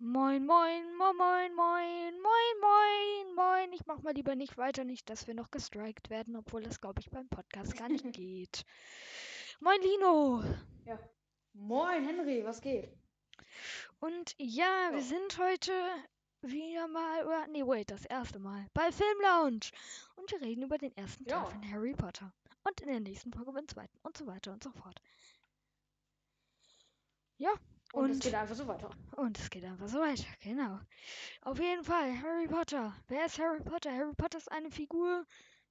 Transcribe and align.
Moin, 0.00 0.46
moin, 0.46 0.84
moin, 0.96 1.16
moin, 1.16 1.54
moin, 1.56 2.12
moin, 2.22 2.60
moin, 2.60 3.34
moin. 3.34 3.72
Ich 3.72 3.84
mach 3.86 4.00
mal 4.02 4.14
lieber 4.14 4.36
nicht 4.36 4.56
weiter, 4.56 4.84
nicht, 4.84 5.10
dass 5.10 5.26
wir 5.26 5.34
noch 5.34 5.50
gestrikt 5.50 6.08
werden, 6.08 6.36
obwohl 6.36 6.62
das, 6.62 6.80
glaube 6.80 7.00
ich, 7.00 7.10
beim 7.10 7.28
Podcast 7.28 7.76
gar 7.76 7.88
nicht 7.88 8.04
geht. 8.12 8.64
Moin, 9.60 9.80
Lino. 9.82 10.42
Ja. 10.84 10.98
Moin, 11.54 12.04
Henry, 12.04 12.44
was 12.44 12.60
geht? 12.60 12.96
Und 13.98 14.34
ja, 14.38 14.90
wir 14.92 14.98
Ja. 14.98 15.04
sind 15.04 15.36
heute 15.38 15.72
wieder 16.42 16.86
mal, 16.86 17.26
oder, 17.26 17.48
nee, 17.48 17.64
wait, 17.66 17.90
das 17.90 18.04
erste 18.04 18.38
Mal 18.38 18.68
bei 18.74 18.92
Film 18.92 19.20
Lounge. 19.20 19.70
Und 20.14 20.30
wir 20.30 20.40
reden 20.40 20.62
über 20.62 20.78
den 20.78 20.96
ersten 20.96 21.24
Teil 21.26 21.40
Ja. 21.42 21.44
von 21.46 21.72
Harry 21.72 21.94
Potter. 21.94 22.32
Und 22.62 22.80
in 22.82 22.86
der 22.88 23.00
nächsten 23.00 23.32
Folge 23.32 23.50
über 23.50 23.60
den 23.60 23.68
zweiten 23.68 23.98
und 24.04 24.16
so 24.16 24.26
weiter 24.28 24.52
und 24.52 24.62
so 24.62 24.70
fort. 24.70 25.00
Ja, 27.38 27.50
Und, 27.92 28.10
es 28.10 28.16
Und- 28.16 28.22
geht 28.22 28.34
einfach 28.34 28.54
so 28.54 28.66
weiter. 28.68 28.90
Und 29.16 29.38
es 29.38 29.50
geht 29.50 29.64
einfach 29.64 29.88
so 29.88 29.98
weiter, 30.00 30.26
genau. 30.42 30.78
Auf 31.42 31.58
jeden 31.58 31.84
Fall, 31.84 32.20
Harry 32.22 32.46
Potter. 32.46 32.94
Wer 33.08 33.26
ist 33.26 33.38
Harry 33.38 33.62
Potter? 33.62 33.92
Harry 33.92 34.14
Potter 34.14 34.38
ist 34.38 34.52
eine 34.52 34.70
Figur, 34.70 35.24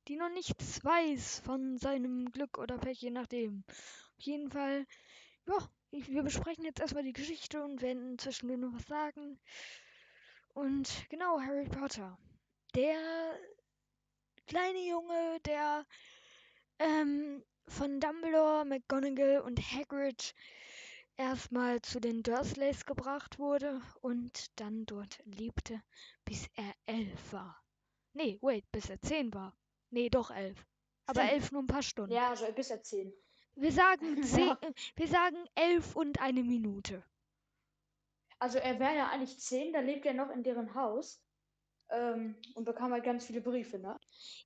die 0.08 0.16
noch 0.16 0.30
nichts 0.30 0.84
weiß 0.84 1.42
von 1.46 1.78
seinem 1.78 2.32
Glück 2.32 2.58
oder 2.58 2.78
Pech, 2.78 3.02
je 3.02 3.12
nachdem. 3.12 3.64
Auf 4.18 4.24
jeden 4.24 4.50
Fall, 4.50 4.86
ja, 5.46 5.58
ich, 5.92 6.10
wir 6.10 6.24
besprechen 6.24 6.66
jetzt 6.66 6.80
erstmal 6.80 7.04
die 7.04 7.14
Geschichte 7.14 7.64
und 7.64 7.82
werden 7.82 8.18
zwischendurch 8.18 8.60
noch 8.60 8.74
was 8.74 8.88
sagen. 8.88 9.40
Und 10.54 10.90
genau, 11.10 11.40
Harry 11.40 11.70
Potter. 11.70 12.18
Der 12.74 12.98
kleine 14.48 14.80
Junge, 14.88 15.40
der 15.46 15.86
ähm, 16.80 17.44
von 17.68 18.00
Dumbledore, 18.00 18.66
McGonagall 18.66 19.42
und 19.42 19.60
Hagrid 19.60 20.34
erstmal 21.18 21.82
zu 21.82 22.00
den 22.00 22.24
Dursleys 22.24 22.86
gebracht 22.86 23.40
wurde 23.40 23.82
und 24.02 24.60
dann 24.60 24.86
dort 24.86 25.20
lebte, 25.26 25.82
bis 26.26 26.48
er 26.56 26.74
elf 26.86 27.34
war. 27.34 27.64
Nee, 28.14 28.40
wait, 28.42 28.72
bis 28.72 28.90
er 28.90 29.02
zehn 29.02 29.34
war. 29.34 29.58
Nee, 29.90 30.10
doch 30.10 30.32
elf. 30.32 30.66
Aber 31.06 31.22
Stimmt. 31.22 31.34
elf 31.34 31.52
nur 31.52 31.64
ein 31.64 31.68
paar 31.68 31.84
Stunden. 31.84 32.12
Ja, 32.14 32.30
also 32.30 32.52
bis 32.54 32.70
er 32.70 32.82
10. 32.84 33.14
Wir 33.56 33.72
sagen 33.74 34.18
zehn, 34.24 34.48
Ja. 34.48 34.60
wir 34.96 35.08
sagen 35.08 35.46
elf 35.56 35.96
und 35.96 36.22
eine 36.22 36.44
Minute. 36.44 37.04
Also 38.40 38.58
er 38.60 38.80
wäre 38.80 38.96
ja 38.96 39.10
eigentlich 39.10 39.40
10, 39.40 39.74
da 39.74 39.80
lebt 39.80 40.06
er 40.06 40.14
noch 40.14 40.30
in 40.32 40.44
deren 40.44 40.74
Haus. 40.76 41.24
Ähm, 41.90 42.36
und 42.56 42.66
bekam 42.66 42.92
halt 42.92 43.04
ganz 43.06 43.26
viele 43.26 43.42
Briefe, 43.42 43.80
ne? 43.80 43.98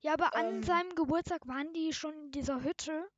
Ja, 0.01 0.13
aber 0.13 0.35
an 0.35 0.61
Ähm. 0.61 0.63
seinem 0.63 0.95
Geburtstag 0.95 1.47
waren 1.47 1.73
die 1.73 1.93
schon 1.93 2.13
in 2.25 2.31
dieser 2.31 2.63
Hütte 2.63 3.09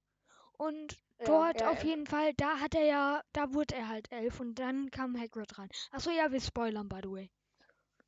und 0.53 0.97
dort 1.23 1.61
ja, 1.61 1.67
auf 1.67 1.83
jeden 1.83 2.05
Fall, 2.07 2.33
da 2.35 2.59
hat 2.59 2.75
er 2.75 2.85
ja, 2.85 3.23
da 3.33 3.53
wurde 3.53 3.75
er 3.75 3.87
halt 3.89 4.11
elf 4.11 4.39
und 4.39 4.55
dann 4.55 4.89
kam 4.91 5.17
Hagrid 5.19 5.57
ran. 5.57 5.69
Achso, 5.91 6.11
ja, 6.11 6.31
wir 6.31 6.41
spoilern, 6.41 6.89
by 6.89 6.99
the 7.03 7.09
way. 7.11 7.31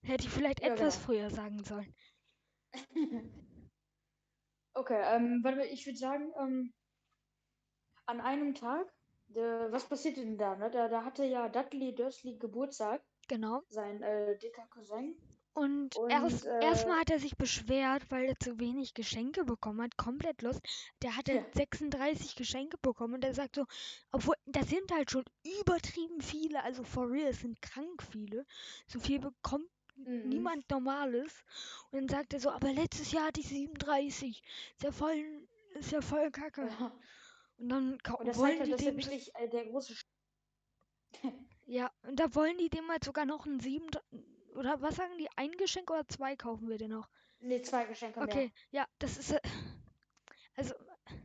Hätte 0.03 0.25
ich 0.27 0.31
vielleicht 0.33 0.61
Ja, 0.61 0.75
etwas 0.75 0.97
genau. 0.97 0.97
früher 0.97 1.30
sagen 1.31 1.63
sollen. 1.63 1.94
Okay, 4.75 5.02
ähm, 5.16 5.41
warte 5.44 5.57
mal, 5.57 5.66
ich 5.67 5.85
würde 5.88 5.97
sagen, 5.97 6.31
ähm, 6.39 6.73
an 8.07 8.19
einem 8.22 8.55
Tag, 8.55 8.91
der, 9.27 9.72
was 9.72 9.88
passierte 9.88 10.22
denn 10.22 10.38
da, 10.38 10.55
ne? 10.55 10.72
Da, 10.72 10.88
da 10.88 11.03
hatte 11.03 11.23
ja 11.25 11.50
Dudley 11.50 11.94
Dursley 11.94 12.38
Geburtstag, 12.38 13.03
Genau. 13.27 13.63
sein 13.69 14.02
äh, 14.03 14.38
dicker 14.39 14.67
Cousin. 14.69 15.17
Und, 15.56 15.98
Und, 15.98 16.09
erst, 16.09 16.45
äh, 16.45 16.59
erstmal 16.59 17.00
hat 17.00 17.09
er 17.11 17.20
sich 17.20 17.38
beschwert, 17.38 18.11
weil 18.11 18.25
er 18.25 18.36
zu 18.39 18.59
wenig 18.59 18.94
Geschenke 18.94 19.45
bekommen 19.45 19.81
hat. 19.81 19.97
Komplett 19.97 20.42
lost. 20.44 20.62
Der 21.02 21.16
hat 21.17 21.28
Ja. 21.28 21.34
halt 21.36 21.56
36 21.56 22.36
Geschenke 22.36 22.78
bekommen 22.78 23.16
und 23.16 23.23
er 23.25 23.34
sagt 23.34 23.56
so, 23.56 23.66
obwohl, 24.12 24.36
das 24.45 24.70
sind 24.70 24.92
halt 24.92 25.12
schon 25.12 25.25
übertrieben 25.62 26.22
viele, 26.22 26.64
also 26.64 26.84
for 26.84 27.09
real, 27.12 27.30
es 27.30 27.42
sind 27.42 27.62
krank 27.62 28.03
viele. 28.03 28.45
So 28.88 29.00
viel 29.00 29.20
bekommt 29.20 29.70
Mhm. 29.95 30.30
niemand 30.30 30.70
Normales. 30.70 31.44
Und 31.92 32.00
dann 32.02 32.09
sagt 32.09 32.34
er 32.34 32.42
so, 32.42 32.52
aber 32.52 32.73
letztes 32.73 33.12
Jahr 33.12 33.28
hatte 33.28 33.42
ich 33.42 33.47
37. 33.47 34.44
Ist 34.75 34.84
ja 34.84 34.91
voll, 34.91 35.47
ist 35.75 35.91
ja 35.91 36.02
voll 36.02 36.31
kacke. 36.31 36.68
Ja. 36.68 36.91
Und 37.58 37.69
dann 37.69 37.97
Und 38.19 38.28
das 38.28 38.38
wollen 38.38 38.59
halt, 38.59 38.68
die 38.68 38.75
dem 38.75 39.00
so, 39.02 39.12
wirklich 39.12 39.34
äh, 39.35 39.47
der 39.50 39.66
große 39.68 39.96
Sch 39.96 40.06
ja, 41.66 41.91
und 42.03 42.19
da 42.19 42.34
wollen 42.35 42.58
die 42.58 42.69
dem 42.69 42.90
halt 42.90 43.03
sogar 43.03 43.25
noch 43.25 43.46
ein 43.46 43.59
sieben, 43.59 43.90
oder 44.55 44.81
was 44.81 44.95
sagen 44.95 45.17
die, 45.17 45.27
ein 45.35 45.51
Geschenk 45.53 45.89
oder 45.91 46.07
zwei 46.07 46.35
kaufen 46.35 46.69
wir 46.69 46.77
denn 46.77 46.91
noch? 46.91 47.09
Nee, 47.39 47.61
zwei 47.61 47.85
Geschenke 47.85 48.19
mehr. 48.21 48.27
Okay, 48.29 48.51
ja, 48.71 48.85
das 48.99 49.17
ist. 49.17 49.31
äh, 49.31 49.39
Also, 50.57 50.73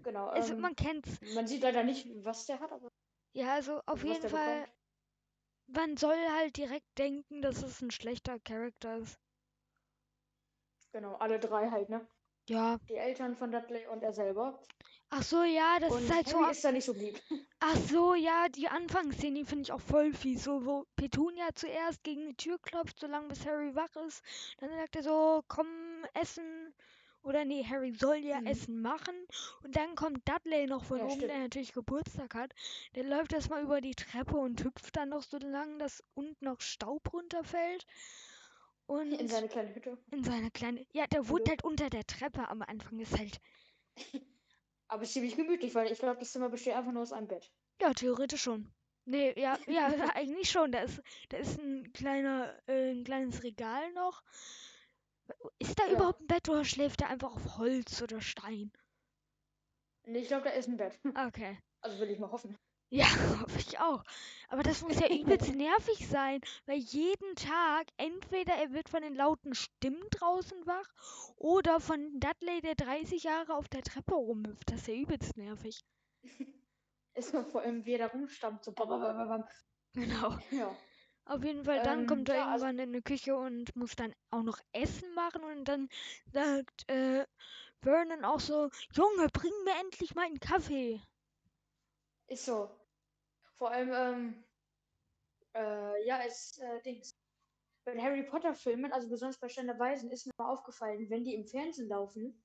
Genau. 0.03 0.27
also 0.29 0.55
ähm, 0.55 0.61
man 0.63 0.75
kennt's. 0.77 1.21
man 1.35 1.47
sieht 1.47 1.63
leider 1.63 1.85
nicht, 1.85 2.07
was 2.25 2.47
der 2.47 2.61
hat, 2.61 2.73
aber 2.73 2.89
Ja, 3.33 3.55
also 3.55 3.81
auf 3.87 4.03
jeden 4.05 4.29
Fall, 4.29 4.61
bekommt. 4.61 4.77
man 5.69 5.97
soll 5.97 6.17
halt 6.37 6.57
direkt 6.57 6.99
denken, 6.99 7.43
dass 7.43 7.63
es 7.63 7.81
ein 7.81 7.91
schlechter 7.91 8.39
Charakter 8.41 8.99
ist. 8.99 9.19
Genau, 10.93 11.15
alle 11.17 11.39
drei 11.39 11.71
halt, 11.71 11.89
ne? 11.89 12.07
Ja. 12.49 12.79
Die 12.89 12.97
Eltern 12.97 13.37
von 13.37 13.53
Dudley 13.53 13.87
und 13.87 14.03
er 14.03 14.13
selber. 14.13 14.59
Ach 15.11 15.23
so, 15.23 15.43
ja, 15.43 15.79
das 15.81 15.91
und 15.93 16.05
ist 16.05 16.15
halt 16.15 16.29
so. 16.29 16.41
Harry 16.41 16.53
ist 16.53 16.65
da 16.65 16.73
nicht 16.73 16.85
so 16.85 16.93
lieb. 16.93 17.21
Ach 17.61 17.77
so, 17.77 18.15
ja, 18.15 18.49
die 18.49 18.69
Anfangsszene, 18.69 19.45
finde 19.45 19.63
ich 19.65 19.73
auch 19.73 19.81
voll 19.81 20.13
fies. 20.13 20.45
So, 20.45 20.65
wo 20.65 20.87
Petunia 20.97 21.49
zuerst 21.55 22.03
gegen 22.05 22.27
die 22.29 22.37
Tür 22.37 22.59
klopft, 22.61 22.99
solange 23.01 23.29
bis 23.29 23.45
Harry 23.45 23.75
wach 23.75 23.95
ist. 24.07 24.23
Dann 24.59 24.71
sagt 24.71 24.97
er 24.97 25.03
so, 25.03 25.43
komm, 25.49 25.67
essen. 26.15 26.75
Oder 27.23 27.45
nee, 27.45 27.65
Harry 27.65 27.93
soll 27.93 28.17
ja 28.19 28.41
Mhm. 28.41 28.47
Essen 28.47 28.81
machen. 28.81 29.15
Und 29.63 29.77
dann 29.77 29.95
kommt 29.95 30.27
Dudley 30.29 30.67
noch 30.67 30.85
von 30.85 30.99
Ja, 30.99 31.05
oben, 31.05 31.15
stimmt. 31.17 31.31
der 31.33 31.39
natürlich 31.41 31.73
Geburtstag 31.73 32.35
hat. 32.35 32.55
Der 32.95 33.05
läuft 33.05 33.33
erstmal 33.33 33.63
über 33.63 33.81
die 33.81 33.95
Treppe 33.95 34.37
und 34.37 34.63
hüpft 34.65 34.97
dann 34.97 35.11
noch 35.11 35.23
so 35.23 35.37
lang, 35.39 35.79
dass 35.79 36.03
unten 36.15 36.45
noch 36.45 36.61
Staub 36.61 37.13
runterfällt. 37.13 37.85
Und 38.87 39.13
In 39.13 39.29
seine 39.29 39.49
kleine 39.49 39.75
Hütte. 39.75 39.99
in 40.13 40.25
seine 40.25 40.51
kleine. 40.51 40.87
Ja, 40.93 41.07
der 41.07 41.29
wohnt 41.29 41.49
halt 41.49 41.63
unter 41.65 41.91
der 41.91 42.07
Treppe 42.07 42.49
am 42.49 42.63
Anfang. 42.63 42.99
Ist 43.01 43.19
halt. 43.19 43.41
Aber 44.91 45.05
ist 45.05 45.13
ziemlich 45.13 45.37
gemütlich, 45.37 45.75
weil 45.75 45.91
ich 45.93 46.01
glaube, 46.01 46.19
das 46.19 46.33
Zimmer 46.33 46.49
besteht 46.49 46.75
einfach 46.75 46.91
nur 46.91 47.03
aus 47.03 47.13
einem 47.13 47.29
Bett. 47.29 47.49
Ja, 47.81 47.95
theoretisch 47.95 48.43
schon. 48.43 48.69
Nee, 49.05 49.33
ja, 49.41 49.57
ja, 49.69 49.87
eigentlich 50.15 50.51
schon. 50.51 50.73
Da 50.73 50.81
ist, 50.81 51.01
da 51.29 51.39
ist 51.39 51.59
ein 51.59 51.93
kleiner, 51.93 52.59
äh, 52.67 52.91
ein 52.91 53.05
kleines 53.05 53.43
Regal 53.45 53.93
noch. 53.93 54.23
Ist 55.61 55.79
da 55.79 55.87
Ja. 55.87 55.93
überhaupt 55.93 56.21
ein 56.21 56.27
Bett 56.27 56.49
oder 56.49 56.65
schläft 56.65 57.03
er 57.03 57.09
einfach 57.09 57.35
auf 57.37 57.57
Holz 57.59 58.03
oder 58.03 58.21
Stein? 58.21 58.73
Nee, 60.07 60.19
ich 60.19 60.29
glaube, 60.29 60.45
da 60.45 60.51
ist 60.51 60.69
ein 60.69 60.77
Bett. 60.77 60.99
Okay. 61.29 61.57
Also 61.83 61.99
will 62.01 62.11
ich 62.11 62.19
mal 62.19 62.31
hoffen. 62.33 62.59
Ja, 62.93 63.07
hoffe 63.43 63.59
ich 63.59 63.79
auch. 63.79 64.03
Aber 64.49 64.63
das 64.63 64.83
muss 64.83 64.99
ja 64.99 65.09
übelst 65.11 65.55
nervig 65.55 66.09
sein, 66.09 66.41
weil 66.67 66.79
jeden 66.79 67.37
Tag 67.37 67.87
entweder 67.97 68.55
er 68.55 68.73
wird 68.73 68.89
von 68.89 69.03
den 69.03 69.15
lauten 69.15 69.55
Stimmen 69.55 70.03
draußen 70.11 70.67
wach 70.67 70.89
oder 71.37 71.81
von 71.81 72.19
Dudley, 72.19 72.61
der 72.61 72.75
30 72.75 73.23
Jahre 73.23 73.55
auf 73.55 73.69
der 73.69 73.83
Treppe 73.83 74.15
rumhüpft. 74.15 74.71
Das 74.71 74.81
ist 74.81 74.89
ja 74.89 74.95
übelst 74.95 75.37
nervig. 75.37 75.81
Ist 77.15 77.35
nur 77.35 77.45
vor 77.45 77.63
allem, 77.63 77.85
wie 77.85 77.93
er 77.95 77.99
da 77.99 78.07
rumstammt. 78.07 78.65
So. 78.65 78.73
Genau. 79.95 80.39
Ja. 80.51 80.77
Auf 81.25 81.45
jeden 81.45 81.65
Fall, 81.65 81.83
dann 81.83 82.01
Ähm, 82.01 82.07
kommt 82.07 82.29
er 82.29 82.37
ja, 82.37 82.47
also- 82.47 82.67
irgendwann 82.67 82.87
in 82.87 82.93
die 82.93 83.03
Küche 83.03 83.37
und 83.37 83.75
muss 83.77 83.97
dann 83.97 84.15
auch 84.31 84.43
noch 84.43 84.59
Essen 84.73 85.13
machen 85.15 85.43
und 85.45 85.65
dann 85.65 85.89
sagt 86.33 86.89
äh, 86.89 87.27
Vernon 87.83 88.25
auch 88.25 88.41
so, 88.41 88.71
Junge, 88.95 89.29
bring 89.33 89.53
mir 89.65 89.75
endlich 89.81 90.15
meinen 90.15 90.39
Kaffee. 90.41 91.01
Ist 92.29 92.45
so. 92.47 92.80
Vor 93.61 93.71
allem, 93.73 93.93
ähm, 93.93 94.45
äh, 95.55 96.07
ja, 96.07 96.23
es, 96.25 96.57
äh, 96.57 96.81
Dings. 96.81 97.15
Bei 97.85 97.95
Harry 98.01 98.23
Potter 98.23 98.55
Filmen, 98.55 98.91
also 98.91 99.07
besonders 99.07 99.39
bei 99.39 99.51
Stein 99.51 99.67
der 99.67 99.79
Weisen, 99.79 100.11
ist 100.11 100.25
mir 100.25 100.33
mal 100.39 100.51
aufgefallen, 100.51 101.11
wenn 101.11 101.25
die 101.25 101.35
im 101.35 101.47
Fernsehen 101.47 101.87
laufen, 101.89 102.43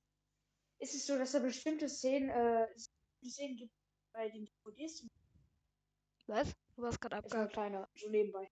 ist 0.80 0.94
es 0.94 1.06
so, 1.08 1.18
dass 1.18 1.32
da 1.32 1.40
bestimmte 1.40 1.88
Szenen, 1.88 2.30
äh, 2.30 2.68
Szenen 3.24 3.56
gibt 3.56 3.74
bei 4.12 4.30
den 4.30 4.44
DVDs. 4.46 5.08
Was? 6.28 6.54
Du 6.76 6.82
warst 6.82 7.00
gerade 7.00 7.16
Ist 7.16 7.26
abgehakt. 7.28 7.54
kleiner, 7.54 7.90
so 7.96 8.10
nebenbei. 8.10 8.52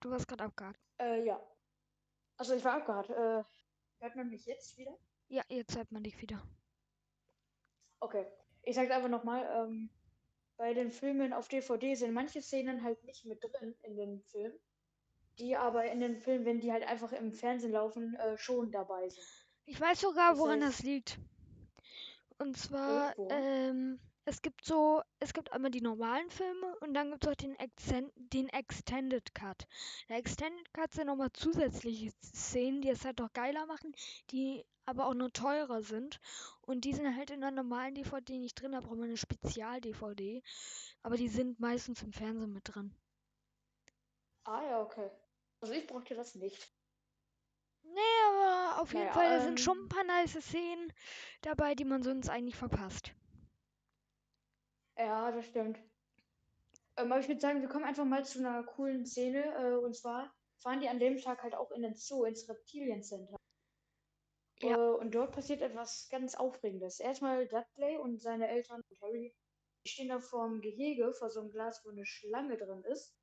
Du 0.00 0.10
warst 0.10 0.28
gerade 0.28 0.44
abgehakt. 0.44 0.80
Äh, 0.98 1.24
ja. 1.24 1.40
Also 2.36 2.54
ich 2.54 2.64
war 2.64 2.74
abgehakt. 2.74 3.08
Äh, 3.08 3.42
hört 4.00 4.16
man 4.16 4.28
mich 4.28 4.44
jetzt 4.44 4.76
wieder? 4.76 4.98
Ja, 5.28 5.42
jetzt 5.48 5.74
hört 5.78 5.90
man 5.90 6.02
dich 6.02 6.20
wieder. 6.20 6.46
Okay. 8.00 8.26
Ich 8.64 8.74
sag's 8.74 8.90
einfach 8.90 9.08
nochmal, 9.08 9.46
ähm, 9.56 9.88
bei 10.60 10.74
den 10.74 10.90
Filmen 10.90 11.32
auf 11.32 11.48
DVD 11.48 11.94
sind 11.94 12.12
manche 12.12 12.42
Szenen 12.42 12.84
halt 12.84 13.02
nicht 13.04 13.24
mit 13.24 13.42
drin 13.42 13.74
in 13.82 13.96
den 13.96 14.20
Film, 14.24 14.52
die 15.38 15.56
aber 15.56 15.90
in 15.90 16.00
den 16.00 16.18
Filmen, 16.18 16.44
wenn 16.44 16.60
die 16.60 16.70
halt 16.70 16.86
einfach 16.86 17.12
im 17.12 17.32
Fernsehen 17.32 17.72
laufen, 17.72 18.14
äh, 18.16 18.36
schon 18.36 18.70
dabei 18.70 19.08
sind. 19.08 19.24
Ich 19.64 19.80
weiß 19.80 19.98
sogar, 20.02 20.32
Das 20.32 20.38
woran 20.38 20.60
heißt- 20.60 20.66
das 20.66 20.82
liegt. 20.82 21.18
Und 22.36 22.58
zwar, 22.58 23.14
woran? 23.16 23.38
ähm, 23.42 24.00
es 24.30 24.42
gibt 24.42 24.64
so, 24.64 25.02
es 25.18 25.32
gibt 25.32 25.52
einmal 25.52 25.72
die 25.72 25.80
normalen 25.80 26.30
Filme 26.30 26.78
und 26.78 26.94
dann 26.94 27.10
gibt 27.10 27.24
es 27.24 27.30
auch 27.32 27.34
den, 27.34 27.56
Exen 27.56 28.12
den 28.14 28.48
Extended 28.48 29.34
Cut. 29.34 29.66
Der 30.08 30.18
Extended 30.18 30.72
Cut 30.72 30.92
sind 30.92 31.08
nochmal 31.08 31.32
zusätzliche 31.32 32.12
Szenen, 32.24 32.80
die 32.80 32.90
es 32.90 33.04
halt 33.04 33.18
noch 33.18 33.32
geiler 33.32 33.66
machen, 33.66 33.92
die 34.30 34.64
aber 34.86 35.06
auch 35.06 35.14
nur 35.14 35.32
teurer 35.32 35.82
sind. 35.82 36.20
Und 36.62 36.84
die 36.84 36.92
sind 36.92 37.16
halt 37.16 37.30
in 37.30 37.40
der 37.40 37.50
normalen 37.50 37.96
DVD 37.96 38.38
nicht 38.38 38.54
drin, 38.54 38.70
da 38.70 38.80
braucht 38.80 38.98
man 38.98 39.08
eine 39.08 39.16
Spezial-DVD. 39.16 40.42
Aber 41.02 41.16
die 41.16 41.28
sind 41.28 41.58
meistens 41.58 42.02
im 42.02 42.12
Fernsehen 42.12 42.52
mit 42.52 42.72
drin. 42.72 42.94
Ah 44.44 44.62
ja, 44.62 44.80
okay. 44.80 45.10
Also 45.60 45.74
ich 45.74 45.88
brauchte 45.88 46.14
das 46.14 46.36
nicht. 46.36 46.72
Nee, 47.82 48.00
aber 48.28 48.80
auf 48.80 48.92
jeden 48.92 49.06
Naja, 49.06 49.12
Fall 49.12 49.40
sind 49.40 49.58
schon 49.58 49.76
ähm, 49.76 49.84
ein 49.86 49.88
paar 49.88 50.04
nice 50.04 50.40
Szenen 50.40 50.92
dabei, 51.42 51.74
die 51.74 51.84
man 51.84 52.04
sonst 52.04 52.28
eigentlich 52.28 52.56
verpasst. 52.56 53.12
Ja, 55.00 55.32
das 55.32 55.46
stimmt. 55.46 55.78
Ähm, 56.98 57.10
aber 57.10 57.20
ich 57.20 57.28
würde 57.28 57.40
sagen, 57.40 57.62
wir 57.62 57.68
kommen 57.68 57.84
einfach 57.84 58.04
mal 58.04 58.22
zu 58.26 58.38
einer 58.38 58.62
coolen 58.64 59.06
Szene. 59.06 59.42
Äh, 59.56 59.76
und 59.78 59.96
zwar 59.96 60.30
fahren 60.58 60.80
die 60.80 60.90
an 60.90 60.98
dem 60.98 61.16
Tag 61.16 61.42
halt 61.42 61.54
auch 61.54 61.70
in 61.70 61.80
den 61.80 61.94
Zoo, 61.94 62.24
ins 62.24 62.46
Reptiliencenter. 62.46 63.36
Ja. 64.60 64.76
Äh, 64.76 64.96
und 64.98 65.14
dort 65.14 65.32
passiert 65.32 65.62
etwas 65.62 66.08
ganz 66.10 66.34
Aufregendes. 66.34 67.00
Erstmal 67.00 67.48
Dudley 67.48 67.96
und 67.96 68.20
seine 68.20 68.48
Eltern 68.48 68.82
und 68.90 69.00
Harry, 69.00 69.34
die 69.86 69.88
stehen 69.88 70.10
da 70.10 70.20
vorm 70.20 70.60
Gehege, 70.60 71.14
vor 71.14 71.30
so 71.30 71.40
einem 71.40 71.50
Glas, 71.50 71.80
wo 71.82 71.90
eine 71.90 72.04
Schlange 72.04 72.58
drin 72.58 72.84
ist. 72.84 73.16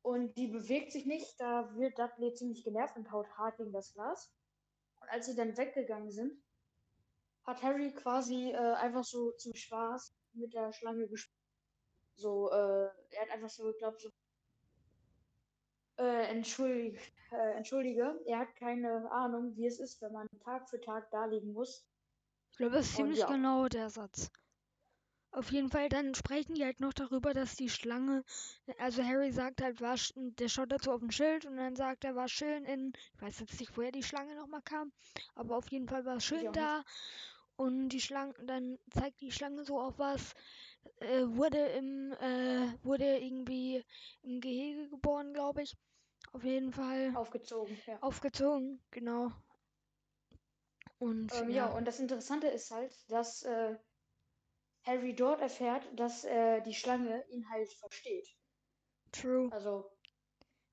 Und 0.00 0.34
die 0.38 0.46
bewegt 0.46 0.92
sich 0.92 1.04
nicht. 1.04 1.38
Da 1.38 1.76
wird 1.76 1.98
Dudley 1.98 2.32
ziemlich 2.32 2.64
genervt 2.64 2.96
und 2.96 3.12
haut 3.12 3.28
hart 3.36 3.58
gegen 3.58 3.72
das 3.72 3.92
Glas. 3.92 4.32
Und 5.02 5.10
als 5.10 5.26
sie 5.26 5.36
dann 5.36 5.58
weggegangen 5.58 6.10
sind, 6.10 6.42
hat 7.42 7.62
Harry 7.62 7.92
quasi 7.92 8.52
äh, 8.52 8.56
einfach 8.56 9.04
so 9.04 9.32
zum 9.32 9.54
Spaß 9.54 10.16
mit 10.34 10.54
der 10.54 10.72
Schlange 10.72 11.06
gespielt. 11.08 11.38
So, 12.16 12.50
äh, 12.50 12.88
er 13.10 13.22
hat 13.22 13.30
einfach 13.30 13.50
so 13.50 13.64
geglaubt, 13.64 14.00
so, 14.00 14.10
äh, 15.98 16.28
entschuldige, 16.28 16.98
äh, 17.32 17.56
entschuldige, 17.56 18.20
er 18.26 18.40
hat 18.40 18.54
keine 18.56 19.10
Ahnung, 19.10 19.56
wie 19.56 19.66
es 19.66 19.80
ist, 19.80 20.00
wenn 20.02 20.12
man 20.12 20.28
Tag 20.44 20.68
für 20.68 20.80
Tag 20.80 21.10
da 21.10 21.24
liegen 21.26 21.52
muss. 21.52 21.86
Ich 22.52 22.58
glaube, 22.58 22.76
das 22.76 22.86
ist 22.86 22.96
ziemlich 22.96 23.18
ja. 23.18 23.26
genau 23.26 23.68
der 23.68 23.90
Satz. 23.90 24.30
Auf 25.34 25.50
jeden 25.50 25.68
Fall, 25.68 25.88
dann 25.88 26.14
sprechen 26.14 26.54
die 26.54 26.64
halt 26.64 26.78
noch 26.78 26.92
darüber, 26.92 27.34
dass 27.34 27.56
die 27.56 27.68
Schlange, 27.68 28.22
also 28.78 29.02
Harry 29.02 29.32
sagt 29.32 29.60
halt, 29.62 29.80
war, 29.80 29.96
der 30.14 30.48
schaut 30.48 30.70
dazu 30.70 30.92
auf 30.92 31.02
ein 31.02 31.10
Schild 31.10 31.44
und 31.44 31.56
dann 31.56 31.74
sagt 31.74 32.04
er, 32.04 32.14
war 32.14 32.28
schön 32.28 32.64
in, 32.64 32.92
ich 33.16 33.22
weiß 33.22 33.40
jetzt 33.40 33.58
nicht, 33.58 33.76
woher 33.76 33.90
die 33.90 34.04
Schlange 34.04 34.36
nochmal 34.36 34.62
kam, 34.62 34.92
aber 35.34 35.56
auf 35.56 35.68
jeden 35.72 35.88
Fall 35.88 36.04
war 36.04 36.18
es 36.18 36.24
schön 36.24 36.52
da. 36.52 36.84
Und 37.56 37.88
die 37.90 38.00
Schlange, 38.00 38.34
dann 38.46 38.78
zeigt 38.90 39.20
die 39.20 39.30
Schlange 39.32 39.64
so 39.64 39.80
auf 39.80 39.98
was, 39.98 40.34
äh, 41.00 41.22
wurde 41.26 41.58
im, 41.68 42.12
äh, 42.12 42.72
wurde 42.84 43.18
irgendwie 43.18 43.84
im 44.22 44.40
Gehege 44.40 44.88
geboren, 44.88 45.32
glaube 45.32 45.62
ich. 45.62 45.76
Auf 46.32 46.44
jeden 46.44 46.72
Fall 46.72 47.14
Aufgezogen, 47.14 47.82
ja. 47.86 48.00
aufgezogen, 48.00 48.82
genau. 48.90 49.32
Und 50.98 51.32
Ähm, 51.32 51.50
ja. 51.50 51.66
ja, 51.68 51.68
und 51.68 51.84
das 51.86 52.00
Interessante 52.00 52.48
ist 52.48 52.70
halt, 52.70 52.92
dass 53.10 53.42
äh, 53.44 53.76
Harry 54.84 55.14
dort 55.14 55.40
erfährt, 55.40 55.86
dass 55.98 56.24
äh, 56.24 56.60
die 56.62 56.74
Schlange 56.74 57.24
ihn 57.28 57.48
halt 57.50 57.72
versteht. 57.74 58.28
true. 59.12 59.50
Also, 59.50 59.90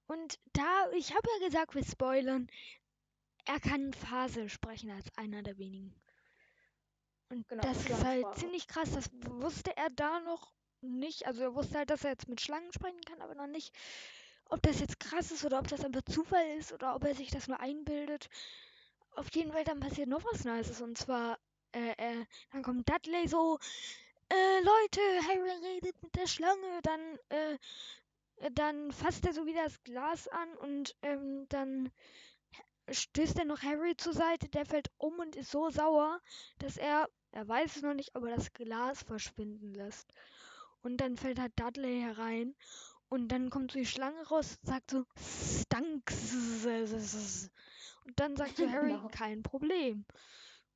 Und 0.07 0.39
da, 0.53 0.91
ich 0.91 1.11
habe 1.15 1.27
ja 1.39 1.47
gesagt, 1.47 1.73
wir 1.73 1.83
spoilern, 1.83 2.47
er 3.45 3.59
kann 3.59 3.93
Phase 3.93 4.49
sprechen 4.49 4.91
als 4.91 5.07
einer 5.17 5.41
der 5.43 5.57
wenigen. 5.57 5.95
Und 7.31 7.47
Genau, 7.47 7.63
das 7.63 7.85
ist 7.85 8.03
halt 8.03 8.35
ziemlich 8.35 8.67
krass. 8.67 8.91
Das 8.91 9.09
wusste 9.25 9.75
er 9.77 9.89
da 9.95 10.19
noch 10.21 10.51
nicht. 10.81 11.25
Also 11.25 11.41
er 11.41 11.55
wusste 11.55 11.77
halt, 11.77 11.89
dass 11.89 12.03
er 12.03 12.11
jetzt 12.11 12.27
mit 12.27 12.41
Schlangen 12.41 12.71
sprechen 12.73 13.01
kann, 13.01 13.21
aber 13.21 13.35
noch 13.35 13.47
nicht, 13.47 13.73
ob 14.49 14.61
das 14.61 14.79
jetzt 14.79 14.99
krass 14.99 15.31
ist 15.31 15.45
oder 15.45 15.59
ob 15.59 15.67
das 15.67 15.85
einfach 15.85 16.01
Zufall 16.03 16.45
ist 16.57 16.73
oder 16.73 16.95
ob 16.95 17.05
er 17.05 17.15
sich 17.15 17.31
das 17.31 17.47
nur 17.47 17.59
einbildet. 17.59 18.29
Auf 19.15 19.33
jeden 19.33 19.51
Fall 19.51 19.63
dann 19.63 19.79
passiert 19.79 20.09
noch 20.09 20.23
was 20.25 20.43
Nices. 20.43 20.81
Und 20.81 20.97
zwar, 20.97 21.39
äh, 21.73 21.91
äh, 21.91 22.25
dann 22.51 22.63
kommt 22.63 22.89
Dudley 22.89 23.27
so, 23.27 23.59
äh, 24.29 24.59
Leute, 24.59 25.01
Harry 25.27 25.51
redet 25.73 26.01
mit 26.03 26.15
der 26.15 26.27
Schlange. 26.27 26.81
Dann, 26.83 27.19
äh, 27.29 27.57
dann 28.51 28.91
fasst 28.91 29.25
er 29.25 29.33
so 29.33 29.45
wieder 29.45 29.63
das 29.63 29.81
Glas 29.83 30.27
an 30.27 30.57
und 30.57 30.95
ähm, 31.01 31.45
dann 31.49 31.91
stößt 32.89 33.39
er 33.39 33.45
noch 33.45 33.61
Harry 33.61 33.95
zur 33.95 34.13
Seite, 34.13 34.49
der 34.49 34.65
fällt 34.65 34.89
um 34.97 35.17
und 35.19 35.35
ist 35.35 35.51
so 35.51 35.69
sauer, 35.69 36.19
dass 36.59 36.77
er, 36.77 37.07
er 37.31 37.47
weiß 37.47 37.77
es 37.77 37.81
noch 37.81 37.93
nicht, 37.93 38.15
aber 38.15 38.29
das 38.29 38.53
Glas 38.53 39.03
verschwinden 39.03 39.73
lässt. 39.73 40.13
Und 40.81 40.97
dann 40.97 41.17
fällt 41.17 41.39
halt 41.39 41.53
Dudley 41.59 42.01
herein 42.01 42.55
und 43.09 43.29
dann 43.29 43.49
kommt 43.49 43.71
so 43.71 43.79
die 43.79 43.85
Schlange 43.85 44.21
raus, 44.27 44.57
sagt 44.63 44.91
so, 44.91 45.05
Stanks. 45.17 46.33
Und 48.05 48.19
dann 48.19 48.35
sagt 48.37 48.57
so 48.57 48.67
Harry, 48.71 48.99
Genau. 48.99 49.09
kein 49.09 49.43
Problem. 49.43 50.05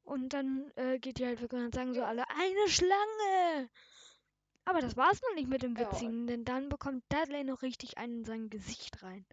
Und 0.03 0.33
dann 0.33 0.71
äh, 0.75 0.99
geht 0.99 1.17
die 1.19 1.25
halt 1.25 1.41
weg 1.41 1.53
und 1.53 1.59
dann 1.61 1.71
sagen 1.73 1.93
so 1.93 2.03
alle, 2.03 2.29
eine 2.29 2.69
Schlange! 2.69 3.69
Aber 4.65 4.81
das 4.81 4.95
war's 4.97 5.21
noch 5.21 5.33
nicht 5.35 5.49
mit 5.49 5.63
dem 5.63 5.75
Ja. 5.75 5.89
Witzigen, 5.91 6.27
denn 6.27 6.45
dann 6.45 6.69
bekommt 6.69 7.03
Dudley 7.09 7.43
noch 7.43 7.61
richtig 7.63 7.97
einen 7.97 8.19
in 8.19 8.25
sein 8.25 8.49
Gesicht 8.49 9.01
rein. 9.03 9.25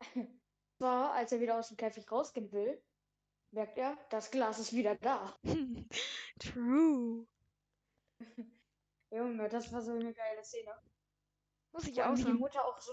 zwar, 0.78 1.12
als 1.12 1.32
er 1.32 1.40
wieder 1.40 1.58
aus 1.58 1.68
dem 1.68 1.76
Käfig 1.76 2.10
rausgehen 2.10 2.50
will, 2.52 2.82
merkt 3.50 3.78
er, 3.78 3.96
das 4.10 4.30
Glas 4.30 4.58
ist 4.58 4.72
wieder 4.72 4.94
da. 4.96 5.38
True. 6.38 7.26
Junge, 9.10 9.48
das 9.48 9.72
war 9.72 9.80
so 9.82 9.92
eine 9.92 10.12
geile 10.12 10.44
Szene. 10.44 10.74
Muss 11.72 11.86
ich 11.86 12.02
auch 12.02 12.12
wie 12.12 12.16
die 12.16 12.22
sagen. 12.22 12.38
Mutter 12.38 12.64
auch 12.64 12.78
so, 12.78 12.92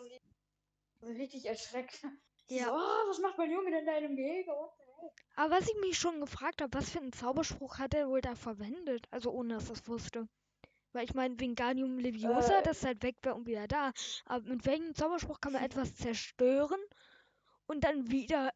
richtig 1.01 1.45
erschreckt. 1.45 2.01
Ja. 2.47 2.65
So, 2.65 2.73
oh, 2.73 3.09
was 3.09 3.17
macht 3.21 3.39
mein 3.39 3.49
Junge 3.49 3.71
denn 3.71 3.87
da 3.87 3.97
in 3.97 4.03
dem 4.03 4.15
Gehege? 4.15 4.51
What 4.51 4.71
the 4.77 4.83
hell?" 5.01 5.11
Aber 5.35 5.55
was 5.55 5.67
ich 5.67 5.75
mich 5.81 5.97
schon 5.97 6.19
gefragt 6.21 6.61
habe, 6.61 6.77
was 6.77 6.91
für 6.91 6.99
einen 6.99 7.11
Zauberspruch 7.11 7.79
hat 7.79 7.95
er 7.95 8.07
wohl 8.07 8.21
da 8.21 8.35
verwendet? 8.35 9.07
Also 9.09 9.31
ohne 9.31 9.55
dass 9.55 9.67
das 9.67 9.87
wusste. 9.87 10.27
Weil 10.93 11.05
ich 11.05 11.15
meine, 11.15 11.39
Wingardium 11.39 11.97
Leviosa, 11.97 12.59
Äh. 12.59 12.61
das 12.61 12.85
halt 12.85 13.01
weg 13.01 13.15
wäre 13.23 13.33
und 13.33 13.47
wieder 13.47 13.67
da. 13.67 13.93
Aber 14.25 14.47
mit 14.47 14.63
welchem 14.67 14.93
Zauberspruch 14.93 15.41
kann 15.41 15.53
man 15.53 15.63
etwas 15.63 15.95
zerstören 15.95 16.79
und 17.65 17.83
dann 17.83 18.11
wieder 18.11 18.51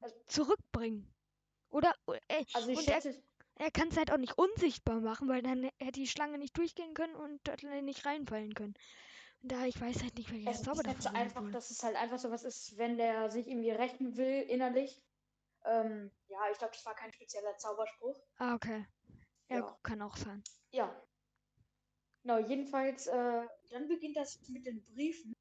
Also- 0.00 0.16
zurückbringen? 0.28 1.06
Oder 1.70 1.94
äh, 2.28 2.44
Also 2.54 2.68
ich 2.70 2.78
Und 2.78 2.88
er- 2.88 3.02
schätze, 3.02 3.22
er 3.56 3.70
kann 3.70 3.88
es 3.88 3.96
halt 3.96 4.12
auch 4.12 4.18
nicht 4.18 4.38
unsichtbar 4.38 5.00
machen, 5.00 5.28
weil 5.28 5.42
dann 5.42 5.64
hätte 5.78 6.00
die 6.00 6.06
Schlange 6.06 6.38
nicht 6.38 6.56
durchgehen 6.56 6.94
können 6.94 7.14
und 7.14 7.46
Dudley 7.46 7.82
nicht 7.82 8.06
reinfallen 8.06 8.54
können. 8.54 8.74
Und 9.42 9.52
da 9.52 9.64
ich 9.66 9.80
weiß 9.80 10.02
halt 10.02 10.16
nicht, 10.16 10.32
welcher 10.32 10.52
es 10.52 10.62
Zauber 10.62 10.80
ist 10.80 10.86
halt 10.86 11.02
verwendet 11.02 11.16
einfach, 11.16 11.42
wurde. 11.42 11.52
dass 11.52 11.70
es 11.70 11.82
halt 11.82 11.96
einfach 11.96 12.18
so 12.18 12.30
was 12.30 12.44
ist, 12.44 12.76
wenn 12.76 12.96
der 12.96 13.30
sich 13.30 13.46
irgendwie 13.48 13.70
rächen 13.70 14.16
will 14.16 14.42
innerlich. 14.42 15.02
Ähm, 15.64 16.10
ja, 16.28 16.38
ich 16.52 16.58
glaube, 16.58 16.72
das 16.72 16.86
war 16.86 16.94
kein 16.94 17.12
spezieller 17.12 17.56
Zauberspruch. 17.56 18.16
Ah, 18.38 18.54
okay. 18.54 18.86
Ja, 19.50 19.58
Ja. 19.58 19.78
kann 19.82 20.02
auch 20.02 20.16
sein. 20.16 20.42
Ja. 20.72 21.02
Genau, 22.22 22.38
jedenfalls, 22.38 23.06
äh, 23.06 23.46
dann 23.70 23.88
beginnt 23.88 24.16
das 24.16 24.38
mit 24.48 24.66
den 24.66 24.82
Briefen. 24.84 25.34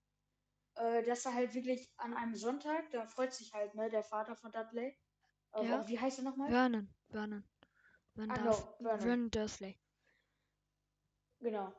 Äh, 0.75 1.03
dass 1.03 1.25
er 1.25 1.34
halt 1.34 1.53
wirklich 1.55 1.89
an 1.98 2.13
einem 2.13 2.36
Sonntag, 2.36 2.91
da 2.91 3.05
freut 3.07 3.34
sich 3.34 3.51
halt, 3.53 3.74
ne, 3.74 3.89
der 3.89 4.03
Vater 4.03 4.36
von 4.36 4.51
Dudley. 4.51 4.96
Äh, 5.54 5.66
Ja. 5.66 5.88
Wie 5.88 6.00
heißt 6.00 6.20
er 6.20 6.24
nochmal? 6.24 6.50
Vernon, 6.50 6.89
Vernon. 7.10 7.44
Van 8.16 8.32
Ah, 8.32 8.42
no, 8.44 8.54
Vernon. 8.80 9.00
Vernon 9.00 9.32
Dursley. 9.32 9.80
Genau. 11.39 11.74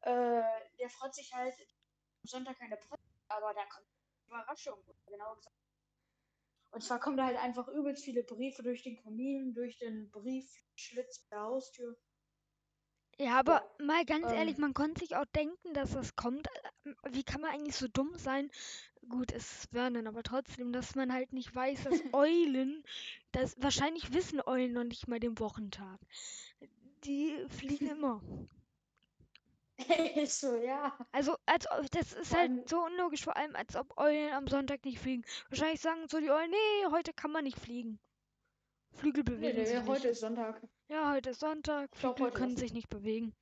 Äh, 0.00 0.42
der 0.78 0.90
freut 0.90 1.14
sich 1.14 1.32
halt 1.32 1.54
am 1.60 2.28
Sonntag 2.28 2.58
keine 2.58 2.76
Post, 2.76 3.02
aber 3.28 3.54
da 3.54 3.64
kommt 3.66 3.86
eine 3.86 4.26
Überraschung, 4.26 4.78
genau 5.06 5.34
gesagt. 5.36 5.56
Und 6.72 6.82
zwar 6.82 6.98
kommen 6.98 7.16
da 7.16 7.26
halt 7.26 7.38
einfach 7.38 7.68
übelst 7.68 8.04
viele 8.04 8.24
Briefe 8.24 8.62
durch 8.64 8.82
den 8.82 8.96
Kamin, 8.96 9.54
durch 9.54 9.78
den 9.78 10.10
Briefschlitz 10.10 11.26
der 11.28 11.42
Haustür. 11.42 11.96
Ja, 13.16 13.38
aber 13.38 13.70
mal 13.78 14.04
ganz 14.04 14.26
ehrlich, 14.32 14.56
ähm, 14.56 14.62
man 14.62 14.74
konnte 14.74 15.00
sich 15.00 15.14
auch 15.14 15.24
denken, 15.26 15.72
dass 15.72 15.92
das 15.92 16.16
kommt. 16.16 16.48
Wie 17.10 17.24
kann 17.24 17.40
man 17.40 17.50
eigentlich 17.50 17.76
so 17.76 17.88
dumm 17.88 18.16
sein? 18.18 18.50
Gut, 19.08 19.32
es 19.32 19.50
ist 19.64 19.70
Vernon, 19.70 20.06
aber 20.06 20.22
trotzdem, 20.22 20.72
dass 20.72 20.94
man 20.94 21.12
halt 21.12 21.32
nicht 21.32 21.54
weiß, 21.54 21.84
dass 21.84 22.02
Eulen, 22.12 22.84
das 23.32 23.54
wahrscheinlich 23.60 24.12
wissen 24.12 24.40
Eulen 24.46 24.72
noch 24.72 24.84
nicht 24.84 25.08
mal 25.08 25.20
den 25.20 25.38
Wochentag. 25.38 26.00
Die 27.04 27.46
fliegen 27.48 27.86
immer. 27.90 28.22
ist 30.16 30.40
so, 30.40 30.56
ja. 30.56 30.96
Also, 31.12 31.36
als 31.46 31.66
ob, 31.70 31.90
das 31.90 32.12
ist 32.12 32.34
halt 32.34 32.68
so 32.68 32.84
unlogisch, 32.84 33.24
vor 33.24 33.36
allem 33.36 33.56
als 33.56 33.76
ob 33.76 33.96
Eulen 33.98 34.32
am 34.32 34.46
Sonntag 34.46 34.84
nicht 34.84 34.98
fliegen. 35.00 35.24
Wahrscheinlich 35.48 35.80
sagen 35.80 36.08
so 36.08 36.20
die 36.20 36.30
Eulen, 36.30 36.50
nee, 36.50 36.86
heute 36.90 37.12
kann 37.12 37.32
man 37.32 37.44
nicht 37.44 37.58
fliegen. 37.58 37.98
Flügel 38.92 39.24
Nee, 39.36 39.52
bewegen 39.52 39.54
nee, 39.54 39.64
sich 39.64 39.84
heute 39.86 40.08
nicht. 40.08 40.10
ist 40.10 40.20
Sonntag. 40.20 40.62
Ja, 40.88 41.12
heute 41.12 41.30
ist 41.30 41.40
Sonntag, 41.40 41.90
glaub, 41.98 42.18
Flügel 42.18 42.32
heute 42.32 42.32
können 42.32 42.56
sich 42.56 42.72
nicht 42.72 42.88
bewegen. 42.88 43.34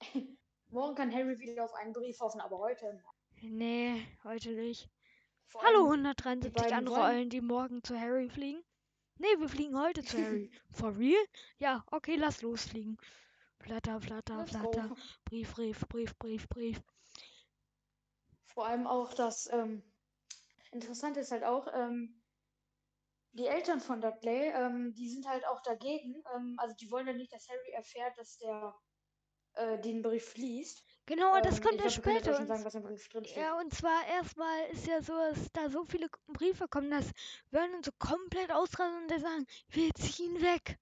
Morgen 0.70 0.94
kann 0.94 1.12
Harry 1.12 1.38
wieder 1.38 1.64
auf 1.64 1.74
einen 1.74 1.92
Brief 1.92 2.20
hoffen, 2.20 2.40
aber 2.40 2.58
heute. 2.58 3.02
Nee, 3.42 4.06
heute 4.24 4.50
nicht. 4.52 4.88
Vor 5.46 5.62
Hallo, 5.62 5.78
allem- 5.90 6.04
173 6.06 6.52
beiden 6.52 6.78
andere 6.78 7.00
Eulen, 7.00 7.28
die 7.30 7.40
morgen 7.40 7.82
zu 7.82 7.98
Harry 7.98 8.28
fliegen. 8.28 8.62
Nee, 9.18 9.38
wir 9.38 9.48
fliegen 9.48 9.78
heute 9.78 10.02
zu 10.04 10.16
Harry. 10.18 10.50
For 10.70 10.96
real? 10.96 11.22
Ja, 11.58 11.84
okay, 11.90 12.16
lass 12.16 12.42
losfliegen. 12.42 12.96
Flatter, 13.58 14.00
flatter, 14.00 14.46
flatter. 14.46 14.94
Brief, 15.24 15.52
Brief, 15.54 15.80
Brief, 15.88 16.16
Brief, 16.18 16.48
Brief. 16.48 16.80
Vor 18.46 18.66
allem 18.66 18.86
auch 18.86 19.12
das 19.12 19.48
ähm, 19.52 19.82
Interessante 20.72 21.20
ist 21.20 21.32
halt 21.32 21.44
auch, 21.44 21.66
ähm, 21.74 22.22
die 23.32 23.46
Eltern 23.46 23.80
von 23.80 24.00
Dudley, 24.00 24.50
ähm, 24.54 24.94
die 24.94 25.08
sind 25.08 25.26
halt 25.28 25.46
auch 25.46 25.60
dagegen. 25.62 26.22
Ähm, 26.34 26.54
also 26.58 26.74
die 26.76 26.90
wollen 26.90 27.06
ja 27.06 27.12
nicht, 27.12 27.32
dass 27.32 27.48
Harry 27.48 27.70
erfährt, 27.72 28.16
dass 28.18 28.38
der 28.38 28.74
äh, 29.54 29.78
den 29.80 30.02
Brief 30.02 30.34
liest. 30.36 30.82
Genau, 31.06 31.34
und 31.34 31.44
das 31.44 31.58
Ähm, 31.58 31.64
kommt 31.64 31.80
ja 31.80 31.90
später. 31.90 32.34
schon 32.34 32.46
sagen, 32.46 32.64
was 32.64 32.74
im 32.74 32.82
Brief 32.82 33.08
drin 33.08 33.24
steht. 33.24 33.36
Ja, 33.36 33.58
und 33.58 33.72
zwar 33.74 34.06
erstmal 34.06 34.66
ist 34.70 34.86
ja 34.86 35.02
so, 35.02 35.12
dass 35.14 35.50
da 35.52 35.68
so 35.70 35.84
viele 35.84 36.08
Briefe 36.28 36.68
kommen, 36.68 36.90
dass 36.90 37.10
Vernon 37.50 37.82
so 37.82 37.90
komplett 37.98 38.52
ausrastet 38.52 39.10
und 39.10 39.20
sagen, 39.20 39.46
wir 39.68 39.92
ziehen 39.94 40.40
weg. 40.40 40.78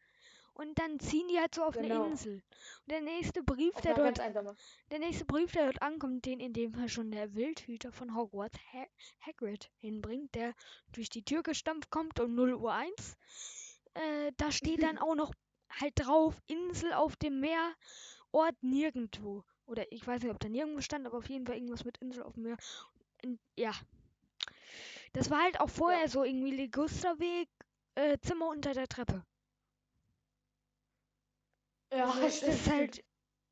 Und 0.55 0.77
dann 0.81 0.99
ziehen 0.99 1.29
die 1.29 1.39
halt 1.39 1.55
so 1.55 1.63
auf 1.63 1.77
eine 1.77 1.87
Genau. 1.87 2.05
Insel. 2.07 2.35
Und 2.35 2.91
der 2.91 3.01
nächste 3.01 3.45
Brief, 3.45 3.77
Auf 3.77 3.81
der 3.83 3.95
dort, 3.95 4.19
der 4.19 4.99
nächste 4.99 5.25
Brief, 5.25 5.53
der 5.53 5.67
dort 5.67 5.83
ankommt, 5.83 6.25
den 6.27 6.41
in 6.41 6.53
dem 6.53 6.75
Fall 6.75 6.89
schon 6.89 7.13
der 7.13 7.33
Wildhüter 7.35 7.93
von 7.93 8.17
Hogwarts, 8.17 8.59
ha 8.73 8.85
Hagrid, 9.25 9.71
hinbringt, 9.79 10.35
der 10.35 10.55
durch 10.93 11.11
die 11.11 11.25
Tür 11.25 11.45
gestampft 11.45 11.91
kommt 11.91 12.19
um 12.19 12.35
0 12.35 12.55
Uhr 12.55 12.73
1. 12.73 13.17
Äh, 13.95 14.33
da 14.37 14.51
steht 14.51 14.83
dann 14.83 14.99
auch 14.99 15.15
noch 15.15 15.33
halt 15.81 15.93
drauf, 15.95 16.35
Insel 16.49 16.93
auf 16.93 17.15
dem 17.17 17.39
Meer, 17.39 17.73
Ort 18.33 18.57
nirgendwo. 18.63 19.45
Oder 19.67 19.91
ich 19.93 20.07
weiß 20.07 20.23
nicht, 20.23 20.33
ob 20.33 20.41
da 20.41 20.49
nirgendwo 20.49 20.81
stand, 20.81 21.07
aber 21.07 21.19
auf 21.19 21.29
jeden 21.29 21.47
Fall 21.47 21.57
irgendwas 21.57 21.85
mit 21.85 21.99
Insel 21.99 22.23
auf 22.23 22.35
dem 22.35 22.45
Meer. 22.45 22.57
Und, 23.25 23.39
ja. 23.57 23.73
Das 25.13 25.31
war 25.31 25.43
halt 25.43 25.61
auch 25.61 25.69
vorher 25.71 26.03
Ja. 26.03 26.09
so 26.09 26.25
irgendwie 26.25 26.53
Ligusterweg, 26.53 27.49
äh, 27.95 28.17
Zimmer 28.23 28.49
unter 28.49 28.73
der 28.73 28.89
Treppe. 28.89 29.25
Ja, 31.93 32.07
Also, 32.07 32.21
das 32.21 32.43
ist 32.43 32.71
halt, 32.71 33.05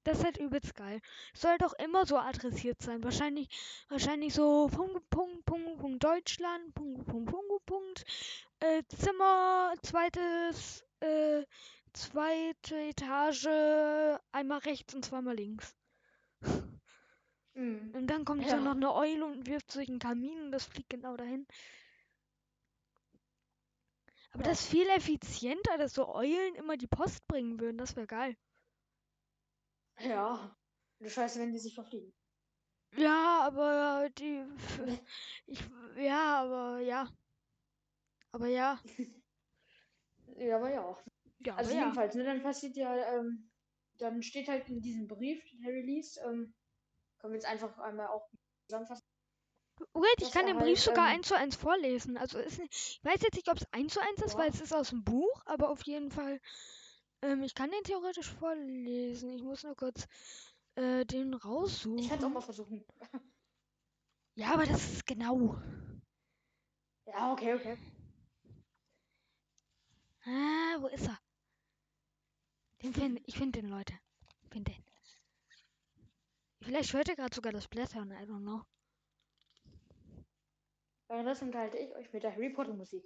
das 0.04 0.18
ist 0.18 0.24
halt 0.24 0.38
übelst 0.38 0.74
geil. 0.74 1.00
Soll 1.34 1.58
doch 1.58 1.74
immer 1.74 2.06
so 2.06 2.16
adressiert 2.18 2.80
sein. 2.82 3.02
Wahrscheinlich, 3.04 3.48
wahrscheinlich 3.88 4.34
so 4.34 4.68
Punkt, 4.68 5.08
Punkt, 5.10 5.44
Punkt, 5.46 5.78
Punkt, 5.78 6.04
Deutschland, 6.04 6.74
Punkt, 6.74 7.06
Punkt, 7.06 7.30
Punkt, 7.30 7.66
Punkt, 7.66 8.04
äh, 8.60 8.82
Zimmer, 8.88 9.74
zweites, 9.82 10.84
äh, 11.00 11.44
zweite 11.96 12.76
Etage, 12.76 13.46
einmal 14.32 14.58
rechts 14.58 14.94
und 14.94 15.04
zweimal 15.04 15.34
links. 15.36 15.74
Mhm. 17.54 17.92
Und 17.94 18.06
dann 18.08 18.24
kommt 18.24 18.44
so 18.48 18.56
Ja. 18.56 18.60
noch 18.60 18.72
eine 18.72 18.94
Eule 18.94 19.24
und 19.26 19.46
wirft 19.46 19.72
sich 19.72 19.88
einen 19.88 19.98
Kamin 19.98 20.40
und 20.42 20.52
das 20.52 20.64
fliegt 20.66 20.90
genau 20.90 21.16
dahin. 21.16 21.46
Aber 24.32 24.44
Ja. 24.44 24.50
das 24.50 24.60
ist 24.60 24.70
viel 24.70 24.86
effizienter, 24.90 25.78
dass 25.78 25.94
so 25.94 26.14
Eulen 26.14 26.54
immer 26.56 26.76
die 26.76 26.86
Post 26.86 27.26
bringen 27.26 27.58
würden. 27.58 27.78
Das 27.78 27.96
wäre 27.96 28.06
geil. 28.06 28.36
Ja. 29.98 30.54
Du 30.98 31.08
scheiße, 31.08 31.40
wenn 31.40 31.52
die 31.52 31.58
sich 31.58 31.74
verfliegen. 31.74 32.12
Ja, 32.96 33.40
aber 33.46 34.08
die. 34.10 34.44
Ich, 35.46 35.60
ja, 35.96 36.42
aber 36.42 36.80
ja. 36.80 37.08
Aber 38.32 38.48
ja. 38.48 38.78
Ja, 40.36 40.56
aber 40.56 40.70
ja. 40.70 40.96
Ja, 41.40 41.56
Also 41.56 41.72
ja. 41.72 41.80
jedenfalls, 41.84 42.14
ne, 42.14 42.24
dann 42.24 42.42
passiert 42.42 42.76
ja, 42.76 43.14
ähm, 43.14 43.50
dann 43.98 44.22
steht 44.22 44.48
halt 44.48 44.68
in 44.68 44.80
diesem 44.80 45.06
Brief, 45.06 45.42
den 45.50 45.64
Harry 45.64 45.82
liest, 45.82 46.18
ähm, 46.24 46.54
können 47.18 47.32
wir 47.32 47.38
jetzt 47.38 47.46
einfach 47.46 47.78
einmal 47.78 48.08
auch 48.08 48.28
zusammenfassen. 48.66 49.02
Wait, 49.92 50.22
ich 50.22 50.30
kann 50.30 50.46
den 50.46 50.56
Brief 50.58 50.78
halt, 50.78 50.78
sogar 50.78 51.08
ähm, 51.08 51.14
eins 51.16 51.28
zu 51.28 51.36
eins 51.36 51.56
vorlesen. 51.56 52.16
Also 52.16 52.38
ist 52.38 52.58
ich 52.58 53.00
weiß 53.02 53.20
jetzt 53.22 53.34
nicht, 53.34 53.48
ob 53.50 53.58
es 53.58 53.66
eins 53.72 53.94
zu 53.94 54.00
eins 54.00 54.22
ist, 54.22 54.36
weil 54.36 54.48
Ja. 54.48 54.54
es 54.54 54.60
ist 54.60 54.72
aus 54.74 54.90
dem 54.90 55.04
Buch, 55.04 55.42
aber 55.46 55.70
auf 55.70 55.82
jeden 55.86 56.10
Fall. 56.10 56.40
Ähm, 57.22 57.42
ich 57.42 57.54
kann 57.54 57.70
den 57.70 57.82
theoretisch 57.84 58.30
vorlesen. 58.30 59.30
Ich 59.30 59.42
muss 59.42 59.64
nur 59.64 59.76
kurz 59.76 60.06
äh, 60.76 61.04
den 61.04 61.34
raussuchen. 61.34 61.98
Ich 61.98 62.08
kann 62.08 62.18
es 62.18 62.24
auch 62.24 62.30
mal 62.30 62.40
versuchen. 62.40 62.84
Ja, 64.38 64.52
aber 64.52 64.66
das 64.66 64.92
ist 64.92 65.06
genau. 65.06 65.56
Ja, 67.06 67.32
okay, 67.32 67.54
okay. 67.54 67.78
Ah, 70.26 70.76
wo 70.80 70.88
ist 70.88 71.06
er? 71.06 71.18
Den 72.82 72.92
find, 72.92 73.20
ich 73.26 73.36
finde 73.38 73.60
den, 73.60 73.70
Leute. 73.70 73.94
Ich 74.42 74.50
finde 74.50 74.72
den. 74.72 74.84
Vielleicht 76.62 76.92
hört 76.92 77.08
ihr 77.08 77.16
gerade 77.16 77.34
sogar 77.34 77.52
das 77.52 77.68
Blättern, 77.68 78.10
I 78.10 78.24
don't 78.24 78.40
know. 78.42 78.62
Währenddessen 81.08 81.46
unterhalte 81.46 81.78
ich 81.78 81.94
euch 81.94 82.12
mit 82.12 82.22
der 82.22 82.32
Harry 82.32 82.50
Potter 82.50 82.74
Musik. 82.74 83.04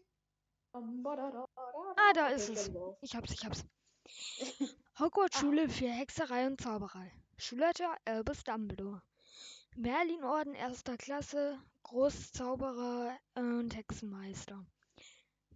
Ah, 0.73 2.13
da 2.15 2.29
ist 2.29 2.49
es. 2.49 2.71
Ich 3.03 3.15
hab's, 3.15 3.33
ich 3.33 3.45
hab's. 3.45 3.65
Hogwarts 4.99 5.37
Ah. 5.37 5.41
Schule 5.41 5.69
für 5.69 5.89
Hexerei 5.91 6.47
und 6.47 6.61
Zauberei. 6.61 7.13
Schulleiter 7.37 7.97
Albus 8.05 8.43
Dumbledore. 8.45 9.03
Merlin-Orden 9.77 10.55
erster 10.55 10.97
Klasse, 10.97 11.59
Großzauberer 11.83 13.17
und 13.35 13.75
Hexenmeister. 13.77 14.67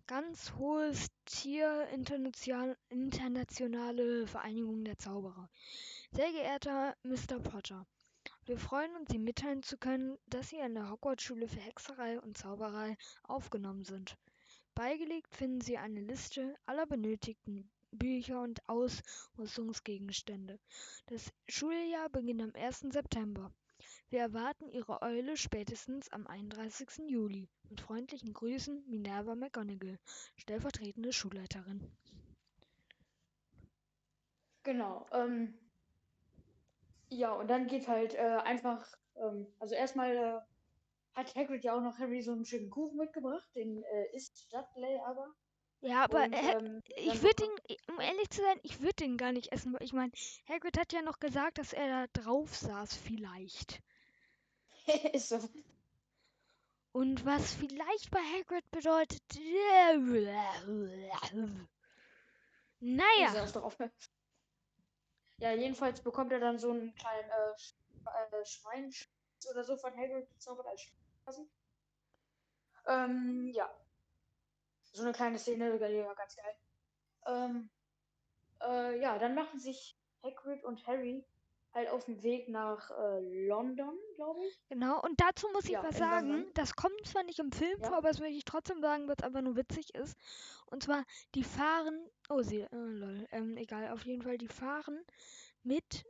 Ganz 0.07 0.53
hohes 0.59 1.07
Tier, 1.25 1.89
international, 1.95 2.77
internationale 2.91 4.27
Vereinigung 4.27 4.85
der 4.85 4.99
Zauberer. 4.99 5.49
Sehr 6.11 6.31
geehrter 6.31 6.95
Mr. 7.05 7.41
Potter, 7.41 7.87
wir 8.45 8.59
freuen 8.59 8.95
uns, 8.97 9.09
Ihnen 9.15 9.25
mitteilen 9.25 9.63
zu 9.63 9.79
können, 9.79 10.19
dass 10.27 10.51
Sie 10.51 10.61
an 10.61 10.75
der 10.75 10.91
Hogwarts-Schule 10.91 11.49
für 11.49 11.61
Hexerei 11.61 12.21
und 12.21 12.37
Zauberei 12.37 12.99
aufgenommen 13.23 13.85
sind. 13.85 14.19
Beigelegt 14.75 15.35
finden 15.35 15.63
Sie 15.63 15.79
eine 15.79 16.01
Liste 16.01 16.55
aller 16.67 16.85
benötigten 16.85 17.71
Bücher 17.91 18.43
und 18.43 18.61
Ausrüstungsgegenstände. 18.69 20.59
Das 21.07 21.33
Schuljahr 21.49 22.11
beginnt 22.11 22.43
am 22.43 22.53
1. 22.55 22.81
September. 22.91 23.51
Wir 24.15 24.21
erwarten 24.21 24.69
Ihre 24.69 25.03
Eule 25.03 25.37
spätestens 25.37 26.09
am 26.13 26.29
31. 26.29 27.09
Juli. 27.09 27.49
Mit 27.69 27.81
freundlichen 27.81 28.33
Grüßen, 28.33 28.89
Minerva 28.89 29.35
McGonagall, 29.35 29.99
stellvertretende 30.37 31.13
Schulleiterin. 31.13 31.91
Genau. 34.63 35.05
Ähm, 35.11 35.59
ja, 37.09 37.33
und 37.33 37.49
dann 37.51 37.67
geht 37.67 37.89
halt 37.89 38.15
äh, 38.15 38.21
einfach, 38.45 38.87
ähm, 39.17 39.49
also 39.59 39.75
erstmal 39.75 40.15
äh, 40.15 40.41
hat 41.17 41.35
Hagrid 41.35 41.65
ja 41.65 41.77
auch 41.77 41.83
noch 41.83 41.99
Harry 41.99 42.23
so 42.23 42.31
einen 42.31 42.45
schönen 42.45 42.71
Kuchen 42.71 42.97
mitgebracht, 42.97 43.49
den 43.57 43.83
äh, 43.83 44.15
isst 44.15 44.47
Dudley 44.53 44.97
aber. 45.05 45.35
Ja, 45.81 46.05
aber 46.05 46.23
und, 46.27 46.33
äh, 46.35 46.53
ähm, 46.53 46.83
ich 46.87 47.21
würde 47.21 47.35
bekommt- 47.35 47.63
ihn, 47.69 47.77
um 47.91 47.99
ehrlich 47.99 48.31
zu 48.31 48.43
sein, 48.43 48.61
ich 48.63 48.81
würde 48.81 48.95
den 48.95 49.17
gar 49.17 49.33
nicht 49.33 49.51
essen. 49.51 49.77
Ich 49.81 49.93
meine, 49.93 50.13
Hagrid 50.49 50.79
hat 50.79 50.93
ja 50.93 51.03
noch 51.03 51.19
gesagt, 51.19 51.59
dass 51.59 51.73
er 51.73 52.07
da 52.07 52.23
drauf 52.23 52.55
saß, 52.55 52.95
vielleicht. 52.95 53.83
ist 55.13 55.29
so. 55.29 55.39
Und 56.93 57.27
was 57.27 57.55
vielleicht 57.55 58.11
bei 58.11 58.21
Hagrid 58.21 58.71
bedeutet. 58.71 59.23
Naja. 62.81 63.43
Ist. 63.43 63.57
Ja, 65.39 65.53
jedenfalls 65.53 66.03
bekommt 66.03 66.33
er 66.33 66.39
dann 66.39 66.59
so 66.59 66.71
einen 66.71 66.95
kleinen 66.95 67.31
äh, 67.31 67.59
Sch 67.59 67.75
äh, 68.05 68.45
Schwein 68.45 68.93
oder 69.51 69.65
so 69.65 69.77
von 69.77 69.97
Hagrid 69.97 70.29
gezaubert 70.29 70.67
als 70.67 70.87
quasi. 71.25 71.49
Ähm, 72.87 73.51
ja. 73.55 73.71
So 74.93 75.03
eine 75.03 75.13
kleine 75.13 75.39
Szene, 75.39 75.73
die 75.73 76.05
war 76.05 76.15
ganz 76.15 76.37
geil. 76.37 76.55
Ähm, 77.27 77.71
äh, 78.63 79.01
ja, 79.01 79.19
dann 79.19 79.35
machen 79.35 79.59
sich 79.59 79.97
Hagrid 80.23 80.63
und 80.63 80.87
Harry 80.87 81.25
halt 81.75 81.89
auf 81.91 82.05
den 82.05 82.23
Weg 82.23 82.49
nach 82.49 82.91
äh, 82.91 83.47
London, 83.47 83.99
glaube 84.15 84.41
ich. 84.47 84.59
Genau, 84.69 85.01
und 85.03 85.21
dazu 85.21 85.49
muss 85.53 85.65
ich 85.65 85.73
Ja, 85.73 85.83
was 85.83 85.99
sagen. 85.99 86.29
London. 86.29 86.51
Das 86.55 86.77
kommt 86.77 87.07
zwar 87.07 87.25
nicht 87.25 87.39
im 87.41 87.53
Film 87.53 87.79
Ja. 87.81 87.89
vor, 87.89 87.97
aber 87.99 88.09
das 88.09 88.21
möchte 88.21 88.37
ich 88.37 88.45
trotzdem 88.45 88.81
sagen, 88.81 89.07
weil 89.09 89.17
es 89.19 89.25
einfach 89.25 89.43
nur 89.43 89.57
witzig 89.57 89.95
ist. 89.95 90.17
Und 90.67 90.83
zwar, 90.83 91.05
die 91.35 91.45
fahren. 91.45 92.09
Oh, 92.29 92.43
sie. 92.43 92.61
Äh, 92.61 92.69
lol. 92.73 93.27
Ähm, 93.33 93.57
egal, 93.57 93.91
auf 93.91 94.05
jeden 94.07 94.23
Fall, 94.23 94.39
die 94.39 94.49
fahren 94.49 95.05
mit 95.63 96.05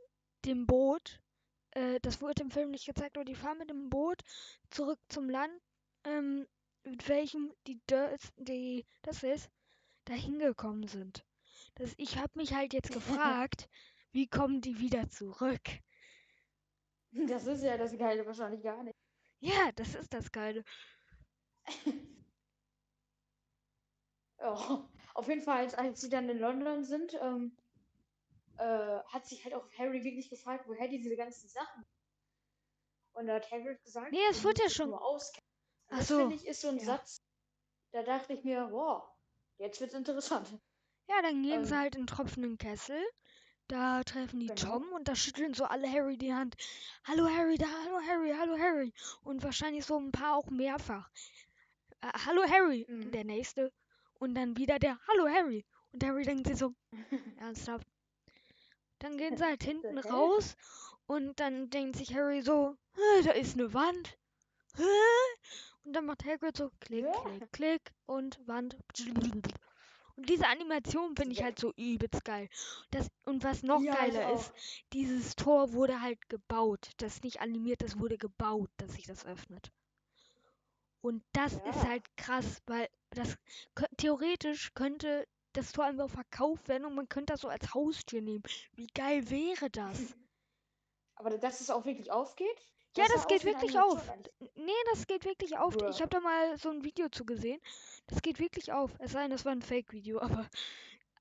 dem 0.45 0.65
Boot. 0.67 1.19
Äh, 1.71 1.99
das 2.01 2.21
wurde 2.21 2.43
im 2.43 2.51
Film 2.51 2.71
nicht 2.71 2.85
gezeigt, 2.85 3.17
aber 3.17 3.25
die 3.25 3.35
fahren 3.35 3.57
mit 3.57 3.69
dem 3.69 3.89
Boot 3.89 4.21
zurück 4.69 4.99
zum 5.09 5.29
Land, 5.29 5.51
ähm, 6.05 6.47
mit 6.83 7.07
welchem 7.09 7.51
die, 7.67 7.81
das, 7.87 8.31
die 8.37 8.85
das 9.01 9.23
ist, 9.23 9.49
da 10.05 10.13
hingekommen 10.13 10.87
sind. 10.87 11.25
Das, 11.75 11.93
ich 11.97 12.17
habe 12.17 12.31
mich 12.35 12.53
halt 12.53 12.73
jetzt 12.73 12.91
gefragt, 12.93 13.67
wie 14.15 14.27
kommen 14.29 14.61
die 14.61 14.79
wieder 14.79 15.09
zurück? 15.09 15.61
Das 17.11 17.45
ist 17.47 17.63
ja 17.63 17.75
das 17.77 17.97
Geile 17.97 18.25
wahrscheinlich 18.25 18.63
gar 18.63 18.81
nicht. 18.81 18.95
Ja, 19.41 19.71
das 19.75 19.93
ist 19.93 20.13
das 20.13 20.31
Geile. 20.31 20.63
Ja, 24.39 24.53
auf 25.13 25.27
jeden 25.27 25.41
Fall, 25.41 25.57
als, 25.59 25.73
als 25.75 25.99
sie 26.01 26.09
dann 26.09 26.29
in 26.29 26.39
London 26.39 26.83
sind, 26.85 27.13
ähm, 27.21 27.57
äh, 28.57 28.99
hat 29.07 29.25
sich 29.27 29.43
halt 29.43 29.53
auch 29.53 29.67
Harry 29.77 30.03
wirklich 30.05 30.29
gefragt, 30.29 30.65
woher 30.67 30.87
diese 30.87 31.13
ganzen 31.17 31.49
Sachen. 31.49 31.85
Und 33.13 33.27
da 33.27 33.35
hat 33.35 33.51
Hagrid 33.51 33.83
gesagt, 33.83 34.11
Nee, 34.11 34.17
es 34.29 34.43
wurde 34.43 34.63
ja 34.63 34.69
schon- 34.69 34.93
auskennen. 34.93 35.47
Ach 35.89 35.97
das 35.99 36.07
so, 36.07 36.17
finde 36.19 36.35
ich 36.35 36.47
ist 36.47 36.61
so 36.61 36.69
ein 36.69 36.77
ja. 36.77 36.85
Satz, 36.85 37.21
da 37.91 38.01
dachte 38.03 38.33
ich 38.33 38.43
mir, 38.43 38.69
wow, 38.71 39.03
jetzt 39.57 39.79
wird's 39.81 39.93
interessant. 39.93 40.47
Ja, 41.07 41.21
dann 41.21 41.43
gehen 41.43 41.65
sie 41.65 41.73
Ähm. 41.73 41.79
halt 41.79 41.95
in 41.95 42.01
den 42.03 42.07
tropfenden 42.07 42.57
Kessel. 42.57 43.01
Da 43.67 44.03
treffen 44.03 44.39
die 44.39 44.47
Genau. 44.47 44.61
Tom 44.79 44.91
und 44.93 45.07
da 45.07 45.15
schütteln 45.15 45.53
so 45.55 45.65
alle 45.65 45.91
Harry 45.91 46.17
die 46.17 46.33
Hand. 46.33 46.55
Hallo 47.03 47.27
Harry, 47.27 47.57
da, 47.57 47.65
hallo 47.65 47.99
Harry, 48.07 48.31
hallo 48.37 48.57
Harry. 48.59 48.93
Und 49.23 49.41
wahrscheinlich 49.43 49.85
so 49.85 49.97
ein 49.99 50.11
paar 50.11 50.35
auch 50.35 50.49
mehrfach. 50.51 51.09
Äh, 52.01 52.11
hallo 52.25 52.43
Harry, 52.47 52.85
Mhm. 52.87 53.11
der 53.11 53.23
nächste. 53.23 53.71
Und 54.19 54.35
dann 54.35 54.55
wieder 54.57 54.77
der 54.79 54.99
Hallo 55.07 55.27
Harry. 55.27 55.65
Und 55.91 56.03
Harry 56.03 56.23
denkt 56.23 56.47
sich 56.47 56.57
so, 56.57 56.73
ernsthaft. 57.39 57.87
Dann 58.99 59.17
gehen 59.17 59.35
sie 59.37 59.43
halt 59.43 59.63
hinten 59.63 59.97
hä? 59.97 60.09
raus 60.09 60.55
Und 61.07 61.39
dann 61.39 61.69
denkt 61.69 61.97
sich 61.97 62.15
Harry 62.15 62.41
so, 62.41 62.75
"Hä, 62.95 63.21
da 63.23 63.31
ist 63.31 63.55
eine 63.55 63.73
Wand. 63.73 64.17
Hä?" 64.75 64.83
Und 65.83 65.93
dann 65.93 66.05
macht 66.05 66.23
Hagrid 66.25 66.55
so 66.57 66.71
klick, 66.79 67.05
klick, 67.23 67.51
klick 67.51 67.91
und 68.05 68.39
Wand. 68.47 68.77
Und 70.17 70.29
diese 70.29 70.47
Animation 70.47 71.15
finde 71.15 71.33
ich 71.33 71.43
halt 71.43 71.59
so 71.59 71.73
übelst 71.77 72.25
geil. 72.25 72.49
Das, 72.91 73.09
und 73.25 73.43
was 73.43 73.63
noch 73.63 73.81
Ja, 73.81 73.91
geiler 73.91 74.27
ist, 74.27 74.53
dieses 74.93 75.35
Tor 75.35 75.73
wurde 75.73 76.01
halt 76.01 76.29
gebaut. 76.29 76.91
Das 76.97 77.15
ist 77.15 77.23
nicht 77.23 77.41
animiert, 77.41 77.81
das 77.81 77.99
wurde 77.99 78.17
gebaut, 78.17 78.69
dass 78.77 78.93
sich 78.93 79.05
das 79.07 79.25
öffnet. 79.25 79.71
Und 81.01 81.23
das 81.31 81.53
ist 81.59 81.85
Ja. 81.85 81.87
halt 81.87 82.17
krass, 82.17 82.61
weil 82.65 82.89
das 83.11 83.37
theoretisch 83.97 84.73
könnte 84.73 85.25
das 85.53 85.71
Tor 85.71 85.85
einfach 85.85 86.09
verkauft 86.09 86.67
werden 86.67 86.83
und 86.85 86.95
man 86.95 87.07
könnte 87.07 87.31
das 87.33 87.41
so 87.41 87.47
als 87.47 87.73
Haustür 87.73 88.19
nehmen. 88.21 88.43
Wie 88.73 88.87
geil 88.87 89.29
wäre 89.29 89.69
das? 89.69 90.17
Aber 91.15 91.37
dass 91.37 91.59
es 91.61 91.69
auch 91.69 91.85
wirklich 91.85 92.11
aufgeht? 92.11 92.74
Ja, 92.97 93.05
das 93.13 93.27
geht 93.27 93.43
wirklich 93.43 93.77
auf. 93.77 94.01
Nee, 94.55 94.71
das 94.91 95.05
geht 95.05 95.25
wirklich 95.25 95.57
auf. 95.57 95.75
Ich 95.89 96.01
habe 96.01 96.09
da 96.09 96.19
mal 96.19 96.57
so 96.57 96.69
ein 96.69 96.83
Video 96.83 97.09
zu 97.09 97.25
gesehen. 97.25 97.59
Das 98.07 98.21
geht 98.21 98.39
wirklich 98.39 98.71
auf. 98.71 98.91
Es 98.99 99.11
sei 99.11 99.23
denn, 99.23 99.31
das 99.31 99.45
war 99.45 99.51
ein 99.51 99.61
Fake-Video, 99.61 100.21
aber 100.21 100.47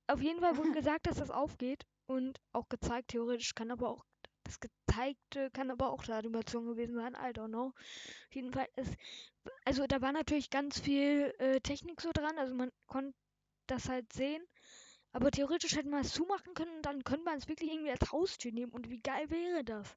auf 0.06 0.20
jeden 0.20 0.40
Fall 0.40 0.56
wurde 0.56 0.72
gesagt, 0.72 1.06
dass 1.06 1.16
das 1.16 1.30
aufgeht 1.30 1.84
und 2.06 2.40
auch 2.52 2.68
gezeigt. 2.68 3.08
Theoretisch 3.08 3.54
kann 3.54 3.70
aber 3.70 3.88
auch 3.90 4.04
das 4.44 4.60
gezeigte 4.60 5.50
kann 5.52 5.70
aber 5.70 5.90
auch 5.90 6.04
eine 6.04 6.16
Animation 6.16 6.66
gewesen 6.66 6.94
sein. 6.94 7.14
I 7.14 7.32
don't 7.32 7.48
know. 7.48 7.68
Auf 7.68 8.34
jeden 8.34 8.52
Fall 8.52 8.68
ist 8.76 8.94
also 9.64 9.86
da 9.86 10.00
war 10.00 10.12
natürlich 10.12 10.50
ganz 10.50 10.78
viel 10.78 11.34
äh, 11.38 11.60
Technik 11.60 12.00
so 12.00 12.12
dran. 12.12 12.38
Also 12.38 12.54
man 12.54 12.70
konnte 12.86 13.14
das 13.66 13.88
halt 13.88 14.12
sehen. 14.12 14.42
Aber 15.12 15.30
theoretisch 15.30 15.76
hätte 15.76 15.88
man 15.88 16.00
es 16.02 16.12
zumachen 16.12 16.54
können 16.54 16.76
und 16.76 16.86
dann 16.86 17.04
könnte 17.04 17.24
man 17.24 17.38
es 17.38 17.48
wirklich 17.48 17.70
irgendwie 17.70 17.90
als 17.92 18.10
Haustür 18.12 18.52
nehmen. 18.52 18.72
Und 18.72 18.90
wie 18.90 19.00
geil 19.00 19.30
wäre 19.30 19.64
das? 19.64 19.96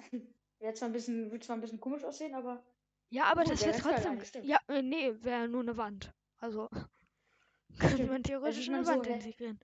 Wäre 0.58 0.74
zwar 0.74 0.88
ein 0.88 0.92
bisschen, 0.92 1.30
wird 1.30 1.44
zwar 1.44 1.56
ein 1.56 1.60
bisschen 1.60 1.80
komisch 1.80 2.04
aussehen, 2.04 2.34
aber 2.34 2.62
Ja, 3.10 3.24
aber 3.24 3.44
Gut, 3.44 3.52
das 3.54 3.62
wär 3.62 3.72
wäre 3.72 3.82
geil 3.82 4.18
trotzdem. 4.18 4.44
Ja, 4.44 4.58
äh, 4.68 4.82
nee, 4.82 5.14
wäre 5.22 5.48
nur 5.48 5.62
eine 5.62 5.76
Wand. 5.76 6.12
Also 6.38 6.68
könnte 7.78 8.06
man 8.06 8.22
theoretisch 8.22 8.68
eine 8.68 8.84
so, 8.84 8.92
Wand 8.92 9.06
hä? 9.06 9.12
integrieren. 9.14 9.60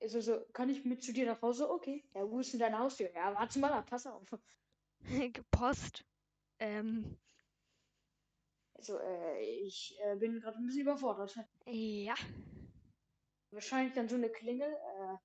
also 0.00 0.20
so, 0.20 0.40
kann 0.52 0.68
ich 0.70 0.84
mit 0.84 1.02
zu 1.02 1.12
dir 1.12 1.26
nach 1.26 1.40
Hause? 1.42 1.70
Okay. 1.70 2.04
Ja, 2.14 2.28
wo 2.30 2.40
ist 2.40 2.52
denn 2.52 2.60
deine 2.60 2.78
Haustür? 2.78 3.10
Ja, 3.14 3.34
warte 3.34 3.58
mal 3.58 3.72
ab, 3.72 3.86
pass 3.88 4.06
auf. 4.06 4.22
Post. 5.50 6.04
Ähm, 6.58 7.16
Also, 8.74 8.98
äh, 8.98 9.42
ich 9.42 9.98
äh, 10.02 10.16
bin 10.16 10.40
gerade 10.40 10.56
ein 10.58 10.66
bisschen 10.66 10.82
überfordert. 10.82 11.38
ja. 11.66 12.14
Wahrscheinlich 13.50 13.92
dann 13.94 14.08
so 14.08 14.16
eine 14.16 14.30
Klingel. 14.30 14.68
Äh, 14.72 15.16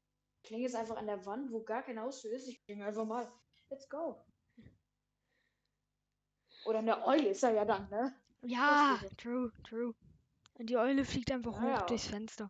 Klingel 0.43 0.65
ist 0.67 0.75
einfach 0.75 0.97
an 0.97 1.07
der 1.07 1.25
Wand, 1.25 1.51
wo 1.51 1.63
gar 1.63 1.83
keine 1.83 2.01
Haustür 2.01 2.31
ist. 2.31 2.47
Ich 2.47 2.61
klingel 2.65 2.87
einfach 2.87 3.05
mal. 3.05 3.31
Let's 3.69 3.89
go. 3.89 4.17
Oder 6.65 6.79
eine 6.79 7.05
Eule 7.05 7.29
ist 7.29 7.43
er 7.43 7.51
ja 7.51 7.65
dann, 7.65 7.89
ne? 7.89 8.13
Ja, 8.41 8.99
true, 9.17 9.51
true. 9.63 9.93
Und 10.57 10.69
die 10.69 10.77
Eule 10.77 11.05
fliegt 11.05 11.31
einfach 11.31 11.53
Ja, 11.53 11.61
hoch 11.61 11.79
ja. 11.79 11.85
durchs 11.85 12.07
Fenster. 12.07 12.49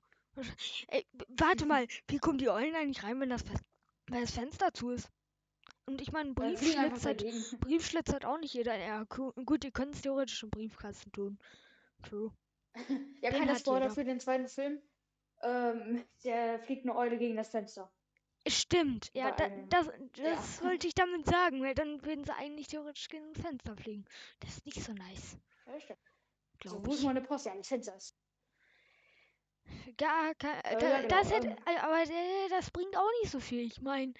Ey, 0.87 1.05
warte 1.29 1.65
mal, 1.65 1.87
wie 2.07 2.19
kommen 2.19 2.37
die 2.37 2.49
Eulen 2.49 2.75
eigentlich 2.75 3.03
rein, 3.03 3.19
wenn 3.19 3.29
das, 3.29 3.43
wenn 4.07 4.21
das 4.21 4.31
Fenster 4.31 4.73
zu 4.73 4.91
ist? 4.91 5.09
Und 5.85 6.01
ich 6.01 6.11
meine, 6.11 6.31
Äh, 6.31 6.33
Brief 6.33 6.59
fliegen 6.59 6.79
einfach 6.79 6.97
schlitzert, 6.97 7.21
dagegen. 7.21 7.43
Brief 7.61 7.85
schlitzert 7.85 8.25
auch 8.25 8.37
nicht 8.39 8.53
jeder. 8.53 8.75
Ja, 8.77 9.03
gu- 9.03 9.31
gut, 9.45 9.63
die 9.63 9.71
können 9.71 9.91
es 9.93 10.01
theoretisch 10.01 10.43
im 10.43 10.49
Briefkasten 10.49 11.11
tun. 11.11 11.37
True. 12.03 12.31
Ja, 13.21 13.31
hat 13.31 13.59
Spoiler 13.59 13.89
für 13.89 14.03
den 14.03 14.19
zweiten 14.19 14.47
Film. 14.47 14.81
Ähm, 15.41 16.03
der 16.23 16.59
fliegt 16.59 16.83
eine 16.83 16.95
Eule 16.95 17.17
gegen 17.17 17.35
das 17.35 17.49
Fenster. 17.49 17.91
Stimmt, 18.47 19.09
ja, 19.13 19.31
da, 19.31 19.49
das, 19.69 19.87
das 20.13 20.61
wollte 20.63 20.87
ich 20.87 20.93
damit 20.95 21.25
sagen, 21.27 21.61
weil 21.63 21.73
dann 21.75 22.03
würden 22.05 22.23
sie 22.23 22.33
eigentlich 22.33 22.67
theoretisch 22.67 23.07
gegen 23.09 23.33
das 23.33 23.41
Fenster 23.43 23.75
fliegen. 23.75 24.05
Das 24.39 24.57
ist 24.57 24.65
nicht 24.65 24.81
so 24.83 24.93
nice, 24.93 25.37
Ja, 25.65 25.79
stimmt. 25.79 25.99
So, 26.65 26.79
glaube 26.79 26.87
wo 26.87 26.93
ist 26.93 27.03
meine 27.03 27.21
Post? 27.21 27.45
Ja, 27.45 27.55
das 27.55 27.67
Fenster 27.67 27.95
ist. 27.95 28.15
Gar, 29.97 30.35
kein, 30.35 30.59
Äh, 30.63 30.77
da, 30.77 30.89
ja, 30.89 31.01
genau, 31.01 31.07
das 31.07 31.31
hätte, 31.31 31.47
ähm. 31.47 31.57
äh, 31.65 31.77
aber 31.79 32.01
äh, 32.03 32.49
das 32.49 32.71
bringt 32.71 32.95
auch 32.97 33.09
nicht 33.21 33.31
so 33.31 33.39
viel. 33.39 33.59
Ich 33.61 33.81
meine, 33.81 34.13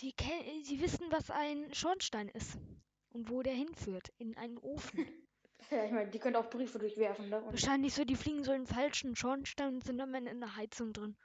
die, 0.00 0.14
die 0.16 0.80
wissen, 0.80 1.06
was 1.10 1.30
ein 1.30 1.72
Schornstein 1.74 2.28
ist 2.28 2.58
und 3.10 3.30
wo 3.30 3.42
der 3.42 3.54
hinführt, 3.54 4.12
in 4.18 4.36
einen 4.36 4.58
Ofen. 4.58 5.06
Ja, 5.70 5.84
ich 5.84 5.92
meine, 5.92 6.10
die 6.10 6.18
können 6.18 6.36
auch 6.36 6.50
Briefe 6.50 6.78
durchwerfen, 6.78 7.28
ne? 7.28 7.40
Und 7.42 7.52
Wahrscheinlich 7.52 7.94
so, 7.94 8.04
die 8.04 8.16
fliegen 8.16 8.42
so 8.44 8.52
in 8.52 8.66
falschen 8.66 9.14
Schornstein 9.14 9.74
und 9.74 9.84
sind 9.84 10.00
am 10.00 10.14
Ende 10.14 10.30
in 10.30 10.40
der 10.40 10.56
Heizung 10.56 10.92
drin. 10.92 11.16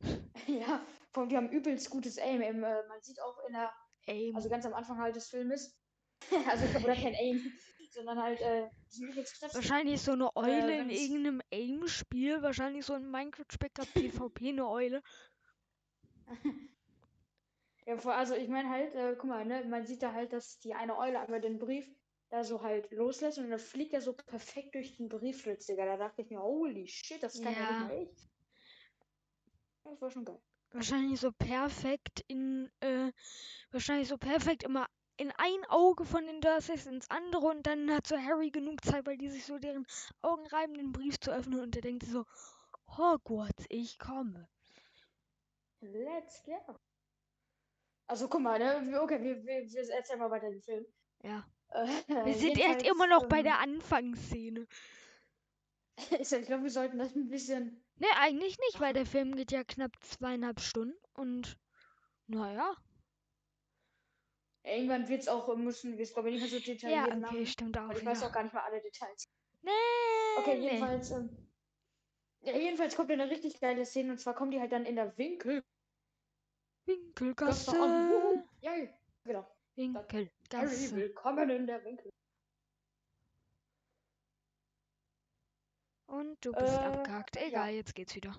ja, 0.46 0.80
die 1.26 1.36
haben 1.36 1.50
übelst 1.50 1.90
gutes 1.90 2.18
Aim. 2.18 2.40
Im, 2.42 2.62
äh, 2.62 2.86
man 2.86 3.00
sieht 3.00 3.20
auch 3.20 3.36
in 3.46 3.54
der, 3.54 3.72
Ey, 4.06 4.32
also 4.34 4.48
ganz 4.48 4.64
am 4.66 4.74
Anfang 4.74 4.98
halt 4.98 5.16
des 5.16 5.28
Filmes. 5.28 5.80
also, 6.48 6.64
oder 6.84 6.94
kein 6.94 7.14
Aim, 7.14 7.52
sondern 7.92 8.22
halt, 8.22 8.40
äh, 8.40 8.68
wahrscheinlich 9.52 9.94
ist 9.94 10.04
so 10.04 10.12
eine 10.12 10.34
Eule 10.36 10.80
in 10.80 10.88
wenn's- 10.88 11.00
irgendeinem 11.00 11.42
Aim-Spiel, 11.52 12.42
wahrscheinlich 12.42 12.84
so 12.84 12.94
ein 12.94 13.10
Minecraft-Specker 13.10 13.86
PvP 13.86 14.48
eine 14.48 14.68
Eule. 14.68 15.02
Ja, 17.86 17.94
also 17.96 18.34
ich 18.34 18.48
meine 18.48 18.68
halt, 18.68 18.94
äh, 18.94 19.16
guck 19.16 19.30
mal, 19.30 19.46
ne, 19.46 19.64
man 19.64 19.86
sieht 19.86 20.02
da 20.02 20.12
halt, 20.12 20.34
dass 20.34 20.58
die 20.58 20.74
eine 20.74 20.98
Eule 20.98 21.20
einmal 21.20 21.40
den 21.40 21.58
Brief 21.58 21.88
da 22.28 22.44
so 22.44 22.60
halt 22.60 22.90
loslässt 22.90 23.38
und 23.38 23.48
dann 23.48 23.58
fliegt 23.58 23.94
er 23.94 24.02
so 24.02 24.12
perfekt 24.12 24.74
durch 24.74 24.98
den 24.98 25.08
Briefschlitz, 25.08 25.64
Digga. 25.64 25.86
Da 25.86 25.96
dachte 25.96 26.20
ich 26.20 26.28
mir, 26.28 26.42
holy 26.42 26.86
shit, 26.86 27.22
das 27.22 27.40
kann 27.40 27.54
ja, 27.54 27.60
Ja. 27.60 27.78
nicht 27.78 27.88
mehr 27.88 28.02
ich. 28.02 28.10
Das 29.84 30.02
war 30.02 30.10
schon 30.10 30.26
geil. 30.26 30.38
Wahrscheinlich 30.72 31.20
so 31.20 31.32
perfekt 31.32 32.24
in, 32.28 32.70
äh, 32.80 33.12
wahrscheinlich 33.70 34.08
so 34.08 34.18
perfekt 34.18 34.62
immer 34.62 34.86
in 35.16 35.32
ein 35.36 35.64
Auge 35.68 36.04
von 36.04 36.26
den 36.26 36.40
Dursleys 36.40 36.86
ins 36.86 37.10
andere 37.10 37.46
und 37.48 37.66
dann 37.66 37.90
hat 37.92 38.06
so 38.06 38.16
Harry 38.16 38.50
genug 38.50 38.84
Zeit, 38.84 39.06
weil 39.06 39.18
die 39.18 39.30
sich 39.30 39.44
so 39.44 39.58
deren 39.58 39.86
Augen 40.22 40.46
reiben, 40.46 40.74
den 40.74 40.92
Brief 40.92 41.18
zu 41.18 41.32
öffnen 41.32 41.60
und 41.60 41.74
der 41.74 41.82
denkt 41.82 42.04
so, 42.04 42.24
Hogwarts, 42.96 43.64
ich 43.68 43.98
komme. 43.98 44.48
Let's 45.80 46.42
go. 46.44 46.78
Also 48.06 48.28
guck 48.28 48.40
mal, 48.40 48.58
ne, 48.58 49.00
okay, 49.02 49.20
wir, 49.22 49.44
wir, 49.44 49.70
wir 49.70 49.94
erzählen 49.94 50.18
mal 50.18 50.30
weiter 50.30 50.50
den 50.50 50.62
Film. 50.62 50.86
Ja. 51.22 51.44
Äh, 51.70 52.24
Wir 52.24 52.34
sind 52.34 52.56
jetzt 52.56 52.86
immer 52.86 53.06
noch 53.06 53.26
bei 53.26 53.42
der 53.42 53.58
Anfangsszene. 53.58 54.66
Ich 56.20 56.28
glaube, 56.46 56.62
wir 56.62 56.70
sollten 56.70 56.98
das 56.98 57.16
ein 57.16 57.28
bisschen. 57.28 57.84
Ne, 58.00 58.06
eigentlich 58.16 58.58
nicht, 58.58 58.80
weil 58.80 58.92
der 58.92 59.06
Film 59.06 59.34
geht 59.34 59.50
ja 59.52 59.64
knapp 59.64 59.92
zweieinhalb 60.02 60.60
Stunden 60.60 60.96
und 61.14 61.56
naja. 62.26 62.76
Irgendwann 64.62 65.08
wird 65.08 65.22
es 65.22 65.28
auch, 65.28 65.54
müssen 65.56 65.96
wir 65.96 66.02
es, 66.04 66.12
glaube 66.12 66.30
ich, 66.30 66.40
nicht 66.40 66.52
mehr 66.52 66.60
so 66.60 66.66
Ja, 66.88 67.06
detailliert 67.06 67.06
okay, 67.08 67.18
machen. 67.20 67.46
stimmt 67.46 67.78
auch 67.78 67.90
ich 67.90 68.04
weiß 68.04 68.18
wieder. 68.18 68.28
auch 68.28 68.32
gar 68.32 68.42
nicht 68.42 68.52
mehr 68.52 68.64
alle 68.64 68.80
Details. 68.82 69.24
Nee, 69.62 69.70
Okay, 70.38 70.58
nee. 70.58 70.66
jedenfalls, 70.66 71.10
ähm, 71.10 71.50
ja, 72.42 72.56
jedenfalls 72.56 72.94
kommt 72.94 73.10
eine 73.10 73.28
richtig 73.30 73.58
geile 73.60 73.84
Szene 73.84 74.12
und 74.12 74.18
zwar 74.18 74.34
kommen 74.34 74.50
die 74.52 74.60
halt 74.60 74.70
dann 74.72 74.84
in 74.84 74.94
der 74.96 75.16
Winkel. 75.18 75.62
Winkelgasse. 76.86 77.76
Ja, 78.60 78.72
genau. 79.24 79.42
Harry, 79.42 79.50
Winkelgasse. 79.74 80.96
willkommen 80.96 81.50
in 81.50 81.66
der 81.66 81.84
Winkel. 81.84 82.10
Und 86.08 86.42
du 86.44 86.52
bist 86.52 86.74
Äh, 86.74 86.78
abgehakt. 86.78 87.36
ja. 87.36 87.42
Egal, 87.46 87.70
jetzt 87.74 87.94
geht's 87.94 88.14
wieder. 88.14 88.34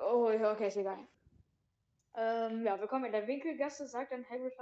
Oh, 0.00 0.30
ja, 0.30 0.52
okay, 0.52 0.68
ist 0.68 0.76
egal. 0.76 1.06
Ähm, 2.14 2.64
ja, 2.64 2.78
willkommen 2.80 3.06
in 3.06 3.12
der 3.12 3.26
Winkelgasse, 3.26 3.86
sagt 3.86 4.12
dann 4.12 4.24
Hagrid. 4.28 4.54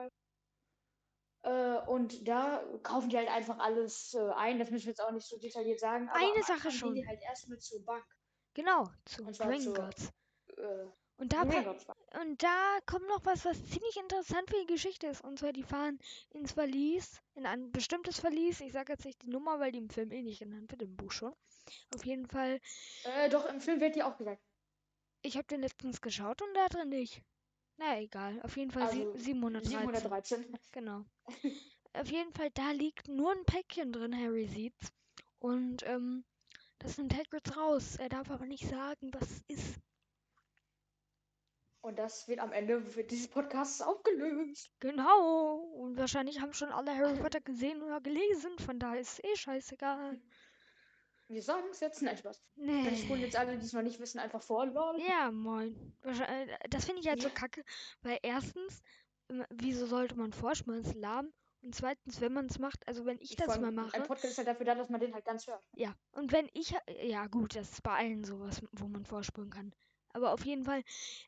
Äh, 1.42 1.79
und 1.87 2.26
da 2.26 2.64
kaufen 2.83 3.11
die 3.11 3.18
halt 3.18 3.29
einfach 3.29 3.59
alles 3.59 4.14
äh, 4.14 4.31
ein. 4.31 4.59
Das 4.59 4.70
müssen 4.70 4.87
wir 4.87 4.90
jetzt 4.92 5.00
auch 5.02 5.11
nicht 5.12 5.26
so 5.29 5.38
detailliert 5.38 5.79
sagen. 5.79 6.09
Eine 6.09 6.42
Sache 6.42 6.70
schon. 6.70 6.94
Die 6.94 7.07
halt 7.07 7.20
erstmal 7.22 7.59
zur 7.59 7.85
Bank. 7.85 8.05
Genau, 8.55 8.88
zu 9.05 9.22
Gringotts. 9.24 10.11
Äh, 10.57 10.87
Und 11.18 11.33
da, 11.35 11.42
und 11.42 12.42
da 12.42 12.79
kommt 12.87 13.07
noch 13.09 13.24
was, 13.26 13.44
was 13.44 13.62
ziemlich 13.66 13.96
interessant 13.98 14.48
für 14.50 14.59
die 14.61 14.72
Geschichte 14.72 15.07
ist. 15.09 15.22
Und 15.22 15.38
zwar, 15.38 15.52
die 15.52 15.62
fahren 15.64 15.98
ins 16.31 16.52
Verlies, 16.52 17.20
in 17.35 17.44
ein 17.44 17.70
bestimmtes 17.72 18.20
Verlies. 18.20 18.61
Ich 18.62 18.72
sage 18.72 18.94
jetzt 18.94 19.05
nicht 19.05 19.20
die 19.22 19.29
Nummer, 19.29 19.61
weil 19.61 19.72
die 19.72 19.79
im 19.79 19.90
Film 19.90 20.11
eh 20.12 20.22
nicht 20.22 20.38
genannt 20.38 20.70
wird, 20.70 20.81
im 20.81 20.96
Buch 20.96 21.12
schon. 21.12 21.35
Auf 21.94 22.05
jeden 22.05 22.26
Fall, 22.29 22.61
Äh, 23.05 23.29
doch, 23.29 23.46
im 23.46 23.61
Film 23.61 23.81
wird 23.81 23.96
die 23.96 24.02
auch 24.02 24.16
gesagt. 24.16 24.42
ich 25.22 25.37
habe 25.37 25.46
den 25.46 25.61
letztens 25.61 26.00
geschaut 26.00 26.40
und 26.42 26.55
da 26.55 26.68
drin 26.68 26.88
nicht. 26.88 27.22
Na 27.79 27.98
egal, 28.00 28.40
auf 28.42 28.57
jeden 28.57 28.70
Fall 28.70 28.85
Also, 28.85 29.16
713. 29.16 29.70
713. 29.70 30.59
Genau. 30.72 31.05
Auf 31.92 32.09
jeden 32.11 32.33
Fall, 32.33 32.50
da 32.52 32.70
liegt 32.72 33.09
nur 33.09 33.33
ein 33.33 33.44
Päckchen 33.44 33.92
drin, 33.92 34.16
Harry 34.16 34.46
sieht's. 34.46 34.92
Und 35.38 35.83
ähm, 35.87 36.24
das 36.79 36.98
nimmt 36.98 37.14
Hagrid 37.14 37.57
raus. 37.57 37.96
Er 37.96 38.09
darf 38.09 38.31
aber 38.31 38.46
nicht 38.46 38.68
sagen, 38.68 39.12
was 39.12 39.31
es 39.31 39.42
ist. 39.48 39.81
Und 41.81 41.98
das 41.98 42.26
wird 42.26 42.40
am 42.40 42.52
Ende 42.52 42.83
dieses 43.05 43.29
Podcasts 43.29 43.81
aufgelöst. 43.81 44.70
Genau. 44.81 45.57
Und 45.79 45.96
wahrscheinlich 45.96 46.40
haben 46.40 46.52
schon 46.52 46.70
alle 46.72 46.96
Harry 46.96 47.16
Potter 47.18 47.40
gesehen 47.40 47.83
oder 47.83 48.00
gelesen. 48.00 48.59
Von 48.59 48.79
daher 48.79 49.00
ist 49.00 49.18
es 49.18 49.24
eh 49.24 49.37
scheißegal. 49.37 50.20
Wir 51.28 51.42
sagen 51.42 51.64
es 51.72 51.80
jetzt, 51.80 52.02
nein, 52.02 52.16
Spaß. 52.16 52.40
Nee. 52.54 52.84
Dann 52.84 52.96
spulen 52.96 53.20
jetzt 53.20 53.36
alle, 53.36 53.58
die 53.58 53.64
es 53.64 53.72
noch 53.72 53.82
nicht 53.82 53.98
wissen, 53.98 54.18
einfach 54.20 54.42
vor, 54.42 54.66
lol. 54.66 55.00
Ja, 55.00 55.30
moin. 55.32 55.96
Wahrscheinlich- 56.02 56.54
äh, 56.54 56.68
Das 56.70 56.84
finde 56.84 57.00
ich 57.00 57.08
halt 57.08 57.20
so 57.20 57.28
Ja. 57.28 57.34
kacke, 57.34 57.64
weil 58.02 58.18
erstens, 58.22 58.80
ähm, 59.28 59.44
wieso 59.50 59.86
sollte 59.86 60.14
man 60.16 60.32
ist 60.32 60.94
lahm. 60.94 61.32
Und 61.62 61.74
zweitens, 61.74 62.20
wenn 62.20 62.32
man 62.32 62.46
es 62.46 62.60
macht, 62.60 62.86
also 62.86 63.04
wenn 63.06 63.18
ich 63.20 63.34
das 63.34 63.48
allem, 63.48 63.62
mal 63.62 63.72
mache, 63.72 63.94
Ein 63.94 64.04
Podcast 64.04 64.32
ist 64.32 64.38
halt 64.38 64.46
dafür 64.46 64.66
da, 64.66 64.76
dass 64.76 64.88
man 64.88 65.00
den 65.00 65.12
halt 65.14 65.24
ganz 65.24 65.48
hört. 65.48 65.64
ja. 65.74 65.96
Und 66.12 66.30
wenn 66.30 66.48
ich, 66.52 66.72
ha- 66.74 66.92
ja 67.02 67.26
gut, 67.26 67.56
das 67.56 67.72
ist 67.72 67.82
bei 67.82 67.92
allen 67.96 68.22
sowas, 68.22 68.62
wo 68.72 68.86
man 68.86 69.04
vorspulen 69.04 69.50
kann. 69.50 69.74
Aber 70.16 70.33
auf 70.33 70.46
jeden 70.46 70.64
Fall, 70.64 70.83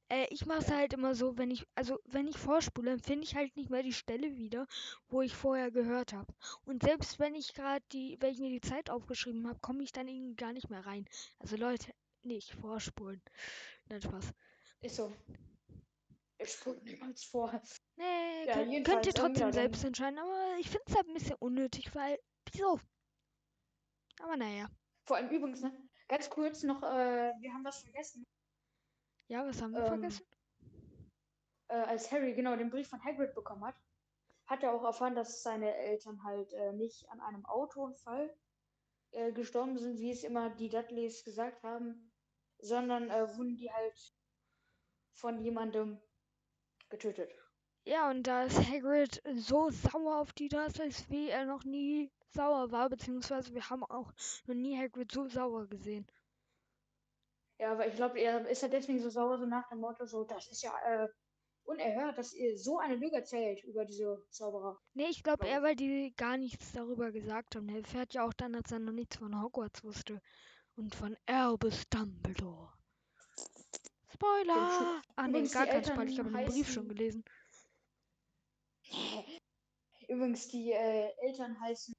äh, 0.09 0.27
ich 0.31 0.47
mache 0.47 0.61
es 0.61 0.71
halt 0.71 0.95
immer 0.95 1.15
so, 1.15 1.37
wenn 1.37 1.51
ich, 1.51 1.67
also 1.75 2.01
wenn 2.07 2.27
ich 2.27 2.39
vorspule, 2.39 2.99
finde 2.99 3.25
ich 3.25 3.37
halt 3.37 3.55
nicht 3.55 3.69
mehr 3.69 3.83
die 3.83 3.93
Stelle 3.93 4.39
wieder, 4.39 4.67
wo 5.09 5.21
ich 5.21 5.37
vorher 5.37 5.71
gehört 5.71 6.15
habe. 6.15 6.33
Und 6.65 6.83
selbst 6.83 7.19
wenn 7.19 7.35
ich 7.35 7.53
gerade 7.53 7.85
die, 7.93 8.17
wenn 8.21 8.33
ich 8.33 8.39
mir 8.39 8.49
die 8.49 8.63
Zeit 8.67 8.89
aufgeschrieben 8.89 9.47
habe, 9.47 9.59
komme 9.61 9.83
ich 9.83 9.93
dann 9.93 10.09
irgendwie 10.09 10.37
gar 10.37 10.55
nicht 10.55 10.71
mehr 10.71 10.87
rein. 10.87 11.07
Also 11.39 11.57
Leute, 11.57 11.93
nicht 12.23 12.55
vorspulen. 12.55 13.21
Nein, 13.91 14.01
Spaß. 14.01 14.33
Ist 14.81 14.97
so. 14.97 15.13
Ich 16.39 16.51
spule 16.51 16.81
niemals 16.83 17.25
vor. 17.25 17.61
Nee, 17.97 18.47
Ja, 18.47 18.55
könnt, 18.55 18.87
könnt 18.87 19.07
ihr 19.07 19.09
ähm, 19.09 19.15
trotzdem 19.17 19.35
dann- 19.35 19.53
selbst 19.53 19.85
entscheiden, 19.85 20.19
aber 20.19 20.57
ich 20.61 20.71
finde 20.71 20.85
es 20.87 20.97
halt 20.97 21.09
ein 21.09 21.15
bisschen 21.15 21.37
unnötig, 21.41 21.95
weil, 21.95 22.19
wieso? 22.51 22.81
Aber 24.21 24.39
naja. 24.39 24.71
Vor 25.05 25.19
allem 25.19 25.29
übrigens, 25.29 25.61
ne? 25.61 25.77
Ganz 26.09 26.31
kurz 26.31 26.63
noch, 26.63 26.83
äh, 26.83 27.35
wir 27.39 27.53
haben 27.53 27.65
was 27.65 27.83
vergessen. 27.83 28.25
Ja, 29.29 29.47
was 29.47 29.61
haben 29.63 29.73
wir 29.73 29.81
Ähm, 29.81 29.87
vergessen? 29.89 30.27
Äh, 31.69 31.75
als 31.75 32.11
Harry 32.11 32.35
genau 32.35 32.57
den 32.57 32.71
Brief 32.71 32.89
von 32.89 33.03
Hagrid 33.05 33.35
bekommen 33.35 33.65
hat, 33.65 33.77
hat 34.47 34.63
er 34.63 34.73
auch 34.73 34.85
erfahren, 34.85 35.15
dass 35.15 35.43
seine 35.43 35.75
Eltern 35.77 36.25
halt 36.25 36.53
äh, 36.55 36.73
nicht 36.73 37.09
an 37.11 37.21
einem 37.21 37.45
Autounfall 37.47 38.35
äh, 39.13 39.33
gestorben 39.33 39.79
sind, 39.79 39.99
wie 39.99 40.11
es 40.11 40.25
immer 40.25 40.51
die 40.51 40.71
Dudleys 40.71 41.25
gesagt 41.25 41.63
haben, 41.63 42.11
sondern 42.59 43.11
äh, 43.11 43.37
wurden 43.37 43.57
die 43.57 43.71
halt 43.71 44.15
von 45.13 45.39
jemandem 45.43 46.01
getötet. 46.89 47.31
Ja, 47.85 48.11
und 48.11 48.23
da 48.27 48.45
ist 48.45 48.59
Hagrid 48.69 49.23
so 49.37 49.71
sauer 49.71 50.19
auf 50.19 50.33
die 50.33 50.49
Dursleys, 50.49 51.09
wie 51.11 51.29
er 51.29 51.45
noch 51.45 51.65
nie 51.65 52.11
sauer 52.35 52.71
war, 52.71 52.89
beziehungsweise 52.89 53.55
wir 53.55 53.69
haben 53.71 53.85
auch 53.85 54.13
noch 54.47 54.55
nie 54.55 54.79
Hagrid 54.79 55.11
so 55.13 55.29
sauer 55.29 55.67
gesehen. 55.67 56.07
Ja, 57.59 57.73
aber 57.73 57.87
ich 57.89 57.95
glaube, 57.97 58.21
er 58.21 58.49
ist 58.49 58.63
halt 58.63 58.73
deswegen 58.73 59.01
so 59.01 59.11
sauer, 59.11 59.39
so 59.39 59.47
nach 59.47 59.69
dem 59.69 59.81
Motto, 59.81 60.07
so, 60.07 60.25
das 60.25 60.47
ist 60.47 60.63
ja 60.63 60.73
äh, 60.85 61.09
unerhört, 61.65 62.17
dass 62.17 62.33
ihr 62.33 62.57
so 62.57 62.79
eine 62.79 62.95
Lüge 62.95 63.17
erzählt 63.17 63.63
über 63.65 63.85
diese 63.85 64.25
Zauberer. 64.31 64.81
Nee, 64.95 65.09
ich 65.11 65.23
glaube 65.23 65.47
eher, 65.47 65.59
ich. 65.59 65.63
weil 65.65 65.77
die 65.77 66.15
gar 66.17 66.37
nichts 66.37 66.73
darüber 66.73 67.11
gesagt 67.11 67.57
haben. 67.57 67.69
Er 67.69 67.85
fährt 67.85 68.15
ja 68.15 68.25
auch 68.25 68.33
dann, 68.33 68.55
als 68.55 68.71
er 68.71 68.79
noch 68.79 68.93
nichts 68.93 69.17
von 69.17 69.41
Hogwarts 69.43 69.85
wusste. 69.85 70.23
Und 70.77 70.95
von 70.95 71.17
Albus 71.27 71.89
Dumbledore. 71.89 72.73
Spoiler! 74.13 75.03
Ah, 75.17 75.29
nee, 75.29 75.47
gar 75.49 75.67
kein 75.67 75.85
Spoiler. 75.85 76.05
Ich 76.05 76.19
habe 76.21 76.31
den 76.31 76.47
Brief 76.47 76.73
schon 76.73 76.89
gelesen. 76.89 77.25
Übrigens, 80.09 80.49
die 80.49 80.73
äh, 80.73 81.11
Eltern 81.19 81.61
heißen 81.61 81.95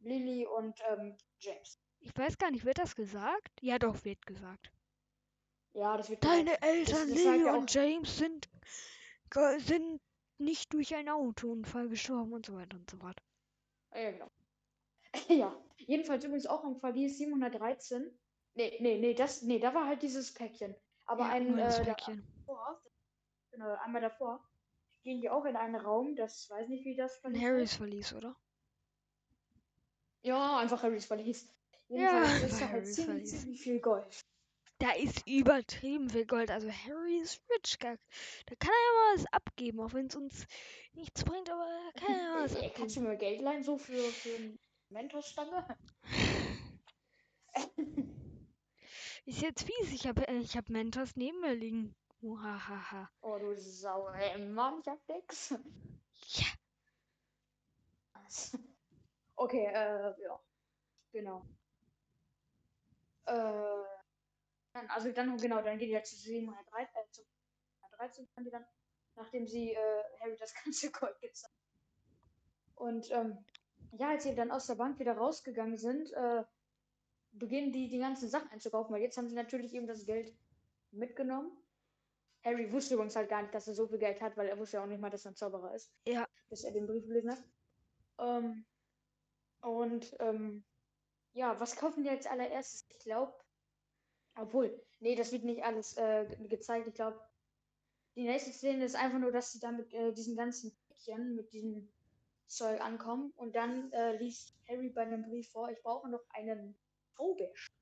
Lily 0.00 0.46
und 0.46 0.78
ähm, 0.88 1.16
James. 1.38 1.78
Ich 2.00 2.16
weiß 2.16 2.38
gar 2.38 2.50
nicht, 2.50 2.64
wird 2.64 2.78
das 2.78 2.96
gesagt? 2.96 3.50
Ja, 3.60 3.78
doch, 3.78 4.04
wird 4.04 4.24
gesagt. 4.26 4.70
Ja, 5.74 5.96
das 5.96 6.10
wird 6.10 6.24
Deine 6.24 6.44
gesagt. 6.44 6.64
Eltern 6.64 7.08
das 7.08 7.18
Lily 7.18 7.44
ja 7.44 7.54
und 7.54 7.72
James 7.72 8.18
sind, 8.18 8.48
sind 9.58 10.00
nicht 10.38 10.72
durch 10.72 10.94
einen 10.94 11.08
Autounfall 11.08 11.88
gestorben 11.88 12.32
und 12.32 12.46
so 12.46 12.54
weiter 12.54 12.76
und 12.76 12.90
so 12.90 12.96
fort. 12.98 13.20
Ja, 13.94 14.10
genau. 14.10 14.30
ja, 15.28 15.64
jedenfalls 15.76 16.24
übrigens 16.24 16.46
auch 16.46 16.64
im 16.64 16.76
Verlies 16.76 17.18
713. 17.18 18.18
Nee, 18.54 18.76
nee, 18.80 18.98
nee, 18.98 19.14
das, 19.14 19.42
nee, 19.42 19.58
da 19.58 19.74
war 19.74 19.86
halt 19.86 20.02
dieses 20.02 20.34
Päckchen. 20.34 20.74
Aber 21.06 21.26
ja, 21.26 21.32
ein, 21.32 21.56
das 21.56 21.78
äh, 21.78 21.84
Päckchen. 21.84 22.24
davor, 22.46 22.82
genau, 23.50 23.74
einmal 23.82 24.02
davor, 24.02 24.46
gehen 25.02 25.20
die 25.20 25.30
auch 25.30 25.44
in 25.44 25.56
einen 25.56 25.76
Raum, 25.76 26.16
das 26.16 26.50
weiß 26.50 26.68
nicht, 26.68 26.84
wie 26.84 26.96
das 26.96 27.24
Ein 27.24 27.34
Verlies 27.34 27.42
Harrys. 27.42 27.76
Verlies, 27.76 28.12
oder? 28.12 28.36
Ja, 30.22 30.58
einfach 30.58 30.82
Harrys 30.82 31.06
Verlies. 31.06 31.48
Ja, 31.88 31.96
Jedenfalls 31.96 32.42
ist 32.42 32.60
da 32.60 32.66
halt 32.66 32.72
Harrys 32.72 32.94
ziemlich, 32.94 33.24
ziemlich 33.26 33.60
viel 33.60 33.80
Gold. 33.80 34.24
Da 34.78 34.92
ist 34.92 35.26
übertrieben 35.26 36.08
viel 36.10 36.26
Gold. 36.26 36.50
Also 36.50 36.70
Harry 36.70 37.18
ist 37.18 37.42
rich. 37.50 37.78
Da 37.78 37.88
kann 37.96 38.70
er 38.70 38.86
ja 38.86 38.92
mal 38.92 39.16
was 39.16 39.26
abgeben, 39.32 39.80
auch 39.80 39.92
wenn 39.92 40.06
es 40.06 40.14
uns 40.14 40.46
nichts 40.92 41.24
bringt, 41.24 41.50
aber 41.50 41.66
er 41.66 41.92
kann 42.00 42.16
ja 42.16 42.34
mal 42.34 42.44
was 42.44 42.54
Ey, 42.62 42.70
kannst 42.74 42.96
du 42.96 43.00
abgeben. 43.00 43.12
mir 43.12 43.16
Geld 43.16 43.40
leihen, 43.40 43.64
so 43.64 43.76
für, 43.76 43.96
für 44.12 44.36
eine 44.36 44.58
Mentorstange? 44.90 45.66
Ist 49.26 49.42
jetzt 49.42 49.62
fies. 49.64 49.92
Ich 49.92 50.06
habe 50.06 50.24
ich 50.40 50.56
hab 50.56 50.68
Mentos 50.70 51.16
neben 51.16 51.40
mir 51.40 51.54
liegen. 51.54 51.94
Muhahaha. 52.20 53.10
Oh, 53.20 53.38
du 53.38 53.54
Sau, 53.56 54.08
ey, 54.08 54.38
Mann, 54.38 54.80
ich 54.80 54.88
hab 54.88 54.98
nix. 55.08 55.54
Ja. 56.34 56.46
Okay, 59.40 59.66
äh, 59.66 60.20
ja. 60.20 60.40
Genau. 61.12 61.46
Äh, 63.28 63.84
dann, 64.74 64.86
also 64.90 65.12
dann, 65.12 65.36
genau, 65.38 65.62
dann 65.62 65.78
geht 65.78 65.90
die 65.90 65.94
halt 65.94 66.06
zu 66.06 66.16
713, 66.16 66.96
äh, 66.96 67.10
zu 67.10 67.22
713 67.22 68.26
fahren 68.28 68.44
die 68.44 68.50
dann, 68.50 68.66
nachdem 69.16 69.46
sie 69.46 69.72
äh, 69.72 70.04
Harry 70.20 70.36
das 70.38 70.54
ganze 70.64 70.90
Gold 70.92 71.20
gezeigt 71.20 71.54
Und, 72.74 73.10
ähm, 73.12 73.44
ja, 73.92 74.10
als 74.10 74.24
sie 74.24 74.34
dann 74.34 74.50
aus 74.50 74.66
der 74.66 74.76
Bank 74.76 74.98
wieder 74.98 75.16
rausgegangen 75.16 75.76
sind, 75.76 76.12
äh, 76.12 76.44
beginnen 77.32 77.72
die 77.72 77.88
die 77.88 77.98
ganzen 77.98 78.28
Sachen 78.28 78.50
einzukaufen, 78.50 78.94
weil 78.94 79.02
jetzt 79.02 79.16
haben 79.18 79.28
sie 79.28 79.36
natürlich 79.36 79.74
eben 79.74 79.86
das 79.86 80.06
Geld 80.06 80.36
mitgenommen. 80.90 81.52
Harry 82.44 82.72
wusste 82.72 82.94
übrigens 82.94 83.16
halt 83.16 83.28
gar 83.28 83.42
nicht, 83.42 83.54
dass 83.54 83.68
er 83.68 83.74
so 83.74 83.88
viel 83.88 83.98
Geld 83.98 84.20
hat, 84.20 84.36
weil 84.36 84.48
er 84.48 84.58
wusste 84.58 84.78
ja 84.78 84.84
auch 84.84 84.88
nicht 84.88 85.00
mal, 85.00 85.10
dass 85.10 85.26
er 85.26 85.32
ein 85.32 85.36
Zauberer 85.36 85.74
ist 85.74 85.92
Ja. 86.06 86.28
bis 86.48 86.64
er 86.64 86.72
den 86.72 86.86
Brief 86.86 87.06
gelesen 87.06 87.32
hat. 87.32 87.44
Ähm, 88.20 88.66
und 89.60 90.16
ähm, 90.20 90.64
ja, 91.38 91.58
was 91.60 91.76
kaufen 91.76 92.02
die 92.02 92.10
als 92.10 92.26
allererstes? 92.26 92.84
Ich 92.90 92.98
glaube, 92.98 93.32
obwohl, 94.36 94.80
nee, 95.00 95.14
das 95.14 95.32
wird 95.32 95.44
nicht 95.44 95.62
alles 95.64 95.96
äh, 95.96 96.26
ge- 96.26 96.48
gezeigt. 96.48 96.88
Ich 96.88 96.94
glaube, 96.94 97.20
die 98.16 98.24
nächste 98.24 98.52
Szene 98.52 98.84
ist 98.84 98.96
einfach 98.96 99.18
nur, 99.18 99.32
dass 99.32 99.52
sie 99.52 99.60
dann 99.60 99.76
mit 99.76 99.92
äh, 99.94 100.12
diesen 100.12 100.36
ganzen 100.36 100.76
Päckchen, 100.88 101.34
mit 101.36 101.52
diesem 101.52 101.92
Zeug 102.46 102.80
ankommen 102.80 103.32
und 103.36 103.54
dann 103.54 103.92
äh, 103.92 104.16
liest 104.16 104.54
Harry 104.68 104.90
bei 104.90 105.02
einem 105.02 105.22
Brief 105.22 105.48
vor, 105.50 105.70
ich 105.70 105.80
brauche 105.82 106.08
noch 106.08 106.24
einen 106.30 106.76
Zauberstab. 107.16 107.72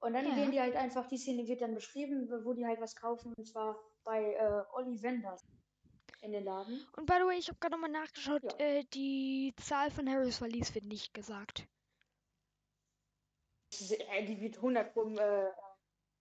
Und 0.00 0.12
dann 0.12 0.26
Ja. 0.26 0.34
gehen 0.34 0.50
die 0.52 0.60
halt 0.60 0.76
einfach, 0.76 1.06
die 1.08 1.16
Szene 1.18 1.46
wird 1.46 1.60
dann 1.62 1.74
beschrieben, 1.74 2.28
wo 2.44 2.52
die 2.52 2.66
halt 2.66 2.80
was 2.80 2.94
kaufen, 2.96 3.32
und 3.36 3.46
zwar 3.46 3.78
bei 4.04 4.34
äh, 4.34 4.62
Ollivanders 4.74 5.42
in 6.20 6.32
den 6.32 6.44
Laden. 6.44 6.86
Und 6.96 7.06
by 7.06 7.14
the 7.20 7.26
way, 7.26 7.38
ich 7.38 7.48
habe 7.48 7.58
gerade 7.58 7.72
nochmal 7.72 7.90
nachgeschaut. 7.90 8.42
Ja. 8.42 8.58
Äh, 8.58 8.84
die 8.94 9.54
Zahl 9.62 9.90
von 9.90 10.08
Harrys 10.08 10.38
Verlies 10.38 10.74
wird 10.74 10.84
nicht 10.84 11.14
gesagt. 11.14 11.66
Äh, 13.80 14.24
Die 14.24 14.40
wird 14.40 14.56
100 14.56 14.92
Pro 14.92 15.08
äh, 15.16 15.50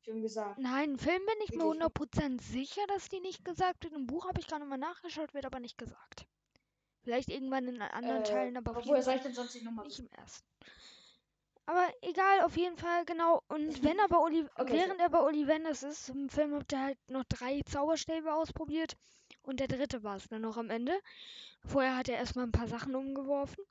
Film 0.03 0.21
gesagt. 0.21 0.59
Nein, 0.59 0.91
im 0.91 0.99
Film 0.99 1.21
bin 1.25 1.35
ich 1.45 1.51
mir 1.55 1.63
Wirklich? 1.65 1.83
100% 1.83 2.41
sicher, 2.41 2.81
dass 2.87 3.09
die 3.09 3.19
nicht 3.21 3.43
gesagt 3.43 3.83
wird. 3.83 3.93
Im 3.93 4.05
Buch 4.07 4.27
habe 4.27 4.39
ich 4.39 4.47
gerade 4.47 4.61
nochmal 4.61 4.77
nachgeschaut, 4.77 5.33
wird 5.33 5.45
aber 5.45 5.59
nicht 5.59 5.77
gesagt. 5.77 6.27
Vielleicht 7.03 7.29
irgendwann 7.29 7.67
in 7.67 7.81
anderen 7.81 8.21
Äh, 8.21 8.23
Teilen, 8.23 8.57
aber 8.57 8.71
obwohl, 8.77 9.01
Fall 9.01 9.13
reicht 9.13 9.25
denn 9.25 9.33
sonst 9.33 9.53
die 9.55 9.63
Nummer. 9.63 9.83
nicht 9.83 9.99
im 9.99 10.09
ersten. 10.11 10.47
Aber 11.67 11.87
egal, 12.01 12.41
auf 12.41 12.55
jeden 12.57 12.77
Fall, 12.77 13.05
genau. 13.05 13.41
Und 13.47 13.67
wenn 13.83 13.97
er 13.99 14.07
bei 14.07 14.17
Olli 14.17 14.45
Okay, 14.55 14.73
während 14.73 14.99
er 14.99 15.09
bei 15.09 15.19
Ollivanders 15.19 15.83
ist, 15.83 16.09
im 16.09 16.29
Film 16.29 16.53
habt 16.53 16.71
ihr 16.73 16.81
halt 16.81 16.97
noch 17.09 17.23
drei 17.25 17.61
Zauberstäbe 17.61 18.33
ausprobiert. 18.33 18.95
Und 19.41 19.59
der 19.59 19.67
dritte 19.67 20.03
war 20.03 20.17
es 20.17 20.27
dann 20.27 20.41
noch 20.41 20.57
am 20.57 20.69
Ende. 20.69 20.99
Vorher 21.65 21.97
hat 21.97 22.09
er 22.09 22.17
erstmal 22.17 22.45
ein 22.45 22.51
paar 22.51 22.67
Sachen 22.67 22.95
umgeworfen. 22.95 23.63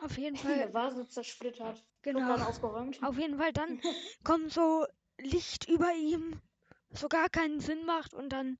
Auf 0.00 0.16
jeden 0.18 0.36
Fall, 0.36 0.56
Der 0.56 0.74
war 0.74 0.92
so 0.94 1.04
zersplittert. 1.04 1.84
genau. 2.02 2.34
Aufgeräumt. 2.34 3.02
Auf 3.02 3.18
jeden 3.18 3.38
Fall 3.38 3.52
dann 3.52 3.80
kommt 4.24 4.52
so 4.52 4.86
Licht 5.18 5.68
über 5.68 5.92
ihm, 5.94 6.40
so 6.90 7.08
gar 7.08 7.28
keinen 7.28 7.60
Sinn 7.60 7.84
macht 7.84 8.14
und 8.14 8.30
dann 8.30 8.58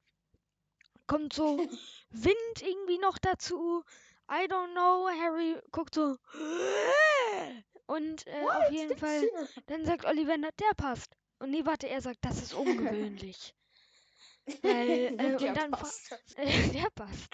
kommt 1.07 1.33
so 1.33 1.59
Wind 2.11 2.63
irgendwie 2.63 2.99
noch 2.99 3.19
dazu. 3.19 3.83
I 4.29 4.47
don't 4.49 4.73
know. 4.73 5.09
Harry 5.09 5.57
guckt 5.71 5.95
so 5.95 6.17
und 7.87 8.27
äh, 8.27 8.45
auf 8.49 8.71
jeden 8.73 8.99
Fall 8.99 9.23
dann 9.67 9.85
sagt 9.85 10.05
Ollivander, 10.05 10.51
der 10.59 10.75
passt. 10.77 11.17
Und 11.39 11.51
nee, 11.51 11.65
warte, 11.65 11.89
er 11.89 12.01
sagt, 12.01 12.25
das 12.25 12.43
ist 12.43 12.55
ungewöhnlich. 12.55 13.55
Weil, 14.63 15.13
äh, 15.19 15.37
Der 15.37 15.49
und 15.49 15.57
dann 15.57 15.71
passt. 15.71 16.13
äh, 16.37 16.47
der 16.71 16.91
passt. 16.95 17.29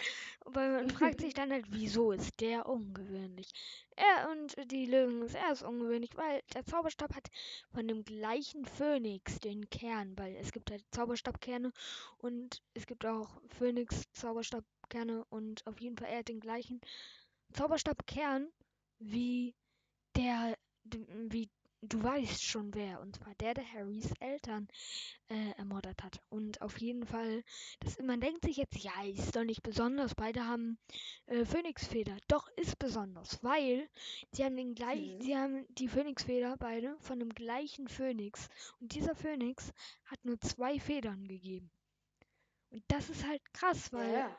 Weil 0.45 0.71
man 0.73 0.91
fragt 0.91 1.21
sich 1.21 1.35
dann 1.35 1.51
halt, 1.53 1.67
wieso 1.71 2.13
ist 2.13 2.41
der 2.41 2.67
ungewöhnlich? 2.67 3.51
Er 3.97 4.31
und 4.31 4.55
die 4.71 4.87
Lösung 4.87 5.23
ist, 5.23 5.35
er 5.35 5.53
ist 5.53 5.63
ungewöhnlich, 5.63 6.17
weil 6.17 6.43
der 6.55 6.65
Zauberstab 6.65 7.15
hat 7.15 7.29
von 7.73 7.87
dem 7.89 8.05
gleichen 8.05 8.65
Phönix 8.65 9.39
den 9.41 9.69
Kern, 9.71 10.17
weil 10.19 10.37
es 10.37 10.53
gibt 10.53 10.71
halt 10.71 10.85
Zauberstabkerne 10.93 11.73
und 12.19 12.63
es 12.75 12.87
gibt 12.87 13.05
auch 13.07 13.41
Phönix-Zauberstabkerne 13.49 15.25
und 15.31 15.67
auf 15.67 15.81
jeden 15.81 15.97
Fall 15.97 16.09
er 16.09 16.19
hat 16.21 16.29
den 16.29 16.41
gleichen 16.41 16.81
Zauberstabkern 17.53 18.49
wie 18.99 19.55
der 20.17 20.57
wie 20.85 21.49
du 21.83 22.03
weißt 22.03 22.43
schon 22.45 22.75
wer, 22.75 23.01
und 23.01 23.17
zwar 23.17 23.35
der, 23.37 23.55
der 23.55 23.73
Harrys 23.73 24.13
Eltern 24.21 24.69
äh, 25.29 25.51
ermordet 25.59 26.03
hat. 26.03 26.21
Und 26.31 26.61
auf 26.63 26.81
jeden 26.81 27.07
Fall, 27.07 27.45
das, 27.81 27.99
man 28.01 28.21
denkt 28.21 28.45
sich 28.45 28.57
jetzt, 28.57 28.77
ja, 28.77 28.93
ist 29.05 29.37
doch 29.37 29.45
nicht 29.45 29.63
besonders, 29.63 30.15
beide 30.15 30.47
haben 30.47 30.79
äh, 31.27 31.45
Phönixfeder. 31.45 32.17
Doch, 32.29 32.49
ist 32.57 32.79
besonders, 32.79 33.43
weil 33.43 33.89
sie 34.33 34.45
haben 34.45 34.57
den 34.57 34.75
gleich, 34.75 35.15
Mhm. 35.15 35.21
sie 35.21 35.37
haben 35.37 35.67
die 35.75 35.89
Phönixfeder 35.89 36.57
beide 36.59 36.97
von 37.01 37.19
dem 37.19 37.31
gleichen 37.35 37.89
Phönix. 37.89 38.49
Und 38.81 38.95
dieser 38.95 39.15
Phönix 39.15 39.73
hat 40.07 40.25
nur 40.25 40.41
zwei 40.41 40.79
Federn 40.81 41.27
gegeben. 41.29 41.71
Und 42.71 42.83
das 42.89 43.11
ist 43.11 43.27
halt 43.27 43.43
krass, 43.53 43.93
Ja, 43.93 43.99
weil 43.99 44.09
ja. 44.09 44.39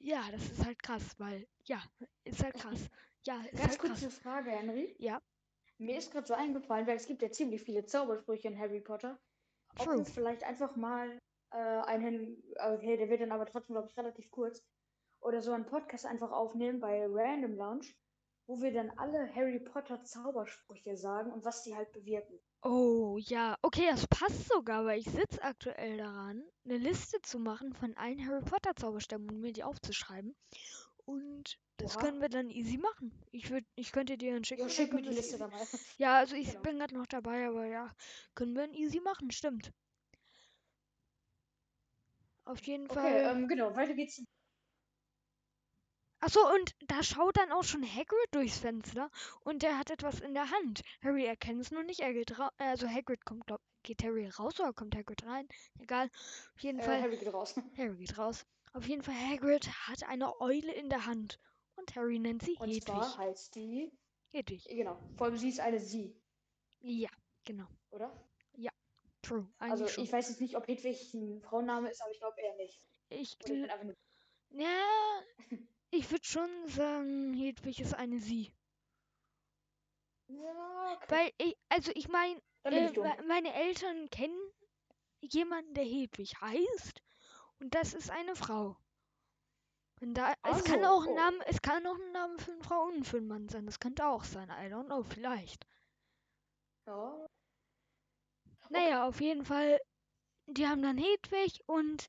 ja, 0.00 0.30
das 0.32 0.50
ist 0.50 0.64
halt 0.64 0.82
krass, 0.82 1.14
weil, 1.18 1.46
ja, 1.64 1.82
ist 2.24 2.42
halt 2.42 2.56
krass. 2.56 2.88
Ja, 3.26 3.42
ist 3.52 3.62
Ganz 3.62 3.68
halt 3.68 3.80
krass. 3.80 4.00
kurze 4.00 4.10
Frage, 4.10 4.50
Henry. 4.50 4.96
Ja, 4.98 5.20
Mir 5.78 5.98
ist 5.98 6.12
gerade 6.12 6.26
so 6.26 6.34
eingefallen, 6.34 6.86
weil 6.86 6.96
es 6.96 7.06
gibt 7.06 7.22
ja 7.22 7.30
ziemlich 7.30 7.62
viele 7.62 7.84
Zaubersprüche 7.84 8.48
in 8.48 8.58
Harry 8.58 8.80
Potter. 8.80 9.18
Ob 9.78 9.84
true. 9.84 9.98
wir 9.98 10.04
vielleicht 10.04 10.44
einfach 10.44 10.74
mal 10.76 11.18
äh, 11.52 11.56
einen, 11.56 12.42
okay, 12.56 12.96
der 12.96 13.08
wird 13.08 13.20
dann 13.20 13.32
aber 13.32 13.46
trotzdem, 13.46 13.74
glaube 13.74 13.88
ich, 13.88 13.96
relativ 13.96 14.30
kurz, 14.30 14.62
oder 15.20 15.42
so 15.42 15.52
einen 15.52 15.66
Podcast 15.66 16.06
einfach 16.06 16.30
aufnehmen 16.30 16.80
bei 16.80 17.06
Random 17.06 17.54
Lounge, 17.56 17.86
wo 18.46 18.60
wir 18.60 18.72
dann 18.72 18.90
alle 18.96 19.34
Harry 19.34 19.60
Potter 19.60 20.02
Zaubersprüche 20.02 20.96
sagen 20.96 21.32
und 21.32 21.44
was 21.44 21.62
die 21.64 21.74
halt 21.74 21.92
bewirken. 21.92 22.40
Oh, 22.62 23.18
ja, 23.20 23.56
okay, 23.62 23.86
das 23.90 24.06
passt 24.08 24.48
sogar, 24.48 24.84
weil 24.84 25.00
ich 25.00 25.10
sitze 25.10 25.42
aktuell 25.42 25.98
daran, 25.98 26.42
eine 26.64 26.78
Liste 26.78 27.20
zu 27.22 27.38
machen 27.38 27.72
von 27.72 27.96
allen 27.96 28.26
Harry 28.26 28.42
Potter 28.42 28.74
Zauberstämmen 28.74 29.30
und 29.30 29.40
mir 29.40 29.52
die 29.52 29.64
aufzuschreiben. 29.64 30.34
Und 31.04 31.58
das 31.78 31.96
Oha. 31.96 31.98
können 31.98 32.20
wir 32.20 32.28
dann 32.28 32.50
easy 32.50 32.76
machen. 32.78 33.12
Ich 33.32 33.50
würde, 33.50 33.66
ich 33.74 33.92
könnte 33.92 34.18
dir 34.18 34.34
dann 34.34 34.44
schicken. 34.44 34.62
Ja, 34.62 34.68
schick 34.68 34.92
mir 34.92 35.02
die 35.02 35.10
Liste 35.10 35.38
mal. 35.38 35.66
Ja, 35.98 36.16
also 36.18 36.36
ich 36.36 36.46
Genau. 36.52 36.62
bin 36.62 36.78
gerade 36.78 36.94
noch 36.94 37.06
dabei, 37.06 37.46
aber 37.48 37.66
ja, 37.66 37.92
können 38.34 38.54
wir 38.54 38.62
dann 38.66 38.74
easy 38.74 39.00
machen, 39.00 39.30
stimmt. 39.30 39.72
Auf 42.44 42.62
jeden 42.66 42.88
Okay, 42.90 43.20
Fall. 43.20 43.30
ähm, 43.30 43.48
genau, 43.48 43.74
weiter 43.76 43.94
geht's. 43.94 44.22
Achso, 46.20 46.40
und 46.54 46.76
da 46.86 47.02
schaut 47.02 47.36
dann 47.36 47.50
auch 47.52 47.64
schon 47.64 47.82
Hagrid 47.84 48.28
durchs 48.30 48.58
Fenster 48.58 49.10
und 49.40 49.62
der 49.62 49.76
hat 49.78 49.90
etwas 49.90 50.20
in 50.20 50.32
der 50.34 50.48
Hand. 50.50 50.82
Harry 51.02 51.24
erkennt 51.26 51.60
es 51.60 51.72
nur 51.72 51.82
nicht, 51.82 51.98
er 52.00 52.12
geht 52.12 52.38
raus. 52.38 52.52
Also 52.58 52.88
Hagrid 52.88 53.24
kommt, 53.24 53.46
glaub, 53.46 53.60
geht 53.82 54.04
Harry 54.04 54.28
raus 54.28 54.60
oder 54.60 54.72
kommt 54.72 54.94
Hagrid 54.94 55.24
rein? 55.26 55.48
Egal. 55.80 56.08
Auf 56.54 56.62
jeden 56.62 56.80
Äh, 56.80 56.82
Fall, 56.82 57.02
Harry 57.02 57.16
geht 57.18 57.32
raus. 57.32 57.54
Harry 57.76 57.96
geht 57.96 58.16
raus. 58.18 58.46
Auf 58.72 58.86
jeden 58.86 59.02
Fall, 59.02 59.14
Hagrid 59.14 59.68
hat 59.88 60.04
eine 60.04 60.40
Eule 60.40 60.72
in 60.72 60.88
der 60.88 61.06
Hand. 61.06 61.38
Und 61.78 61.94
Harry 61.96 62.18
nennt 62.18 62.42
sie 62.42 62.56
Und 62.58 62.68
Hedwig. 62.68 62.84
zwar 62.84 63.16
heißt 63.18 63.54
die, 63.54 63.92
Hedwig. 64.32 64.64
genau, 64.68 64.98
vor 65.16 65.26
allem 65.26 65.36
sie 65.36 65.48
ist 65.48 65.60
eine 65.60 65.78
Sie, 65.80 66.14
Ja, 66.80 67.10
genau. 67.44 67.66
oder? 67.90 68.12
True. 69.22 69.46
Eigentlich 69.58 69.72
Also 69.72 69.88
schon. 69.88 70.04
ich 70.04 70.12
weiß 70.12 70.28
jetzt 70.28 70.40
nicht, 70.40 70.56
ob 70.56 70.66
Hedwig 70.68 71.12
ein 71.12 71.42
Frauenname 71.42 71.90
ist, 71.90 72.00
aber 72.00 72.10
ich 72.12 72.18
glaube 72.20 72.40
eher 72.40 72.54
nicht. 72.56 72.88
Ich, 73.10 73.10
Oder 73.10 73.20
ich 73.20 73.36
gl- 73.40 73.60
bin 73.62 73.70
einfach 73.70 73.84
nur 73.84 73.96
ja, 74.50 75.22
ich 75.90 76.10
würde 76.10 76.24
schon 76.24 76.48
sagen, 76.68 77.34
Hedwig 77.34 77.80
ist 77.80 77.94
eine 77.94 78.20
Sie. 78.20 78.52
Ja, 80.28 80.94
okay. 80.96 81.06
Weil 81.08 81.32
ich, 81.38 81.56
also 81.68 81.90
ich 81.94 82.08
meine, 82.08 82.40
Äh, 82.64 82.90
meine 83.26 83.52
Eltern 83.54 84.08
kennen 84.10 84.38
jemanden, 85.20 85.74
der 85.74 85.84
Hedwig 85.84 86.40
heißt. 86.40 87.02
Und 87.60 87.74
das 87.74 87.94
ist 87.94 88.10
eine 88.10 88.34
Frau. 88.36 88.76
Und 90.00 90.14
da, 90.14 90.34
Ach 90.42 90.58
es 90.58 90.64
kann 90.64 90.80
so, 90.80 90.86
auch 90.86 91.02
ein 91.02 91.12
oh. 91.12 91.14
Name, 91.14 91.38
es 91.46 91.60
kann 91.60 91.86
auch 91.86 91.98
ein 91.98 92.12
Name 92.12 92.38
für 92.38 92.52
eine 92.52 92.62
Frau 92.62 92.84
und 92.84 93.04
für 93.04 93.16
einen 93.16 93.26
Mann 93.28 93.48
sein. 93.48 93.66
Das 93.66 93.80
könnte 93.80 94.06
auch 94.06 94.24
sein. 94.24 94.48
I 94.48 94.72
don't 94.72 94.86
know, 94.86 95.02
vielleicht. 95.02 95.66
Ja. 96.86 97.26
Naja, 98.70 99.06
auf 99.06 99.20
jeden 99.20 99.44
Fall, 99.44 99.80
die 100.46 100.66
haben 100.66 100.82
dann 100.82 100.98
Hedwig 100.98 101.62
und 101.66 102.06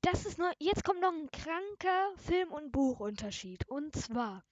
das 0.00 0.26
ist 0.26 0.38
noch, 0.38 0.52
jetzt 0.58 0.84
kommt 0.84 1.00
noch 1.00 1.12
ein 1.12 1.30
kranker 1.30 2.12
Film- 2.16 2.52
und 2.52 2.72
Buchunterschied. 2.72 3.68
Und 3.68 3.94
zwar, 3.94 4.44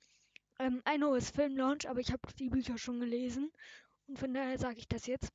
ähm, 0.59 0.83
I 0.89 0.97
know 0.97 1.15
es 1.15 1.31
Filmlaunch, 1.31 1.89
aber 1.89 2.01
ich 2.01 2.13
habe 2.13 2.33
die 2.39 2.51
Bücher 2.51 2.79
schon 2.79 3.01
gelesen 3.01 3.51
und 4.07 4.19
von 4.19 4.33
daher 4.33 4.59
sage 4.59 4.79
ich 4.79 4.89
das 4.89 5.07
jetzt. 5.07 5.33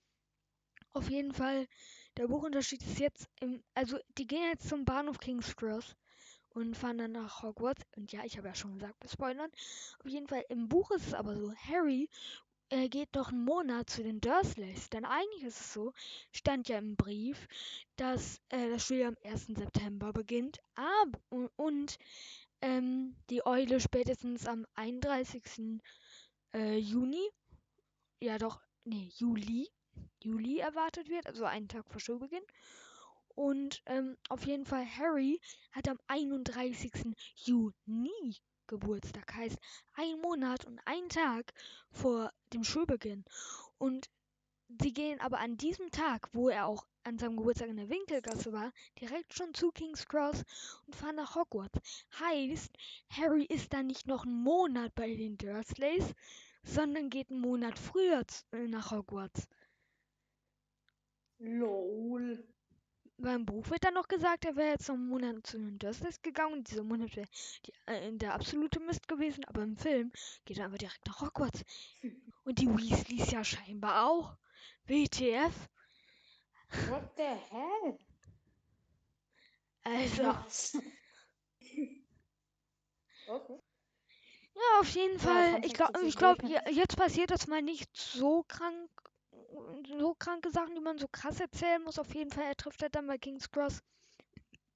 Auf 0.94 1.10
jeden 1.10 1.34
Fall, 1.34 1.68
der 2.16 2.28
Buchunterschied 2.28 2.82
ist 2.82 3.00
jetzt 3.00 3.28
im, 3.42 3.62
also 3.74 4.00
die 4.18 4.28
gehen 4.28 4.48
jetzt 4.50 4.70
zum 4.70 4.86
Bahnhof 4.86 5.20
King's 5.20 5.56
Cross 5.56 5.96
und 6.56 6.76
fahren 6.76 6.98
dann 6.98 7.12
nach 7.12 7.44
Hogwarts. 7.44 7.84
Und 7.96 8.12
ja, 8.12 8.22
ich 8.24 8.38
habe 8.38 8.48
ja 8.48 8.56
schon 8.56 8.74
gesagt, 8.76 8.96
wir 9.02 9.10
spoilern. 9.10 9.52
Auf 10.00 10.10
jeden 10.10 10.28
Fall, 10.28 10.44
im 10.50 10.68
Buch 10.70 10.90
ist 10.92 11.08
es 11.08 11.14
aber 11.14 11.36
so, 11.36 11.54
Harry 11.54 12.10
äh, 12.70 12.88
geht 12.88 13.14
noch 13.14 13.30
einen 13.30 13.44
Monat 13.44 13.90
zu 13.90 14.04
den 14.04 14.22
Dursleys. 14.22 14.90
Denn 14.90 15.06
eigentlich 15.06 15.44
ist 15.44 15.60
es 15.60 15.74
so, 15.74 15.94
stand 16.32 16.70
ja 16.70 16.78
im 16.78 16.96
Brief, 16.96 17.48
dass 17.98 18.42
äh, 18.50 18.70
das 18.70 18.88
Schuljahr 18.88 19.10
am 19.10 19.18
1. 19.30 19.48
September 19.48 20.14
beginnt. 20.14 20.60
Aber, 20.76 21.20
und, 21.30 21.52
und 21.58 21.98
ähm, 22.62 23.16
die 23.30 23.46
Eule 23.46 23.80
spätestens 23.80 24.48
am 24.48 24.66
31. 24.76 25.44
Äh, 26.54 26.78
Juni, 26.78 27.30
ja 28.22 28.38
doch, 28.38 28.62
nee, 28.86 29.10
Juli, 29.18 29.70
Juli 30.24 30.60
erwartet 30.60 31.10
wird, 31.10 31.28
also 31.28 31.44
einen 31.44 31.68
Tag 31.68 31.86
vor 31.90 32.00
Schulbeginn. 32.00 32.44
Und 33.36 33.82
ähm, 33.86 34.18
auf 34.30 34.46
jeden 34.46 34.66
Fall, 34.66 34.86
Harry 34.86 35.40
hat 35.72 35.88
am 35.90 36.00
31. 36.08 36.92
Juni 37.36 38.38
Geburtstag, 38.68 39.36
heißt 39.36 39.58
ein 39.94 40.20
Monat 40.22 40.66
und 40.66 40.80
ein 40.86 41.10
Tag 41.10 41.54
vor 41.92 42.32
dem 42.54 42.64
Schulbeginn. 42.64 43.24
Und 43.78 44.10
sie 44.82 44.94
gehen 44.94 45.20
aber 45.20 45.40
an 45.40 45.58
diesem 45.58 45.92
Tag, 45.92 46.30
wo 46.34 46.50
er 46.50 46.66
auch 46.66 46.88
an 47.04 47.20
seinem 47.20 47.38
Geburtstag 47.38 47.70
in 47.70 47.78
der 47.78 47.90
Winkelgasse 47.90 48.52
war, 48.52 48.72
direkt 49.00 49.34
schon 49.34 49.54
zu 49.54 49.72
King's 49.72 50.08
Cross 50.08 50.44
und 50.88 50.96
fahren 50.96 51.18
nach 51.18 51.36
Hogwarts. 51.36 51.80
Heißt, 52.20 52.72
Harry 53.10 53.46
ist 53.46 53.74
dann 53.74 53.88
nicht 53.88 54.08
noch 54.08 54.26
einen 54.26 54.42
Monat 54.42 54.96
bei 54.96 55.14
den 55.14 55.38
Dursleys, 55.38 56.14
sondern 56.64 57.10
geht 57.10 57.30
einen 57.30 57.42
Monat 57.42 57.78
früher 57.78 58.24
äh, 58.52 58.68
nach 58.68 58.92
Hogwarts. 58.92 59.48
Lol. 61.38 62.55
Beim 63.18 63.46
Buch 63.46 63.70
wird 63.70 63.84
dann 63.84 63.94
noch 63.94 64.10
gesagt, 64.10 64.44
er 64.44 64.58
wäre 64.58 64.72
jetzt 64.72 64.90
noch 64.90 64.96
einen 64.96 65.08
Monat 65.08 65.48
zu 65.48 65.58
den 65.58 65.80
Dursleys 65.80 66.22
gegangen 66.22 66.54
und 66.54 66.70
dieser 66.70 66.84
Monat 66.84 67.16
wäre 67.16 67.28
die, 67.66 67.74
äh, 67.86 68.12
der 68.12 68.34
absolute 68.34 68.82
Mist 68.82 69.08
gewesen, 69.08 69.46
aber 69.46 69.64
im 69.64 69.78
Film 69.78 70.12
geht 70.44 70.58
er 70.58 70.66
einfach 70.66 70.78
direkt 70.78 71.06
nach 71.08 71.22
Hogwarts. 71.22 71.64
Und 72.44 72.60
die 72.60 72.68
Weasleys 72.68 73.32
ja 73.32 73.44
scheinbar 73.44 74.06
auch. 74.06 74.36
WTF? 74.86 75.54
What 76.90 77.12
the 77.16 77.24
hell? 77.24 77.98
Also, 79.84 80.24
okay. 83.28 83.60
ja, 84.56 84.80
auf 84.80 84.90
jeden 84.90 85.20
Fall. 85.20 85.52
fand 85.52 85.66
ich 85.66 85.74
glaube, 85.74 86.06
ich 86.06 86.18
glaub, 86.18 86.44
jetzt 86.44 86.98
passiert 86.98 87.30
das 87.30 87.48
mal 87.48 87.62
nicht 87.62 87.96
so 87.96 88.44
krank, 88.48 88.90
so 90.00 90.16
kranke 90.16 90.50
Sachen, 90.52 90.76
die 90.76 90.82
man 90.82 90.98
so 90.98 91.08
krass 91.08 91.40
erzählen 91.40 91.82
muss. 91.84 92.00
Auf 92.00 92.14
jeden 92.14 92.32
Fall, 92.32 92.46
er 92.46 92.56
trifft 92.56 92.82
halt 92.82 92.96
dann 92.96 93.08
bei 93.08 93.18
King's 93.18 93.50
Cross 93.50 93.82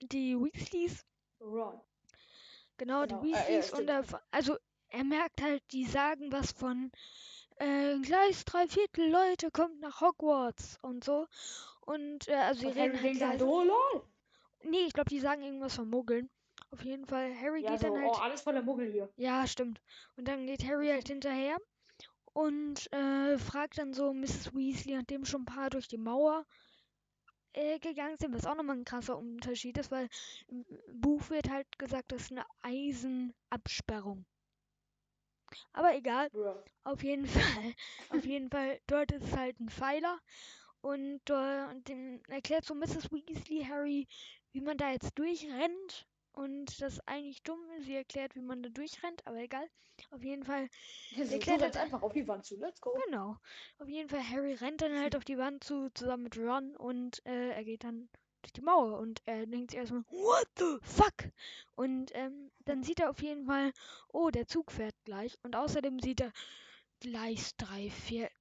die 0.02 0.36
Weasleys. 0.38 1.06
Ron. 1.42 1.82
Genau, 2.78 3.06
Genau, 3.06 3.22
die 3.22 3.32
äh, 3.32 3.34
ja, 3.34 3.48
Weasleys 3.48 3.74
und 3.74 3.90
er, 3.90 4.06
also 4.32 4.58
er 4.90 5.04
merkt 5.04 5.42
halt, 5.42 5.64
die 5.72 5.86
sagen 5.86 6.32
was 6.32 6.52
von 6.52 6.92
äh, 7.58 8.00
gleich 8.00 8.44
drei 8.46 8.68
Viertel 8.68 9.10
Leute 9.10 9.52
kommt 9.52 9.80
nach 9.82 10.02
Hogwarts 10.02 10.78
und 10.82 11.04
so. 11.04 11.28
Und 11.82 12.28
äh, 12.28 12.36
also 12.36 12.62
sie 12.62 12.80
reden 12.80 13.28
halt 13.28 13.42
oh 13.42 13.64
lol. 13.64 14.04
Nee, 14.64 14.86
ich 14.88 14.94
glaube, 14.94 15.10
die 15.10 15.20
sagen 15.20 15.44
irgendwas 15.44 15.76
von 15.76 15.90
Muggeln. 15.90 16.30
Auf 16.72 16.84
jeden 16.84 17.06
Fall, 17.06 17.34
Harry 17.36 17.64
Ja, 17.64 17.72
geht 17.72 17.82
so, 17.82 17.88
dann 17.88 18.04
oh, 18.04 18.14
halt. 18.14 18.24
alles 18.24 18.42
voller 18.42 18.62
Muggel 18.62 18.92
hier. 18.92 19.10
Ja, 19.16 19.48
stimmt. 19.48 19.82
Und 20.16 20.28
dann 20.28 20.46
geht 20.46 20.64
Harry 20.64 20.88
halt 20.88 21.08
hinterher 21.08 21.58
und 22.34 22.92
äh, 22.94 23.38
fragt 23.38 23.78
dann 23.78 23.94
so 23.94 24.14
Mrs. 24.14 24.54
Weasley, 24.56 24.96
nachdem 24.96 25.26
schon 25.26 25.42
ein 25.42 25.46
paar 25.46 25.70
durch 25.70 25.88
die 25.88 25.98
Mauer 25.98 26.46
äh, 27.54 27.80
gegangen 27.80 28.18
sind, 28.18 28.34
was 28.34 28.46
auch 28.46 28.56
nochmal 28.56 28.78
ein 28.78 28.86
krasser 28.86 29.18
Unterschied 29.18 29.78
ist, 29.78 29.92
weil 29.92 30.08
im 30.48 30.66
Buch 30.94 31.30
wird 31.30 31.50
halt 31.50 31.68
gesagt, 31.80 32.12
das 32.12 32.24
ist 32.24 32.32
eine 32.32 32.46
Eisenabsperrung. 32.62 34.26
Aber 35.74 35.96
egal, 35.96 36.30
Bro. 36.30 36.64
auf 36.84 37.04
jeden 37.04 37.26
Fall, 37.28 37.74
auf 38.10 38.26
jeden 38.26 38.50
Fall, 38.50 38.80
dort 38.88 39.12
ist 39.12 39.36
halt 39.36 39.60
ein 39.60 39.70
Pfeiler 39.70 40.20
und 40.82 41.22
äh, 41.30 41.66
und 41.70 41.88
den 41.88 42.24
erklärt 42.28 42.66
so 42.66 42.76
Mrs. 42.76 43.12
Weasley 43.12 43.66
Harry, 43.66 44.08
wie 44.52 44.62
man 44.62 44.78
da 44.78 44.92
jetzt 44.92 45.18
durchrennt 45.18 46.08
und 46.34 46.66
das 46.82 46.94
ist 46.94 47.08
eigentlich 47.08 47.42
dumm. 47.44 47.60
Sie 47.82 47.96
erklärt, 47.96 48.36
wie 48.36 48.42
man 48.42 48.62
da 48.64 48.70
durchrennt, 48.70 49.26
aber 49.26 49.38
egal. 49.38 49.68
Auf 50.12 50.24
jeden 50.24 50.44
Fall, 50.44 50.70
du 51.16 51.24
klettert- 51.40 51.62
rennst 51.62 51.78
einfach 51.78 52.02
auf 52.02 52.14
die 52.14 52.28
Wand 52.28 52.46
zu. 52.46 52.56
Let's 52.58 52.80
go. 52.80 52.98
genau. 53.06 53.36
Auf 53.80 53.88
jeden 53.90 54.08
Fall, 54.10 54.24
Harry 54.28 54.54
rennt 54.54 54.82
dann 54.82 54.98
halt 55.00 55.16
auf 55.18 55.26
die 55.26 55.38
Wand 55.38 55.64
zu, 55.64 55.90
zusammen 55.94 56.24
mit 56.24 56.38
Ron 56.38 56.76
und 56.78 57.26
äh, 57.26 57.50
er 57.52 57.64
geht 57.64 57.84
dann 57.84 58.08
durch 58.42 58.54
die 58.54 58.62
Mauer 58.62 58.98
und 59.00 59.22
er 59.26 59.46
denkt 59.46 59.72
sich 59.72 59.80
erstmal, 59.80 60.06
what 60.12 60.48
the 60.58 60.78
fuck? 60.82 61.30
Und 61.76 62.12
ähm, 62.16 62.50
dann 62.64 62.84
sieht 62.84 63.02
er 63.02 63.10
auf 63.10 63.22
jeden 63.22 63.46
Fall, 63.46 63.74
oh, 64.14 64.30
der 64.30 64.48
Zug 64.48 64.72
fährt 64.72 64.96
gleich 65.04 65.38
und 65.44 65.58
außerdem 65.58 66.00
sieht 66.00 66.22
er 66.22 66.32
Gleis 67.02 67.56
drei 67.58 67.90
Viertel, 67.90 68.32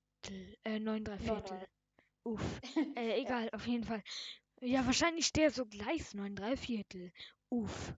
äh, 0.64 0.78
neun 0.78 1.02
drei 1.04 1.16
Neun, 1.16 1.24
Viertel. 1.24 1.56
neun. 1.58 2.34
Uff. 2.34 2.60
Äh, 2.96 3.20
egal, 3.20 3.48
auf 3.52 3.66
jeden 3.66 3.82
Fall. 3.84 4.02
Ja, 4.60 4.86
wahrscheinlich 4.86 5.26
steht 5.26 5.54
so 5.54 5.66
Gleis 5.66 6.14
neun 6.14 6.36
drei 6.36 6.56
Viertel. 6.56 7.12
Uff. 7.50 7.94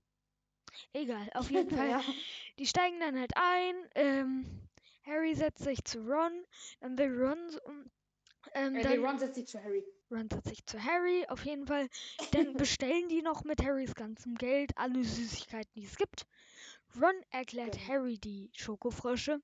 Egal, 0.92 1.28
auf 1.34 1.50
jeden 1.50 1.70
Fall. 1.70 1.90
Ja. 1.90 2.02
Die 2.58 2.66
steigen 2.66 3.00
dann 3.00 3.18
halt 3.18 3.32
ein. 3.36 3.74
Ähm, 3.94 4.68
Harry 5.04 5.34
setzt 5.34 5.64
sich 5.64 5.84
zu 5.84 6.00
Ron. 6.00 6.44
Dann 6.80 6.96
will 6.98 7.22
Ron. 7.22 7.38
Ähm, 8.54 8.74
Äh, 8.76 8.82
dann, 8.82 8.92
nee, 8.92 9.06
Ron 9.06 9.18
setzt 9.18 9.34
sich 9.34 9.46
zu 9.46 9.62
Harry. 9.62 9.84
Ron 10.10 10.28
setzt 10.30 10.48
sich 10.48 10.64
zu 10.66 10.82
Harry, 10.82 11.24
auf 11.28 11.44
jeden 11.44 11.66
Fall. 11.66 11.88
Dann 12.32 12.54
bestellen 12.80 13.08
die 13.08 13.22
noch 13.22 13.44
mit 13.44 13.62
Harrys 13.62 13.94
ganzem 13.94 14.34
Geld 14.34 14.72
alle 14.76 15.04
Süßigkeiten, 15.04 15.70
die 15.74 15.84
es 15.84 15.96
gibt. 15.96 16.26
Ron 17.00 17.14
erklärt 17.30 17.72
Genau. 17.72 17.86
Harry 17.88 18.18
die 18.18 18.50
Schokofrösche. 18.54 19.40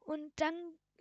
Und 0.00 0.32
dann 0.36 0.54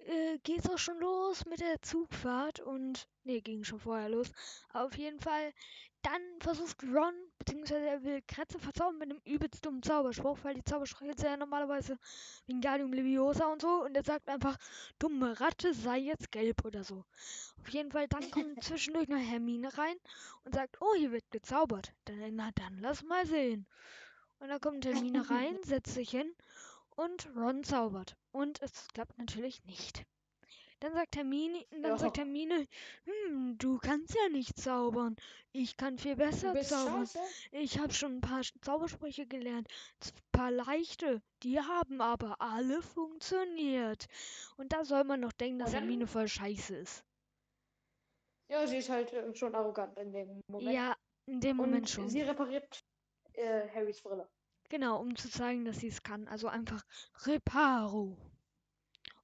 äh, 0.05 0.37
geht's 0.43 0.69
auch 0.69 0.77
schon 0.77 0.99
los 0.99 1.45
mit 1.45 1.59
der 1.61 1.81
Zugfahrt. 1.81 2.59
Und. 2.59 3.07
Nee, 3.23 3.41
ging 3.41 3.63
schon 3.63 3.79
vorher 3.79 4.09
los. 4.09 4.31
Auf 4.73 4.97
jeden 4.97 5.19
Fall. 5.19 5.53
Dann 6.01 6.21
versucht 6.41 6.83
Ron, 6.83 7.13
beziehungsweise 7.43 7.85
er 7.85 8.03
will 8.03 8.21
Kretze 8.25 8.57
verzaubern 8.57 8.97
mit 8.99 9.09
einem 9.09 9.21
übelst 9.25 9.65
dummen 9.65 9.83
Zauberspruch, 9.83 10.37
weil 10.43 10.55
die 10.55 10.63
Zaubersprüche 10.63 11.13
sind 11.17 11.27
ja 11.27 11.37
normalerweise 11.37 11.97
Wingardium 12.47 12.93
Leviosa 12.93 13.51
und 13.51 13.61
so. 13.61 13.83
Und 13.83 13.95
er 13.95 14.03
sagt 14.03 14.29
einfach, 14.29 14.57
dumme 14.97 15.39
Ratte 15.39 15.73
sei 15.73 15.97
jetzt 15.97 16.31
gelb 16.31 16.63
oder 16.63 16.83
so. 16.83 17.03
Auf 17.59 17.69
jeden 17.69 17.91
Fall, 17.91 18.07
dann 18.07 18.31
kommt 18.31 18.63
zwischendurch 18.63 19.09
noch 19.09 19.17
Hermine 19.17 19.77
rein 19.77 19.97
und 20.45 20.55
sagt, 20.55 20.77
oh, 20.79 20.95
hier 20.97 21.11
wird 21.11 21.29
gezaubert. 21.31 21.93
Dann, 22.05 22.35
na 22.35 22.51
dann, 22.55 22.77
lass 22.79 23.03
mal 23.03 23.25
sehen. 23.25 23.67
Und 24.39 24.47
dann 24.47 24.61
kommt 24.61 24.85
Hermine 24.85 25.29
rein, 25.29 25.57
setzt 25.63 25.93
sich 25.93 26.11
hin 26.11 26.33
und 26.95 27.27
Ron 27.35 27.63
zaubert. 27.63 28.15
Und 28.31 28.61
es 28.61 28.87
klappt 28.93 29.17
natürlich 29.17 29.65
nicht. 29.65 30.05
Dann 30.83 30.93
sagt 30.95 31.15
Hermine, 31.15 31.65
dann 31.71 31.83
Ja. 31.83 31.97
sagt 31.97 32.17
Hermine, 32.17 32.67
hm, 33.05 33.57
du 33.57 33.77
kannst 33.77 34.13
ja 34.15 34.27
nicht 34.27 34.59
zaubern. 34.59 35.15
Ich 35.53 35.77
kann 35.77 35.97
viel 35.97 36.17
besser 36.17 36.53
zaubern. 36.61 37.07
scheiße. 37.07 37.19
Ich 37.51 37.79
habe 37.79 37.93
schon 37.93 38.17
ein 38.17 38.21
paar 38.21 38.41
Zaubersprüche 38.61 39.25
gelernt. 39.25 39.69
Z- 40.01 40.13
paar 40.33 40.51
leichte. 40.51 41.21
Die 41.41 41.57
haben 41.57 42.01
aber 42.01 42.35
alle 42.41 42.81
funktioniert. 42.81 44.07
Und 44.57 44.73
da 44.73 44.83
soll 44.83 45.05
man 45.05 45.21
noch 45.21 45.31
denken, 45.31 45.59
dass 45.59 45.69
Und 45.69 45.75
dann- 45.75 45.83
Hermine 45.83 46.05
voll 46.05 46.27
scheiße 46.27 46.75
ist. 46.75 47.05
Ja, 48.49 48.67
sie 48.67 48.77
ist 48.79 48.89
halt 48.89 49.13
äh, 49.13 49.33
schon 49.33 49.55
arrogant 49.55 49.97
in 49.97 50.11
dem 50.11 50.41
Moment. 50.47 50.73
Ja, 50.75 50.97
in 51.27 51.39
dem 51.39 51.61
Und 51.61 51.67
Moment 51.69 51.89
schon. 51.89 52.09
sie 52.09 52.23
repariert 52.23 52.83
äh, 53.31 53.69
Harrys 53.69 54.01
Brille. 54.01 54.27
Genau, 54.67 54.99
um 54.99 55.15
zu 55.15 55.29
zeigen, 55.29 55.63
dass 55.63 55.77
sie 55.77 55.87
es 55.87 56.03
kann. 56.03 56.27
Also 56.27 56.49
einfach 56.49 56.83
Reparo. 57.25 58.17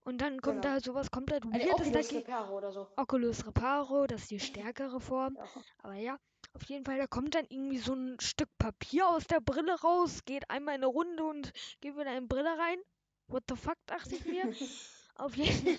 Und 0.03 0.19
dann 0.19 0.41
kommt 0.41 0.62
Genau. 0.63 0.75
da 0.75 0.79
sowas 0.81 1.12
komplett 1.12 1.43
Eine 1.43 1.53
Weirdes 1.53 1.73
Oculus 1.88 1.91
dagegen. 1.91 2.17
Reparo 2.17 2.57
oder 2.57 2.71
so. 2.71 2.88
Oculus 2.95 3.45
Reparo, 3.45 4.07
das 4.07 4.21
ist 4.23 4.31
die 4.31 4.39
stärkere 4.73 4.99
Form. 4.99 5.35
Ja. 5.35 5.45
Aber 5.83 5.93
ja, 5.95 6.19
auf 6.53 6.63
jeden 6.63 6.85
Fall, 6.85 6.97
da 6.97 7.07
kommt 7.07 7.35
dann 7.35 7.45
irgendwie 7.49 7.77
so 7.77 7.93
ein 7.93 8.19
Stück 8.19 8.49
Papier 8.57 9.07
aus 9.07 9.27
der 9.27 9.39
Brille 9.41 9.79
raus, 9.81 10.23
geht 10.25 10.49
einmal 10.49 10.75
in 10.75 10.83
eine 10.83 10.88
Runde 10.91 11.23
und 11.23 11.51
geht 11.81 11.95
wieder 11.95 12.15
in 12.15 12.23
die 12.23 12.27
Brille 12.27 12.57
rein. 12.57 12.79
What 13.27 13.43
the 13.49 13.55
fuck, 13.55 13.77
dachte 13.85 14.15
ich 14.15 14.25
mir. 14.25 14.43
Auf 15.15 15.35
jeden 15.35 15.77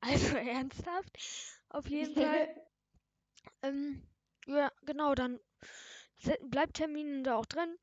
Also 0.00 0.36
ernsthaft. 0.36 1.10
Auf 1.70 1.88
jeden 1.88 2.14
Fall. 2.14 2.48
Ähm, 3.62 4.02
ja, 4.46 4.70
genau, 4.82 5.14
dann 5.14 5.38
bleibt 6.50 6.74
Termin 6.74 7.22
da 7.24 7.36
auch 7.36 7.46
drin. 7.46 7.76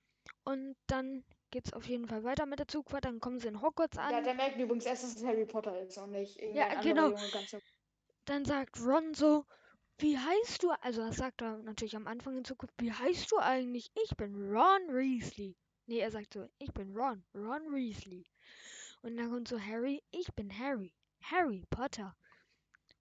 Und 0.43 0.75
dann 0.87 1.23
geht's 1.53 1.71
auf 1.71 1.85
jeden 1.87 2.07
Fall 2.07 2.23
weiter 2.23 2.47
mit 2.47 2.57
der 2.59 2.67
Zugfahrt. 2.67 3.05
Dann 3.05 3.19
kommen 3.19 3.39
sie 3.39 3.47
in 3.47 3.61
Hogwarts 3.61 3.97
an. 3.97 4.11
ja, 4.11 4.21
der 4.21 4.33
merkt 4.33 4.59
übrigens 4.59 4.85
erst, 4.85 5.03
dass 5.03 5.15
es 5.15 5.23
Harry 5.23 5.45
Potter 5.45 5.79
ist 5.79 5.97
und 5.99 6.11
nicht 6.11 6.41
anderer 6.41 6.81
genau. 6.81 7.15
Dann 8.25 8.43
sagt 8.43 8.81
Ron 8.81 9.13
so, 9.13 9.45
wie 9.99 10.17
heißt 10.17 10.63
du? 10.63 10.71
Also 10.81 11.05
das 11.05 11.17
sagt 11.17 11.43
er 11.43 11.57
natürlich 11.59 11.95
am 11.95 12.07
Anfang 12.07 12.37
in 12.37 12.43
Zukunft, 12.43 12.73
wie 12.79 12.91
heißt 12.91 13.31
du 13.31 13.37
eigentlich? 13.37 13.91
Ich 14.03 14.17
bin 14.17 14.33
Ron 14.33 14.87
Weasley. 14.87 15.55
Nee, 15.85 15.99
er 15.99 16.09
sagt 16.09 16.33
so, 16.33 16.47
ich 16.57 16.73
bin 16.73 16.95
Ron, 16.95 17.23
Ron 17.35 17.71
Weasley. 17.71 18.25
Und 19.03 19.17
dann 19.17 19.29
kommt 19.29 19.47
so 19.47 19.59
Harry, 19.59 20.01
ich 20.11 20.33
bin 20.33 20.57
Harry, 20.57 20.91
Harry 21.21 21.65
Potter. 21.69 22.15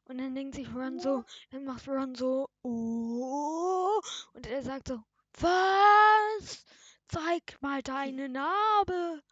Und 0.04 0.18
dann 0.18 0.34
denkt 0.34 0.56
sich 0.56 0.68
Ron 0.74 0.98
so, 0.98 1.24
dann 1.50 1.64
macht 1.64 1.88
Ron 1.88 2.14
so, 2.14 2.50
oh, 2.62 4.00
und 4.34 4.46
er 4.46 4.62
sagt 4.62 4.88
so, 4.88 5.02
was? 5.38 6.66
Zeig 7.12 7.60
mal 7.60 7.82
deine 7.82 8.28
Narbe. 8.28 9.22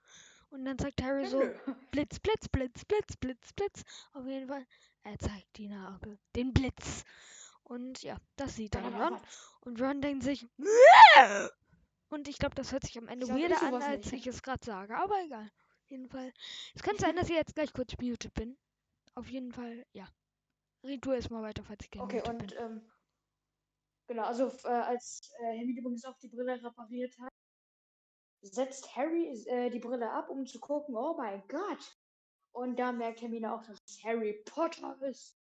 Und 0.51 0.65
dann 0.65 0.79
sagt 0.79 1.01
Harry 1.03 1.27
so. 1.27 1.41
Blitz, 1.93 2.19
Blitz, 2.19 2.49
Blitz, 2.49 2.85
Blitz, 2.85 3.17
Blitz, 3.17 3.53
Blitz. 3.55 3.83
Auf 4.13 4.27
jeden 4.27 4.49
Fall, 4.49 4.67
er 5.03 5.19
zeigt 5.19 5.57
die 5.57 5.69
Narbe, 5.69 6.19
den 6.37 6.53
Blitz. 6.53 7.05
Und 7.63 8.03
ja, 8.03 8.17
das 8.37 8.57
sieht 8.57 8.75
dann 8.75 8.93
Ron. 8.95 9.19
Und 9.61 9.81
Ron 9.81 10.01
denkt 10.03 10.25
sich, 10.25 10.47
"Mäh!" 10.57 10.67
und 12.11 12.29
ich 12.29 12.39
glaube, 12.39 12.55
das 12.55 12.73
hört 12.73 12.85
sich 12.85 12.99
am 12.99 13.09
Ende 13.09 13.29
weirder 13.29 13.63
an, 13.63 13.75
als 13.83 14.11
nicht. 14.13 14.27
ich 14.27 14.27
es 14.27 14.43
gerade 14.43 14.65
sage. 14.65 14.97
Aber 14.97 15.23
egal. 15.25 15.51
Auf 15.85 15.91
jeden 15.91 16.09
Fall. 16.09 16.33
Es 16.75 16.83
könnte 16.83 17.01
sein, 17.01 17.17
dass 17.17 17.29
ich 17.29 17.37
jetzt 17.37 17.55
gleich 17.55 17.73
kurz 17.73 17.97
muted 17.99 18.35
bin. 18.35 18.59
Auf 19.15 19.29
jeden 19.29 19.53
Fall, 19.53 19.87
ja. 19.93 20.07
Red 20.85 21.05
du 21.05 21.13
erstmal 21.13 21.43
weiter, 21.43 21.63
falls 21.63 21.85
ich 21.85 22.01
Okay, 22.01 22.21
gemutet 22.23 22.25
bin. 22.25 22.41
und 22.41 22.57
ähm, 22.59 22.91
genau, 24.07 24.25
also 24.25 24.49
äh, 24.65 24.69
als 24.69 25.31
äh, 25.41 25.57
Hermine 25.59 25.81
übrigens 25.81 26.05
auch 26.05 26.19
die 26.19 26.29
Brille 26.29 26.63
repariert 26.63 27.17
hat, 27.21 27.30
setzt 28.43 28.95
Harry 28.97 29.29
äh, 29.47 29.71
die 29.71 29.79
Brille 29.81 30.11
ab, 30.11 30.29
um 30.31 30.47
zu 30.47 30.59
gucken, 30.61 30.97
oh 30.97 31.15
mein 31.17 31.43
Gott. 31.49 31.97
Und 32.53 32.79
da 32.79 32.93
merkt 32.93 33.21
Hermine 33.23 33.55
auch, 33.55 33.63
dass 33.63 33.79
es 33.87 34.03
Harry 34.03 34.43
Potter 34.45 35.01
ist. 35.03 35.37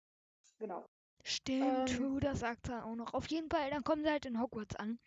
Genau. 0.58 0.84
Stimmt, 1.22 1.90
ähm, 1.90 1.96
true, 1.96 2.20
das 2.20 2.40
sagt 2.40 2.68
er 2.68 2.84
auch 2.84 2.94
noch. 2.96 3.14
Auf 3.14 3.26
jeden 3.28 3.50
Fall, 3.50 3.70
dann 3.70 3.84
kommen 3.84 4.02
sie 4.02 4.10
halt 4.10 4.26
in 4.26 4.40
Hogwarts 4.40 4.76
an. 4.76 4.98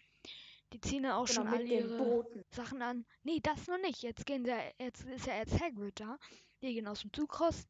Die 0.74 0.80
ziehen 0.80 1.04
ja 1.04 1.18
auch 1.18 1.26
Genau, 1.26 1.42
schon 1.42 1.48
alle 1.48 1.64
ihre 1.64 1.98
Booten. 1.98 2.44
Sachen 2.50 2.82
an. 2.82 3.06
Nee, 3.24 3.40
das 3.42 3.68
noch 3.68 3.80
nicht. 3.80 4.02
Jetzt 4.02 4.26
gehen 4.26 4.46
sie, 4.46 4.56
jetzt 4.80 5.04
ist 5.06 5.26
ja 5.26 5.38
jetzt 5.38 5.60
Hagrid 5.60 6.00
da. 6.00 6.18
Die 6.62 6.74
gehen 6.76 6.88
aus 6.88 7.02
dem 7.02 7.12
Zug 7.12 7.42
raus, 7.42 7.68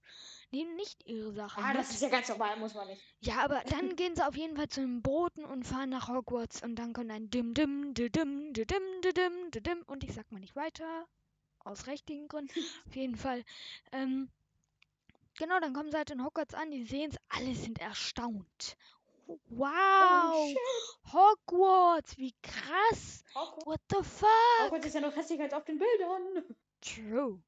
nehmen 0.51 0.75
nicht 0.75 1.05
ihre 1.07 1.31
Sachen 1.31 1.63
Ah, 1.63 1.69
mit. 1.69 1.77
das 1.77 1.91
ist 1.91 2.01
ja 2.01 2.09
ganz 2.09 2.27
normal, 2.27 2.57
muss 2.57 2.73
man 2.73 2.87
nicht. 2.87 3.01
Ja, 3.21 3.37
aber 3.43 3.61
dann 3.89 3.95
gehen 3.95 4.15
sie 4.15 4.27
auf 4.27 4.35
jeden 4.35 4.57
Fall 4.57 4.67
zu 4.67 4.81
den 4.81 5.01
Booten 5.01 5.45
und 5.45 5.63
fahren 5.65 5.89
nach 5.91 6.09
Hogwarts 6.09 6.61
und 6.61 6.75
dann 6.75 6.91
kommt 6.91 7.09
ein 7.09 7.29
dim 7.29 7.53
dim 7.53 7.93
dim 7.93 8.11
dim 8.11 8.53
dim 8.53 8.65
dim 8.65 9.01
dim 9.13 9.51
dim 9.51 9.63
dim 9.63 9.83
und 9.87 10.03
ich 10.03 10.13
sag 10.13 10.29
mal 10.31 10.39
nicht 10.39 10.55
weiter 10.57 11.07
aus 11.59 11.87
rechtlichen 11.87 12.27
Gründen. 12.27 12.51
Auf 12.87 12.95
jeden 12.95 13.15
Fall. 13.15 13.45
Ähm, 13.93 14.29
genau, 15.37 15.59
dann 15.61 15.73
kommen 15.73 15.91
sie 15.91 15.97
halt 15.97 16.09
in 16.11 16.23
Hogwarts 16.25 16.53
an, 16.53 16.71
die 16.71 16.83
sehen 16.83 17.11
es, 17.11 17.17
alle 17.29 17.55
sind 17.55 17.79
erstaunt. 17.79 18.75
Wow, 19.49 20.49
shit. 20.49 21.13
Hogwarts, 21.13 22.17
wie 22.17 22.33
krass. 22.41 23.23
Hogwarts 23.35 23.65
What 23.65 23.79
the 23.89 24.03
fuck? 24.03 24.27
Hogwarts 24.65 24.87
ist 24.87 24.95
ja 24.95 25.01
noch 25.01 25.15
hässlicher 25.15 25.43
als 25.43 25.53
auf 25.53 25.63
den 25.63 25.79
Bildern. 25.79 26.43
True. 26.81 27.41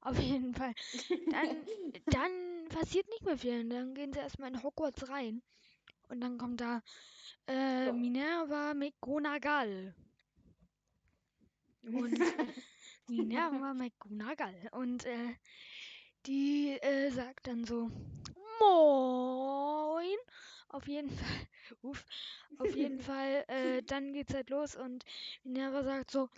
Auf 0.00 0.18
jeden 0.18 0.54
Fall. 0.54 0.74
Dann, 1.30 1.56
dann 2.06 2.68
passiert 2.68 3.08
nicht 3.08 3.24
mehr 3.24 3.38
viel. 3.38 3.68
Dann 3.68 3.94
gehen 3.94 4.12
sie 4.12 4.20
erstmal 4.20 4.50
in 4.50 4.62
Hogwarts 4.62 5.08
rein. 5.08 5.42
Und 6.08 6.20
dann 6.20 6.38
kommt 6.38 6.60
da 6.60 6.82
äh. 7.46 7.92
Minerva 7.92 8.74
McGonagall. 8.74 9.94
Und 11.82 12.18
Minerva 13.08 13.74
McGonagall. 13.74 14.68
Und 14.72 15.04
äh, 15.04 15.34
die 16.26 16.78
äh, 16.80 17.10
sagt 17.10 17.46
dann 17.46 17.64
so, 17.64 17.90
Moin. 18.60 20.16
Auf 20.68 20.86
jeden 20.86 21.10
Fall, 21.10 21.48
uff, 21.82 22.04
auf 22.58 22.74
jeden 22.74 23.00
Fall, 23.00 23.44
äh, 23.48 23.82
dann 23.82 24.12
geht's 24.12 24.34
halt 24.34 24.50
los 24.50 24.76
und 24.76 25.04
Minerva 25.42 25.82
sagt 25.82 26.10
so, 26.10 26.28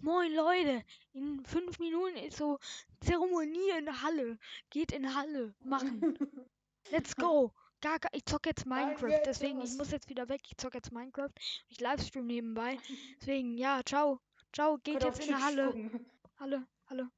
Moin 0.00 0.32
Leute, 0.34 0.84
in 1.12 1.44
fünf 1.44 1.78
Minuten 1.78 2.16
ist 2.16 2.36
so 2.36 2.58
Zeremonie 3.00 3.70
in 3.78 3.86
der 3.86 4.02
Halle. 4.02 4.38
Geht 4.70 4.92
in 4.92 5.14
Halle, 5.14 5.54
machen. 5.64 6.00
Let's 6.90 7.16
go. 7.16 7.52
Gar, 7.80 7.98
ich 8.12 8.24
zock 8.24 8.46
jetzt 8.46 8.66
Minecraft, 8.66 9.22
deswegen 9.26 9.60
ich 9.60 9.74
muss 9.76 9.90
jetzt 9.90 10.08
wieder 10.08 10.28
weg. 10.28 10.40
Ich 10.48 10.56
zock 10.56 10.74
jetzt 10.74 10.92
Minecraft. 10.92 11.32
Ich 11.68 11.80
livestream 11.80 12.26
nebenbei. 12.26 12.78
Deswegen, 13.20 13.58
ja, 13.58 13.82
ciao. 13.84 14.20
Ciao, 14.52 14.78
geht 14.78 15.02
jetzt 15.02 15.26
in 15.26 15.38
Halle. 15.38 15.66
gucken. 15.66 16.06
Halle, 16.38 16.66
Halle. 16.86 17.10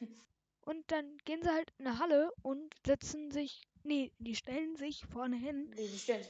Und 0.60 0.90
dann 0.90 1.16
gehen 1.24 1.42
sie 1.42 1.50
halt 1.50 1.72
in 1.78 1.84
der 1.84 1.98
Halle 1.98 2.32
und 2.42 2.74
setzen 2.84 3.30
sich, 3.30 3.62
nee, 3.84 4.12
die 4.18 4.34
stellen 4.34 4.76
sich 4.76 5.06
vorne 5.06 5.36
hin 5.36 5.70
Nee, 5.76 5.88
die 5.88 5.98
stellen 5.98 6.26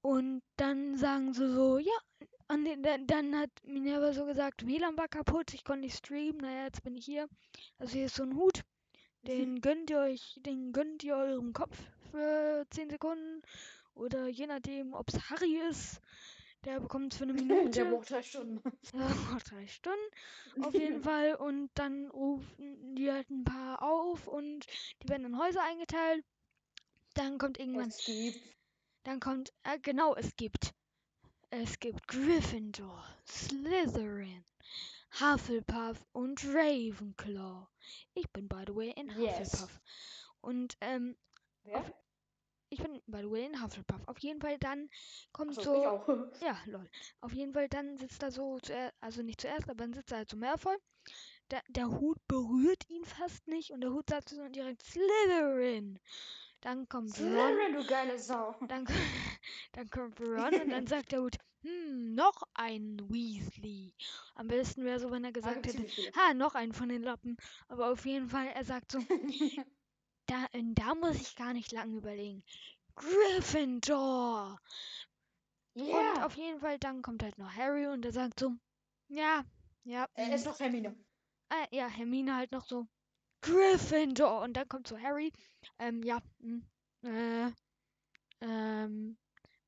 und 0.00 0.42
dann 0.56 0.96
sagen 0.96 1.34
sie 1.34 1.52
so, 1.52 1.78
ja, 1.78 1.92
und 2.48 2.64
dann, 2.82 3.06
dann 3.06 3.36
hat 3.38 3.50
Minerva 3.64 4.12
so 4.12 4.24
gesagt, 4.24 4.66
WLAN 4.66 4.96
war 4.96 5.08
kaputt, 5.08 5.52
ich 5.54 5.64
konnte 5.64 5.82
nicht 5.82 5.96
streamen, 5.96 6.38
naja, 6.38 6.64
jetzt 6.64 6.82
bin 6.82 6.96
ich 6.96 7.04
hier. 7.04 7.28
Also 7.78 7.94
hier 7.94 8.06
ist 8.06 8.16
so 8.16 8.22
ein 8.22 8.36
Hut, 8.36 8.62
den 9.22 9.60
gönnt 9.60 9.90
ihr 9.90 9.98
euch, 9.98 10.36
den 10.40 10.72
gönnt 10.72 11.02
ihr 11.04 11.16
eurem 11.16 11.52
Kopf 11.52 11.76
für 12.10 12.64
10 12.70 12.90
Sekunden. 12.90 13.42
Oder 13.94 14.28
je 14.28 14.46
nachdem, 14.46 14.94
ob 14.94 15.08
es 15.08 15.28
Harry 15.30 15.58
ist, 15.68 16.00
Der 16.64 16.80
bekommt 16.80 17.12
es 17.12 17.18
für 17.18 17.24
eine 17.24 17.34
Der 17.34 17.44
Minute. 17.44 17.84
braucht 17.86 18.10
drei 18.10 18.22
Stunden. 18.22 18.60
Ja, 18.94 19.38
drei 19.48 19.66
Stunden 19.66 20.62
auf 20.62 20.74
jeden 20.74 21.02
Fall. 21.02 21.34
Und 21.36 21.70
dann 21.74 22.08
rufen 22.10 22.94
die 22.96 23.10
halt 23.10 23.28
ein 23.30 23.44
paar 23.44 23.82
auf 23.82 24.26
und 24.26 24.64
die 25.02 25.08
werden 25.08 25.26
in 25.26 25.38
Häuser 25.38 25.62
eingeteilt. 25.64 26.24
Dann 27.14 27.38
kommt 27.38 27.58
irgendwann, 27.58 27.88
Es 27.88 28.04
gibt. 28.04 28.40
dann 29.04 29.20
kommt, 29.20 29.52
äh, 29.64 29.78
genau, 29.80 30.14
es 30.14 30.34
gibt, 30.36 30.72
es 31.50 31.78
gibt 31.80 32.06
Gryffindor, 32.08 33.04
Slytherin, 33.26 34.44
Hufflepuff 35.20 36.04
und 36.12 36.44
Ravenclaw. 36.44 37.66
Ich 38.14 38.30
bin, 38.32 38.48
by 38.48 38.64
the 38.66 38.74
way, 38.74 38.90
in 38.96 39.08
Yes. 39.18 39.52
Hufflepuff. 39.52 39.80
Und, 40.40 40.76
ähm, 40.80 41.16
Wer? 41.64 41.78
Auf- 41.78 41.92
ich 42.70 42.78
bin, 42.82 43.00
by 43.06 43.18
the 43.22 43.30
way, 43.30 43.46
in 43.46 43.62
Hufflepuff. 43.62 44.06
Auf 44.06 44.18
jeden 44.18 44.40
Fall 44.42 44.58
dann 44.58 44.90
kommt 45.32 45.54
so, 45.54 45.86
auch. 45.86 46.06
ja, 46.42 46.58
lol. 46.66 46.88
Auf 47.22 47.32
jeden 47.32 47.54
Fall 47.54 47.68
dann 47.68 47.96
sitzt 47.96 48.22
da 48.22 48.30
so, 48.30 48.58
zuer- 48.58 48.92
also 49.00 49.22
nicht 49.22 49.40
zuerst, 49.40 49.64
aber 49.64 49.76
dann 49.76 49.94
sitzt 49.94 50.12
da 50.12 50.16
halt 50.16 50.28
so 50.28 50.36
Malfoy. 50.36 50.76
Der, 51.50 51.62
der 51.68 51.88
Hut 51.88 52.18
berührt 52.28 52.88
ihn 52.90 53.04
fast 53.06 53.48
nicht 53.48 53.70
und 53.70 53.80
der 53.80 53.90
Hut 53.92 54.10
sagt 54.10 54.28
so 54.28 54.46
direkt 54.48 54.82
Slytherin. 54.84 55.98
Dann 56.60 56.88
kommt 56.88 57.18
Ron, 57.20 57.72
du 57.72 57.84
geile 57.84 58.18
Sau. 58.18 58.54
dann, 58.68 58.84
dann 59.72 59.90
kommt 59.90 60.20
Ron 60.20 60.58
und 60.58 60.70
dann 60.70 60.86
sagt 60.86 61.12
der 61.12 61.20
Hut, 61.22 61.36
hm, 61.62 62.14
noch 62.14 62.42
ein 62.54 62.98
Weasley. 63.10 63.94
Am 64.34 64.48
besten 64.48 64.84
wäre 64.84 65.00
so, 65.00 65.10
wenn 65.10 65.24
er 65.24 65.32
gesagt 65.32 65.66
hätte, 65.66 65.84
ha, 66.16 66.34
noch 66.34 66.54
einen 66.54 66.72
von 66.72 66.88
den 66.88 67.02
Lappen. 67.02 67.36
Aber 67.68 67.90
auf 67.90 68.04
jeden 68.06 68.28
Fall, 68.28 68.48
er 68.48 68.64
sagt 68.64 68.92
so, 68.92 69.00
da, 70.26 70.46
da 70.52 70.94
muss 70.94 71.20
ich 71.20 71.34
gar 71.36 71.52
nicht 71.52 71.72
lange 71.72 71.96
überlegen. 71.96 72.42
Gryffindor. 72.96 74.58
Und 75.74 76.18
Ja. 76.18 76.24
auf 76.26 76.36
jeden 76.36 76.60
Fall, 76.60 76.78
dann 76.78 77.02
kommt 77.02 77.22
halt 77.22 77.38
noch 77.38 77.52
Harry 77.54 77.86
und 77.86 78.02
der 78.02 78.12
sagt 78.12 78.40
so, 78.40 78.54
ja, 79.08 79.44
ja, 79.84 80.08
Er 80.14 80.34
ist 80.34 80.44
noch 80.46 80.58
Hermine. 80.60 80.94
äh, 81.50 81.76
ja, 81.76 81.88
Hermine 81.88 82.36
halt 82.36 82.52
noch 82.52 82.64
so, 82.66 82.86
Gryffindor. 83.40 84.42
Und 84.42 84.54
dann 84.56 84.68
kommt 84.68 84.86
so 84.86 84.98
Harry, 84.98 85.32
ähm, 85.78 86.02
ja, 86.02 86.20
mm, 86.38 86.60
äh, 87.04 87.52
ähm, 88.40 89.16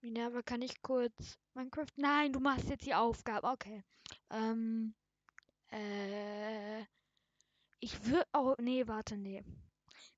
Minerva, 0.00 0.42
kann 0.42 0.62
ich 0.62 0.80
kurz 0.82 1.38
Minecraft? 1.54 1.92
Nein, 1.96 2.32
du 2.32 2.40
machst 2.40 2.68
jetzt 2.68 2.86
die 2.86 2.94
Aufgabe, 2.94 3.48
okay. 3.48 3.82
Ähm, 4.30 4.94
äh, 5.72 6.80
ich 7.80 8.04
würde, 8.04 8.26
oh, 8.32 8.54
nee, 8.58 8.86
warte, 8.86 9.16
nee. 9.16 9.42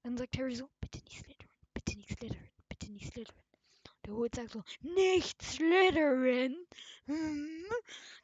Dann 0.03 0.17
sagt 0.17 0.37
Harry 0.39 0.55
so, 0.55 0.69
bitte 0.81 0.99
nicht 1.05 1.19
Slytherin, 1.19 1.51
bitte 1.75 1.97
nicht 1.97 2.11
Slytherin, 2.11 2.51
bitte 2.69 2.93
nicht 2.93 3.13
Slytherin. 3.13 3.43
Der 4.05 4.15
Hut 4.15 4.35
sagt 4.35 4.51
so, 4.51 4.63
nicht 4.81 5.41
Slytherin. 5.43 6.57
Hm. 7.07 7.65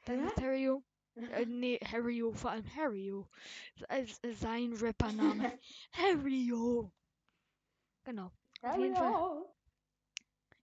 Dann 0.04 0.24
sagt 0.24 0.40
Harry, 0.40 0.66
so, 0.66 0.82
äh, 1.26 1.46
nee, 1.46 1.78
Harry, 1.90 2.22
vor 2.34 2.50
allem 2.50 2.64
Harry, 2.76 3.12
als 3.88 4.22
äh, 4.22 4.32
sein 4.32 4.72
Rappername. 4.74 5.52
Harry, 5.92 6.52
Genau, 8.04 8.30
Ja, 8.62 8.76
jeden 8.76 8.96
Fall. 8.96 9.44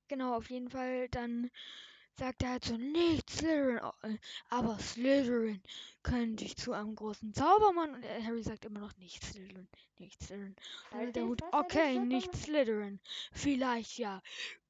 genau, 0.08 0.36
auf 0.36 0.50
jeden 0.50 0.70
Fall. 0.70 1.08
Dann 1.10 1.50
sagt 2.18 2.44
er 2.44 2.52
halt 2.52 2.66
so, 2.66 2.78
nicht 2.78 3.30
Slytherin, 3.30 3.80
äh, 4.04 4.18
aber 4.50 4.78
Slytherin 4.80 5.62
könnte 6.04 6.46
ich 6.46 6.56
zu 6.58 6.74
einem 6.74 6.96
großen 6.96 7.34
Zaubermann. 7.34 7.96
Und 7.96 8.04
äh, 8.06 8.24
Harry 8.24 8.44
sagt 8.44 8.66
immer 8.66 8.80
noch 8.80 8.96
nicht 8.98 9.24
Slytherin, 9.24 9.68
nicht 10.00 10.22
Slytherin. 10.24 10.56
Dann 10.90 11.00
Halt 11.00 11.16
der 11.16 11.26
Hut, 11.26 11.42
du 11.42 11.46
okay, 11.52 12.00
nicht. 12.00 12.34
Slytherin. 12.36 13.00
Vielleicht 13.32 13.98
ja 13.98 14.22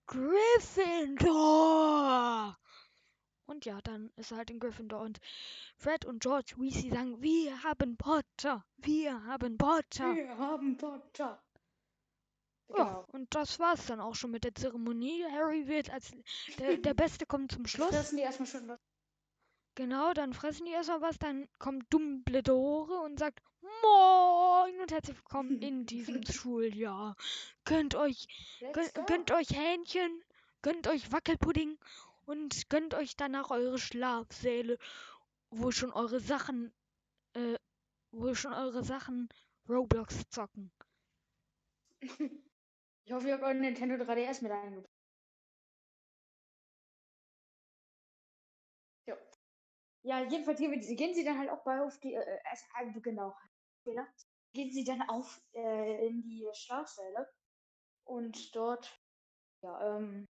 Gryffindor. 0.07 2.57
Und 3.47 3.65
ja, 3.65 3.79
dann 3.81 4.11
ist 4.15 4.31
er 4.31 4.37
halt 4.37 4.49
in 4.49 4.59
Gryffindor. 4.59 5.01
Und 5.01 5.19
Fred 5.77 6.05
und 6.05 6.21
George 6.21 6.55
Weasley 6.57 6.89
sagen, 6.91 7.21
wir 7.21 7.63
haben 7.63 7.95
Potter, 7.97 8.65
wir 8.77 9.23
haben 9.25 9.57
Potter. 9.57 10.15
Wir 10.15 10.37
haben 10.37 10.77
Potter. 10.77 11.41
Ja, 12.69 12.75
Genau. 12.83 13.05
und 13.11 13.27
das 13.35 13.59
war's 13.59 13.85
dann 13.85 13.99
auch 13.99 14.15
schon 14.15 14.31
mit 14.31 14.43
der 14.43 14.55
Zeremonie. 14.55 15.23
Harry 15.29 15.67
wird 15.67 15.91
als 15.91 16.11
der, 16.57 16.77
der 16.77 16.93
Beste 16.95 17.27
kommt 17.27 17.51
zum 17.51 17.67
Schluss. 17.67 17.89
Fressen 17.89 18.17
die 18.17 18.23
erstmal 18.23 18.47
schon 18.47 18.67
was. 18.67 18.79
Genau, 19.75 20.13
dann 20.13 20.33
fressen 20.33 20.65
die 20.65 20.71
erstmal 20.71 21.01
was, 21.01 21.19
dann 21.19 21.47
kommt 21.59 21.85
Dumbledore 21.93 23.01
und 23.01 23.19
sagt 23.19 23.41
Moin 23.81 24.79
und 24.81 24.91
herzlich 24.91 25.17
willkommen 25.17 25.61
in 25.61 25.85
diesem 25.85 26.25
Schuljahr. 26.25 27.15
Gönnt 27.65 27.93
euch, 27.93 28.25
go. 28.73 29.03
gönnt 29.05 29.29
euch 29.31 29.49
Hähnchen, 29.51 30.23
gönnt 30.63 30.87
euch 30.87 31.11
Wackelpudding 31.11 31.77
und 32.25 32.69
gönnt 32.69 32.93
euch 32.93 33.15
danach 33.15 33.51
eure 33.51 33.77
Schlafsäle, 33.77 34.77
wo 35.49 35.71
schon 35.71 35.91
eure 35.91 36.19
Sachen, 36.19 36.73
äh, 37.33 37.57
wo 38.11 38.33
schon 38.35 38.53
eure 38.53 38.83
Sachen 38.83 39.29
Roblox 39.69 40.27
zocken. 40.29 40.71
Ich 43.07 43.13
hoffe, 43.13 43.27
ihr 43.27 43.33
habt 43.35 43.43
euren 43.43 43.61
Nintendo 43.61 43.95
3DS 43.95 44.41
mit 44.41 44.51
eingebaut. 44.51 44.89
Ja. 49.07 49.17
Ja, 50.03 50.23
jedenfalls 50.23 50.59
gehen, 50.59 51.13
sie 51.13 51.23
dann 51.23 51.37
halt 51.37 51.49
auch 51.49 51.63
bei 51.63 51.81
auf 51.81 51.99
die, 51.99 52.13
äh, 52.13 52.19
äh, 52.19 53.01
genau. 53.01 53.35
Gehen 54.53 54.71
sie 54.71 54.83
dann 54.83 55.01
auf 55.03 55.41
äh, 55.53 56.07
in 56.07 56.21
die 56.23 56.47
Schlafsäle 56.53 57.27
und 58.05 58.55
dort, 58.55 58.99
ja, 59.61 59.97
ähm, 59.97 60.27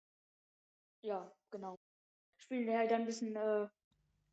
ja, 1.03 1.31
genau. 1.51 1.82
Spielen 2.43 2.67
wir 2.67 2.77
halt 2.79 2.91
dann 2.91 3.03
ein 3.03 3.07
bisschen 3.07 3.37
äh, 3.37 3.69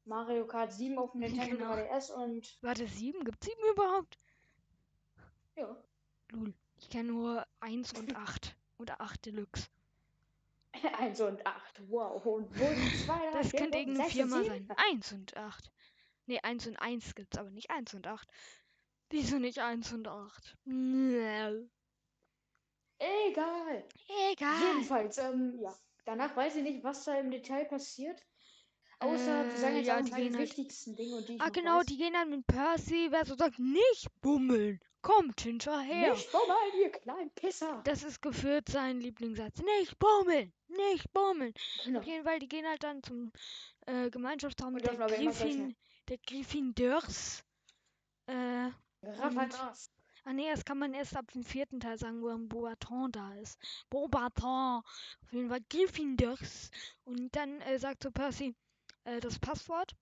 Mario 0.05 0.47
Kart 0.47 0.74
7 0.74 0.97
auf 0.97 1.12
dem 1.12 1.22
Nintendo 1.22 1.57
Genau. 1.57 1.74
3DS 1.74 2.12
und 2.12 2.57
Warte, 2.62 2.88
sieben? 2.88 3.24
Gibt's 3.24 3.45
sieben 3.45 3.62
überhaupt? 3.72 4.18
ja. 5.55 5.76
Lul. 6.32 6.53
Ich 6.78 6.89
kenne 6.89 7.10
nur 7.12 7.45
eins 7.60 7.93
und 7.93 8.16
acht. 8.16 8.55
Oder 8.80 9.01
acht 9.01 9.26
Deluxe. 9.26 9.68
1 10.99 11.20
und 11.22 11.45
8, 11.45 11.82
wow. 11.89 12.24
Und 12.26 12.49
wo 12.57 12.66
sind 12.66 13.05
2, 13.05 13.32
3, 13.32 13.32
Das 13.32 13.49
4, 13.49 13.60
könnte 13.60 13.78
5, 13.78 13.88
irgendeine 13.88 14.10
6 14.10 14.22
und 14.24 14.30
Firma 14.30 14.43
7? 14.43 14.68
sein. 14.68 14.78
Eins 14.91 15.12
und 15.12 15.38
acht. 15.38 15.72
Nee, 16.28 16.39
eins 16.43 16.68
und 16.68 16.78
eins 16.78 17.16
gibt's 17.16 17.38
aber 17.38 17.49
nicht 17.49 17.70
eins 17.72 17.93
und 17.93 18.07
acht. 18.07 18.30
Wieso 19.10 19.38
nicht 19.39 19.60
eins 19.60 19.91
und 19.91 20.07
acht? 20.07 20.55
Nee. 20.66 21.68
Egal. 22.99 23.84
Egal. 24.32 24.62
Jedenfalls, 24.62 25.18
ähm, 25.18 25.57
ja. 25.60 25.76
Danach 26.10 26.36
weiß 26.36 26.55
ich 26.55 26.64
nicht, 26.64 26.84
was 26.84 27.05
da 27.05 27.20
im 27.20 27.30
Detail 27.30 27.66
passiert. 27.66 28.20
Außer, 28.97 29.45
wir 29.45 29.57
sagen 29.57 29.76
Äh, 29.76 29.78
jetzt 29.78 29.88
ja, 29.88 30.01
die 30.01 30.10
die 30.10 30.16
gehen 30.16 30.34
halt- 30.36 30.43
wichtigsten 30.43 30.95
Dinge 30.95 31.18
und 31.18 31.30
die 31.30 31.39
Ah, 31.39 31.49
genau, 31.49 31.78
weiß. 31.78 31.86
die 31.86 31.97
gehen 31.97 32.14
dann 32.14 32.32
mit 32.32 32.47
Percy, 32.47 33.10
wer 33.12 33.26
so 33.28 33.36
sagt, 33.36 33.60
nicht 33.60 34.07
bummeln. 34.20 34.80
Kommt 35.03 35.39
hinterher. 35.41 36.14
Nicht 36.14 36.28
vorbei, 36.30 36.55
ihr 36.82 36.89
kleinen 36.91 37.30
Pisser. 37.36 37.82
Das 37.86 38.01
ist 38.03 38.22
geführt 38.24 38.68
sein 38.70 38.99
Lieblingssatz. 38.99 39.62
Nicht 39.62 39.99
bummeln. 39.99 40.51
Nicht 40.68 41.14
bummeln. 41.14 41.53
Genau. 41.86 41.99
Auf 41.99 42.05
jeden 42.05 42.24
Fall, 42.26 42.39
die 42.39 42.47
gehen 42.47 42.66
halt 42.68 42.84
dann 42.84 43.03
zum 43.03 43.32
äh, 43.86 44.10
Gemeinschaftsraum 44.10 44.74
Und 44.74 44.84
der 44.84 44.95
Griffin, 44.95 45.76
der 46.10 46.18
Gryffindors. 46.18 47.43
Äh, 48.26 48.72
Ravadas. 49.03 49.91
Ah 50.26 50.34
nee, 50.34 50.49
das 50.49 50.65
kann 50.65 50.78
man 50.78 50.93
erst 50.93 51.15
ab 51.15 51.32
dem 51.32 51.43
vierten 51.43 51.80
Teil 51.80 51.97
sagen, 51.97 52.22
wo 52.22 52.30
ein 52.30 52.47
Beaubaton 52.47 53.11
da 53.11 53.34
ist. 53.36 53.59
Beaubaton. 53.89 54.82
Auf 54.84 55.32
jeden 55.32 55.49
Fall 55.49 55.61
Gryffindors. 55.70 56.72
Und 57.05 57.36
dann 57.36 57.61
äh, 57.61 57.80
sagt 57.80 58.03
so 58.03 58.11
Percy 58.11 58.55
äh, 59.05 59.20
das 59.20 59.39
Passwort. 59.39 59.95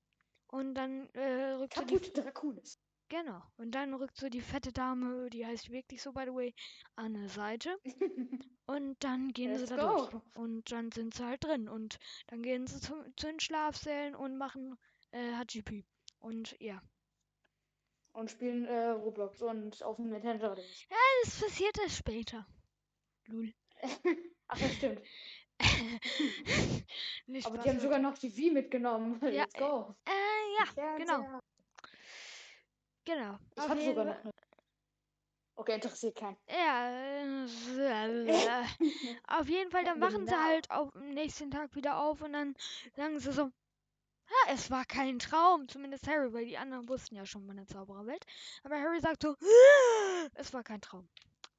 Und 0.47 0.75
dann 0.75 1.09
äh, 1.13 1.53
rückt 1.53 1.75
so 1.75 1.81
die... 1.83 1.95
Kaputt 1.95 2.17
Dracunis. 2.17 2.79
Genau. 3.09 3.41
Und 3.55 3.71
dann 3.71 3.93
rückt 3.93 4.17
so 4.17 4.27
die 4.27 4.41
fette 4.41 4.73
Dame, 4.73 5.29
die 5.29 5.45
heißt 5.45 5.69
wirklich 5.69 6.01
so, 6.01 6.11
by 6.11 6.23
the 6.25 6.33
way, 6.33 6.53
an 6.95 7.15
eine 7.15 7.29
Seite. 7.29 7.77
Und 8.65 9.01
dann 9.01 9.31
gehen 9.31 9.53
sie 9.55 9.61
Let's 9.61 9.69
da 9.69 9.77
durch. 9.77 10.11
go. 10.11 10.21
Und 10.33 10.69
dann 10.71 10.91
sind 10.91 11.13
sie 11.13 11.23
halt 11.23 11.43
drin. 11.43 11.69
Und 11.69 11.99
dann 12.27 12.41
gehen 12.41 12.67
sie 12.67 12.81
zu, 12.81 12.93
zu 13.15 13.27
den 13.27 13.39
Schlafsälen 13.39 14.13
und 14.13 14.37
machen 14.37 14.77
äh, 15.11 15.33
HGP. 15.35 15.85
Und 16.19 16.57
ja. 16.59 16.81
Und 18.17 18.31
spielen 18.31 18.65
äh, 18.65 18.87
Roblox 18.89 19.43
und 19.43 19.83
auf 19.83 19.97
dem 19.97 20.09
Nintendo 20.09 20.47
3DS. 20.47 20.87
Das 21.23 21.39
passiert 21.39 21.77
erst 21.77 21.97
später. 21.97 22.47
Lul. 23.27 23.53
Ach 24.47 24.57
ja, 24.59 24.69
stimmt. 24.69 25.01
Nicht 27.27 27.45
Aber 27.45 27.59
die 27.59 27.69
haben 27.69 27.79
sogar 27.79 27.99
noch 27.99 28.17
die 28.17 28.35
Wii 28.35 28.49
mitgenommen. 28.49 29.19
Ja, 29.21 29.43
Let's 29.43 29.53
go. 29.53 29.95
Äh, 30.05 30.11
ja, 30.57 30.97
genau. 30.97 31.39
Genau. 33.05 33.37
Ich 33.55 33.61
habe 33.61 33.79
jeden 33.79 33.89
sogar 33.95 34.05
noch 34.05 34.19
eine. 34.19 34.31
Okay, 35.55 35.75
interessiert 35.75 36.15
keinen. 36.15 36.37
Ja, 36.49 36.89
äh, 36.89 38.65
auf 39.27 39.47
jeden 39.47 39.69
Fall, 39.69 39.83
dann 39.83 39.99
machen 39.99 40.25
sie 40.25 40.33
Genau. 40.33 40.43
halt 40.43 40.71
auf, 40.71 40.95
am 40.95 41.09
nächsten 41.09 41.51
Tag 41.51 41.75
wieder 41.75 41.99
auf 41.99 42.21
und 42.21 42.33
dann 42.33 42.55
sagen 42.95 43.19
sie 43.19 43.31
so, 43.31 43.51
ja, 44.29 44.53
es 44.53 44.69
war 44.69 44.85
kein 44.85 45.19
Traum, 45.19 45.67
zumindest 45.67 46.07
Harry, 46.07 46.33
weil 46.33 46.45
die 46.45 46.57
anderen 46.57 46.87
wussten 46.89 47.15
ja 47.15 47.25
schon 47.25 47.45
von 47.45 47.55
der 47.55 47.67
Zaubererwelt. 47.67 48.25
Aber 48.63 48.79
Harry 48.79 48.99
sagt 48.99 49.23
so, 49.23 49.35
es 50.35 50.53
war 50.53 50.63
kein 50.63 50.81
Traum. 50.81 51.07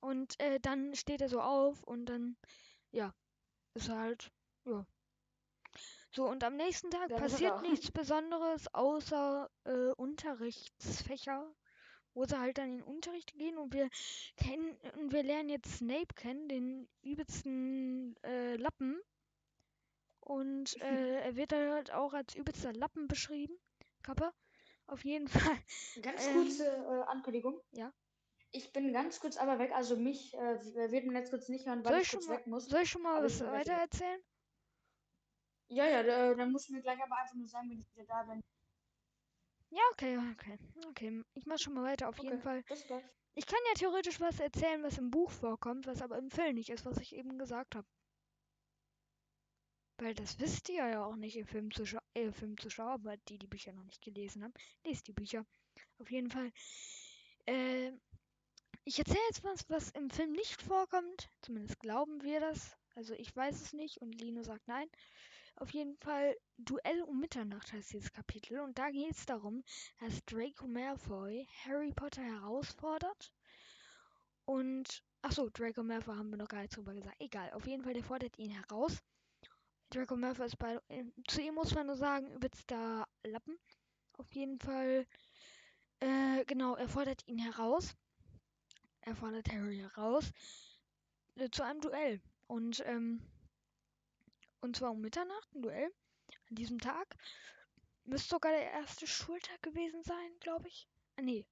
Und 0.01 0.39
äh, 0.41 0.61
dann 0.61 0.95
steht 0.95 1.21
er 1.21 1.29
so 1.29 1.41
auf 1.41 1.83
und 1.85 2.07
dann, 2.07 2.37
ja, 2.91 3.14
ist 3.75 3.89
er 3.89 3.99
halt, 3.99 4.31
ja. 4.64 4.87
So, 6.11 6.27
und 6.27 6.43
am 6.45 6.57
nächsten 6.57 6.91
Tag 6.91 7.09
Dann 7.09 7.19
er 7.19 7.21
passiert 7.21 7.62
nichts 7.62 7.91
Besonderes 7.91 8.73
außer 8.75 9.51
äh, 9.64 9.93
Unterrichtsfächer, 9.93 11.55
wo 12.14 12.25
sie 12.25 12.39
halt 12.39 12.59
dann 12.59 12.71
in 12.71 12.77
den 12.79 12.85
Unterricht 12.85 13.35
gehen 13.35 13.59
und 13.59 13.75
wir 13.75 13.89
kennen 14.37 14.77
und 14.97 15.12
wir 15.12 15.23
lernen 15.23 15.51
jetzt 15.51 15.77
Snape 15.77 16.14
kennen, 16.14 16.49
den 16.49 16.89
übelsten 17.03 18.16
äh, 18.23 18.57
Lappen. 18.57 19.01
Und 20.29 20.76
äh, 20.83 21.20
er 21.22 21.37
wird 21.37 21.53
halt 21.53 21.91
auch 21.93 22.12
als 22.12 22.35
übelster 22.35 22.72
Lappen 22.72 23.09
beschrieben. 23.09 23.57
Kappe. 24.03 24.33
Auf 24.87 25.05
jeden 25.05 25.26
Fall. 25.29 25.59
Ganz 26.03 26.26
Ähm, 26.26 26.35
kurze 26.35 26.66
äh, 26.66 27.03
Ankündigung. 27.11 27.61
ja. 27.72 27.93
Ich 28.51 28.72
bin 28.72 28.93
ganz 28.95 29.20
kurz 29.20 29.37
aber 29.37 29.59
weg, 29.59 29.72
also 29.74 29.97
mich 29.97 30.33
äh, 30.35 30.59
wird 30.91 31.05
man 31.05 31.16
jetzt 31.16 31.31
kurz 31.31 31.49
nicht 31.51 31.66
hören, 31.66 31.85
weil 31.85 31.93
Soll 31.93 32.01
ich 32.03 32.11
kurz 32.11 32.26
mal, 32.29 32.37
weg 32.39 32.47
muss. 32.47 32.64
soll 32.66 32.81
ich 32.83 32.91
schon 32.91 33.03
mal 33.03 33.22
was 33.22 33.41
weiter 33.41 33.74
erzählen? 33.74 34.20
Ja, 35.68 35.87
ja, 35.87 36.03
da, 36.03 36.35
dann 36.35 36.53
musst 36.53 36.68
du 36.68 36.72
mir 36.72 36.81
gleich 36.81 36.99
aber 37.03 37.16
einfach 37.18 37.35
nur 37.35 37.47
sagen, 37.47 37.68
wenn 37.70 37.79
ich 37.81 37.95
wieder 37.95 38.07
da 38.07 38.22
bin. 38.22 38.41
Ja, 39.70 39.83
okay, 39.93 40.18
okay. 40.33 40.59
Okay, 40.89 41.22
ich 41.35 41.45
mach 41.45 41.59
schon 41.59 41.74
mal 41.74 41.83
weiter. 41.85 42.09
Auf 42.09 42.16
jeden 42.18 42.37
Okay, 42.37 42.43
Fall. 42.43 42.62
bis 42.68 42.87
gleich. 42.87 43.05
Ich 43.35 43.47
kann 43.47 43.59
ja 43.68 43.74
theoretisch 43.74 44.18
was 44.20 44.41
erzählen, 44.41 44.83
was 44.83 44.97
im 44.99 45.11
Buch 45.11 45.31
vorkommt, 45.31 45.87
was 45.87 46.01
aber 46.01 46.16
im 46.18 46.31
Film 46.31 46.55
nicht 46.55 46.70
ist, 46.70 46.87
was 46.87 46.97
ich 46.99 47.14
eben 47.14 47.39
gesagt 47.39 47.74
habe. 47.74 47.87
Weil 49.99 50.14
das 50.14 50.38
wisst 50.38 50.68
ihr 50.68 50.86
ja 50.86 51.05
auch 51.05 51.16
nicht, 51.16 51.36
ihr 51.36 51.46
Filmzuschauer, 51.46 52.03
äh, 52.14 52.32
Filmzuschauer, 52.32 52.92
aber 52.92 53.16
die, 53.28 53.38
die 53.38 53.46
Bücher 53.46 53.72
noch 53.72 53.84
nicht 53.84 54.01
gelesen 54.01 54.44
haben, 54.44 54.55
lest 54.84 55.07
die 55.09 55.12
Bücher. 55.12 55.44
Auf 55.99 56.11
jeden 56.11 56.30
Fall. 56.30 56.53
Äh, 57.46 57.92
ich 58.84 58.99
erzähle 58.99 59.20
jetzt 59.28 59.44
was, 59.44 59.68
was 59.68 59.90
im 59.90 60.09
Film 60.11 60.32
nicht 60.32 60.62
vorkommt. 60.62 61.28
Zumindest 61.42 61.80
glauben 61.80 62.22
wir 62.22 62.40
das. 62.40 62.76
Also 62.94 63.14
ich 63.14 63.34
weiß 63.34 63.61
es 63.61 63.72
nicht 63.72 63.99
und 63.99 64.20
Lino 64.20 64.42
sagt 64.42 64.66
nein. 64.66 64.88
Auf 65.57 65.70
jeden 65.70 65.96
Fall 65.96 66.36
Duell 66.57 67.03
um 67.03 67.18
Mitternacht 67.18 67.72
heißt 67.72 67.92
dieses 67.92 68.12
Kapitel 68.12 68.61
und 68.61 68.78
da 68.78 68.90
geht 68.90 69.11
es 69.11 69.26
darum, 69.26 69.64
dass 69.99 70.24
Draco 70.24 70.68
Malfoy 70.68 71.46
Harry 71.64 71.92
Potter 71.92 72.22
herausfordert 72.22 73.32
und 74.44 75.03
ach 75.22 75.32
so, 75.32 75.51
Draco 75.51 75.82
Malfoy 75.82 76.14
haben 76.14 76.30
wir 76.30 76.38
noch 76.38 76.49
gar 76.49 76.62
nicht 76.62 76.76
drüber 76.76 76.94
gesagt. 76.94 77.16
Egal, 77.18 77.53
auf 77.53 77.66
jeden 77.66 77.82
Fall 77.82 77.94
der 77.94 78.05
fordert 78.05 78.38
ihn 78.38 78.53
heraus. 78.53 79.03
Draco 79.91 80.16
Malfoy 80.16 80.47
ist 80.47 80.59
bei 80.59 80.78
äh, 80.89 81.05
zu 81.28 81.41
ihm 81.41 81.55
muss 81.55 81.74
man 81.74 81.86
nur 81.86 81.97
sagen 81.97 82.30
übelster 82.32 83.07
Lappen. 83.24 83.59
Auf 84.18 84.30
jeden 84.34 84.59
Fall 84.59 85.07
äh, 86.01 86.45
genau, 86.45 86.76
er 86.76 86.89
fordert 86.89 87.26
ihn 87.26 87.39
heraus. 87.39 87.95
Er 89.01 89.16
fordert 89.16 89.49
Harry 89.51 89.78
heraus 89.78 90.32
äh, 91.36 91.49
zu 91.51 91.62
einem 91.62 91.80
Duell 91.80 92.20
und 92.47 92.82
ähm, 92.86 93.22
und 94.61 94.76
zwar 94.76 94.91
um 94.91 95.01
Mitternacht, 95.01 95.55
ein 95.55 95.62
Duell 95.62 95.91
an 96.51 96.55
diesem 96.57 96.78
Tag. 96.78 97.16
Müsste 98.05 98.30
sogar 98.30 98.53
der 98.53 98.70
erste 98.72 99.07
Schultag 99.07 99.62
gewesen 99.62 100.03
sein, 100.03 100.32
glaube 100.41 100.68
ich. 100.68 100.89
Ah, 101.16 101.22
nee, 101.22 101.47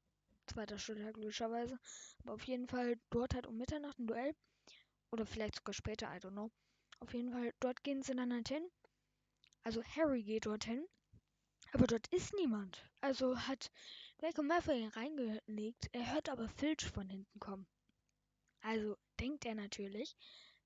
zweiter 0.47 0.79
Schultag 0.79 1.17
logischerweise. 1.17 1.79
Aber 2.23 2.35
auf 2.35 2.43
jeden 2.45 2.67
Fall 2.67 2.99
dort 3.11 3.35
halt 3.35 3.47
um 3.47 3.57
Mitternacht 3.57 3.99
ein 3.99 4.07
Duell. 4.07 4.35
Oder 5.11 5.27
vielleicht 5.27 5.57
sogar 5.57 5.75
später, 5.75 6.07
I 6.15 6.19
don't 6.19 6.33
know. 6.33 6.51
Auf 7.01 7.13
jeden 7.13 7.33
Fall, 7.33 7.53
dort 7.61 7.83
gehen 7.85 8.03
sie 8.03 8.15
dann 8.15 8.33
halt 8.33 8.49
hin. 8.49 8.69
Also 9.63 9.83
Harry 9.85 10.23
geht 10.23 10.47
dorthin. 10.47 10.87
Aber 11.73 11.87
dort 11.87 12.07
ist 12.09 12.33
niemand. 12.35 12.89
Also 13.01 13.37
hat 13.37 13.71
Draco 14.19 14.43
Malfoy 14.43 14.81
ihn 14.83 14.89
reingelegt. 14.89 15.89
Er 15.93 16.15
hört 16.15 16.29
aber 16.29 16.49
Filch 16.49 16.85
von 16.85 17.09
hinten 17.09 17.39
kommen. 17.41 17.67
Also 18.61 18.97
denkt 19.21 19.45
er 19.45 19.55
natürlich, 19.55 20.17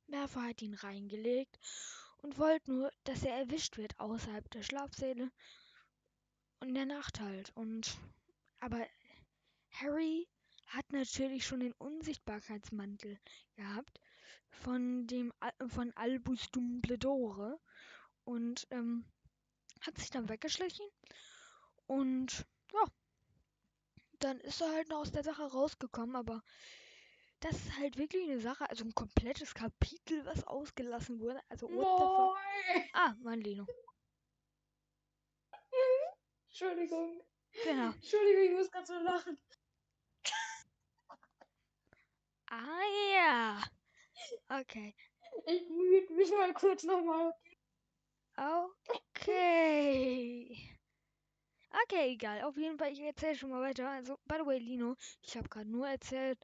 Malfoy 0.07 0.49
hat 0.49 0.63
ihn 0.63 0.75
reingelegt 0.75 1.59
und 2.19 2.39
wollte 2.39 2.71
nur, 2.71 2.93
dass 3.05 3.25
er 3.25 3.35
erwischt 3.37 3.77
wird 3.77 3.99
außerhalb 3.99 4.51
der 4.51 4.63
Schlafsäle 4.63 5.31
und 6.61 6.75
der 6.75 6.87
Nacht 6.87 7.21
halt. 7.21 7.51
Und 7.57 7.99
aber 8.61 8.87
Harry 9.71 10.29
hat 10.67 10.93
natürlich 10.93 11.47
schon 11.47 11.61
den 11.61 11.73
Unsichtbarkeitsmantel 11.73 13.19
gehabt 13.57 14.01
von 14.49 15.07
dem 15.07 15.33
Al- 15.41 15.69
von 15.69 15.93
Albus 15.97 16.51
Dumbledore 16.51 17.59
und 18.25 18.67
ähm, 18.71 19.05
hat 19.83 19.97
sich 19.99 20.11
dann 20.11 20.29
weggeschlichen 20.29 20.87
und 21.87 22.47
ja, 22.73 22.85
dann 24.21 24.39
ist 24.41 24.61
er 24.61 24.71
halt 24.73 24.89
noch 24.89 24.99
aus 24.99 25.13
der 25.13 25.25
Sache 25.25 25.43
rausgekommen, 25.43 26.15
aber 26.17 26.43
das 27.41 27.55
ist 27.57 27.79
halt 27.79 27.97
wirklich 27.97 28.23
eine 28.29 28.41
Sache, 28.41 28.69
also 28.69 28.85
ein 28.85 28.95
komplettes 28.95 29.55
Kapitel, 29.55 30.25
was 30.27 30.47
ausgelassen 30.47 31.21
wurde. 31.21 31.41
Also 31.49 31.71
what! 31.71 32.37
Ah, 32.93 33.15
mein 33.23 33.41
Lino. 33.41 33.67
Entschuldigung. 36.49 37.23
Genau. 37.65 37.93
Entschuldigung, 37.93 38.43
ich 38.45 38.53
muss 38.53 38.71
gerade 38.71 38.87
so 38.87 38.99
lachen. 38.99 39.39
Ah 42.51 42.83
ja. 43.15 43.63
Okay. 44.49 44.95
Ich 45.47 45.69
müde 45.69 46.13
mich 46.15 46.31
mal 46.31 46.53
kurz 46.55 46.83
nochmal. 46.85 47.33
Okay. 49.17 50.57
Okay, 51.85 52.13
egal. 52.13 52.43
Auf 52.43 52.57
jeden 52.57 52.79
Fall, 52.79 52.93
ich 52.93 53.01
erzähle 53.01 53.37
schon 53.37 53.51
mal 53.51 53.63
weiter. 53.63 53.89
Also, 53.89 54.19
by 54.25 54.37
the 54.39 54.47
way, 54.47 54.59
Lino, 54.59 54.97
ich 55.23 55.37
habe 55.37 55.49
gerade 55.49 55.69
nur 55.71 55.89
erzählt, 55.89 56.39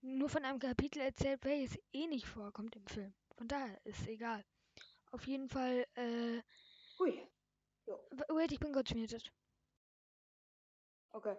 nur 0.00 0.28
von 0.28 0.44
einem 0.44 0.58
Kapitel 0.58 1.00
erzählt, 1.00 1.44
welches 1.44 1.78
eh 1.92 2.06
nicht 2.06 2.26
vorkommt 2.26 2.76
im 2.76 2.86
Film. 2.86 3.14
Von 3.36 3.48
daher 3.48 3.78
ist 3.84 4.06
egal. 4.08 4.44
Auf 5.10 5.26
jeden 5.26 5.48
Fall, 5.48 5.86
äh, 5.94 6.42
Hui. 6.98 7.28
w- 7.86 8.34
wait, 8.34 8.52
ich 8.52 8.60
bin 8.60 8.72
kurz 8.72 8.94
muted. 8.94 9.30
Okay. 11.14 11.36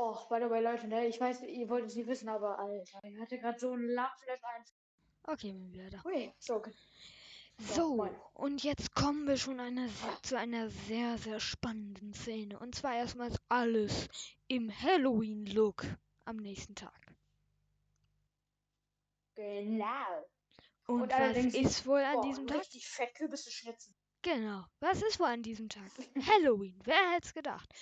Oh, 0.00 0.16
by 0.30 0.38
the 0.40 0.48
way, 0.48 0.62
Leute, 0.62 0.86
ne, 0.86 1.06
ich 1.08 1.20
weiß, 1.20 1.42
ihr 1.42 1.68
wollt 1.68 1.86
es 1.86 1.96
nicht 1.96 2.06
wissen, 2.06 2.28
aber 2.28 2.56
Alter, 2.58 3.00
ich 3.02 3.18
hatte 3.18 3.36
gerade 3.38 3.58
so 3.58 3.72
einen 3.72 3.88
Lachflash 3.88 4.40
ein. 4.44 4.64
Okay, 5.24 5.52
bin 5.52 5.72
wieder 5.72 5.90
da. 5.90 6.02
So, 6.38 6.54
okay. 6.54 6.72
So, 7.60 8.08
und 8.34 8.62
jetzt 8.62 8.94
kommen 8.94 9.26
wir 9.26 9.36
schon 9.36 9.58
einer, 9.58 9.88
se- 9.88 10.22
zu 10.22 10.38
einer 10.38 10.70
sehr, 10.70 11.18
sehr 11.18 11.40
spannenden 11.40 12.14
Szene. 12.14 12.56
Und 12.60 12.76
zwar 12.76 12.94
erstmals 12.94 13.34
alles 13.48 14.06
im 14.46 14.70
Halloween-Look 14.70 15.84
am 16.24 16.36
nächsten 16.36 16.76
Tag. 16.76 16.94
Genau. 19.34 20.28
Und, 20.86 21.02
Und 21.02 21.12
was 21.12 21.36
ist 21.36 21.86
wohl 21.86 22.00
an 22.00 22.14
Boah, 22.14 22.22
diesem 22.22 22.46
Tag? 22.46 22.60
richtig 22.60 22.86
fett 22.88 23.14
Kürbisse 23.16 23.50
schnitzen. 23.50 23.94
Genau, 24.22 24.64
was 24.80 25.02
ist 25.02 25.20
wohl 25.20 25.26
an 25.28 25.42
diesem 25.42 25.68
Tag? 25.68 25.90
Halloween, 26.26 26.78
wer 26.84 27.12
hätte 27.12 27.26
es 27.28 27.34
gedacht? 27.34 27.72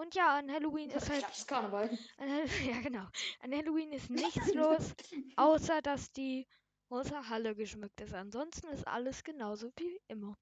Und 0.00 0.14
ja, 0.14 0.38
an 0.38 0.50
Halloween 0.50 0.88
ist 0.88 1.10
halt, 1.10 1.22
Das 1.24 1.38
ist 1.40 1.46
Karneval. 1.46 1.90
ja 2.66 2.80
genau, 2.80 3.06
an 3.40 3.52
Halloween 3.54 3.92
ist 3.92 4.08
nichts 4.08 4.54
los, 4.54 4.94
außer 5.36 5.82
dass 5.82 6.10
die 6.10 6.46
große 6.88 7.28
Halle 7.28 7.54
geschmückt 7.54 8.00
ist. 8.00 8.14
Ansonsten 8.14 8.68
ist 8.68 8.88
alles 8.88 9.22
genauso 9.24 9.70
wie 9.76 10.00
immer. 10.08 10.38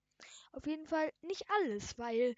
Auf 0.53 0.65
jeden 0.65 0.87
Fall 0.87 1.13
nicht 1.23 1.45
alles, 1.51 1.99
weil 1.99 2.37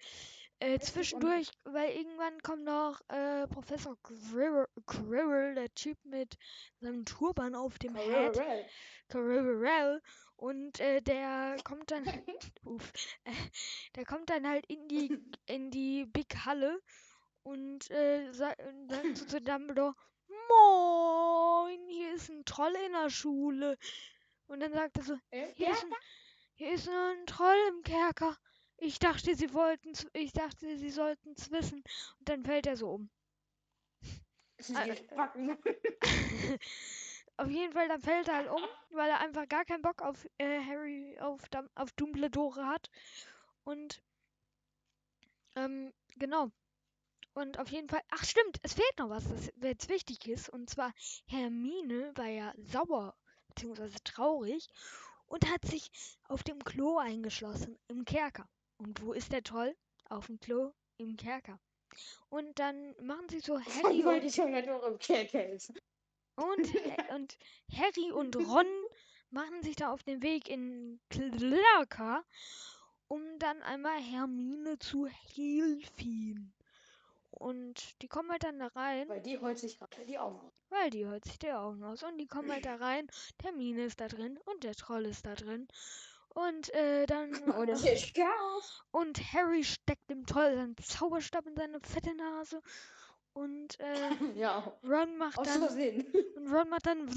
äh, 0.57 0.79
zwischendurch, 0.79 1.51
weil 1.63 1.91
irgendwann 1.91 2.41
kommt 2.41 2.63
noch 2.63 2.99
äh, 3.09 3.47
Professor 3.47 3.95
Quirrell, 4.01 5.53
der 5.53 5.71
Typ 5.75 6.03
mit 6.03 6.35
seinem 6.79 7.05
Turban 7.05 7.53
auf 7.53 7.77
dem 7.77 7.95
Head. 7.95 8.41
Quirrell, 9.09 10.01
und 10.41 10.79
äh, 10.79 11.01
der 11.01 11.57
kommt 11.63 11.91
dann, 11.91 12.03
uff, 12.63 12.91
äh, 13.25 13.31
der 13.95 14.05
kommt 14.05 14.31
dann 14.31 14.47
halt 14.47 14.65
in 14.65 14.87
die 14.87 15.19
in 15.45 15.69
die 15.69 16.05
Big 16.05 16.35
Halle 16.45 16.81
und 17.43 17.89
äh, 17.91 18.31
sa 18.31 18.53
so 19.13 19.25
zu 19.25 19.41
Dumbledore, 19.41 19.95
Moin, 20.49 21.87
hier 21.89 22.13
ist 22.13 22.29
ein 22.29 22.45
Troll 22.45 22.73
in 22.85 22.93
der 22.93 23.09
Schule. 23.09 23.77
Und 24.47 24.59
dann 24.59 24.73
sagt 24.73 24.97
er 24.97 25.03
so, 25.03 25.17
hier 25.31 25.71
ist, 25.71 25.83
ein, 25.83 25.93
hier 26.55 26.73
ist 26.73 26.87
nur 26.87 27.11
ein 27.11 27.25
Troll 27.25 27.57
im 27.69 27.83
Kerker. 27.83 28.37
Ich 28.77 28.99
dachte, 28.99 29.35
sie 29.35 29.53
wollten's, 29.53 30.05
ich 30.13 30.33
dachte, 30.33 30.77
sie 30.77 30.89
sollten's 30.89 31.51
wissen. 31.51 31.83
Und 32.19 32.29
dann 32.29 32.43
fällt 32.43 32.67
er 32.67 32.75
so 32.75 32.91
um. 32.91 33.09
auf 37.37 37.49
jeden 37.49 37.73
Fall, 37.73 37.87
dann 37.87 38.01
fällt 38.01 38.27
er 38.27 38.35
halt 38.35 38.49
um, 38.49 38.61
weil 38.89 39.09
er 39.09 39.19
einfach 39.19 39.47
gar 39.47 39.65
keinen 39.65 39.81
Bock 39.81 40.01
auf 40.01 40.27
äh, 40.37 40.63
Harry, 40.63 41.17
auf, 41.19 41.41
auf 41.75 41.91
Dumbledore 41.93 42.65
hat. 42.65 42.89
Und, 43.63 44.03
ähm, 45.55 45.93
genau. 46.15 46.51
Und 47.33 47.59
auf 47.59 47.69
jeden 47.69 47.87
Fall, 47.89 48.01
ach 48.09 48.23
stimmt, 48.25 48.59
es 48.61 48.73
fehlt 48.73 48.97
noch 48.97 49.09
was, 49.09 49.23
das 49.27 49.51
jetzt 49.61 49.89
wichtig 49.89 50.27
ist. 50.27 50.49
Und 50.49 50.69
zwar, 50.69 50.93
Hermine 51.27 52.11
war 52.15 52.27
ja 52.27 52.53
sauer, 52.57 53.15
beziehungsweise 53.47 53.97
traurig 54.03 54.67
und 55.27 55.49
hat 55.49 55.63
sich 55.65 55.91
auf 56.25 56.43
dem 56.43 56.63
Klo 56.63 56.97
eingeschlossen, 56.97 57.79
im 57.87 58.03
Kerker. 58.05 58.49
Und 58.77 59.01
wo 59.01 59.13
ist 59.13 59.31
der 59.31 59.43
Troll? 59.43 59.75
Auf 60.09 60.27
dem 60.27 60.39
Klo, 60.39 60.73
im 60.97 61.15
Kerker. 61.15 61.59
Und 62.29 62.59
dann 62.59 62.95
machen 63.01 63.29
sie 63.29 63.39
so 63.39 63.59
Harry 63.59 64.03
und 64.03 64.21
die 64.21 64.31
schon 64.31 64.53
auch 64.69 64.87
im 64.87 64.99
Kerker 64.99 65.47
ist. 65.47 65.73
Und, 66.35 66.67
und 67.15 67.37
Harry 67.73 68.11
und 68.11 68.35
Ron 68.35 68.67
machen 69.29 69.63
sich 69.63 69.75
da 69.77 69.93
auf 69.93 70.03
den 70.03 70.21
Weg 70.21 70.49
in 70.49 70.99
Kerker. 71.09 72.25
um 73.07 73.21
dann 73.39 73.61
einmal 73.63 74.01
Hermine 74.01 74.79
zu 74.79 75.07
helfen. 75.07 76.53
Und 77.31 78.01
die 78.01 78.07
kommen 78.07 78.29
halt 78.29 78.43
dann 78.43 78.59
da 78.59 78.67
rein, 78.67 79.07
Weil 79.09 79.21
die 79.21 79.39
heult 79.39 79.57
sich 79.57 79.77
gerade 79.79 80.05
die 80.05 80.19
Augen 80.19 80.39
aus. 80.39 80.53
weil 80.69 80.89
die 80.89 81.05
hört 81.05 81.25
sich 81.25 81.39
die 81.39 81.51
Augen 81.51 81.83
aus. 81.83 82.03
Und 82.03 82.17
die 82.17 82.27
kommen 82.27 82.51
halt 82.51 82.65
da 82.65 82.75
rein, 82.75 83.07
Hermine 83.41 83.85
ist 83.85 83.99
da 83.99 84.07
drin 84.07 84.37
und 84.45 84.63
der 84.63 84.75
Troll 84.75 85.05
ist 85.05 85.25
da 85.25 85.33
drin. 85.35 85.67
Und 86.33 86.73
äh, 86.73 87.05
dann. 87.07 87.31
Das 87.67 87.83
Chaos. 88.13 88.83
Und 88.91 89.19
Harry 89.33 89.63
steckt 89.63 90.09
dem 90.09 90.25
Troll 90.25 90.55
seinen 90.55 90.77
Zauberstab 90.77 91.45
in 91.47 91.55
seine 91.55 91.79
fette 91.81 92.15
Nase. 92.15 92.61
Und 93.33 93.79
äh, 93.79 94.09
Ja, 94.35 94.59
Ron 94.83 95.17
macht 95.17 95.39
aus 95.39 95.47
dann. 95.47 95.61
Versehen. 95.61 96.05
Und 96.35 96.47
Ron 96.51 96.69
macht 96.69 96.85
dann 96.85 97.07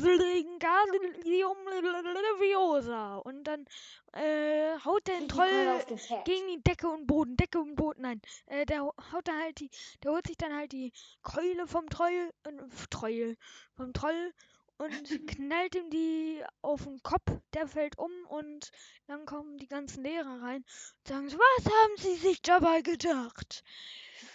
Viosa. 2.41 3.17
Und 3.17 3.45
dann 3.45 3.65
äh, 4.13 4.79
haut 4.85 5.07
der 5.07 5.27
Troll 5.27 5.85
gegen 6.25 6.47
die 6.49 6.63
Decke 6.63 6.89
und 6.89 7.07
Boden. 7.07 7.37
Decke 7.37 7.59
und 7.61 7.75
Boden, 7.75 8.03
nein. 8.03 8.21
Äh, 8.47 8.65
der 8.67 8.81
hau- 8.83 8.95
haut 9.13 9.27
da 9.27 9.33
halt 9.41 9.59
die, 9.61 9.71
der 10.03 10.13
holt 10.13 10.27
sich 10.27 10.37
dann 10.37 10.55
halt 10.55 10.73
die 10.73 10.93
Keule 11.23 11.67
vom 11.67 11.89
Troll, 11.89 12.31
äh, 12.45 12.53
Troll, 12.91 13.37
vom 13.75 13.93
Troll 13.93 14.33
und 14.79 14.89
knallt 15.39 15.75
ihm 15.75 15.91
die 15.91 16.45
auf 16.63 16.85
den 16.85 17.03
Kopf. 17.03 17.31
Der 17.55 17.67
fällt 17.67 17.99
um 17.99 18.11
und 18.29 18.71
dann 19.07 19.25
kommen 19.27 19.57
die 19.59 19.69
ganzen 19.69 20.03
Lehrer 20.05 20.43
rein 20.43 20.65
und 20.65 21.09
sagen 21.09 21.27
was 21.33 21.65
haben 21.67 21.97
sie 21.99 22.15
sich 22.17 22.43
dabei 22.43 22.83
gedacht? 22.83 23.65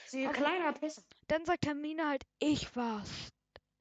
Sie 0.10 0.26
Aber- 0.26 0.34
kleiner 0.34 0.74
Pisser. 0.74 1.04
Dann 1.28 1.46
sagt 1.46 1.66
Hermine 1.66 2.08
halt, 2.08 2.26
ich 2.40 2.76
war's. 2.76 3.32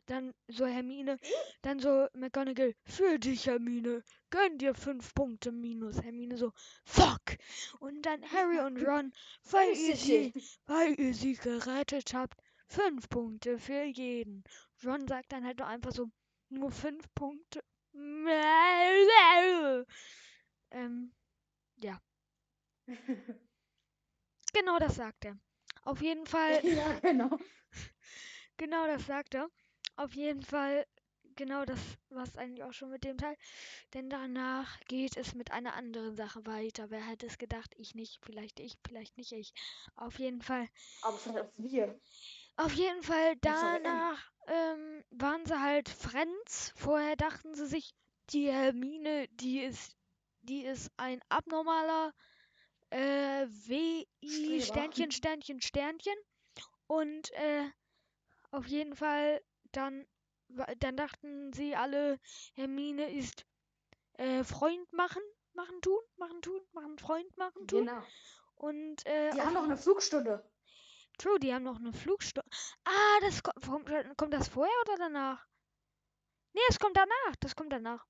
Dann 0.07 0.33
so 0.47 0.65
Hermine, 0.65 1.19
dann 1.61 1.81
so 1.81 2.07
McGonagall, 2.15 2.75
für 2.87 3.19
dich 3.19 3.47
Hermine, 3.47 4.03
gönn 4.31 4.57
dir 4.57 4.75
fünf 4.75 5.13
Punkte 5.15 5.53
minus. 5.53 6.03
Hermine 6.03 6.39
so, 6.39 6.53
fuck. 6.85 7.37
Und 7.81 8.03
dann 8.07 8.23
Harry 8.33 8.59
und 8.61 8.83
Ron, 8.83 9.13
weil 9.51 9.77
ihr 9.77 9.97
sie, 9.97 10.33
weil 10.65 10.99
ihr 10.99 11.13
sie 11.13 11.35
gerettet 11.35 12.15
habt, 12.15 12.41
fünf 12.69 13.09
Punkte 13.11 13.59
für 13.59 13.83
jeden. 13.83 14.45
Ron 14.83 15.07
sagt 15.07 15.33
dann 15.33 15.45
halt 15.45 15.59
nur 15.59 15.69
einfach 15.69 15.93
so, 15.93 16.11
nur 16.49 16.71
fünf 16.71 17.05
Punkte. 17.15 17.63
Ähm, 20.71 21.15
ja, 21.77 21.99
genau 24.53 24.79
das 24.79 24.97
sagt 24.97 25.25
er. 25.25 25.39
Auf 25.89 26.03
jeden 26.03 26.27
Fall 26.27 26.61
ja, 26.67 26.99
genau. 27.01 27.31
Genau, 28.59 28.87
das 28.87 29.07
sagt 29.07 29.35
er. 29.35 29.49
Auf 29.97 30.13
jeden 30.13 30.43
Fall 30.43 30.85
genau 31.35 31.65
das, 31.65 31.79
was 32.11 32.37
eigentlich 32.37 32.63
auch 32.63 32.75
schon 32.75 32.91
mit 32.91 33.05
dem 33.05 33.17
Teil. 33.17 33.35
Denn 33.95 34.11
danach 34.11 34.79
geht 34.81 35.17
es 35.17 35.35
mit 35.35 35.51
einer 35.51 35.73
anderen 35.73 36.15
Sache 36.15 36.45
weiter. 36.45 36.91
Wer 36.91 37.01
hätte 37.01 37.25
es 37.25 37.39
gedacht? 37.39 37.73
Ich 37.79 37.95
nicht, 37.95 38.19
vielleicht 38.23 38.61
ich, 38.61 38.77
vielleicht 38.87 39.17
nicht 39.17 39.33
ich. 39.33 39.55
Auf 39.97 40.19
jeden 40.19 40.43
Fall. 40.43 40.69
Aber 41.01 41.17
vielleicht 41.17 41.47
auch 41.47 41.53
wir. 41.57 41.99
Auf 42.59 42.75
jeden 42.75 43.03
Fall 43.03 43.37
war 43.41 43.79
danach 43.81 44.31
ähm, 44.47 45.05
waren 45.09 45.47
sie 45.47 45.59
halt 45.59 45.89
Friends. 45.89 46.75
Vorher 46.77 47.17
dachten 47.17 47.55
sie 47.55 47.67
sich, 47.67 47.95
die 48.29 48.51
Hermine, 48.51 49.27
die 49.29 49.61
ist, 49.61 49.97
die 50.43 50.67
ist 50.67 50.91
ein 50.99 51.23
abnormaler 51.31 52.13
äh, 52.91 53.47
WI. 53.47 54.61
Sternchen, 54.63 55.11
Sternchen, 55.11 55.61
Sternchen. 55.61 56.17
Und 56.87 57.31
äh, 57.33 57.71
auf 58.51 58.67
jeden 58.67 58.95
Fall 58.95 59.43
dann, 59.73 60.07
dann 60.79 60.97
dachten 60.97 61.53
sie 61.53 61.77
alle, 61.77 62.19
Hermine 62.55 63.13
ist 63.13 63.45
äh, 64.15 64.43
Freund 64.43 64.91
machen, 64.93 65.23
machen 65.53 65.81
tun, 65.83 66.01
machen 66.17 66.41
tun, 66.43 66.61
machen 66.73 66.99
Freund 66.99 67.37
machen 67.37 67.67
tun. 67.67 67.87
Genau. 67.87 68.03
Und 68.55 69.07
äh, 69.07 69.31
Die 69.33 69.41
haben 69.41 69.55
noch 69.55 69.65
eine 69.65 69.77
Flugstunde. 69.77 70.51
True, 71.19 71.39
die 71.39 71.53
haben 71.53 71.65
noch 71.65 71.79
eine 71.79 71.93
Flugstunde. 71.93 72.49
Ah, 72.85 73.21
das 73.21 73.43
kommt, 73.43 73.65
kommt, 73.65 74.17
kommt 74.17 74.35
das 74.35 74.49
vorher 74.49 74.75
oder 74.83 74.97
danach? 74.97 75.47
Nee, 76.55 76.61
es 76.69 76.79
kommt 76.79 76.97
danach. 76.97 77.37
Das 77.41 77.55
kommt 77.55 77.73
danach. 77.73 78.07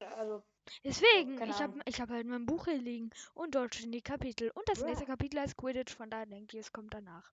Also, 0.00 0.44
Deswegen, 0.84 1.36
keine 1.36 1.50
ich 1.52 1.60
habe 1.60 1.78
ich 1.84 2.00
hab 2.00 2.10
halt 2.10 2.26
mein 2.26 2.46
Buch 2.46 2.64
hier 2.64 2.78
liegen 2.78 3.10
und 3.34 3.54
dort 3.54 3.74
stehen 3.74 3.92
die 3.92 4.02
Kapitel. 4.02 4.50
Und 4.54 4.68
das 4.68 4.80
Ja. 4.80 4.86
nächste 4.86 5.06
Kapitel 5.06 5.40
heißt 5.40 5.56
Quidditch, 5.56 5.94
von 5.94 6.10
daher 6.10 6.26
denke 6.26 6.56
ich, 6.56 6.60
es 6.66 6.72
kommt 6.72 6.94
danach. 6.94 7.32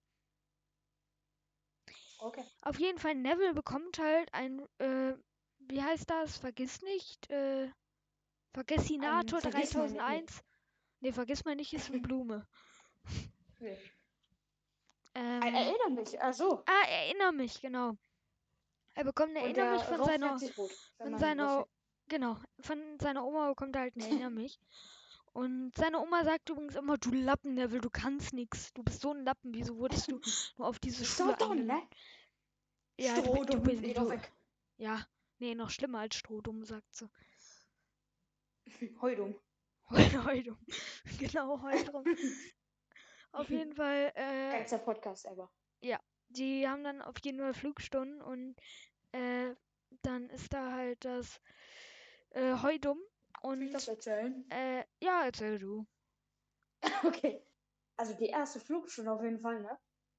okay. 2.20 2.46
Auf 2.62 2.80
jeden 2.80 3.00
Fall, 3.00 3.16
Neville 3.16 3.54
bekommt 3.54 3.98
halt 4.00 4.34
ein, 4.34 4.68
äh, 4.80 5.16
wie 5.60 5.82
heißt 5.82 6.10
das? 6.10 6.38
Vergiss 6.38 6.82
nicht, 6.82 7.30
äh, 7.30 7.70
Vergessinator 8.54 9.40
Vergiss 9.40 9.74
nicht, 9.74 9.94
nee. 9.94 9.98
3001. 9.98 10.44
Nee, 11.00 11.12
vergiss 11.14 11.46
mal 11.46 11.56
nicht, 11.56 11.74
ist 11.74 11.90
eine 11.90 12.00
Blume. 12.14 12.48
Nee. 13.60 13.78
Ähm, 15.14 15.44
Ein 15.44 15.56
Erinner 15.56 15.90
mich. 15.90 16.22
Ach 16.22 16.34
so. 16.34 16.64
ah, 16.66 16.88
erinnere 16.88 17.34
mich, 17.34 17.60
genau. 17.62 17.98
Er 18.94 19.04
bekommt 19.06 19.32
eine 19.32 19.40
Erinnere 19.40 19.74
mich 19.76 19.84
von 19.84 20.04
seiner, 20.04 20.38
von 20.98 21.18
seiner. 21.18 21.66
Genau, 22.12 22.38
von 22.60 22.78
seiner 23.00 23.26
Oma 23.26 23.50
bekommt 23.50 23.76
er 23.76 23.82
halt 23.84 23.96
eine 23.96 24.06
Erinnere 24.06 24.30
mich. 24.30 24.60
Und 25.34 25.72
seine 25.76 26.00
Oma 26.00 26.24
sagt 26.26 26.50
übrigens 26.50 26.76
immer, 26.76 26.98
du 26.98 27.12
Lappen, 27.12 27.54
Neville, 27.56 27.82
du 27.82 27.90
kannst 27.90 28.34
nix. 28.34 28.74
Du 28.74 28.84
bist 28.84 29.02
so 29.02 29.12
ein 29.14 29.24
Lappen, 29.24 29.54
wieso 29.54 29.78
wurdest 29.78 30.12
du 30.12 30.20
nur 30.58 30.68
auf 30.68 30.78
diese 30.80 31.06
Schule 31.06 31.40
So 31.40 31.46
dumm, 31.46 31.52
eingeladen? 31.58 31.88
ne? 33.00 33.06
Ja, 33.06 33.16
du, 33.16 33.22
bi- 33.22 33.46
du, 33.46 33.62
Strohdumm, 33.62 33.64
bist, 33.64 33.98
du, 33.98 34.10
weg. 34.10 34.32
ja, 34.78 35.08
nee, 35.40 35.56
noch 35.56 35.70
schlimmer 35.70 36.00
als 36.00 36.16
Strohdumm, 36.16 36.66
sagt 36.66 36.94
sie. 36.94 37.10
Heudum. 39.02 39.36
Heu- 39.90 40.24
Heudum. 40.26 40.58
genau, 41.20 41.62
Heudum. 41.62 42.04
auf 43.32 43.50
jeden 43.50 43.74
Fall, 43.74 44.12
äh, 44.16 44.52
Geilster 44.52 44.78
Podcast 44.80 45.26
ever. 45.26 45.50
die 46.30 46.68
haben 46.68 46.84
dann 46.84 47.02
auf 47.02 47.16
jeden 47.24 47.40
Fall 47.40 47.54
Flugstunden 47.54 48.22
und 48.22 48.56
äh, 49.12 49.54
dann 50.04 50.30
ist 50.30 50.54
da 50.54 50.72
halt 50.72 51.04
das 51.04 51.42
äh, 52.32 52.56
Heudum 52.62 52.98
Soll 53.54 53.62
ich 53.64 53.72
das 53.72 53.88
und 53.88 53.90
erzählen? 53.90 54.52
äh, 54.52 54.84
ja, 55.02 55.26
erzähl 55.26 55.60
du. 55.60 55.88
Okay. 57.06 57.44
Also 57.98 58.14
die 58.14 58.28
erste 58.28 58.60
Flugstunde 58.60 59.12
auf 59.12 59.24
jeden 59.24 59.40
Fall, 59.40 59.62
ne? 59.62 59.78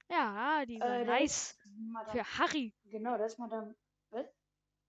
Ja, 0.09 0.65
die 0.65 0.81
war 0.85 0.97
Äh, 0.97 1.03
nice. 1.03 1.57
Madame, 1.65 2.19
Für 2.19 2.23
Harry. 2.37 2.73
genau, 2.85 3.17
das 3.17 3.33
ist 3.33 3.39
Madame. 3.39 3.75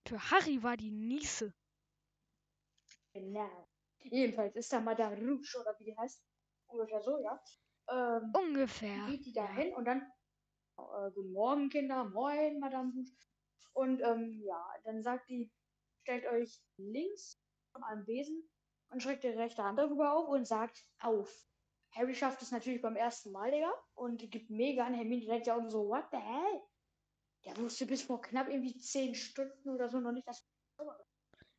Für 0.07 0.31
Harry 0.31 0.63
war 0.63 0.77
die 0.77 0.89
Niese. 0.89 1.53
Genau. 3.13 3.67
Jedenfalls 4.03 4.55
ist 4.55 4.71
da 4.71 4.79
Madame 4.79 5.15
Rouge 5.17 5.57
oder 5.59 5.75
wie 5.79 5.85
die 5.85 5.97
heißt. 5.97 6.23
Ungefähr 6.67 7.01
so, 7.01 7.17
ja. 7.19 7.41
Ähm, 7.89 8.37
Ungefähr. 8.37 9.01
geht 9.05 9.25
die 9.25 9.33
da 9.33 9.47
hin 9.47 9.73
und 9.75 9.85
dann, 9.85 10.01
äh, 10.77 11.11
guten 11.13 11.33
Morgen, 11.33 11.69
Kinder, 11.69 12.05
moin, 12.05 12.59
Madame 12.59 12.93
Rouge. 12.95 13.11
Und 13.73 14.01
ähm, 14.01 14.41
ja, 14.45 14.63
dann 14.83 15.03
sagt 15.03 15.29
die, 15.29 15.51
stellt 16.05 16.25
euch 16.27 16.61
links 16.77 17.41
von 17.71 17.83
einem 17.83 18.05
Besen 18.05 18.47
und 18.89 19.01
schreckt 19.01 19.23
die 19.23 19.29
rechte 19.29 19.63
Hand 19.63 19.79
darüber 19.79 20.13
auf 20.13 20.29
und 20.29 20.47
sagt 20.47 20.85
auf. 20.99 21.47
Harry 21.95 22.13
schafft 22.13 22.41
es 22.43 22.51
natürlich 22.51 22.81
beim 22.81 22.95
ersten 22.95 23.31
Mal, 23.31 23.49
Digga, 23.49 23.73
und 23.95 24.29
gibt 24.29 24.51
mega 24.51 24.85
an. 24.85 24.93
Hermine 24.93 25.25
denkt 25.25 25.47
ja 25.47 25.55
auch 25.55 25.69
so, 25.69 25.87
what 25.87 26.05
the 26.11 26.17
hell? 26.17 26.61
Der 27.45 27.57
wusste 27.57 27.87
bis 27.87 28.03
vor 28.03 28.21
knapp 28.21 28.49
irgendwie 28.49 28.77
zehn 28.77 29.15
Stunden 29.15 29.69
oder 29.69 29.89
so 29.89 29.99
noch 29.99 30.11
nicht, 30.11 30.27
dass 30.27 30.45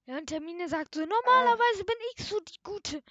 Ja, 0.06 0.18
und 0.18 0.26
Termine 0.26 0.68
sagt 0.68 0.94
so, 0.94 1.00
normalerweise 1.00 1.84
bin 1.84 1.96
ich 2.14 2.24
so 2.24 2.38
die 2.38 2.62
Gute. 2.62 3.02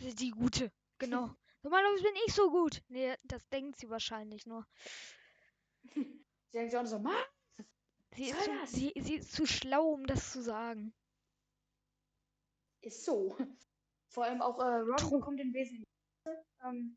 Die 0.00 0.30
Gute, 0.30 0.72
genau. 0.98 1.28
Normalerweise 1.62 2.02
bin 2.04 2.16
ich 2.26 2.32
so 2.32 2.50
gut. 2.50 2.82
Nee, 2.88 3.14
das 3.24 3.46
denkt 3.50 3.78
sie 3.78 3.90
wahrscheinlich 3.90 4.46
nur. 4.46 4.66
sie 5.94 6.24
denkt 6.54 6.70
sich 6.70 6.80
auch 6.80 6.86
so, 6.86 6.98
Mann, 6.98 7.22
Sie 8.14 8.30
ist, 8.30 8.44
zu, 8.44 8.50
sie, 8.66 8.92
sie 8.96 9.14
ist 9.16 9.32
zu 9.32 9.46
schlau, 9.46 9.90
um 9.92 10.06
das 10.06 10.32
zu 10.32 10.42
sagen. 10.42 10.92
ist 12.82 13.04
so. 13.04 13.36
Vor 14.08 14.24
allem 14.24 14.42
auch 14.42 14.58
äh, 14.58 14.80
Ron 14.80 14.96
True. 14.96 15.18
bekommt 15.18 15.38
den 15.38 15.52
Besen. 15.52 15.84
Ähm, 16.64 16.96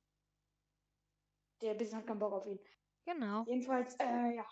der 1.61 1.76
Besen 1.76 1.97
hat 1.99 2.07
keinen 2.07 2.20
Bock 2.20 2.34
auf 2.34 2.45
ihn. 2.47 2.59
Genau. 3.05 3.43
Jedenfalls, 3.45 3.95
äh, 3.99 4.36
ja. 4.36 4.45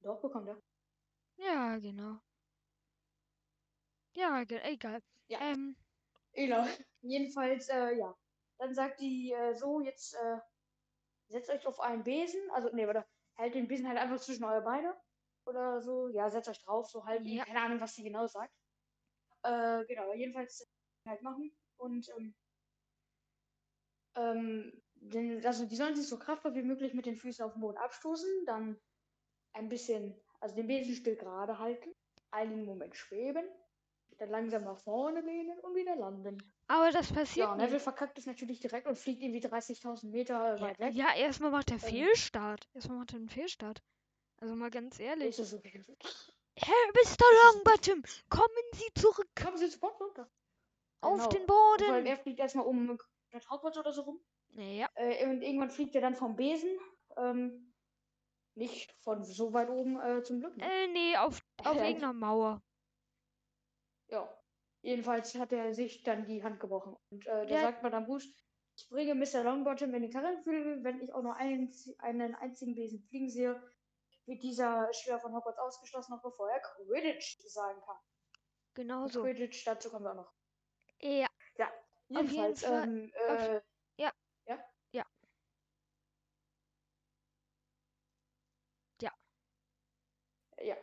Doch, 0.00 0.20
bekommt 0.20 0.48
er. 0.48 0.62
Ja, 1.36 1.78
genau. 1.78 2.20
Ja, 4.14 4.42
egal. 4.42 5.02
Ja. 5.28 5.40
Ähm, 5.40 5.76
Genau. 6.32 6.64
Jedenfalls, 7.02 7.68
äh, 7.68 7.96
ja. 7.96 8.16
Dann 8.58 8.74
sagt 8.74 9.00
die 9.00 9.32
äh, 9.32 9.54
so, 9.54 9.80
jetzt 9.80 10.14
äh, 10.14 10.38
setzt 11.28 11.50
euch 11.50 11.66
auf 11.66 11.80
einen 11.80 12.04
Besen. 12.04 12.40
Also, 12.52 12.70
nee, 12.72 12.86
oder 12.86 13.06
hält 13.34 13.54
den 13.54 13.68
Besen 13.68 13.88
halt 13.88 13.98
einfach 13.98 14.20
zwischen 14.20 14.44
eure 14.44 14.62
Beine. 14.62 14.96
Oder 15.48 15.80
so. 15.80 16.08
Ja, 16.08 16.28
setzt 16.30 16.48
euch 16.48 16.62
drauf, 16.62 16.88
so 16.88 17.04
halb. 17.04 17.24
Ja. 17.24 17.44
Keine 17.44 17.60
Ahnung, 17.62 17.80
was 17.80 17.94
sie 17.94 18.02
genau 18.02 18.26
sagt. 18.26 18.52
Äh, 19.42 19.84
genau. 19.86 20.12
Jedenfalls 20.14 20.68
halt 21.06 21.22
machen. 21.22 21.50
Und, 21.78 22.08
ähm, 22.18 22.34
ähm, 24.16 24.82
den, 24.94 25.44
also 25.46 25.64
die 25.64 25.76
sollen 25.76 25.94
sich 25.96 26.06
so 26.08 26.18
kraftvoll 26.18 26.54
wie 26.54 26.62
möglich 26.62 26.92
mit 26.92 27.06
den 27.06 27.16
Füßen 27.16 27.44
auf 27.44 27.52
den 27.52 27.60
Boden 27.60 27.78
abstoßen. 27.78 28.28
Dann 28.46 28.78
ein 29.52 29.68
bisschen, 29.68 30.14
also 30.40 30.54
den 30.56 30.66
Besen 30.66 30.94
still 30.94 31.16
gerade 31.16 31.58
halten. 31.58 31.94
Einen 32.30 32.64
Moment 32.64 32.94
schweben. 32.96 33.48
dann 34.18 34.30
langsam 34.30 34.64
nach 34.64 34.78
vorne 34.78 35.20
lehnen 35.20 35.60
und 35.60 35.76
wieder 35.76 35.94
landen. 35.94 36.38
Aber 36.66 36.90
das 36.90 37.12
passiert 37.12 37.46
Ja. 37.50 37.54
Neville 37.56 37.78
verkackt 37.78 38.18
es 38.18 38.26
natürlich 38.26 38.58
direkt 38.58 38.88
und 38.88 38.98
fliegt 38.98 39.22
irgendwie 39.22 39.40
30.000 39.40 40.10
Meter 40.10 40.60
weit 40.60 40.76
weg. 40.80 40.92
Ja, 40.94 41.14
erstmal 41.14 41.52
macht 41.52 41.70
er 41.70 41.74
Ähm. 41.74 41.80
Fehlstart. 41.80 42.68
Erstmal 42.74 42.98
macht 42.98 43.12
er 43.12 43.20
einen 43.20 43.28
Fehlstart. 43.28 43.80
Also 44.40 44.54
mal 44.54 44.70
ganz 44.70 44.98
ehrlich. 45.00 45.36
Das? 45.36 45.52
Herr 45.52 46.74
Mr. 46.92 47.24
Longbottom, 47.54 48.02
kommen 48.30 48.64
Sie 48.72 49.00
zurück 49.00 49.28
Kommen 49.40 49.56
Sie 49.58 49.68
sofort 49.68 50.00
runter. 50.00 50.30
auf 51.00 51.28
Genau. 51.28 51.28
den 51.28 51.46
Vor 51.46 51.72
allem 51.78 51.94
Boden. 51.94 52.06
er 52.06 52.16
fliegt 52.18 52.38
erstmal 52.40 52.66
um 52.66 52.98
der 53.32 53.40
Hogwarts 53.50 53.78
oder 53.78 53.92
so 53.92 54.02
rum. 54.02 54.20
Ja, 54.54 54.88
Äh, 54.94 55.26
und 55.26 55.42
irgendwann 55.42 55.70
fliegt 55.70 55.94
er 55.94 56.00
dann 56.00 56.16
vom 56.16 56.34
Besen. 56.36 56.70
Ähm, 57.16 57.72
nicht 58.54 58.92
von 59.02 59.22
so 59.22 59.52
weit 59.52 59.70
oben 59.70 60.00
äh, 60.00 60.22
zum 60.24 60.40
Glück. 60.40 60.56
Ne? 60.56 60.64
äh, 60.64 60.86
nee, 60.88 61.16
auf, 61.16 61.40
auf 61.64 61.76
Ja. 61.76 61.84
irgendeiner 61.88 62.12
Mauer. 62.12 62.62
Ja. 64.08 64.28
Jedenfalls 64.82 65.34
hat 65.36 65.52
er 65.52 65.74
sich 65.74 66.02
dann 66.02 66.24
die 66.26 66.42
Hand 66.42 66.60
gebrochen. 66.60 66.96
Und 67.10 67.26
äh, 67.26 67.46
da 67.46 67.54
Ja. 67.54 67.60
sagt 67.62 67.82
Madame 67.82 68.06
Rouge, 68.06 68.26
ich 68.76 68.88
bringe 68.88 69.14
Mr. 69.14 69.42
Longbottom 69.44 69.92
in 69.94 70.02
den 70.02 70.10
Karrenflügel, 70.12 70.82
wenn 70.84 71.00
ich 71.00 71.12
auch 71.12 71.22
nur 71.22 71.34
einen, 71.36 71.72
einen 71.98 72.34
einzigen 72.36 72.74
Besen 72.74 73.00
fliegen 73.02 73.28
sehe, 73.28 73.60
wird 74.28 74.42
dieser 74.42 74.92
Schüler 74.92 75.18
von 75.18 75.34
Hogwarts 75.34 75.58
ausgeschlossen, 75.58 76.12
noch 76.12 76.22
bevor 76.22 76.50
er 76.50 76.60
Quidditch 76.60 77.38
sagen 77.46 77.80
kann. 77.80 77.96
Genau 78.74 79.06
so. 79.08 79.22
Quidditch, 79.22 79.64
dazu 79.66 79.90
kommen 79.90 80.04
wir 80.04 80.12
auch 80.12 80.16
noch. 80.16 80.32
Ja, 81.00 81.28
jeden 82.08 82.28
Jedenfalls, 82.28 82.62
Fall- 82.64 82.84
ähm, 82.84 83.12
auf- 83.28 83.38
äh, 83.40 83.60
ja. 83.96 84.12
Ja? 84.46 84.58
Ja. 84.92 85.06
Ja. 89.00 89.12
Ja. 90.60 90.76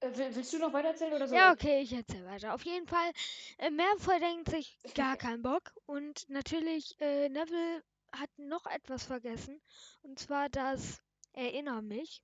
Äh, 0.00 0.16
will, 0.16 0.34
willst 0.36 0.52
du 0.52 0.58
noch 0.58 0.72
weiter 0.72 0.88
erzählen 0.88 1.12
oder 1.14 1.28
so? 1.28 1.34
ja, 1.34 1.52
okay, 1.52 1.80
ich 1.82 1.92
erzähl 1.92 2.24
weiter. 2.26 2.54
Auf 2.54 2.62
jeden 2.64 2.86
Fall, 2.86 3.12
äh, 3.58 3.70
Malfoy 3.70 4.18
denkt 4.20 4.48
sich 4.50 4.76
gar 4.94 5.16
keinen 5.16 5.42
Bock. 5.42 5.72
Und 5.86 6.28
natürlich, 6.28 7.00
äh, 7.00 7.28
Neville 7.28 7.82
hat 8.12 8.30
noch 8.38 8.66
etwas 8.66 9.04
vergessen. 9.04 9.60
Und 10.02 10.18
zwar 10.18 10.48
das 10.48 11.02
Erinner 11.32 11.82
mich. 11.82 12.22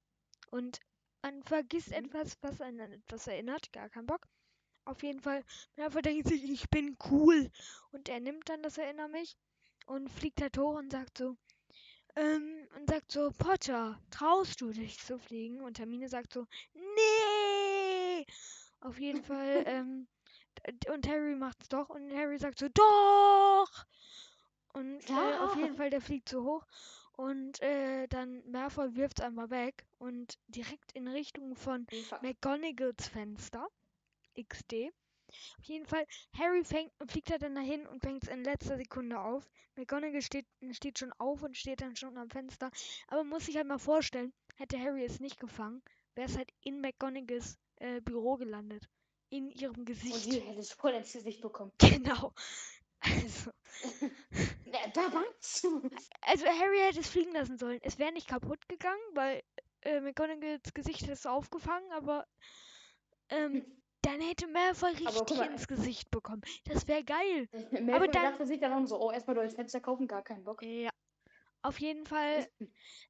Und 0.51 0.80
man 1.22 1.43
vergisst 1.43 1.91
Mhm. 1.91 2.07
etwas, 2.07 2.37
was 2.43 2.61
einen 2.61 2.80
an 2.80 2.93
etwas 2.93 3.26
erinnert. 3.26 3.72
Gar 3.72 3.89
keinen 3.91 4.07
Bock. 4.07 4.26
Auf 4.87 5.03
jeden 5.03 5.20
Fall, 5.20 5.45
Malfoy 5.76 6.03
denkt 6.03 6.28
sich, 6.28 6.45
ich 6.45 6.68
bin 6.70 6.97
cool. 7.11 7.51
Und 7.93 8.09
er 8.09 8.20
nimmt 8.20 8.49
dann 8.49 8.62
das 8.62 8.78
Erinner 8.78 9.09
mich 9.09 9.37
und 9.87 10.11
fliegt 10.11 10.41
halt 10.43 10.59
hoch 10.59 10.76
und 10.76 10.91
sagt 10.93 11.18
so, 11.18 11.37
ähm, 12.16 12.68
und 12.76 12.89
sagt 12.91 13.12
so, 13.12 13.30
Potter, 13.39 14.01
traust 14.11 14.61
du 14.61 14.72
dich 14.72 14.99
zu 14.99 15.18
fliegen? 15.18 15.61
Und 15.62 15.78
Hermine 15.78 16.09
sagt 16.09 16.32
so, 16.32 16.47
nee! 16.74 18.26
Auf 18.80 18.99
jeden 18.99 19.22
Fall, 19.24 19.64
ähm, 19.66 20.09
und 20.93 21.09
Harry 21.09 21.35
macht's 21.37 21.68
doch 21.68 21.89
und 21.91 22.12
Harry 22.12 22.39
sagt 22.39 22.59
so, 22.59 22.68
doch! 22.68 23.87
Und 24.74 25.08
äh, 25.08 25.38
auf 25.38 25.56
jeden! 25.56 25.76
Fall, 25.76 25.90
der 25.90 26.00
fliegt 26.00 26.28
so 26.28 26.44
hoch 26.44 26.66
und 27.16 27.60
äh, 27.62 28.06
dann 28.08 28.42
Malfoy 28.50 28.94
wirft's 28.96 29.20
einmal 29.22 29.50
weg 29.50 29.86
und 29.98 30.38
direkt 30.48 30.92
in 30.92 31.08
Richtung 31.08 31.56
von. 31.56 31.86
McGonagalls 32.22 33.08
Fenster. 33.08 33.68
XD. 34.36 34.92
Auf 35.58 35.64
jeden 35.64 35.86
Fall, 35.86 36.06
Harry 36.38 36.64
fängt, 36.64 36.92
fliegt 37.08 37.30
er 37.30 37.38
dann 37.38 37.54
dahin 37.54 37.86
und 37.86 38.00
fängt 38.02 38.24
es 38.24 38.28
in 38.28 38.44
letzter 38.44 38.76
Sekunde 38.76 39.18
auf. 39.20 39.48
McGonagall 39.76 40.22
steht, 40.22 40.46
steht 40.72 40.98
schon 40.98 41.12
auf 41.14 41.42
und 41.42 41.56
steht 41.56 41.80
dann 41.80 41.96
schon 41.96 42.16
am 42.18 42.30
Fenster. 42.30 42.70
Aber 43.08 43.22
man 43.24 43.30
muss 43.30 43.46
sich 43.46 43.56
halt 43.56 43.66
mal 43.66 43.78
vorstellen, 43.78 44.32
hätte 44.56 44.78
Harry 44.78 45.04
es 45.04 45.20
nicht 45.20 45.40
gefangen, 45.40 45.82
wäre 46.14 46.28
es 46.28 46.36
halt 46.36 46.50
in 46.62 46.80
McGonagalls 46.80 47.58
äh, 47.76 48.00
Büro 48.00 48.36
gelandet. 48.36 48.88
In 49.30 49.50
ihrem 49.50 49.76
Und 49.78 49.86
Gesicht. 49.86 50.26
die 50.26 50.40
hätte 50.40 50.60
es 50.60 50.72
voll 50.72 50.92
ins 50.92 51.12
Gesicht 51.12 51.40
bekommen. 51.40 51.72
Genau. 51.80 52.32
Also, 53.00 53.50
Ja, 53.82 53.90
da 54.92 55.12
war's. 55.12 55.62
also 56.22 56.46
Harry 56.46 56.78
hätte 56.78 57.00
es 57.00 57.08
fliegen 57.08 57.32
lassen 57.32 57.58
sollen. 57.58 57.78
Es 57.82 57.98
wäre 57.98 58.12
nicht 58.12 58.28
kaputt 58.28 58.66
gegangen, 58.68 59.00
weil 59.14 59.42
äh, 59.82 60.00
McGonagalls 60.00 60.74
Gesicht 60.74 61.02
hätte 61.02 61.12
es 61.12 61.26
aufgefangen, 61.26 61.90
aber 61.92 62.26
ähm, 63.28 63.64
dann 64.02 64.20
hätte 64.20 64.46
Malfoy 64.48 64.90
Aber 65.06 65.20
richtig 65.20 65.36
mal, 65.38 65.50
ins 65.50 65.66
Gesicht 65.66 66.10
bekommen. 66.10 66.42
Das 66.66 66.86
wäre 66.88 67.04
geil. 67.04 67.48
Malfoy 67.70 68.08
dann- 68.08 68.22
dachte 68.32 68.46
sich 68.46 68.60
dann 68.60 68.72
auch 68.72 68.86
so, 68.86 69.00
oh, 69.00 69.10
erstmal 69.10 69.34
durchs 69.34 69.54
Fenster 69.54 69.80
kaufen, 69.80 70.06
gar 70.06 70.22
keinen 70.22 70.44
Bock. 70.44 70.62
Ja. 70.62 70.90
Auf 71.64 71.80
jeden 71.80 72.06
Fall. 72.06 72.48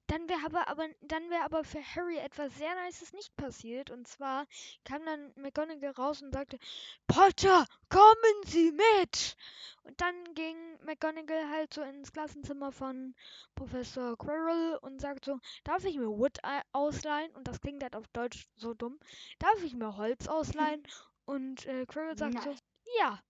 Dann 0.06 0.28
wäre 0.28 0.40
aber, 0.46 0.68
aber, 0.68 0.88
dann 1.02 1.30
wäre 1.30 1.44
aber 1.44 1.64
für 1.64 1.82
Harry 1.82 2.18
etwas 2.18 2.56
sehr 2.56 2.74
Nices 2.84 3.12
nicht 3.12 3.36
passiert. 3.36 3.90
Und 3.90 4.08
zwar 4.08 4.46
kam 4.84 5.04
dann 5.06 5.32
McGonagall 5.36 5.92
raus 5.92 6.22
und 6.22 6.32
sagte, 6.32 6.58
Potter, 7.06 7.66
kommen 7.90 8.42
Sie 8.46 8.72
mit! 8.72 9.36
Und 9.84 10.00
dann 10.00 10.34
ging 10.34 10.56
McGonagall 10.84 11.50
halt 11.50 11.74
so 11.74 11.82
ins 11.82 12.12
Klassenzimmer 12.12 12.72
von 12.72 13.14
Professor 13.56 14.16
Quirrell 14.18 14.78
und 14.82 15.00
sagt 15.00 15.24
so, 15.26 15.40
darf 15.64 15.84
ich 15.84 15.96
mir 15.98 16.08
Wood 16.08 16.38
ei- 16.44 16.62
ausleihen? 16.72 17.32
Und 17.36 17.48
das 17.48 17.60
klingt 17.60 17.82
halt 17.82 17.96
auf 17.96 18.08
Deutsch 18.08 18.46
so 18.56 18.74
dumm. 18.74 18.98
Darf 19.40 19.62
ich 19.64 19.74
mir 19.74 19.96
Holz 19.96 20.28
ausleihen? 20.28 20.82
Und 21.26 21.66
äh, 21.66 21.86
Quirrell 21.86 22.18
sagt 22.18 22.42
so, 22.42 22.50
Nice. 22.50 22.62
ja. 22.98 23.20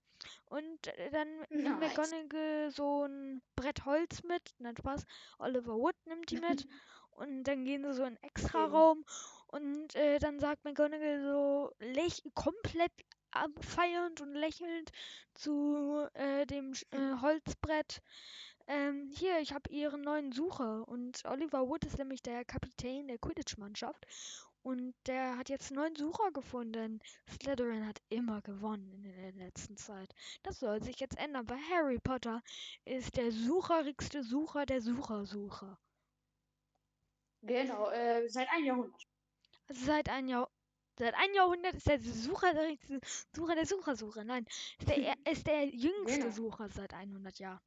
Und 0.47 0.87
äh, 0.87 1.11
dann 1.11 1.29
nimmt 1.51 1.81
Nice. 1.81 1.97
McGonagall 1.97 2.71
so 2.71 3.05
ein 3.05 3.43
Brett 3.57 3.85
Holz 3.85 4.23
mit. 4.23 4.55
Nein, 4.59 4.77
Spaß. 4.77 5.05
Oliver 5.39 5.75
Wood 5.75 5.97
nimmt 6.07 6.31
die 6.31 6.39
mit. 6.39 6.67
Und 7.11 7.45
dann 7.45 7.65
gehen 7.65 7.85
sie 7.85 7.93
so 7.93 8.03
in 8.03 8.09
einen 8.09 8.23
Extra-Raum. 8.23 9.05
Und 9.47 9.95
äh, 9.95 10.19
dann 10.19 10.41
sagt 10.41 10.65
McGonagall 10.65 11.23
so 11.23 11.73
läch 11.79 12.23
komplett 12.35 12.93
abfeiernd 13.31 14.21
und 14.21 14.33
lächelnd 14.35 14.91
zu 15.35 16.07
äh, 16.15 16.47
dem 16.47 16.73
äh, 16.91 16.97
Holzbrett. 17.21 18.01
Ähm, 18.67 19.11
hier, 19.15 19.39
ich 19.41 19.53
habe 19.53 19.71
ihren 19.71 20.01
neuen 20.01 20.33
Sucher. 20.33 20.89
Und 20.89 21.25
Oliver 21.27 21.69
Wood 21.69 21.85
ist 21.85 21.99
nämlich 21.99 22.23
der 22.23 22.45
Kapitän 22.45 23.09
der 23.09 23.19
Quidditch-Mannschaft. 23.19 24.07
Und 24.65 24.95
der 25.07 25.37
hat 25.37 25.51
jetzt 25.51 25.71
einen 25.71 25.81
neuen 25.81 25.95
Sucher 25.95 26.33
gefunden. 26.33 26.99
Slytherin 27.31 27.87
hat 27.87 28.01
immer 28.09 28.41
gewonnen 28.41 29.05
in 29.05 29.13
der 29.13 29.33
letzten 29.33 29.77
Zeit. 29.77 30.15
Das 30.43 30.59
soll 30.59 30.83
sich 30.83 30.99
jetzt 31.01 31.19
ändern, 31.19 31.47
weil 31.51 31.59
Harry 31.71 31.99
Potter 31.99 32.43
ist 32.87 33.15
der 33.19 33.31
sucherigste 33.31 34.23
Sucher 34.23 34.65
der 34.65 34.81
Suchersucher. 34.81 35.79
Genau, 37.43 37.91
äh, 37.91 38.27
seit 38.31 38.49
einem 38.51 38.65
Jahrhundert. 38.65 39.03
Also 39.69 39.85
seit 39.85 40.09
ein 40.09 40.29
Jahr. 40.29 40.51
Seit 40.99 41.13
ein 41.15 41.35
Jahrhundert 41.35 41.75
ist 41.75 41.87
der 41.87 42.01
Sucher 42.01 42.55
der 42.55 42.75
Sucher 43.37 43.55
der 43.57 43.67
Suchersucher. 43.67 44.25
Nein, 44.25 44.47
ist 44.79 44.89
der, 44.89 44.97
er- 44.97 45.31
ist 45.33 45.47
der 45.47 45.67
jüngste 45.67 46.21
Genau. 46.21 46.31
Sucher 46.31 46.69
seit 46.71 46.95
100 46.95 47.39
Jahren. 47.39 47.61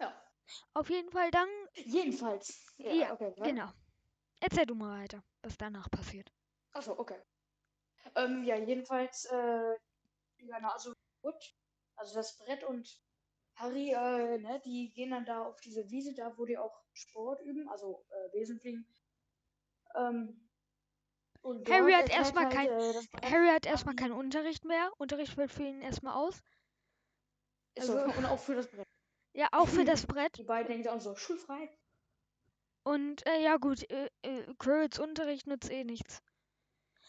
Ja. 0.00 0.14
Auf 0.74 0.90
jeden 0.90 1.10
Fall 1.10 1.30
dann, 1.30 1.48
Jedenfalls. 1.76 2.74
Ja, 2.76 3.14
okay. 3.14 3.24
weiter. 3.30 3.42
genau. 3.44 3.72
Erzähl 4.48 4.64
du 4.66 4.76
mal 4.76 5.02
weiter, 5.02 5.24
was 5.42 5.56
danach 5.58 5.90
passiert. 5.90 6.32
Achso, 6.72 6.96
okay. 6.96 7.20
Ähm, 8.14 8.44
ja, 8.44 8.54
jedenfalls, 8.54 9.24
äh, 9.24 9.74
ja, 10.38 10.60
na, 10.60 10.72
also 10.72 10.92
gut. 11.20 11.34
Also 11.96 12.14
das 12.14 12.38
Brett 12.38 12.62
und 12.62 13.02
Harry, 13.56 13.90
äh, 13.90 14.38
ne, 14.38 14.60
die 14.64 14.92
gehen 14.92 15.10
dann 15.10 15.24
da 15.24 15.44
auf 15.44 15.60
diese 15.62 15.90
Wiese, 15.90 16.14
da 16.14 16.38
wo 16.38 16.44
die 16.44 16.56
auch 16.58 16.80
Sport 16.92 17.40
üben, 17.40 17.68
also 17.68 18.06
äh, 18.10 18.28
Besenfliegen. 18.38 18.86
Ähm, 19.96 20.48
und 21.42 21.68
Harry 21.68 21.94
hat 21.94 22.08
erstmal 22.08 22.44
halt, 22.44 22.54
kein- 22.54 22.68
äh, 22.68 23.28
Harry 23.28 23.48
hat 23.48 23.66
erstmal 23.66 23.96
keinen 23.96 24.12
Unterricht 24.12 24.64
mehr. 24.64 24.92
Unterricht 24.98 25.32
fällt 25.34 25.50
für 25.50 25.64
ihn 25.64 25.82
erstmal 25.82 26.14
aus. 26.14 26.40
Ist 27.74 27.88
so, 27.88 27.98
also- 27.98 28.16
und 28.16 28.26
auch 28.26 28.38
für 28.38 28.54
das 28.54 28.68
Brett. 28.68 28.86
Ja, 29.32 29.48
auch 29.50 29.66
für 29.66 29.84
das 29.84 30.06
Brett. 30.06 30.38
Die 30.38 30.44
beiden 30.44 30.68
denken 30.68 30.88
auch 30.88 31.00
so, 31.00 31.16
schulfrei. 31.16 31.76
Und 32.86 33.26
äh, 33.26 33.42
ja 33.42 33.58
gut, 33.58 33.82
äh, 33.90 34.08
äh, 34.22 34.54
Quirrells 34.58 34.98
Unterricht 34.98 35.46
nützt 35.46 35.70
eh 35.70 35.84
nichts. 35.84 36.22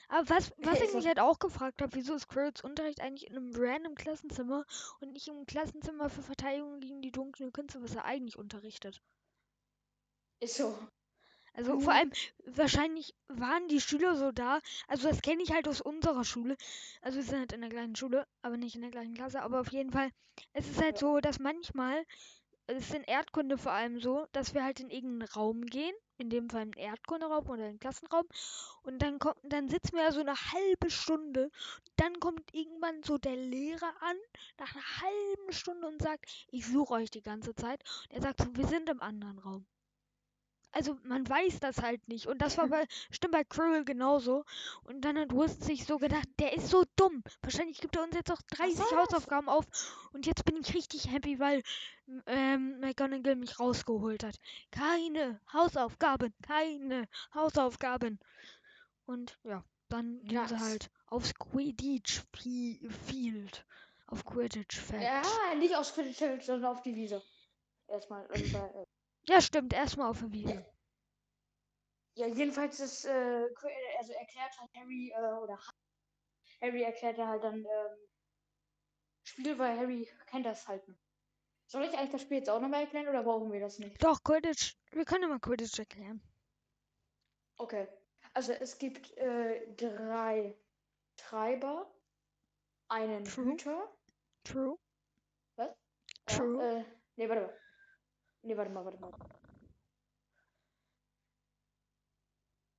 Aber 0.10 0.28
was, 0.30 0.52
was 0.58 0.82
ich 0.82 0.94
mich 0.94 1.08
halt 1.08 1.20
auch 1.20 1.40
gefragt 1.40 1.82
habe, 1.82 1.96
wieso 1.96 2.16
ist 2.16 2.28
Quirrells 2.28 2.62
Unterricht 2.62 3.00
eigentlich 3.02 3.30
in 3.30 3.38
einem 3.38 3.54
random 3.56 3.96
Klassenzimmer 3.96 4.66
und 5.00 5.14
nicht 5.14 5.30
im 5.30 5.46
Klassenzimmer 5.46 6.10
für 6.10 6.24
Verteidigung 6.24 6.82
gegen 6.82 7.02
die 7.02 7.12
dunklen 7.14 7.54
Künste, 7.54 7.82
was 7.82 7.96
er 7.96 8.06
eigentlich 8.06 8.38
unterrichtet? 8.38 9.02
Ist 10.40 10.58
so. 10.58 10.76
Also 11.54 11.74
Mhm. 11.74 11.82
vor 11.82 11.94
allem, 11.94 12.12
wahrscheinlich 12.46 13.14
waren 13.28 13.68
die 13.68 13.82
Schüler 13.82 14.16
so 14.16 14.32
da. 14.32 14.62
Also 14.88 15.10
das 15.10 15.22
kenne 15.22 15.44
ich 15.44 15.52
halt 15.52 15.68
aus 15.68 15.82
unserer 15.82 16.24
Schule. 16.24 16.56
Also 17.02 17.18
wir 17.18 17.24
sind 17.26 17.40
halt 17.40 17.52
in 17.54 17.62
der 17.62 17.70
gleichen 17.70 17.96
Schule, 17.96 18.26
aber 18.42 18.58
nicht 18.58 18.76
in 18.76 18.82
der 18.82 18.92
gleichen 18.92 19.14
Klasse. 19.14 19.42
Aber 19.42 19.60
auf 19.62 19.72
jeden 19.72 19.92
Fall, 19.92 20.12
es 20.54 20.70
ist 20.70 20.82
halt 20.82 20.98
so, 20.98 21.20
dass 21.20 21.40
manchmal, 21.40 22.06
es 22.68 22.90
ist 22.90 22.94
in 22.94 23.04
Erdkunde 23.04 23.58
vor 23.58 23.72
allem 23.72 24.00
so, 24.00 24.28
dass 24.34 24.54
wir 24.54 24.64
halt 24.64 24.80
in 24.82 24.90
irgendeinen 24.90 25.30
Raum 25.32 25.66
gehen. 25.66 25.96
In 26.18 26.30
dem 26.30 26.50
Fall 26.50 26.62
einen 26.62 26.74
Erdkunderaum 26.74 27.48
oder 27.48 27.66
einen 27.66 27.80
Klassenraum. 27.80 28.26
Und 28.84 29.02
dann 29.02 29.20
kommt, 29.20 29.38
dann 29.44 29.70
sitzen 29.70 29.96
wir 29.96 30.12
so 30.12 30.20
eine 30.20 30.36
halbe 30.36 30.90
Stunde. 30.90 31.52
Dann 31.96 32.20
kommt 32.20 32.54
irgendwann 32.54 33.04
so 33.04 33.18
der 33.18 33.36
Lehrer 33.36 33.94
an, 34.02 34.18
nach 34.60 34.74
einer 34.74 35.02
halben 35.02 35.54
Stunde 35.54 35.88
und 35.88 36.02
sagt, 36.02 36.48
ich 36.52 36.66
suche 36.66 36.96
euch 36.96 37.12
die 37.12 37.22
ganze 37.22 37.56
Zeit. 37.56 37.84
Und 38.10 38.16
er 38.16 38.22
sagt 38.22 38.42
so, 38.42 38.56
wir 38.56 38.68
sind 38.68 38.90
im 38.90 39.02
anderen 39.02 39.40
Raum. 39.40 39.66
Also 40.78 40.96
man 41.04 41.28
weiß 41.28 41.60
das 41.60 41.82
halt 41.82 42.08
nicht. 42.08 42.28
Und 42.28 42.40
das 42.42 42.58
war 42.58 42.68
bei, 42.68 42.86
stimmt 43.10 43.34
bei 43.34 43.44
Quirrell 43.44 43.84
genauso. 43.84 44.46
Und 44.84 45.02
dann 45.02 45.18
hat 45.18 45.32
Wurst 45.32 45.64
sich 45.64 45.86
so 45.86 45.98
gedacht, 45.98 46.28
der 46.40 46.54
ist 46.54 46.70
so 46.70 46.84
dumm. 46.96 47.24
Wahrscheinlich 47.42 47.82
gibt 47.82 47.96
er 47.96 48.04
uns 48.04 48.16
jetzt 48.16 48.32
auch 48.32 48.42
30 48.52 48.80
war's. 48.80 48.92
Hausaufgaben 48.92 49.50
auf. 49.50 49.66
Und 50.14 50.28
jetzt 50.28 50.46
bin 50.46 50.56
ich 50.58 50.74
richtig 50.76 51.12
happy, 51.12 51.40
weil 51.40 51.64
ähm, 52.28 52.80
McGonagall 52.80 53.36
mich 53.36 53.60
rausgeholt 53.60 54.24
hat. 54.24 54.36
Keine 54.72 55.42
Hausaufgaben, 55.52 56.34
keine 56.44 57.08
Hausaufgaben. 57.34 58.20
Und 59.08 59.40
ja, 59.44 59.64
dann 59.90 60.20
gehen 60.24 60.48
sie 60.48 60.54
Nice. 60.54 60.64
halt 60.64 60.92
aufs 61.08 61.34
Quidditch 61.34 62.22
Fi- 62.36 62.88
Field. 63.08 63.66
Auf 64.06 64.24
Quidditch 64.26 64.78
Feld. 64.80 65.02
Ja, 65.02 65.22
nicht 65.58 65.76
aufs 65.76 65.94
Quidditch, 65.94 66.46
sondern 66.46 66.72
auf 66.72 66.82
die 66.84 66.96
Wiese. 66.96 67.22
Erstmal. 67.88 68.28
Bei, 68.28 68.36
äh, 68.40 68.86
Ja, 69.30 69.42
stimmt, 69.42 69.74
erstmal 69.74 70.10
auf 70.10 70.20
der 70.20 70.32
Wiese. 70.32 70.66
ja, 72.16 72.28
jedenfalls 72.28 72.80
ist, 72.80 73.06
äh, 73.06 73.10
Qu- 73.54 73.98
also 74.00 74.14
erklärt 74.14 74.60
halt 74.60 74.72
Harry, 74.76 75.14
äh, 75.16 75.34
oder 75.44 75.60
Harry 76.62 76.82
erklärt 76.84 77.18
halt 77.18 77.44
dann, 77.44 77.60
ähm, 77.60 77.98
Spiel, 79.24 79.58
weil 79.60 79.78
Harry 79.78 80.10
kennt 80.26 80.46
das 80.46 80.68
halt 80.68 80.88
nicht. 80.88 81.00
Soll 81.68 81.84
ich 81.84 81.98
eigentlich 81.98 82.12
das 82.12 82.22
Spiel 82.22 82.38
jetzt 82.38 82.50
auch 82.50 82.62
nochmal 82.62 82.82
erklären 82.82 83.08
oder 83.10 83.24
brauchen 83.24 83.52
wir 83.52 83.60
das 83.60 83.78
nicht? 83.78 84.02
Doch, 84.04 84.24
Quidditch. 84.24 84.76
Wir 84.92 85.04
können 85.06 85.30
mal 85.30 85.40
Quidditch 85.40 85.78
erklären. 85.78 86.22
Okay. 87.58 87.88
Also 88.34 88.54
es 88.54 88.78
gibt 88.78 89.16
äh, 89.18 89.68
drei 89.76 90.58
Treiber, 91.18 91.92
einen 92.88 93.26
True. 93.26 93.52
Hüter. 93.52 93.92
True. 94.44 94.78
Was? 95.58 95.76
True. 96.26 96.64
Ja, 96.64 96.80
äh, 96.80 96.86
nee, 97.18 97.28
warte 97.28 97.42
mal. 97.42 97.60
Nee, 98.48 98.56
warte 98.56 98.72
mal, 98.72 98.86
warte 98.86 98.98
mal. 99.00 99.12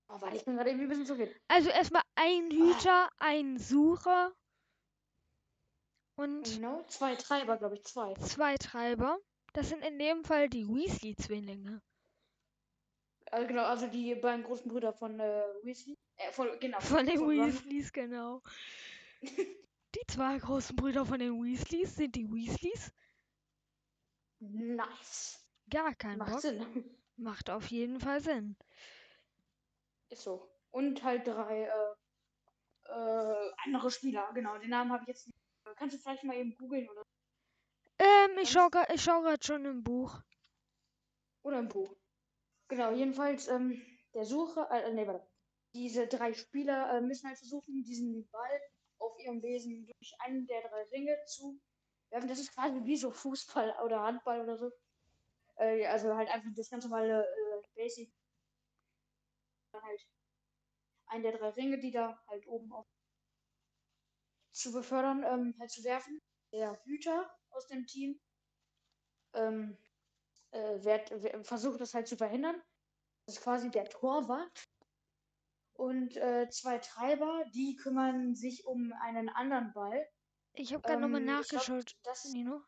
Oh, 0.08 0.18
warte, 0.18 0.36
ich 0.36 0.44
bin 0.46 0.56
gerade 0.56 0.70
irgendwie 0.70 0.86
ein 0.86 0.88
bisschen 0.88 1.04
zu 1.04 1.14
viel. 1.14 1.34
Also 1.48 1.68
erstmal 1.68 2.00
ein 2.14 2.50
Hüter, 2.50 3.10
ein 3.18 3.58
Sucher 3.58 4.32
und 6.16 6.44
Genau, 6.44 6.82
zwei 6.84 7.16
Treiber, 7.16 7.58
glaube 7.58 7.74
ich, 7.74 7.84
zwei. 7.84 8.14
zwei 8.14 8.56
Treiber. 8.56 9.18
Das 9.52 9.68
sind 9.68 9.84
in 9.84 9.98
dem 9.98 10.24
Fall 10.24 10.48
die 10.48 10.66
Weasley-Zwillinge. 10.66 11.82
Also 13.30 13.46
genau, 13.46 13.64
also 13.64 13.88
die 13.88 14.14
beiden 14.14 14.44
großen 14.44 14.70
Brüder 14.70 14.94
von 14.94 15.20
äh, 15.20 15.42
Weasley. 15.62 15.98
Äh, 16.16 16.32
von, 16.32 16.48
genau. 16.60 16.80
Von 16.80 17.04
den 17.04 17.18
Ron. 17.18 17.46
Weasleys, 17.46 17.92
genau. 17.92 18.40
Die 19.94 20.06
zwei 20.06 20.38
großen 20.38 20.76
Brüder 20.76 21.04
von 21.04 21.18
den 21.18 21.42
Weasleys 21.42 21.96
sind 21.96 22.14
die 22.14 22.30
Weasleys. 22.30 22.92
Nice. 24.40 25.47
Gar 25.70 25.94
kein 25.94 26.18
Macht 26.18 26.32
Bock. 26.32 26.40
Sinn. 26.40 26.98
Macht 27.16 27.50
auf 27.50 27.66
jeden 27.68 28.00
Fall 28.00 28.20
Sinn. 28.20 28.56
Ist 30.10 30.22
so. 30.22 30.48
Und 30.70 31.02
halt 31.02 31.26
drei 31.26 31.64
äh, 31.64 32.90
äh, 32.90 33.52
andere 33.64 33.90
Spieler. 33.90 34.30
Genau, 34.34 34.56
den 34.58 34.70
Namen 34.70 34.92
habe 34.92 35.02
ich 35.02 35.08
jetzt 35.08 35.26
nicht. 35.26 35.36
Kannst 35.76 35.96
du 35.96 36.00
vielleicht 36.00 36.24
mal 36.24 36.36
eben 36.36 36.56
googeln 36.56 36.88
oder, 36.88 37.02
Ähm, 37.98 38.30
ich 38.38 38.48
Was? 38.48 38.50
schau, 38.52 38.66
gra- 38.68 38.92
ich 38.94 39.02
schau 39.02 39.20
gerade 39.22 39.44
schon 39.44 39.64
im 39.64 39.82
Buch. 39.82 40.22
oder 41.42 41.58
im 41.58 41.68
Buch. 41.68 41.94
Genau, 42.68 42.92
jedenfalls 42.92 43.48
ähm, 43.48 43.82
der 44.14 44.24
Sucher, 44.24 44.70
äh, 44.70 44.92
nee, 44.92 45.06
warte. 45.06 45.26
Diese 45.74 46.06
drei 46.06 46.32
Spieler 46.32 46.92
äh, 46.92 47.00
müssen 47.00 47.28
halt 47.28 47.38
versuchen, 47.38 47.82
diesen 47.82 48.28
Ball 48.30 48.60
auf 48.98 49.18
ihrem 49.18 49.42
Wesen 49.42 49.86
durch 49.86 50.14
einen 50.20 50.46
der 50.46 50.62
drei 50.62 50.82
Ringe 50.92 51.16
zu 51.26 51.60
werfen. 52.10 52.28
Das 52.28 52.38
ist 52.38 52.52
quasi 52.54 52.80
wie 52.84 52.96
so 52.96 53.10
Fußball 53.10 53.74
oder 53.84 54.00
Handball 54.02 54.40
oder 54.42 54.56
so. 54.56 54.70
Äh, 55.58 55.86
also 55.86 56.14
halt 56.14 56.28
einfach 56.30 56.50
das 56.54 56.70
ganz 56.70 56.84
normale 56.84 57.24
äh, 57.26 57.62
Basic. 57.74 58.12
Dann 59.72 59.82
halt 59.82 60.00
einen 61.06 61.22
der 61.22 61.32
drei 61.38 61.50
Ringe, 61.50 61.78
die 61.78 61.90
da 61.90 62.18
halt 62.28 62.46
oben 62.46 62.72
auf 62.72 62.86
zu 64.52 64.72
befördern, 64.72 65.24
ähm, 65.24 65.54
halt 65.60 65.70
zu 65.70 65.84
werfen. 65.84 66.20
Der 66.52 66.82
Hüter 66.84 67.30
aus 67.50 67.66
dem 67.68 67.86
Team 67.86 68.18
ähm, 69.34 69.76
äh, 70.50 70.84
werd, 70.84 71.10
wer- 71.22 71.44
versucht 71.44 71.80
das 71.80 71.94
halt 71.94 72.08
zu 72.08 72.16
verhindern. 72.16 72.62
Das 73.26 73.36
ist 73.36 73.42
quasi 73.42 73.70
der 73.70 73.84
Torwart. 73.84 74.64
Und 75.74 76.16
äh, 76.16 76.48
zwei 76.50 76.78
Treiber, 76.78 77.44
die 77.54 77.76
kümmern 77.76 78.34
sich 78.34 78.66
um 78.66 78.92
einen 79.00 79.28
anderen 79.28 79.72
Ball. 79.72 80.08
Ich 80.54 80.72
habe 80.72 80.82
gerade 80.82 81.00
nochmal 81.02 81.20
Ähm, 81.20 81.26
glaub, 81.48 81.66
nachgeschaut, 81.66 81.92
das 82.02 82.24
ist, 82.24 82.34
Nino. 82.34 82.62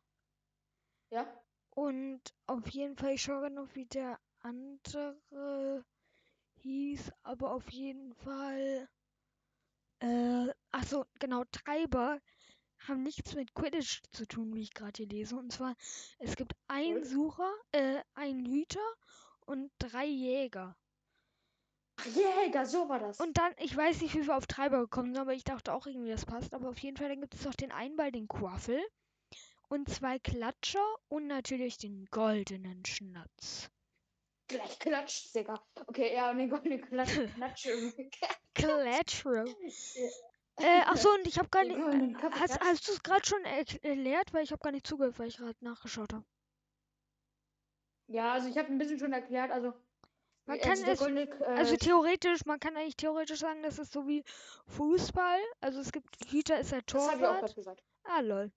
ja, 1.11 1.43
Und 1.81 2.21
auf 2.47 2.69
jeden 2.69 2.95
Fall, 2.95 3.15
ich 3.15 3.23
schaue 3.23 3.49
noch, 3.49 3.75
wie 3.75 3.87
der 3.87 4.21
andere 4.41 5.83
hieß, 6.57 7.11
aber 7.23 7.53
auf 7.53 7.71
jeden 7.71 8.13
Fall. 8.17 8.87
Äh, 10.01 10.49
ach 10.73 10.85
so, 10.85 11.07
genau, 11.21 11.45
Treiber 11.51 12.21
haben 12.87 13.03
nichts 13.03 13.35
mit 13.35 13.55
Quidditch 13.55 14.03
zu 14.13 14.27
tun, 14.29 14.55
wie 14.55 14.61
ich 14.61 14.75
gerade 14.75 14.93
hier 14.95 15.09
lese. 15.09 15.37
Und 15.37 15.53
zwar, 15.53 15.75
es 16.19 16.37
gibt 16.37 16.53
einen. 16.69 17.03
Sucher, 17.03 17.51
äh, 17.73 18.03
einen 18.13 18.45
Hüter 18.45 18.95
und 19.47 19.73
drei 19.79 20.05
Jäger. 20.05 20.77
Ach, 21.97 22.05
Jäger, 22.05 22.67
so 22.67 22.91
war 22.91 22.99
das. 22.99 23.21
Und 23.21 23.39
dann, 23.39 23.55
ich 23.57 23.75
weiß 23.75 24.03
nicht, 24.03 24.15
wie 24.15 24.27
wir 24.27 24.37
auf 24.37 24.47
Treiber 24.47 24.81
gekommen 24.81 25.15
sind, 25.15 25.23
aber 25.23 25.33
ich 25.33 25.45
dachte 25.45 25.73
auch 25.73 25.87
irgendwie, 25.87 26.11
das 26.11 26.27
passt. 26.27 26.53
Aber 26.53 26.69
auf 26.69 26.79
jeden 26.81 26.99
Fall, 26.99 27.09
dann 27.09 27.23
gibt 27.23 27.37
es 27.37 27.47
noch 27.47 27.55
den 27.55 27.73
einen 27.73 27.97
Ball, 27.97 28.13
den 28.13 28.29
Quaffel. 28.29 28.83
Und 29.71 29.89
zwei 29.89 30.19
Klatscher 30.19 30.85
und 31.09 31.29
natürlich 31.29 31.79
den 31.79 32.07
goldenen 32.07 32.85
Schnatz. 32.85 33.71
Gleich 34.49 34.81
klatscht, 34.81 35.33
Digga. 35.33 35.65
Okay, 35.87 36.13
ja, 36.13 36.33
und 36.33 36.39
den 36.39 36.51
goldenen 36.51 36.81
Klatsch, 36.83 37.21
Klatsche. 37.37 37.95
Klatscher. 38.55 39.45
Äh, 40.57 40.83
ach 40.85 40.97
so, 40.99 41.09
und 41.15 41.27
ich 41.27 41.39
habe 41.39 41.49
gar 41.49 41.65
nicht. 41.65 41.79
Äh, 41.79 42.15
hast 42.33 42.61
hast 42.61 42.87
du 42.87 42.93
es 42.93 43.03
gerade 43.03 43.25
schon 43.25 43.43
er 43.47 43.59
erklärt? 43.61 44.35
Weil 44.35 44.43
ich 44.45 44.53
habe 44.53 44.61
gar 44.61 44.73
nicht 44.73 44.87
zugehört, 44.87 45.19
weil 45.19 45.29
ich 45.29 45.39
gerade 45.39 45.57
nachgeschaut 45.61 46.13
habe. 46.13 46.27
Ja, 48.09 48.33
also 48.35 48.49
ich 48.49 48.59
habe 48.59 48.69
ein 48.69 48.77
bisschen 48.77 48.99
schon 48.99 49.15
erklärt, 49.15 49.51
also. 49.53 49.73
Man 50.45 50.59
also 50.59 50.69
kann 50.69 50.83
der 50.85 50.93
es- 50.93 50.99
goldene, 50.99 51.23
äh, 51.23 51.45
Also 51.45 51.77
theoretisch, 51.77 52.45
man 52.45 52.61
kann 52.61 52.77
eigentlich 52.77 52.97
theoretisch 52.97 53.39
sagen, 53.39 53.63
das 53.63 53.79
ist 53.79 53.93
so 53.93 54.07
wie 54.07 54.23
Fußball. 54.67 55.39
Also 55.61 55.81
es 55.81 55.93
gibt, 55.93 56.15
Hüter 56.31 56.61
ist 56.61 56.73
halt 56.73 56.93
das 56.93 57.09
habe 57.09 57.21
ich 57.23 57.25
auch 57.25 57.29
Torwart. 57.29 57.41
gerade 57.41 57.55
gesagt. 57.55 57.83
Ah, 58.05 58.21
lol. 58.21 58.53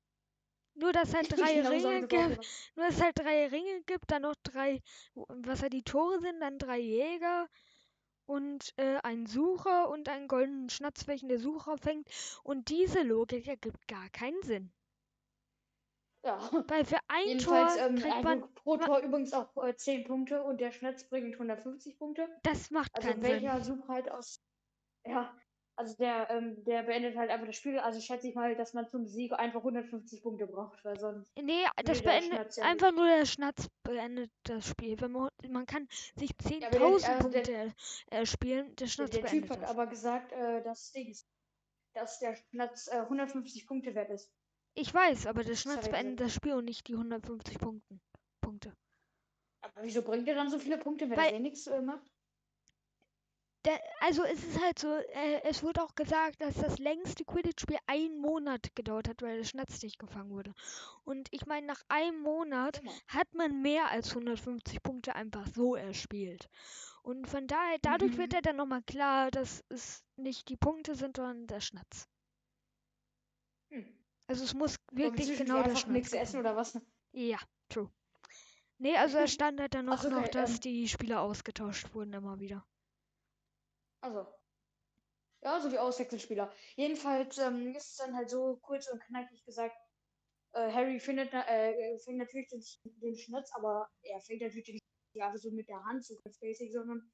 Nur, 0.76 0.92
dass 0.92 1.14
halt 1.14 1.32
drei 1.32 1.62
Genau 1.62 1.70
Ringe 1.70 2.08
gibt. 2.08 2.40
gesagt. 2.40 2.74
Nur, 2.76 2.86
dass 2.88 2.96
es 2.96 3.02
halt 3.04 3.20
drei 3.20 3.48
Ringe 3.48 3.84
gibt, 3.84 4.12
dann 4.12 4.24
noch 4.24 4.36
drei, 4.44 4.82
was 5.16 5.62
halt 5.62 5.74
die 5.74 5.84
Tore 5.84 6.20
sind, 6.20 6.40
dann 6.42 6.58
drei 6.58 6.80
Jäger 6.80 7.48
und 8.26 8.74
äh, 8.78 8.98
ein 9.04 9.26
Sucher 9.26 9.90
und 9.90 10.10
einen 10.10 10.28
goldenen 10.28 10.70
Schnatz, 10.70 11.08
welchen 11.08 11.30
der 11.30 11.40
Sucher 11.40 11.78
fängt. 11.78 12.10
Und 12.44 12.70
diese 12.70 13.04
Logik 13.04 13.48
ergibt 13.48 13.88
gar 13.88 14.10
keinen 14.10 14.42
Sinn. 14.44 14.74
Ja. 16.26 16.40
Weil 16.68 16.86
für 16.86 17.00
ein 17.08 17.28
Jedenfalls, 17.28 17.76
Tor 17.76 17.78
ähm, 17.78 17.96
kriegt 17.96 18.24
also 18.24 18.24
man, 18.24 18.54
pro 18.56 18.78
Tor 18.78 19.00
übrigens 19.00 19.34
auch 19.34 19.56
äh, 19.64 19.76
10 19.76 20.06
Punkte 20.06 20.44
und 20.44 20.60
der 20.62 20.72
Schnitz 20.72 21.08
bringt 21.10 21.34
150 21.34 21.98
Punkte. 21.98 22.30
das 22.44 22.72
macht 22.72 22.92
Also 22.94 23.10
keinen 23.10 23.22
welcher 23.22 23.62
Sinn. 23.62 23.62
Such 23.62 23.88
halt 23.90 24.10
aus. 24.10 24.42
Ja, 25.06 25.43
also 25.76 25.96
der, 25.98 26.30
ähm, 26.30 26.64
der 26.66 26.84
beendet 26.84 27.16
halt 27.18 27.30
einfach 27.32 27.48
das 27.48 27.56
Spiel. 27.56 27.80
Also 27.80 28.00
schätze 28.00 28.28
ich 28.28 28.36
mal, 28.36 28.56
dass 28.56 28.74
man 28.74 28.88
zum 28.88 29.06
Sieg 29.08 29.32
einfach 29.34 29.60
150 29.62 30.22
Punkte 30.22 30.48
braucht, 30.48 30.84
weil 30.86 31.00
sonst. 31.00 31.32
Nee, 31.42 31.64
das 31.84 32.02
der 32.02 32.10
beendet, 32.10 32.56
ja 32.58 32.64
einfach 32.64 32.92
nur 32.92 33.06
der 33.08 33.26
Schnatz 33.26 33.68
beendet 33.84 34.32
das 34.44 34.68
Spiel. 34.68 35.00
Wenn 35.02 35.12
man, 35.12 35.30
man 35.50 35.66
kann 35.66 35.88
sich 36.16 36.32
aber 36.32 36.70
der- 36.70 36.80
10.000 36.80 37.10
also 37.10 37.30
der- 37.30 37.42
Punkte 37.42 37.74
äh, 38.12 38.26
spielen, 38.26 38.68
der 38.68 38.76
Der, 38.76 38.88
Schnatz 38.88 39.10
der 39.12 39.22
Typ 39.22 39.32
beendet 39.32 39.50
hat 39.52 39.62
das. 39.64 39.70
aber 39.70 39.88
gesagt, 39.88 40.32
äh, 40.32 40.62
dass 40.64 40.92
Dings, 40.92 41.26
dass 41.94 42.20
der 42.20 42.36
Schnatz 42.36 42.88
äh, 42.88 42.98
150 42.98 43.66
Punkte 43.68 43.96
wert 43.96 44.10
ist. 44.12 44.32
Ich 44.76 44.94
weiß, 44.94 45.28
aber 45.28 45.44
der 45.44 45.56
Schnatz 45.56 45.86
er 45.88 45.92
beendet 45.92 46.18
gesagt. 46.18 46.30
das 46.30 46.36
Spiel 46.36 46.54
und 46.54 46.66
nicht 46.66 46.88
die 46.88 46.94
150 46.94 47.58
Punkten. 47.60 48.02
Punkte. 48.42 48.74
Aber 49.62 49.82
wieso 49.84 50.02
bringt 50.02 50.28
er 50.28 50.36
dann 50.36 50.50
so 50.50 50.60
viele 50.60 50.78
Punkte, 50.78 51.10
wenn 51.10 51.18
Weil- 51.18 51.32
er 51.32 51.38
eh 51.38 51.40
nichts 51.40 51.68
äh, 51.68 51.82
macht? 51.82 52.12
Der, 53.66 53.80
also 54.02 54.24
es 54.24 54.44
ist 54.44 54.62
halt 54.62 54.78
so, 54.80 54.90
äh, 54.90 55.42
es 55.44 55.64
wurde 55.64 55.82
auch 55.84 55.96
gesagt, 55.96 56.42
dass 56.42 56.56
das 56.56 56.80
längste 56.80 57.24
Quidditch-Spiel 57.24 57.78
einen 57.88 58.18
Monat 58.20 58.76
gedauert 58.76 59.08
hat, 59.08 59.22
weil 59.22 59.38
der 59.38 59.46
Schnatz 59.46 59.82
nicht 59.82 60.00
gefangen 60.00 60.32
wurde. 60.32 60.54
Und 61.06 61.30
ich 61.32 61.46
meine, 61.46 61.66
nach 61.68 61.82
einem 61.88 62.20
Monat 62.22 62.82
hat 63.08 63.34
man 63.34 63.62
mehr 63.62 63.90
als 63.90 64.10
150 64.10 64.84
Punkte 64.84 65.16
einfach 65.16 65.48
so 65.48 65.76
erspielt. 65.76 66.50
Und 67.04 67.28
von 67.28 67.48
daher, 67.48 67.78
dadurch 67.82 68.18
wird 68.18 68.32
Mhm. 68.32 68.36
ja 68.36 68.42
dann 68.42 68.56
nochmal 68.58 68.82
klar, 68.84 69.32
dass 69.32 69.64
es 69.70 70.04
nicht 70.18 70.50
die 70.50 70.58
Punkte 70.58 70.96
sind, 70.96 71.16
sondern 71.18 71.48
der 71.48 71.62
Schnatz. 71.62 72.08
Hm. 73.70 73.86
Also 74.28 74.44
es 74.44 74.54
muss 74.54 74.78
wirklich 74.92 75.28
zwischendurch 75.28 75.38
genau 75.38 75.64
der 75.64 75.76
Schnatz 75.76 75.92
nichts 75.92 76.14
essen 76.14 76.40
oder 76.40 76.56
was? 76.56 76.80
Ja, 77.12 77.40
true. 77.70 77.90
Nee, 78.78 78.96
also 78.98 79.18
es 79.20 79.34
stand 79.34 79.60
halt 79.60 79.74
dann 79.74 79.88
Ach 79.90 80.04
noch, 80.04 80.10
noch 80.12 80.18
okay, 80.20 80.32
dass 80.32 80.56
ähm, 80.56 80.60
die 80.62 80.88
Spieler 80.88 81.22
ausgetauscht 81.22 81.94
wurden 81.94 82.14
immer 82.14 82.40
wieder. 82.40 82.66
Also. 84.04 84.28
Ja, 85.44 85.60
so 85.60 85.72
wie 85.72 85.80
Auswechselspieler. 85.80 86.54
Jedenfalls 86.76 87.38
ähm, 87.38 87.74
ist 87.76 87.92
es 87.92 87.98
dann 87.98 88.16
halt 88.16 88.30
so 88.30 88.58
kurz 88.62 88.90
und 88.90 89.02
knackig 89.02 89.44
gesagt, 89.46 89.76
äh, 90.54 90.72
Harry 90.72 91.00
findet 91.00 91.34
äh, 91.34 91.98
fängt 92.00 92.18
natürlich 92.18 92.48
den, 92.50 92.62
den 93.00 93.16
Schnitz, 93.18 93.50
aber 93.56 93.90
er 94.04 94.20
fängt 94.22 94.42
natürlich 94.42 94.66
den 94.66 94.76
nicht 94.76 95.24
einfach 95.24 95.40
so 95.40 95.52
mit 95.52 95.68
der 95.70 95.84
Hand, 95.86 96.06
so 96.06 96.16
ganz 96.24 96.38
basic, 96.40 96.72
sondern 96.72 97.12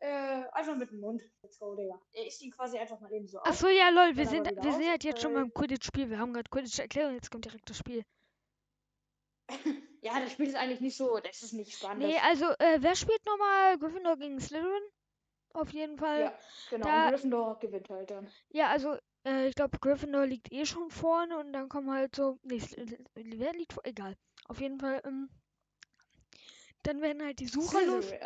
äh, 0.00 0.44
einfach 0.52 0.76
mit 0.76 0.90
dem 0.90 1.00
Mund. 1.00 1.22
Let's 1.42 1.58
go, 1.58 1.74
Digga. 1.74 2.00
Er 2.12 2.26
isst 2.26 2.42
ihn 2.42 2.52
quasi 2.52 2.78
einfach 2.78 3.00
mal 3.00 3.12
eben 3.12 3.26
so 3.26 3.38
Ach 3.42 3.50
auf. 3.50 3.56
so, 3.56 3.68
ja, 3.68 3.88
lol, 3.88 4.16
wir 4.16 4.26
sind, 4.26 4.46
wir 4.46 4.72
sind 4.72 4.88
halt 4.88 5.04
jetzt 5.04 5.22
schon 5.22 5.34
beim 5.34 5.52
Quidditch-Spiel. 5.52 6.10
Wir 6.10 6.18
haben 6.18 6.32
gerade 6.32 6.48
Quidditch-Erklärung, 6.50 7.14
jetzt 7.14 7.30
kommt 7.30 7.44
direkt 7.44 7.68
das 7.68 7.78
Spiel. 7.78 8.04
Ja, 10.00 10.20
das 10.20 10.30
Spiel 10.30 10.46
ist 10.46 10.54
eigentlich 10.54 10.80
nicht 10.80 10.96
so, 10.96 11.18
das 11.18 11.42
ist 11.42 11.54
nicht 11.54 11.76
spannend. 11.76 12.06
Nee, 12.06 12.18
also, 12.18 12.44
äh, 12.60 12.78
wer 12.80 12.94
spielt 12.94 13.26
nochmal 13.26 13.76
Gryffindor 13.78 14.16
gegen 14.16 14.38
Slytherin? 14.38 14.82
Auf 15.58 15.70
jeden 15.72 15.98
Fall. 15.98 16.20
ja, 16.20 16.38
genau. 16.70 16.86
da- 16.86 17.04
und 17.04 17.10
Gryffindor 17.10 17.58
gewinnt 17.58 17.90
halt 17.90 18.10
dann. 18.10 18.30
Ja, 18.50 18.68
also, 18.68 18.96
äh, 19.24 19.48
ich 19.48 19.54
glaube, 19.56 19.78
Gryffindor 19.78 20.24
liegt 20.24 20.52
eh 20.52 20.64
schon 20.64 20.88
vorne 20.90 21.36
und 21.38 21.52
dann 21.52 21.68
kommen 21.68 21.90
halt 21.90 22.14
so. 22.14 22.38
Nee, 22.44 22.62
wer 23.14 23.52
liegt 23.54 23.72
vor? 23.72 23.84
Egal. 23.84 24.16
Auf 24.46 24.60
jeden 24.60 24.78
Fall, 24.78 25.02
ähm, 25.04 25.28
dann 26.84 27.02
werden 27.02 27.22
halt 27.24 27.40
die 27.40 27.48
Sucher 27.48 27.84
los. 27.84 28.08
Nee. 28.08 28.20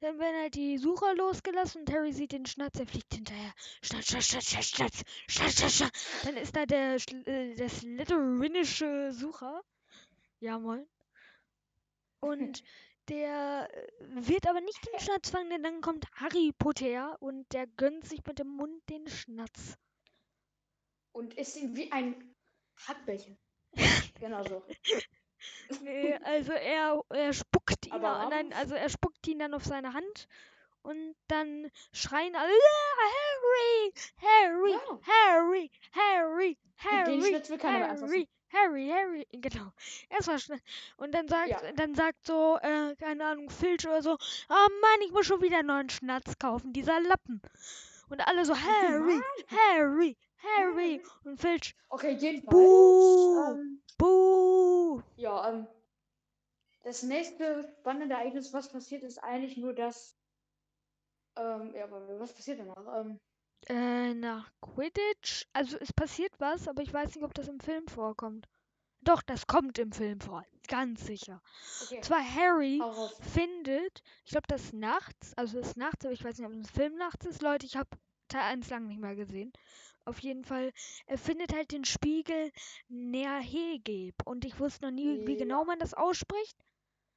Dann 0.00 0.18
werden 0.18 0.40
halt 0.40 0.54
die 0.54 0.78
Sucher 0.78 1.14
losgelassen 1.14 1.82
und 1.82 1.92
Harry 1.92 2.12
sieht 2.12 2.32
den 2.32 2.46
Schnatz, 2.46 2.78
er 2.78 2.86
fliegt 2.86 3.12
hinterher. 3.14 3.52
Schnatz, 3.82 4.06
Schnatz, 4.06 4.26
Schnatz, 4.26 4.46
Schnatz, 4.68 5.02
Schnatz, 5.28 5.58
Schnatz, 5.58 5.74
Schnatz. 5.74 6.22
Dann 6.24 6.36
ist 6.36 6.56
da 6.56 6.66
der, 6.66 6.96
äh, 7.26 7.54
der 7.54 7.68
Slytherinische 7.68 9.12
Sucher. 9.12 9.62
Ja, 10.40 10.58
moin. 10.58 10.88
Und 12.20 12.62
der 13.08 13.68
äh, 13.72 13.86
wird 14.00 14.46
aber 14.46 14.60
nicht 14.60 14.78
den 14.92 15.00
Schnatz 15.00 15.30
fangen, 15.30 15.50
denn 15.50 15.62
dann 15.62 15.80
kommt 15.80 16.06
Harry 16.14 16.52
Potter 16.58 17.16
und 17.20 17.52
der 17.52 17.66
gönnt 17.66 18.04
sich 18.06 18.24
mit 18.26 18.38
dem 18.38 18.48
Mund 18.48 18.82
den 18.88 19.06
Schnatz. 19.08 19.76
Und 21.12 21.34
ist 21.34 21.56
ihn 21.56 21.76
wie 21.76 21.90
ein 21.92 22.34
Hackbällchen. 22.86 23.38
genau 24.20 24.42
so. 24.44 24.64
Nee, 25.82 26.14
also 26.22 26.52
er, 26.52 27.02
er 27.10 27.32
spuckt 27.32 27.86
ihn, 27.86 27.92
Aber 27.92 28.28
nein, 28.30 28.52
also 28.52 28.74
er 28.74 28.88
spuckt 28.88 29.26
ihn 29.26 29.40
dann 29.40 29.54
auf 29.54 29.64
seine 29.64 29.92
Hand 29.92 30.28
und 30.82 31.14
dann 31.28 31.70
schreien 31.92 32.34
alle 32.36 32.52
"Ah, 32.52 33.10
Harry, 33.12 33.92
Harry, 34.16 34.70
Ja. 34.72 35.00
Harry, 35.06 35.70
Harry, 35.92 36.58
Harry, 36.76 37.10
Den 37.10 37.22
Schnitz 37.22 37.50
will 37.50 37.58
keiner. 37.58 37.88
Harry, 37.88 38.28
Harry, 38.52 38.88
Harry, 38.88 39.26
genau. 39.32 39.72
Erstmal 40.10 40.38
schnell. 40.38 40.60
Und 40.96 41.12
dann 41.12 41.28
sagt, 41.28 41.48
Ja. 41.50 41.72
dann 41.72 41.94
sagt 41.94 42.26
so, 42.26 42.58
äh, 42.62 42.94
keine 42.96 43.24
Ahnung, 43.24 43.50
Filch 43.50 43.86
oder 43.86 44.02
so, 44.02 44.12
oh 44.12 44.68
Mann, 44.80 45.00
ich 45.06 45.12
muss 45.12 45.26
schon 45.26 45.40
wieder 45.42 45.58
einen 45.58 45.68
neuen 45.68 45.90
Schnatz 45.90 46.38
kaufen, 46.38 46.72
dieser 46.72 47.00
Lappen. 47.00 47.40
Und 48.08 48.20
alle 48.26 48.44
so, 48.44 48.54
Harry, 48.54 49.20
Harry, 49.48 50.16
Harry. 50.58 51.02
Und 51.24 51.40
Filch, 51.40 51.74
Okay, 51.88 52.12
jedenfalls. 52.12 52.52
Buh. 52.54 53.46
Ähm, 53.48 53.82
buh. 53.98 55.02
ja, 55.16 55.48
ähm, 55.50 55.66
das 56.84 57.02
nächste 57.04 57.72
spannende 57.80 58.14
Ereignis, 58.14 58.52
was 58.52 58.68
passiert, 58.70 59.02
ist 59.02 59.18
eigentlich 59.18 59.56
nur 59.56 59.72
das. 59.72 60.16
Ähm, 61.36 61.72
ja, 61.74 61.84
aber 61.84 62.18
was 62.20 62.34
passiert 62.34 62.58
danach? 62.58 63.00
Ähm, 63.00 63.18
Äh, 63.68 64.14
nach 64.14 64.50
Quidditch. 64.60 65.46
Also 65.52 65.76
es 65.78 65.92
passiert 65.92 66.32
was, 66.38 66.68
aber 66.68 66.82
ich 66.82 66.92
weiß 66.92 67.14
nicht, 67.14 67.24
ob 67.24 67.34
das 67.34 67.48
im 67.48 67.60
Film 67.60 67.86
vorkommt. 67.88 68.48
Doch, 69.02 69.22
das 69.22 69.46
kommt 69.46 69.78
im 69.78 69.92
Film 69.92 70.20
vor. 70.20 70.44
Ganz 70.68 71.04
sicher. 71.06 71.42
okay, 71.82 71.96
Und 71.96 72.04
zwar 72.04 72.22
Harry 72.34 72.80
findet, 73.20 74.02
ich 74.24 74.30
glaube, 74.30 74.46
das 74.48 74.62
ist 74.64 74.74
nachts, 74.74 75.32
also 75.36 75.58
es 75.58 75.68
ist 75.70 75.76
nachts, 75.76 76.04
aber 76.04 76.14
ich 76.14 76.22
weiß 76.22 76.38
nicht, 76.38 76.46
ob 76.46 76.52
es 76.52 76.58
im 76.58 76.64
Film 76.64 76.94
nachts 76.96 77.26
ist. 77.26 77.42
Leute, 77.42 77.66
ich 77.66 77.76
habe 77.76 77.88
Teil 78.28 78.42
1 78.42 78.70
lang 78.70 78.86
nicht 78.86 79.00
mehr 79.00 79.16
gesehen. 79.16 79.52
Auf 80.04 80.18
jeden 80.20 80.44
Fall, 80.44 80.72
er 81.06 81.18
findet 81.18 81.52
halt 81.52 81.72
den 81.72 81.84
Spiegel 81.84 82.50
Nerhegeb. 82.88 84.14
Und 84.24 84.44
ich 84.44 84.58
wusste 84.58 84.86
noch 84.86 84.92
nie, 84.92 85.26
wie 85.26 85.32
Ja. 85.32 85.38
genau 85.38 85.64
man 85.64 85.78
das 85.78 85.94
ausspricht. 85.94 86.56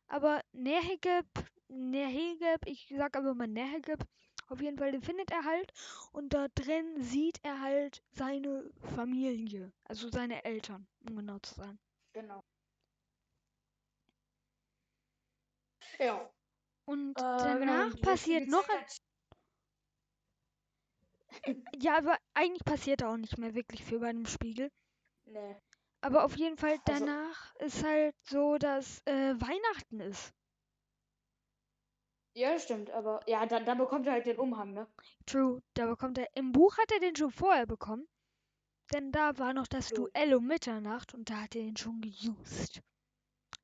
Aber 0.07 0.41
Nerhegeb, 0.53 1.25
Nerhegeb, 1.67 2.61
ich 2.65 2.91
sag 2.95 3.15
aber 3.15 3.33
mal 3.33 3.47
Nerhegeb. 3.47 4.03
Auf 4.47 4.61
jeden 4.61 4.77
Fall, 4.77 4.91
den 4.91 5.01
findet 5.01 5.31
er 5.31 5.43
halt. 5.43 5.71
Und 6.11 6.33
da 6.33 6.47
drin 6.49 7.01
sieht 7.01 7.39
er 7.43 7.61
halt 7.61 8.03
seine 8.11 8.69
Familie. 8.95 9.71
Also 9.85 10.09
seine 10.09 10.43
Eltern, 10.45 10.87
um 11.09 11.15
genau 11.15 11.39
zu 11.39 11.55
sein. 11.55 11.79
Genau. 12.13 12.43
Ja. 15.99 16.29
Und 16.85 17.17
Äh, 17.17 17.21
genau, 17.21 17.59
danach 17.59 17.93
dieser 17.93 18.01
passiert 18.11 18.47
noch 18.47 18.67
ein 18.69 18.85
Ja, 21.77 21.97
aber 21.97 22.17
eigentlich 22.33 22.63
passiert 22.65 23.01
da 23.01 23.11
auch 23.11 23.17
nicht 23.17 23.37
mehr 23.37 23.55
wirklich 23.55 23.83
viel 23.83 23.99
bei 23.99 24.09
einem 24.09 24.25
Spiegel. 24.25 24.71
Nee. 25.25 25.55
Aber 26.01 26.23
auf 26.23 26.35
jeden 26.37 26.57
Fall 26.57 26.77
Also- 26.87 27.05
danach 27.05 27.55
ist 27.55 27.83
halt 27.83 28.15
so, 28.29 28.57
dass 28.57 29.01
äh, 29.05 29.33
Weihnachten 29.41 29.99
ist. 30.01 30.33
Ja, 32.35 32.59
stimmt, 32.59 32.91
aber 32.91 33.21
ja, 33.27 33.45
dann, 33.45 33.65
dann 33.65 33.77
bekommt 33.77 34.07
er 34.07 34.13
halt 34.13 34.25
den 34.25 34.37
Umhang, 34.37 34.73
ne? 34.73 34.87
True, 35.25 35.61
da 35.73 35.85
bekommt 35.85 36.17
er. 36.17 36.27
Im 36.35 36.51
Buch 36.51 36.77
hat 36.77 36.91
er 36.91 36.99
den 36.99 37.15
schon 37.15 37.31
vorher 37.31 37.65
bekommen. 37.65 38.07
Denn 38.93 39.11
da 39.11 39.37
war 39.37 39.53
noch 39.53 39.67
das 39.67 39.87
True. 39.87 40.09
Duell 40.13 40.35
um 40.35 40.45
Mitternacht 40.45 41.13
und 41.13 41.29
da 41.29 41.43
hat 41.43 41.55
er 41.55 41.63
den 41.63 41.77
schon 41.77 42.01
geused. 42.01 42.81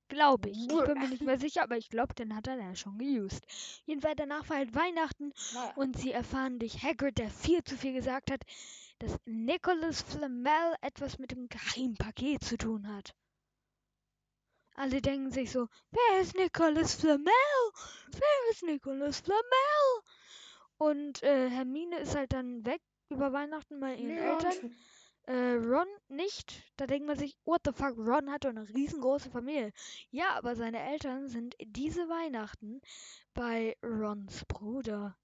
Glaube 0.07 0.49
ich. 0.49 0.57
Ich 0.57 0.83
bin 0.83 0.99
mir 0.99 1.09
nicht 1.09 1.21
mehr 1.21 1.37
sicher, 1.37 1.63
aber 1.63 1.77
ich 1.77 1.89
glaube, 1.89 2.13
den 2.13 2.35
hat 2.35 2.47
er 2.47 2.57
dann 2.57 2.75
schon 2.75 2.97
geused. 2.97 3.45
Jedenfalls 3.85 4.15
danach 4.17 4.49
war 4.49 4.57
halt 4.57 4.73
Weihnachten 4.73 5.31
Naja. 5.53 5.73
Und 5.75 5.97
sie 5.97 6.11
erfahren 6.11 6.59
durch 6.59 6.81
Hagrid, 6.81 7.17
der 7.17 7.29
viel 7.29 7.63
zu 7.63 7.77
viel 7.77 7.93
gesagt 7.93 8.31
hat, 8.31 8.43
dass 8.99 9.17
Nicholas 9.25 10.01
Flamel 10.01 10.75
etwas 10.81 11.17
mit 11.17 11.31
dem 11.31 11.47
Geheimpaket 11.49 12.43
zu 12.43 12.57
tun 12.57 12.87
hat. 12.87 13.13
Alle 14.81 15.01
denken 15.01 15.31
sich 15.31 15.51
so, 15.51 15.67
wer 15.91 16.21
ist 16.21 16.35
Nicholas 16.35 16.95
Flamel? 16.95 17.31
Wer 18.11 18.51
ist 18.51 18.63
Nicholas 18.63 19.19
Flamel? 19.21 20.01
Und 20.77 21.21
äh, 21.23 21.49
Hermine 21.49 21.99
ist 21.99 22.15
halt 22.15 22.33
dann 22.33 22.65
weg 22.65 22.81
über 23.09 23.31
Weihnachten 23.31 23.79
bei 23.79 23.95
ihren 23.95 24.17
Ja, 24.17 24.33
Eltern. 24.33 24.75
Äh, 25.27 25.53
Ron 25.53 25.87
nicht. 26.09 26.63
Da 26.77 26.87
denkt 26.87 27.05
man 27.07 27.17
sich, 27.17 27.37
what 27.45 27.61
the 27.65 27.71
fuck, 27.73 27.95
Ron 27.97 28.31
hat 28.31 28.43
doch 28.43 28.49
eine 28.49 28.67
riesengroße 28.67 29.29
Familie. 29.29 29.71
Ja, 30.09 30.31
aber 30.35 30.55
seine 30.55 30.79
Eltern 30.81 31.27
sind 31.29 31.55
diese 31.63 32.09
Weihnachten 32.09 32.81
bei 33.33 33.77
Rons 33.83 34.43
Bruder 34.47 35.15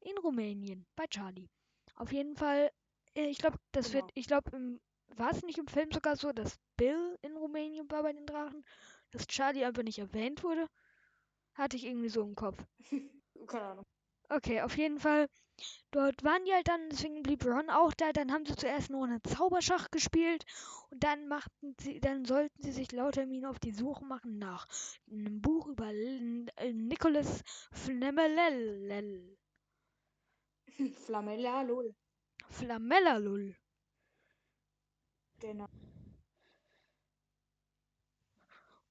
in 0.00 0.18
Rumänien, 0.18 0.86
bei 0.94 1.06
Charlie. 1.06 1.48
Auf 1.94 2.12
jeden 2.12 2.36
Fall, 2.36 2.70
äh, 3.14 3.26
ich 3.28 3.38
glaube, 3.38 3.56
das 3.72 3.94
wird, 3.94 4.02
Genau. 4.02 4.12
ich 4.14 4.26
glaube, 4.26 4.78
war 5.16 5.30
es 5.30 5.42
nicht 5.42 5.58
im 5.58 5.68
Film 5.68 5.90
sogar 5.90 6.16
so, 6.16 6.32
dass 6.32 6.58
Bill 6.76 7.18
in 7.22 7.34
Rumänien 7.36 7.90
war 7.90 8.02
bei 8.02 8.12
den 8.12 8.26
Drachen, 8.26 8.62
dass 9.10 9.26
Charlie 9.26 9.64
einfach 9.64 9.82
nicht 9.82 9.98
erwähnt 9.98 10.42
wurde? 10.42 10.66
Hatte 11.54 11.76
ich 11.76 11.86
irgendwie 11.86 12.08
so 12.08 12.22
im 12.22 12.34
Kopf. 12.34 12.62
Keine 13.46 13.64
Ahnung. 13.64 13.84
Okay, 14.28 14.60
auf 14.62 14.76
jeden 14.76 14.98
Fall. 14.98 15.28
Dort 15.90 16.22
waren 16.24 16.44
die 16.44 16.52
halt 16.52 16.68
dann, 16.68 16.88
deswegen 16.90 17.22
blieb 17.22 17.44
Ron 17.46 17.70
auch 17.70 17.94
da. 17.94 18.12
Dann 18.12 18.32
haben 18.32 18.44
sie 18.44 18.56
zuerst 18.56 18.90
nur 18.90 19.06
eine 19.06 19.22
Zauberschach 19.22 19.90
gespielt 19.90 20.44
und 20.90 21.02
dann 21.02 21.28
machten 21.28 21.74
sie, 21.80 22.00
dann 22.00 22.24
sollten 22.24 22.62
sie 22.62 22.72
sich 22.72 22.92
laut 22.92 23.16
Hermine 23.16 23.48
auf 23.48 23.58
die 23.58 23.72
Suche 23.72 24.04
machen 24.04 24.38
nach 24.38 24.66
einem 25.10 25.40
Buch 25.40 25.66
über 25.66 25.86
L 25.86 26.46
äh, 26.56 26.72
Nicholas 26.72 27.42
Flamelel. 27.72 29.36
Flamella. 30.92 31.64
Flamellalul. 32.50 33.56
Genau. 35.40 35.68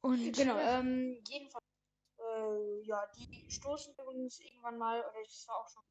Und 0.05 0.33
Genau, 0.33 0.55
ähm, 0.59 1.19
jedenfalls, 1.27 1.65
äh, 2.19 2.81
ja, 2.85 3.07
die 3.17 3.49
stoßen 3.49 3.91
übrigens 3.97 4.39
irgendwann 4.39 4.77
mal, 4.77 4.99
oder 4.99 5.23
das 5.23 5.47
war 5.47 5.57
auch 5.57 5.67
schon, 5.67 5.81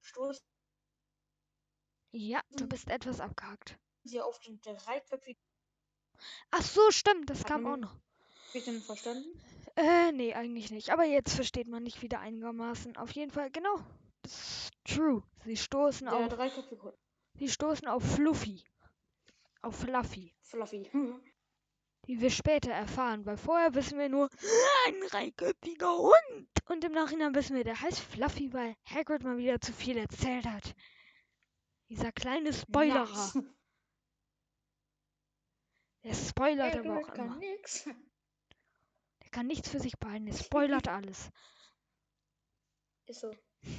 stoßen 0.00 0.46
ja, 2.12 2.40
du 2.52 2.66
bist 2.66 2.88
etwas 2.88 3.20
abgehakt. 3.20 3.78
sie 4.04 4.22
auf 4.22 4.40
den 4.40 4.58
dreiköpfigen, 4.62 5.42
Ach 6.50 6.62
so, 6.62 6.90
stimmt, 6.90 7.28
das 7.28 7.40
Hat 7.40 7.48
kam 7.48 7.66
auch 7.66 7.76
noch. 7.76 7.92
hab 7.92 8.54
ich 8.54 8.64
denn 8.64 8.80
verstanden? 8.80 9.38
Äh, 9.76 10.12
nee, 10.12 10.32
eigentlich 10.32 10.70
nicht. 10.70 10.88
Aber 10.90 11.04
jetzt 11.04 11.34
versteht 11.34 11.68
man 11.68 11.82
nicht 11.82 12.00
wieder 12.00 12.20
einigermaßen. 12.20 12.96
Auf 12.96 13.10
jeden 13.12 13.30
Fall, 13.30 13.50
genau. 13.50 13.76
Das 14.22 14.32
ist 14.32 14.70
true. 14.84 15.22
Sie 15.44 15.56
stoßen 15.58 16.06
Der 16.06 16.16
auf, 16.16 16.32
sie 17.38 17.48
stoßen 17.48 17.86
auf 17.86 18.02
Fluffy. 18.02 18.64
Auf 19.60 19.76
Fluffy. 19.80 20.34
Fluffy. 20.40 20.90
Die 22.06 22.20
wir 22.20 22.30
später 22.30 22.70
erfahren, 22.70 23.26
weil 23.26 23.36
vorher 23.36 23.74
wissen 23.74 23.98
wir 23.98 24.08
nur, 24.08 24.28
ein 24.86 25.00
dreiköpfiger 25.08 25.98
Hund. 25.98 26.48
Und 26.68 26.84
im 26.84 26.92
Nachhinein 26.92 27.34
wissen 27.34 27.56
wir, 27.56 27.64
der 27.64 27.80
heißt 27.80 27.98
Fluffy, 27.98 28.52
weil 28.52 28.76
Hagrid 28.84 29.24
mal 29.24 29.38
wieder 29.38 29.60
zu 29.60 29.72
viel 29.72 29.96
erzählt 29.98 30.46
hat. 30.46 30.74
Dieser 31.88 32.12
kleine 32.12 32.52
Spoilerer. 32.52 33.08
Nice. 33.08 33.38
Der 36.04 36.14
spoilert 36.14 36.74
Ey, 36.74 36.80
aber 36.80 36.98
auch 36.98 37.12
kann 37.12 37.26
immer. 37.26 37.36
nix. 37.38 37.84
Der 39.22 39.30
kann 39.30 39.48
nichts 39.48 39.68
für 39.68 39.80
sich 39.80 39.98
behalten. 39.98 40.26
Der 40.26 40.34
spoilert 40.34 40.86
alles. 40.88 41.30
Ist 43.06 43.20
so. 43.20 43.32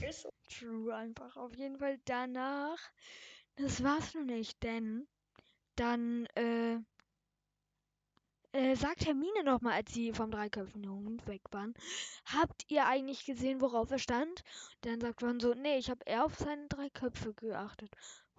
Ist 0.05 0.21
so. 0.23 0.29
True 0.49 0.93
einfach. 0.93 1.37
Auf 1.37 1.55
jeden 1.55 1.77
Fall 1.77 1.99
danach. 2.03 2.79
Das 3.55 3.81
war's 3.83 4.13
noch 4.13 4.23
nicht, 4.23 4.61
denn 4.63 5.07
dann 5.75 6.25
äh, 6.35 6.79
äh, 8.57 8.75
sagt 8.75 9.05
Hermine 9.05 9.43
nochmal, 9.43 9.73
als 9.73 9.93
sie 9.93 10.11
vom 10.13 10.31
dreiköpfigen 10.31 11.21
weg 11.27 11.41
waren, 11.51 11.75
habt 12.25 12.65
ihr 12.69 12.85
eigentlich 12.87 13.25
gesehen, 13.25 13.61
worauf 13.61 13.91
er 13.91 13.99
stand? 13.99 14.43
Dann 14.81 14.99
sagt 14.99 15.21
Ron 15.21 15.39
so, 15.39 15.53
nee, 15.53 15.77
ich 15.77 15.89
habe 15.89 16.03
eher 16.05 16.25
auf 16.25 16.35
seine 16.35 16.67
drei 16.67 16.89
Köpfe 16.89 17.33
geachtet. 17.35 17.91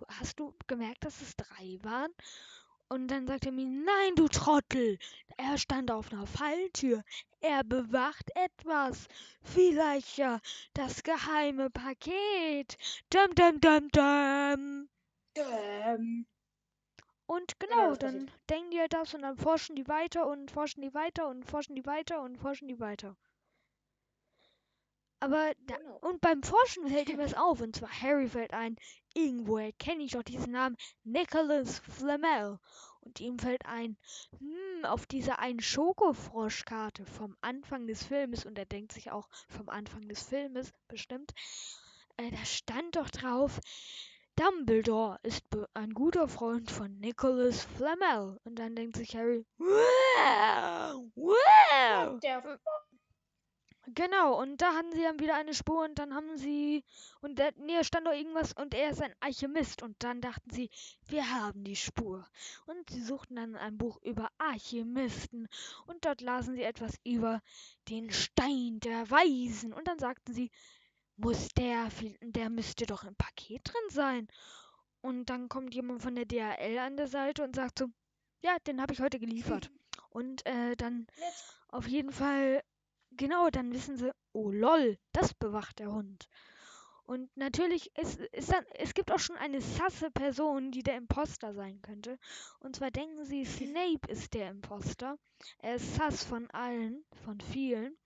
Hast 0.09 0.41
du 0.41 0.55
gemerkt, 0.67 1.05
dass 1.05 1.21
es 1.21 1.37
drei 1.37 1.79
waren? 1.83 2.13
Und 2.89 3.09
dann 3.09 3.27
sagt 3.27 3.45
Hermine, 3.45 3.85
nein, 3.85 4.15
du 4.17 4.29
Trottel, 4.29 4.99
er 5.37 5.59
stand 5.59 5.91
auf 5.91 6.11
einer 6.11 6.27
Falltür. 6.27 7.05
Er 7.41 7.63
bewacht 7.63 8.31
etwas. 8.35 9.07
Vielleicht 9.43 10.17
ja 10.17 10.41
das 10.73 11.03
geheime 11.03 11.71
Paket. 11.71 12.77
Dum, 13.11 13.35
dum, 13.35 13.61
dum, 13.61 13.89
dum. 13.91 14.89
Ähm, 15.37 16.27
Und 17.29 17.61
Genau, 17.61 17.95
genau, 17.95 17.97
dann 17.97 18.31
denken 18.51 18.73
die 18.73 18.81
halt 18.81 18.93
das 18.93 19.15
und 19.15 19.23
dann 19.23 19.37
forschen 19.37 19.77
die 19.77 19.87
weiter 19.87 20.27
und 20.27 20.51
forschen 20.51 20.83
die 20.83 20.95
weiter 20.95 21.29
und 21.29 21.45
forschen 21.45 21.77
die 21.77 21.87
weiter 21.87 22.23
und 22.23 22.39
forschen 22.39 22.67
die 22.69 22.81
weiter. 22.81 23.17
Aber 25.21 25.53
da, 25.67 25.77
genau. 25.77 25.99
und 25.99 26.21
beim 26.21 26.43
Forschen 26.43 26.89
fällt 26.89 27.09
ihm 27.09 27.19
was 27.19 27.35
auf 27.35 27.61
und 27.61 27.77
zwar 27.77 27.91
Harry 27.91 28.29
fällt 28.29 28.53
ein, 28.53 28.77
irgendwoher 29.15 29.73
kenne 29.73 30.03
ich 30.05 30.13
doch 30.13 30.23
diesen 30.25 30.53
Namen, 30.53 30.77
Nicholas 31.05 31.81
Flamel. 31.81 32.59
Und 33.01 33.21
ihm 33.21 33.39
fällt 33.39 33.65
ein, 33.67 33.97
hm, 34.39 34.85
auf 34.85 35.07
dieser 35.07 35.39
einen 35.39 35.61
Schokofroschkarte 35.61 37.05
vom 37.07 37.37
Anfang 37.41 37.87
des 37.87 38.05
Filmes 38.05 38.45
und 38.47 38.59
er 38.59 38.67
denkt 38.67 38.93
sich 38.93 39.11
auch 39.11 39.29
vom 39.49 39.69
Anfang 39.69 40.09
des 40.09 40.23
Filmes 40.25 40.73
bestimmt, 40.89 41.33
äh, 42.17 42.31
da 42.31 42.45
stand 42.45 42.97
doch 42.97 43.11
drauf, 43.11 43.61
Dumbledore 44.39 45.19
ist 45.25 45.43
ein 45.75 45.93
guter 45.95 46.29
Freund 46.29 46.71
von 46.71 46.97
Nicholas 47.01 47.65
Flamel. 47.77 48.39
Und 48.45 48.57
dann 48.61 48.77
denkt 48.77 48.97
sich 48.97 49.17
Harry, 49.17 49.45
wow, 49.59 51.05
wow. 51.17 52.21
Genau, 53.95 54.41
und 54.41 54.63
da 54.63 54.75
hatten 54.75 54.93
sie 54.93 55.03
dann 55.03 55.19
wieder 55.19 55.35
eine 55.35 55.55
Spur 55.55 55.83
und 55.85 55.99
dann 55.99 56.15
haben 56.15 56.37
sie, 56.37 56.85
und 57.21 57.41
da, 57.41 57.49
nee, 57.57 57.83
stand 57.83 58.07
doch 58.07 58.13
irgendwas 58.13 58.53
und 58.53 58.75
er 58.75 58.91
ist 58.91 59.03
ein 59.03 59.15
Alchemist 59.19 59.83
und 59.83 59.97
dann 60.05 60.21
dachten 60.21 60.51
sie, 60.51 60.71
wir 61.09 61.29
haben 61.31 61.65
die 61.65 61.75
Spur. 61.75 62.25
Und 62.67 62.91
sie 62.91 63.03
suchten 63.03 63.35
dann 63.37 63.57
ein 63.57 63.77
Buch 63.77 63.99
über 64.03 64.29
Alchemisten 64.39 65.49
und 65.87 66.05
dort 66.05 66.21
lasen 66.21 66.55
sie 66.55 66.63
etwas 66.63 66.95
über 67.03 67.41
den 67.89 68.13
Stein 68.13 68.79
der 68.81 69.11
Weisen 69.11 69.73
und 69.73 69.89
dann 69.89 69.99
sagten 69.99 70.33
sie, 70.33 70.53
muss 71.19 71.49
der, 71.49 71.89
der 72.23 72.49
müsste 72.49 72.87
doch 72.87 73.05
im 73.05 73.15
Paket 73.17 73.63
drin 73.65 73.91
sein. 73.91 74.29
Und 75.01 75.27
dann 75.31 75.49
kommt 75.49 75.75
jemand 75.75 76.03
von 76.03 76.15
der 76.15 76.25
DHL 76.25 76.79
an 76.79 76.97
der 76.97 77.09
Seite 77.09 77.45
und 77.45 77.55
sagt 77.55 77.81
so, 77.81 77.87
ja, 78.41 78.57
den 78.67 78.81
habe 78.81 78.93
ich 78.93 79.01
heute 79.01 79.19
geliefert. 79.19 79.71
Und 80.11 80.47
äh, 80.47 80.75
dann 80.75 81.07
auf 81.69 81.87
jeden 81.87 82.13
Fall, 82.13 82.63
genau, 83.11 83.51
dann 83.51 83.73
wissen 83.73 83.97
sie, 83.97 84.11
oh 84.33 84.51
lol, 84.51 84.97
das 85.13 85.35
bewacht 85.35 85.79
der 85.81 85.93
Hund. 85.93 86.29
Und 87.05 87.35
natürlich, 87.37 87.91
ist, 87.97 88.21
ist 88.21 88.53
dann, 88.53 88.65
es 88.75 88.95
gibt 88.95 89.11
auch 89.13 89.19
schon 89.19 89.37
eine 89.37 89.61
sasse 89.61 90.11
Person, 90.11 90.71
die 90.71 90.83
der 90.83 90.97
Imposter 90.97 91.55
sein 91.55 91.81
könnte. 91.83 92.19
Und 92.61 92.77
zwar 92.77 92.91
denken 92.91 93.25
sie, 93.25 93.45
Snape 93.45 94.11
ist 94.11 94.35
der 94.35 94.51
Imposter. 94.51 95.19
Er 95.59 95.77
ist 95.77 95.95
sass 95.95 96.25
von 96.25 96.51
allen, 96.51 97.05
von 97.25 97.41
vielen. 97.41 97.97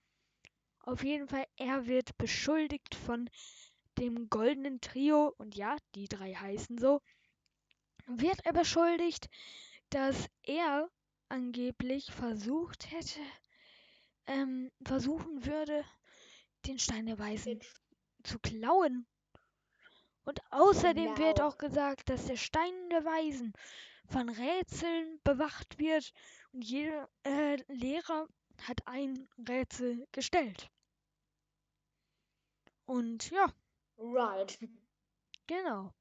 Auf 0.82 1.04
jeden 1.04 1.28
Fall, 1.28 1.46
er 1.56 1.86
wird 1.86 2.18
beschuldigt 2.18 2.94
von 2.96 3.30
dem 3.98 4.28
goldenen 4.28 4.80
Trio, 4.80 5.32
und 5.38 5.54
ja, 5.54 5.76
die 5.94 6.08
drei 6.08 6.34
heißen 6.34 6.76
so, 6.78 7.00
wird 8.06 8.44
er 8.44 8.52
beschuldigt, 8.52 9.28
dass 9.90 10.28
er 10.42 10.88
angeblich 11.28 12.10
versucht 12.12 12.90
hätte, 12.90 13.20
ähm, 14.26 14.72
versuchen 14.84 15.46
würde, 15.46 15.84
den 16.66 16.80
Stein 16.80 17.06
der 17.06 17.18
Weisen 17.20 17.60
zu 18.24 18.40
klauen. 18.40 19.06
Und 20.24 20.40
außerdem 20.50 21.16
wird 21.16 21.38
Genau. 21.38 21.48
auch 21.48 21.58
gesagt, 21.58 22.08
dass 22.10 22.26
der 22.26 22.36
Stein 22.36 22.74
der 22.90 23.04
Weisen 23.04 23.52
von 24.08 24.28
Rätseln 24.28 25.20
bewacht 25.22 25.78
wird 25.78 26.12
und 26.50 26.64
jeder 26.64 27.08
äh, 27.22 27.56
Lehrer 27.72 28.26
hat 28.66 28.84
ein 28.86 29.28
Rätsel 29.48 30.08
gestellt. 30.10 30.71
Und 32.92 33.30
ja, 33.30 33.46
Right. 33.96 34.58
genau. 35.46 35.94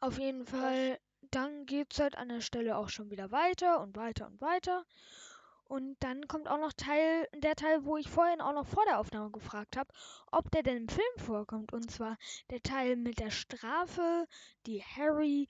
Auf 0.00 0.18
jeden 0.18 0.44
Fall, 0.44 1.00
dann 1.30 1.64
geht's 1.64 1.98
halt 1.98 2.18
an 2.18 2.28
der 2.28 2.42
Stelle 2.42 2.76
auch 2.76 2.90
schon 2.90 3.10
wieder 3.10 3.30
weiter 3.30 3.80
und 3.80 3.96
weiter 3.96 4.26
und 4.26 4.42
weiter. 4.42 4.84
Und 5.64 5.96
dann 6.00 6.28
kommt 6.28 6.48
auch 6.48 6.58
noch 6.58 6.74
Teil, 6.74 7.26
der 7.34 7.56
Teil, 7.56 7.86
wo 7.86 7.96
ich 7.96 8.10
vorhin 8.10 8.42
auch 8.42 8.52
noch 8.52 8.66
vor 8.66 8.84
der 8.84 8.98
Aufnahme 8.98 9.30
gefragt 9.30 9.78
habe, 9.78 9.90
ob 10.30 10.50
der 10.50 10.62
denn 10.62 10.76
im 10.82 10.88
Film 10.88 11.16
vorkommt. 11.16 11.72
Und 11.72 11.90
zwar 11.90 12.18
der 12.50 12.62
Teil 12.62 12.96
mit 12.96 13.20
der 13.20 13.30
Strafe, 13.30 14.26
die 14.66 14.82
Harry, 14.84 15.48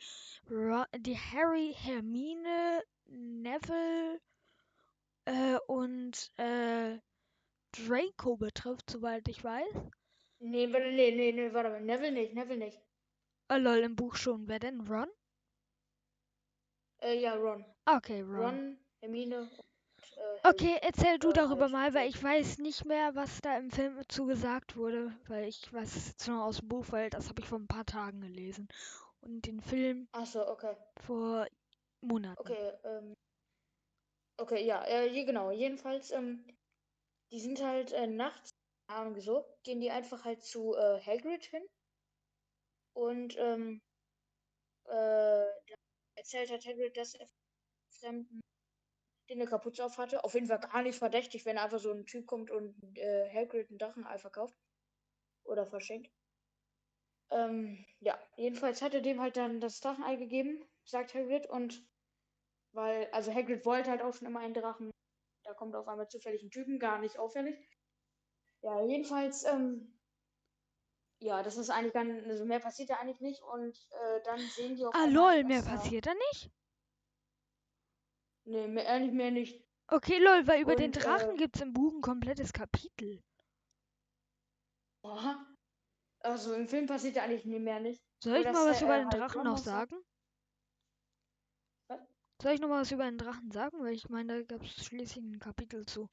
Ro 0.49 0.85
die 0.97 1.19
Harry, 1.19 1.75
Hermine, 1.77 2.85
Neville 3.07 4.21
äh, 5.25 5.59
und 5.67 6.31
äh, 6.37 6.99
Draco 7.73 8.37
betrifft, 8.37 8.91
soweit 8.91 9.29
ich 9.29 9.43
weiß. 9.43 9.75
Nee, 10.41 10.73
warte, 10.73 10.93
nee, 10.93 11.11
nee, 11.11 11.33
nee, 11.33 11.53
warte 11.53 11.71
mal. 11.71 11.81
Neville 11.81 12.13
nicht, 12.13 12.35
Neville 12.35 12.59
nicht. 12.59 12.81
Äh, 13.49 13.59
lol, 13.59 13.79
im 13.79 13.97
Buch 13.97 14.17
schon. 14.17 14.47
Wer 14.49 14.59
denn? 14.59 14.81
Ron? 14.81 15.09
Äh, 17.01 17.21
ja, 17.21 17.35
Ron. 17.35 17.65
Okay, 17.87 18.23
Ron. 18.23 18.41
Ron, 18.41 18.79
Hermine 19.01 19.39
und 19.41 19.51
äh. 20.17 20.49
Okay, 20.49 20.79
erzähl 20.83 21.19
du 21.19 21.31
äh, 21.31 21.33
darüber 21.33 21.69
mal, 21.69 21.95
weil 21.95 22.09
ich 22.09 22.23
weiß 22.23 22.59
nicht 22.59 22.85
mehr, 22.85 23.15
was 23.15 23.41
da 23.41 23.57
im 23.57 23.71
Film 23.71 24.01
zu 24.09 24.27
gesagt 24.27 24.77
wurde, 24.77 25.13
weil 25.29 25.45
ich 25.49 25.73
weiß 25.73 25.97
es 25.97 26.09
jetzt 26.09 26.29
nur 26.29 26.45
aus 26.45 26.59
dem 26.59 26.69
Buch, 26.69 26.87
weil 26.91 27.11
das 27.11 27.29
habe 27.29 27.41
ich 27.41 27.47
vor 27.47 27.59
ein 27.59 27.69
paar 27.69 27.87
Tagen 27.87 28.21
gelesen. 28.21 28.69
Und 29.21 29.47
den 29.47 29.61
Film 29.61 30.09
Ach 30.13 30.27
so, 30.27 30.47
okay. 30.49 30.75
vor 31.05 31.47
Monaten. 32.01 32.41
Okay, 32.41 32.73
ähm. 32.85 33.15
Okay, 34.41 34.65
ja, 34.65 34.85
äh, 34.87 35.25
genau. 35.25 35.51
Jedenfalls, 35.51 36.13
ähm, 36.13 36.45
die 37.31 37.41
sind 37.41 37.63
halt 37.63 37.93
äh, 37.93 38.07
nachts, 38.07 38.51
keine 38.89 39.01
Ahnung 39.01 39.15
gehen 39.65 39.81
die 39.81 39.91
einfach 39.91 40.25
halt 40.25 40.43
zu 40.43 40.75
äh, 40.75 41.01
Hagrid 41.01 41.45
hin. 41.45 41.63
Und, 42.95 43.37
ähm, 43.39 43.81
äh, 44.87 45.47
erzählt 46.17 46.51
hat 46.51 46.67
Hagrid, 46.67 46.97
dass 46.97 47.15
er 47.15 47.27
Fremden 48.01 48.41
den 49.31 49.41
eine 49.41 49.49
Kapuze 49.51 49.85
auf 49.85 49.99
hatte. 49.99 50.25
Auf 50.25 50.35
jeden 50.35 50.47
Fall 50.47 50.61
gar 50.61 50.83
nicht 50.83 50.99
verdächtig, 50.99 51.45
wenn 51.47 51.59
einfach 51.59 51.79
so 51.79 51.93
ein 51.93 52.07
Typ 52.07 52.27
kommt 52.27 52.51
und 52.51 52.77
äh, 52.97 53.31
Hagrid 53.35 53.69
einen 53.71 53.79
Drachenei 53.79 54.19
verkauft. 54.19 54.57
Oder 55.45 55.67
verschenkt. 55.67 56.11
Ähm, 57.31 57.85
ja, 58.01 58.19
jedenfalls 58.37 58.83
hat 58.83 58.95
er 58.95 59.01
dem 59.01 59.21
halt 59.21 59.37
dann 59.37 59.61
das 59.61 59.81
Drachenei 59.81 60.17
gegeben, 60.17 60.65
sagt 60.85 61.15
Hagrid, 61.15 61.47
und 61.49 61.87
weil, 62.73 63.09
also 63.13 63.35
Hagrid 63.35 63.65
wollte 63.67 63.91
halt 63.91 64.03
auch 64.03 64.15
schon 64.15 64.29
immer 64.29 64.41
einen 64.41 64.55
Drachen. 64.55 64.91
Da 65.49 65.55
kommt 65.55 65.75
auf 65.75 65.89
einmal 65.89 66.09
zufällig 66.09 66.43
ein 66.43 66.51
Typen, 66.51 66.79
gar 66.79 66.99
nicht 66.99 67.19
auffällig. 67.19 67.57
Ja, 68.61 68.85
jedenfalls, 68.85 69.45
ähm, 69.45 69.99
ja, 71.23 71.43
das 71.43 71.57
ist 71.57 71.71
eigentlich 71.71 71.95
ganz, 71.95 72.23
also 72.27 72.45
mehr 72.45 72.61
passiert 72.61 72.91
da 72.91 72.97
eigentlich 72.97 73.23
nicht 73.23 73.43
und 73.43 73.79
äh, 73.93 74.21
dann 74.25 74.39
sehen 74.41 74.77
die 74.77 74.85
auf 74.85 74.95
Ah, 74.95 75.07
lol, 75.07 75.45
mehr 75.45 75.63
passiert 75.63 76.05
da 76.05 76.13
nicht? 76.13 76.51
Nee, 78.45 78.69
mehr, 78.69 78.87
eigentlich 78.87 79.15
mehr 79.15 79.31
nicht. 79.31 79.65
Okay, 79.91 80.19
lol, 80.19 80.47
weil 80.47 80.61
über 80.61 80.77
den 80.77 80.93
Und, 80.93 81.03
Drachen 81.03 81.31
äh, 81.31 81.39
gibt's 81.39 81.63
im 81.63 81.73
Buch 81.73 81.95
ein 81.95 82.03
komplettes 82.03 82.53
Kapitel. 82.53 83.23
Aha. 85.03 85.47
Also 86.21 86.53
im 86.53 86.69
Film 86.69 86.87
passiert 86.87 87.17
da 87.17 87.23
eigentlich 87.23 87.47
nie 87.47 87.59
mehr 87.59 87.81
nicht. 87.81 88.03
Soll 88.23 88.37
ich 88.37 88.45
mal 88.45 88.69
was 88.69 88.83
er, 88.83 88.87
über 88.87 88.97
äh, 88.97 88.99
den 88.99 89.09
halt 89.09 89.21
Drachen 89.23 89.45
noch 89.45 89.57
sagen? 89.57 89.97
Soll 92.41 92.53
ich 92.53 92.61
noch 92.61 92.69
mal 92.69 92.83
was 92.83 92.93
über 92.93 93.05
den 93.05 93.19
Drachen 93.19 93.51
sagen? 93.51 93.79
Weil 93.81 93.95
ich 93.95 94.09
meine, 94.09 94.45
da 94.45 94.57
gab's 94.57 94.85
schließlich 94.85 95.25
ein 95.25 95.39
Kapitel 95.41 95.85
zu. 95.87 96.09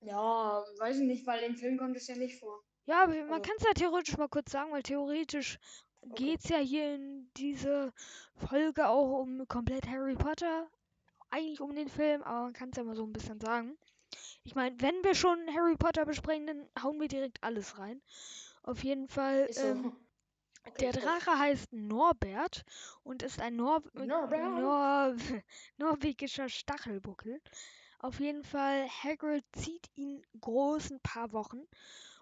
Ja, 0.00 0.62
weiß 0.78 0.98
ich 0.98 1.06
nicht, 1.06 1.26
weil 1.26 1.42
im 1.44 1.56
Film 1.56 1.78
kommt 1.78 1.96
es 1.96 2.06
ja 2.06 2.16
nicht 2.16 2.38
vor. 2.38 2.62
Ja, 2.86 3.04
aber 3.04 3.14
man 3.14 3.32
Also- 3.32 3.42
kann 3.42 3.56
es 3.58 3.64
ja 3.64 3.72
theoretisch 3.72 4.16
mal 4.16 4.28
kurz 4.28 4.52
sagen, 4.52 4.70
weil 4.70 4.82
theoretisch 4.82 5.58
Okay. 6.02 6.14
geht's 6.16 6.48
ja 6.50 6.58
hier 6.58 6.94
in 6.94 7.30
dieser 7.36 7.92
Folge 8.36 8.88
auch 8.88 9.20
um 9.20 9.48
komplett 9.48 9.88
Harry 9.88 10.14
Potter. 10.14 10.68
Eigentlich 11.30 11.60
um 11.60 11.74
den 11.74 11.88
Film, 11.88 12.22
aber 12.22 12.42
man 12.42 12.52
kann 12.52 12.68
es 12.70 12.76
ja 12.76 12.84
mal 12.84 12.94
so 12.94 13.04
ein 13.04 13.12
bisschen 13.12 13.40
sagen. 13.40 13.76
Ich 14.44 14.54
meine, 14.54 14.78
wenn 14.80 15.02
wir 15.02 15.14
schon 15.14 15.38
Harry 15.52 15.76
Potter 15.76 16.04
besprechen, 16.04 16.46
dann 16.46 16.68
hauen 16.80 17.00
wir 17.00 17.08
direkt 17.08 17.42
alles 17.42 17.78
rein. 17.78 18.00
Auf 18.62 18.84
jeden 18.84 19.08
Fall, 19.08 19.50
so. 19.52 19.62
ähm, 19.62 19.96
Okay, 20.66 20.90
der. 20.90 20.92
Drache 20.92 21.38
heißt 21.38 21.72
Norbert 21.72 22.64
und 23.02 23.22
ist 23.22 23.40
ein 23.40 23.56
Nor. 23.56 23.82
Nor 23.94 25.16
norwegischer 25.76 26.48
Stachelbuckel. 26.48 27.40
Auf 27.98 28.20
jeden 28.20 28.44
Fall, 28.44 28.88
Hagrid 28.88 29.44
zieht 29.52 29.88
ihn 29.94 30.22
groß 30.40 30.90
ein 30.90 31.00
paar 31.00 31.32
Wochen 31.32 31.62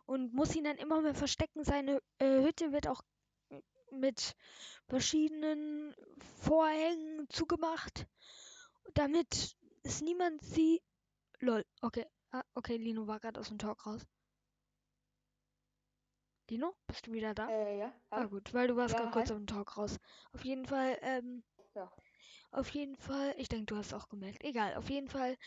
und 0.06 0.32
muss 0.32 0.55
ihn 0.55 0.64
dann 0.64 0.77
immer 0.77 1.01
mehr 1.01 1.14
verstecken. 1.14 1.64
Seine 1.64 2.01
äh, 2.19 2.43
Hütte 2.43 2.73
wird 2.73 2.86
auch 2.86 3.02
mit 3.90 4.35
verschiedenen 4.89 5.94
Vorhängen 6.40 7.28
zugemacht, 7.28 8.06
damit 8.94 9.56
es 9.82 10.01
niemand 10.01 10.43
sieht. 10.43 10.82
Lol, 11.40 11.64
okay. 11.81 12.06
Ah, 12.31 12.44
okay, 12.55 12.77
Lino 12.77 13.06
war 13.06 13.20
gerade 13.20 13.39
aus 13.40 13.48
dem 13.48 13.59
Talk 13.59 13.85
raus. 13.85 14.06
Lino, 16.52 16.74
bist 16.86 17.06
du 17.06 17.12
wieder 17.14 17.32
da? 17.34 17.48
Äh, 17.48 17.78
ja. 17.78 17.92
Ah 18.10 18.26
gut, 18.26 18.52
weil 18.52 18.68
du 18.68 18.76
warst 18.76 18.92
Ja, 18.92 19.00
gerade 19.00 19.12
kurz 19.14 19.30
aus 19.30 19.38
dem 19.38 19.46
Talk 19.46 19.78
raus. 19.78 19.98
Auf 20.34 20.44
jeden 20.44 20.66
Fall, 20.66 20.98
ähm, 21.00 21.42
Ja. 21.74 21.90
auf 22.50 22.68
jeden 22.68 22.94
Fall, 22.94 23.34
ich 23.38 23.48
denke, 23.48 23.64
du 23.72 23.76
hast 23.76 23.94
auch 23.94 24.10
gemerkt. 24.10 24.44
Egal, 24.44 24.74
auf 24.74 24.90
jeden 24.90 25.08
Fall, 25.08 25.38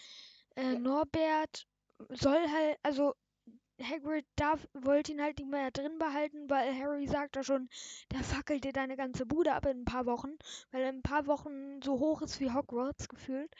äh, 0.55 0.73
Ja. 0.73 0.79
Norbert 0.79 1.67
soll 2.09 2.49
halt, 2.49 2.79
also 2.81 3.13
Hagrid 3.79 4.25
darf, 4.35 4.67
wollte 4.73 5.11
ihn 5.11 5.21
halt 5.21 5.37
nicht 5.37 5.51
mehr 5.51 5.69
drin 5.69 5.99
behalten, 5.99 6.49
weil 6.49 6.73
Harry 6.75 7.05
sagt 7.07 7.35
da 7.35 7.43
schon, 7.43 7.69
der 8.11 8.23
fackelt 8.23 8.63
dir 8.63 8.73
deine 8.73 8.95
ganze 8.97 9.27
Bude 9.27 9.53
ab 9.53 9.67
in 9.67 9.81
ein 9.81 9.85
paar 9.85 10.07
Wochen, 10.07 10.31
weil 10.71 10.81
er 10.81 10.89
in 10.89 10.95
ein 10.97 11.01
paar 11.03 11.27
Wochen 11.27 11.83
so 11.83 11.99
hoch 11.99 12.23
ist 12.23 12.39
wie 12.39 12.51
Hogwarts 12.51 13.09
gefühlt. 13.09 13.53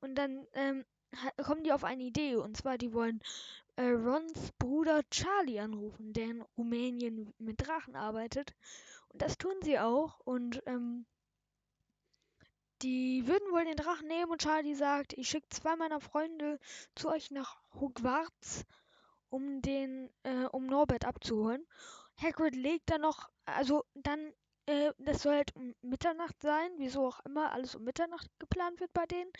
Und 0.00 0.14
dann 0.14 0.46
ähm, 0.54 0.84
kommen 1.42 1.64
die 1.64 1.72
auf 1.72 1.84
eine 1.84 2.02
Idee, 2.02 2.36
und 2.36 2.56
zwar 2.56 2.78
die 2.78 2.92
wollen 2.92 3.20
äh, 3.76 3.88
Rons 3.88 4.52
Bruder 4.58 5.02
Charlie 5.10 5.60
anrufen, 5.60 6.12
der 6.12 6.24
in 6.24 6.42
Rumänien 6.56 7.32
mit 7.38 7.66
Drachen 7.66 7.96
arbeitet. 7.96 8.54
Und 9.08 9.22
das 9.22 9.38
tun 9.38 9.54
sie 9.62 9.78
auch. 9.78 10.20
Und 10.20 10.62
ähm, 10.66 11.06
die 12.82 13.26
würden 13.26 13.52
wohl 13.52 13.64
den 13.64 13.76
Drachen 13.76 14.08
nehmen 14.08 14.32
und 14.32 14.42
Charlie 14.42 14.74
sagt, 14.74 15.12
ich 15.12 15.28
schicke 15.28 15.48
zwei 15.50 15.76
meiner 15.76 16.00
Freunde 16.00 16.58
zu 16.94 17.08
euch 17.08 17.30
nach 17.30 17.60
Hogwarts, 17.74 18.64
um 19.30 19.62
den, 19.62 20.10
äh, 20.24 20.46
um 20.46 20.66
Norbert 20.66 21.04
abzuholen. 21.04 21.64
Hagrid 22.16 22.56
legt 22.56 22.90
dann 22.90 23.02
noch, 23.02 23.30
also 23.46 23.84
dann, 23.94 24.32
äh, 24.72 24.92
das 24.98 25.22
soll 25.22 25.34
halt 25.34 25.54
um 25.54 25.74
Mitternacht 25.82 26.40
sein, 26.40 26.70
wieso 26.78 27.06
auch 27.06 27.20
immer 27.26 27.52
alles 27.52 27.74
um 27.74 27.84
Mitternacht 27.84 28.28
geplant 28.38 28.80
wird 28.80 28.92
bei 28.92 29.06
denen. 29.06 29.30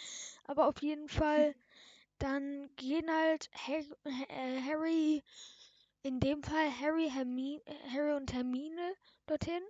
Aber 0.44 0.66
auf 0.68 0.82
jeden 0.82 1.08
Fall, 1.08 1.54
dann 2.18 2.68
gehen 2.76 3.10
halt 3.10 3.50
Hag 3.54 3.84
äh, 4.04 4.60
Harry, 4.62 5.22
in 6.02 6.20
dem 6.20 6.42
Fall 6.42 6.70
Harry, 6.80 7.10
Hermine, 7.10 7.62
Harry 7.92 8.12
und 8.12 8.32
Hermine 8.32 8.94
dorthin. 9.26 9.62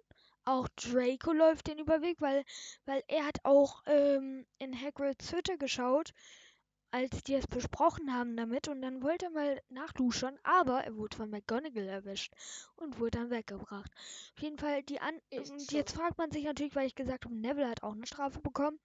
Auch 0.44 0.68
Draco 0.70 1.32
läuft 1.32 1.68
den 1.68 1.78
Überweg, 1.78 2.20
weil, 2.20 2.44
weil 2.84 3.04
er 3.06 3.26
hat 3.26 3.38
auch 3.44 3.82
ähm, 3.86 4.44
in 4.58 4.78
Hagrids 4.78 5.32
Hütte 5.32 5.56
geschaut, 5.56 6.12
als 6.92 7.22
die 7.24 7.34
es 7.34 7.46
besprochen 7.46 8.12
haben 8.12 8.36
damit 8.36 8.68
und 8.68 8.82
dann 8.82 9.02
wollte 9.02 9.26
er 9.26 9.30
mal 9.30 9.62
nachduschen, 9.70 10.38
aber 10.42 10.84
er 10.84 10.94
wurde 10.94 11.16
von 11.16 11.30
McGonagall 11.30 11.88
erwischt 11.88 12.34
und 12.76 13.00
wurde 13.00 13.18
dann 13.18 13.30
weggebracht. 13.30 13.90
Auf 14.36 14.42
jeden 14.42 14.58
Fall, 14.58 14.82
die 14.82 15.00
an 15.00 15.14
und 15.34 15.72
jetzt 15.72 15.96
fragt 15.96 16.18
man 16.18 16.30
sich 16.30 16.44
natürlich, 16.44 16.76
weil 16.76 16.86
ich 16.86 16.94
gesagt 16.94 17.24
habe, 17.24 17.34
Neville 17.34 17.68
hat 17.68 17.82
auch 17.82 17.94
eine 17.94 18.06
Strafe 18.06 18.40
bekommen. 18.40 18.78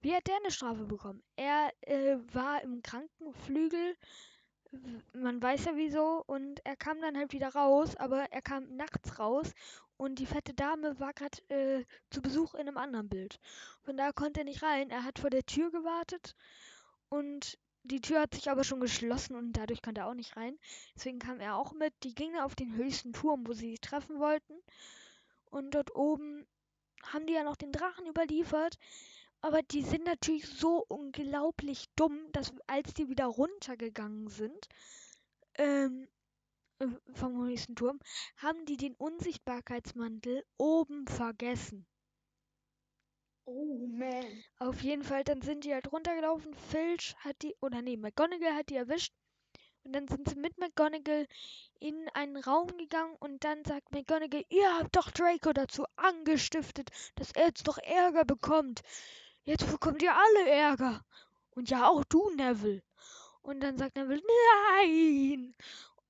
Wie 0.00 0.14
hat 0.14 0.26
der 0.28 0.36
eine 0.36 0.52
Strafe 0.52 0.84
bekommen? 0.84 1.22
Er 1.34 1.72
äh, 1.80 2.16
war 2.32 2.62
im 2.62 2.80
Krankenflügel, 2.82 3.96
man 5.12 5.42
weiß 5.42 5.64
ja 5.64 5.72
wieso, 5.74 6.22
und 6.26 6.64
er 6.64 6.76
kam 6.76 7.00
dann 7.00 7.18
halt 7.18 7.32
wieder 7.32 7.48
raus, 7.48 7.96
aber 7.96 8.26
er 8.30 8.42
kam 8.42 8.76
nachts 8.76 9.18
raus 9.18 9.52
und 9.96 10.20
die 10.20 10.26
fette 10.26 10.54
Dame 10.54 10.98
war 11.00 11.12
gerade 11.12 11.38
äh, 11.48 11.84
zu 12.10 12.22
Besuch 12.22 12.54
in 12.54 12.68
einem 12.68 12.78
anderen 12.78 13.08
Bild. 13.08 13.40
Von 13.82 13.96
da 13.96 14.12
konnte 14.12 14.40
er 14.40 14.44
nicht 14.44 14.62
rein. 14.62 14.90
Er 14.90 15.04
hat 15.04 15.18
vor 15.18 15.30
der 15.30 15.44
Tür 15.44 15.70
gewartet 15.72 16.36
und 17.12 17.58
die 17.82 18.00
Tür 18.00 18.22
hat 18.22 18.34
sich 18.34 18.48
aber 18.48 18.64
schon 18.64 18.80
geschlossen 18.80 19.36
und 19.36 19.52
dadurch 19.52 19.82
konnte 19.82 20.00
er 20.00 20.06
auch 20.06 20.14
nicht 20.14 20.34
rein. 20.34 20.58
Deswegen 20.94 21.18
kam 21.18 21.40
er 21.40 21.56
auch 21.56 21.74
mit. 21.74 21.92
Die 22.04 22.14
gingen 22.14 22.40
auf 22.40 22.54
den 22.54 22.74
höchsten 22.74 23.12
Turm, 23.12 23.46
wo 23.46 23.52
sie 23.52 23.72
sich 23.72 23.82
treffen 23.82 24.18
wollten. 24.18 24.54
Und 25.50 25.72
dort 25.74 25.94
oben 25.94 26.46
haben 27.02 27.26
die 27.26 27.34
ja 27.34 27.44
noch 27.44 27.56
den 27.56 27.70
Drachen 27.70 28.06
überliefert. 28.06 28.78
Aber 29.42 29.60
die 29.60 29.82
sind 29.82 30.06
natürlich 30.06 30.48
so 30.48 30.86
unglaublich 30.88 31.84
dumm, 31.96 32.18
dass 32.32 32.54
als 32.66 32.94
die 32.94 33.10
wieder 33.10 33.26
runtergegangen 33.26 34.28
sind, 34.28 34.68
ähm, 35.56 36.08
äh, 36.78 36.86
vom 37.12 37.44
höchsten 37.44 37.76
Turm, 37.76 38.00
haben 38.36 38.64
die 38.64 38.78
den 38.78 38.94
Unsichtbarkeitsmantel 38.94 40.46
oben 40.56 41.06
vergessen. 41.08 41.86
Oh 43.44 43.86
man. 43.88 44.44
Auf 44.58 44.82
jeden 44.82 45.02
Fall, 45.04 45.24
dann 45.24 45.42
sind 45.42 45.64
die 45.64 45.72
halt 45.74 45.92
runtergelaufen. 45.92 46.54
Filch 46.54 47.14
hat 47.18 47.40
die, 47.42 47.54
oder 47.60 47.82
nee, 47.82 47.96
McGonagall 47.96 48.54
hat 48.54 48.68
die 48.70 48.76
erwischt. 48.76 49.12
Und 49.84 49.92
dann 49.94 50.06
sind 50.06 50.28
sie 50.28 50.36
mit 50.36 50.58
McGonagall 50.58 51.26
in 51.80 52.08
einen 52.14 52.36
Raum 52.36 52.68
gegangen 52.78 53.16
und 53.18 53.42
dann 53.44 53.64
sagt 53.64 53.90
McGonagall, 53.92 54.44
ihr 54.48 54.78
habt 54.78 54.94
doch 54.94 55.10
Draco 55.10 55.52
dazu 55.52 55.84
angestiftet, 55.96 56.90
dass 57.16 57.32
er 57.32 57.46
jetzt 57.46 57.66
doch 57.66 57.78
Ärger 57.78 58.24
bekommt. 58.24 58.82
Jetzt 59.44 59.68
bekommt 59.70 60.02
ihr 60.02 60.14
alle 60.14 60.48
Ärger. 60.50 61.04
Und 61.54 61.68
ja, 61.68 61.88
auch 61.88 62.04
du, 62.04 62.30
Neville. 62.30 62.82
Und 63.42 63.60
dann 63.60 63.76
sagt 63.76 63.96
Neville, 63.96 64.22
nein. 64.76 65.54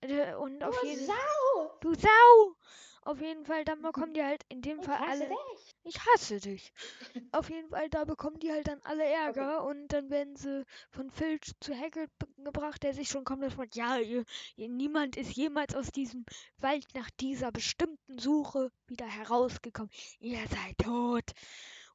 Äh, 0.02 0.34
Und 0.34 0.62
auf 0.62 0.78
Du 0.80 0.86
jeden 0.86 1.06
Sau! 1.06 1.78
Du 1.80 1.94
Sau! 1.94 2.56
Auf 3.02 3.20
jeden 3.20 3.44
Fall, 3.46 3.64
dann 3.64 3.80
bekommen 3.82 4.12
die 4.14 4.22
halt 4.22 4.44
in 4.48 4.60
dem 4.62 4.82
Fall 4.82 4.98
alle. 4.98 5.28
dich. 5.28 5.71
Ich 5.84 5.98
hasse 6.06 6.38
dich. 6.38 6.72
Auf 7.32 7.50
jeden 7.50 7.68
Fall, 7.68 7.88
da 7.90 8.04
bekommen 8.04 8.38
die 8.38 8.52
halt 8.52 8.68
dann 8.68 8.80
alle 8.84 9.04
Ärger 9.04 9.64
und 9.64 9.88
dann 9.88 10.10
werden 10.10 10.36
sie 10.36 10.64
von 10.90 11.10
Filch 11.10 11.52
zu 11.60 11.74
Hagrid 11.74 12.10
gebracht, 12.36 12.82
der 12.84 12.94
sich 12.94 13.08
schon 13.08 13.24
komplett 13.24 13.52
fragt, 13.52 13.74
ja, 13.74 13.98
ihr, 13.98 14.24
ihr, 14.54 14.68
niemand 14.68 15.16
ist 15.16 15.32
jemals 15.32 15.74
aus 15.74 15.90
diesem 15.90 16.24
Wald 16.58 16.86
nach 16.94 17.10
dieser 17.18 17.50
bestimmten 17.50 18.18
Suche 18.18 18.70
wieder 18.86 19.06
herausgekommen. 19.06 19.90
Ihr 20.20 20.46
seid 20.48 20.78
tot. 20.78 21.32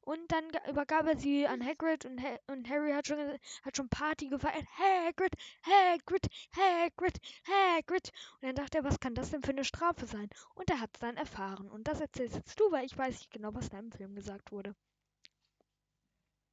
Und 0.08 0.32
dann 0.32 0.50
ga- 0.50 0.66
übergab 0.70 1.06
er 1.06 1.18
sie 1.18 1.46
an 1.46 1.62
Hagrid 1.62 2.06
und, 2.06 2.22
ha 2.22 2.38
und 2.46 2.66
Harry 2.70 2.92
hat 2.92 3.06
schon, 3.06 3.18
hat 3.62 3.76
schon 3.76 3.90
Party 3.90 4.28
gefeiert. 4.28 4.64
Hagrid, 4.78 5.34
Hagrid, 5.62 6.26
Hagrid, 6.56 7.18
Hagrid. 7.46 8.10
Und 8.40 8.42
dann 8.48 8.54
dachte 8.54 8.78
er, 8.78 8.84
was 8.84 9.00
kann 9.00 9.14
das 9.14 9.30
denn 9.30 9.42
für 9.42 9.50
eine 9.50 9.64
Strafe 9.64 10.06
sein? 10.06 10.30
Und 10.54 10.70
er 10.70 10.80
hat 10.80 10.90
es 10.94 11.00
dann 11.00 11.18
erfahren. 11.18 11.70
Und 11.70 11.88
das 11.88 12.00
erzählst 12.00 12.36
jetzt 12.36 12.58
du, 12.58 12.70
weil 12.72 12.86
ich 12.86 12.96
weiß 12.96 13.18
nicht 13.18 13.30
genau, 13.30 13.54
was 13.54 13.68
da 13.68 13.78
im 13.78 13.92
Film 13.92 14.14
gesagt 14.14 14.50
wurde. 14.50 14.74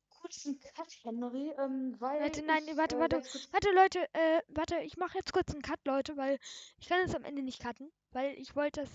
Kurzen 0.09 0.59
Cut, 0.59 0.91
Henry, 1.03 1.53
ähm, 1.57 1.95
weil 1.99 2.19
Warte, 2.23 2.41
nein, 2.41 2.67
ich, 2.67 2.75
warte, 2.75 2.95
äh, 2.95 2.99
warte. 2.99 3.21
kurz, 3.21 3.47
Warte, 3.51 3.71
Leute, 3.71 3.99
äh, 4.13 4.41
warte, 4.49 4.77
ich 4.81 4.97
mache 4.97 5.17
jetzt 5.17 5.31
kurz 5.31 5.51
einen 5.53 5.61
Cut, 5.61 5.79
Leute, 5.85 6.17
weil 6.17 6.39
ich 6.79 6.89
kann 6.89 6.99
es 7.05 7.15
am 7.15 7.23
Ende 7.23 7.41
nicht 7.41 7.61
cutten, 7.61 7.89
weil 8.11 8.33
ich 8.37 8.53
wollte 8.55 8.81
das 8.81 8.89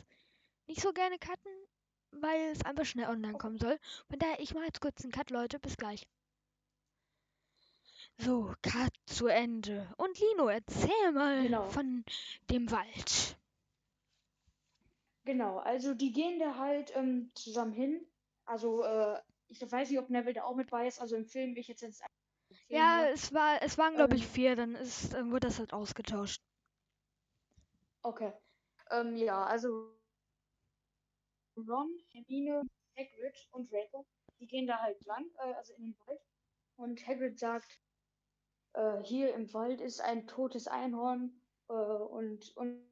nicht 0.67 0.83
so 0.83 0.93
gerne 0.93 1.19
cutten, 1.19 1.53
weil 2.13 2.41
es 2.53 2.65
einfach 2.65 2.85
schnell 2.85 3.09
online 3.09 3.39
kommen 3.39 3.59
soll. 3.59 3.79
Von 4.09 4.19
daher, 4.19 4.41
ich 4.41 4.55
mache 4.55 4.67
jetzt 4.67 4.81
kurz 4.81 5.03
einen 5.03 5.13
Cut, 5.13 5.31
Leute, 5.31 5.59
bis 5.59 5.77
gleich. 5.77 6.07
So, 8.19 8.55
Cut 8.63 8.93
zu 9.07 9.27
Ende. 9.27 9.93
Und 9.97 10.19
Lino, 10.21 10.49
erzähl 10.49 11.13
mal 11.13 11.43
Genau. 11.43 11.69
von 11.71 12.05
dem 12.51 12.71
Wald. 12.71 13.37
genau, 15.25 15.59
also 15.59 15.95
die 15.95 16.13
gehen 16.13 16.39
da 16.39 16.57
halt 16.57 16.93
ähm, 16.97 17.31
zusammen 17.35 17.73
hin. 17.73 18.07
Also, 18.45 18.83
äh, 18.85 19.21
ich 19.49 19.61
weiß 19.61 19.91
nicht, 19.91 19.99
ob 19.99 20.11
Neville 20.11 20.35
da 20.35 20.45
auch 20.45 20.57
mit 20.57 20.71
bei 20.71 20.87
ist. 20.87 21.01
Also 21.01 21.17
im 21.17 21.27
Film, 21.27 21.55
ich 21.61 21.69
jetzt 21.69 21.83
jetzt 21.83 22.03
Ja, 22.69 23.05
nur. 23.05 23.11
es 23.13 23.33
war, 23.35 23.63
es 23.63 23.77
waren 23.79 23.97
glaube 23.97 24.17
ich 24.17 24.25
Ähm. 24.25 24.31
vier, 24.31 24.57
dann 24.57 24.75
ist, 24.75 25.13
dann 25.13 25.31
wurde 25.31 25.47
das 25.49 25.59
halt 25.59 25.73
ausgetauscht. 25.73 26.43
Okay. 28.03 28.33
Ähm, 28.91 29.17
ja, 29.17 29.45
also 29.45 29.93
Ron, 31.69 31.99
Hermine, 32.13 32.63
Hagrid 32.97 33.49
und 33.53 33.71
Draco, 33.71 34.07
die 34.39 34.47
gehen 34.47 34.67
da 34.67 34.79
halt 34.81 35.05
lang, 35.05 35.25
äh, 35.39 35.55
also 35.55 35.75
in 35.75 35.85
den 35.85 35.97
Wald. 36.07 36.21
Und 36.77 37.07
Hagrid 37.07 37.39
sagt, 37.39 37.81
äh, 38.75 39.03
hier 39.03 39.35
im 39.35 39.53
Wald 39.53 39.81
ist 39.81 40.01
ein 40.01 40.27
totes 40.27 40.67
Einhorn 40.67 41.41
äh, 41.69 41.73
und, 41.73 42.57
und 42.57 42.91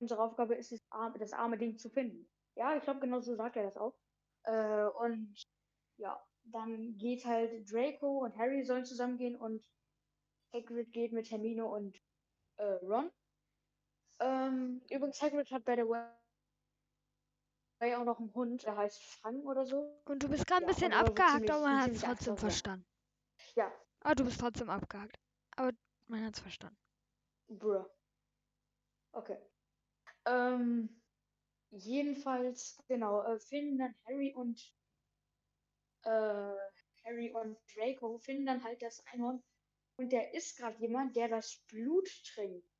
unsere 0.00 0.22
Aufgabe 0.22 0.54
ist 0.54 0.72
es, 0.72 0.80
das 1.18 1.32
arme 1.32 1.58
Ding 1.58 1.78
zu 1.78 1.88
finden. 1.90 2.28
Ja, 2.56 2.76
ich 2.76 2.82
glaube, 2.82 3.00
genau 3.00 3.20
so 3.20 3.34
sagt 3.34 3.56
er 3.56 3.64
das 3.64 3.76
auch. 3.76 3.94
Äh, 4.44 4.84
und 4.84 5.34
ja, 5.96 6.20
dann 6.44 6.96
geht 6.98 7.24
halt 7.24 7.70
Draco 7.70 8.24
und 8.24 8.36
Harry 8.36 8.64
sollen 8.64 8.84
zusammengehen 8.84 9.36
und 9.36 9.64
Hagrid 10.52 10.92
geht 10.92 11.12
mit 11.12 11.30
Hermine 11.30 11.64
und 11.64 11.96
äh, 12.56 12.64
Ron. 12.64 13.10
Ähm, 14.20 14.82
übrigens, 14.90 15.22
Hagrid 15.22 15.50
hat 15.50 15.64
by 15.64 15.74
the 15.76 15.88
way 15.88 16.21
auch 17.82 18.04
noch 18.04 18.18
einen 18.20 18.32
Hund, 18.34 18.62
der 18.62 18.76
heißt 18.76 19.02
Fang 19.02 19.40
oder 19.42 19.64
so. 19.66 20.00
Und 20.06 20.22
du 20.22 20.28
bist 20.28 20.46
gerade 20.46 20.64
ein 20.64 20.66
Ja, 20.66 20.72
bisschen 20.74 20.92
abgehakt, 20.92 21.30
ziemlich- 21.30 21.50
aber 21.50 21.62
man 21.62 21.80
hat 21.80 21.92
es 21.92 22.00
trotzdem 22.00 22.34
ja. 22.34 22.36
verstanden. 22.36 22.86
Ja, 23.56 23.72
Ah, 24.04 24.14
du 24.14 24.24
bist 24.24 24.38
trotzdem 24.40 24.70
abgehakt. 24.70 25.18
Aber 25.56 25.72
man 26.06 26.24
hat 26.24 26.34
es 26.36 26.40
verstanden. 26.40 26.76
bruh. 27.48 27.86
Okay. 29.14 29.38
Ähm, 30.26 31.02
jedenfalls, 31.70 32.78
genau, 32.88 33.22
äh, 33.22 33.38
finden 33.40 33.78
dann 33.78 33.94
Harry 34.06 34.34
und 34.34 34.60
äh, 36.04 36.56
Harry 37.04 37.32
und 37.32 37.58
Draco 37.74 38.18
finden 38.18 38.46
dann 38.46 38.62
halt 38.64 38.82
das 38.82 39.04
Einhorn 39.12 39.42
und 39.96 40.12
der 40.12 40.34
ist 40.34 40.56
gerade 40.56 40.78
jemand, 40.78 41.16
der 41.16 41.28
das 41.28 41.62
Blut 41.68 42.08
trinkt. 42.34 42.71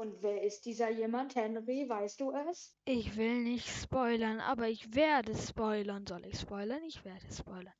Und 0.00 0.22
wer 0.22 0.42
ist 0.42 0.64
dieser 0.64 0.88
jemand, 0.88 1.34
Henry? 1.34 1.86
Weißt 1.86 2.20
du 2.22 2.30
es? 2.30 2.74
Ich 2.86 3.18
will 3.18 3.42
nicht 3.42 3.68
spoilern, 3.68 4.40
aber 4.40 4.66
ich 4.66 4.94
werde 4.94 5.36
spoilern. 5.36 6.06
Soll 6.06 6.24
ich 6.24 6.40
spoilern? 6.40 6.82
Ich 6.84 7.04
werde 7.04 7.30
spoilern. 7.30 7.74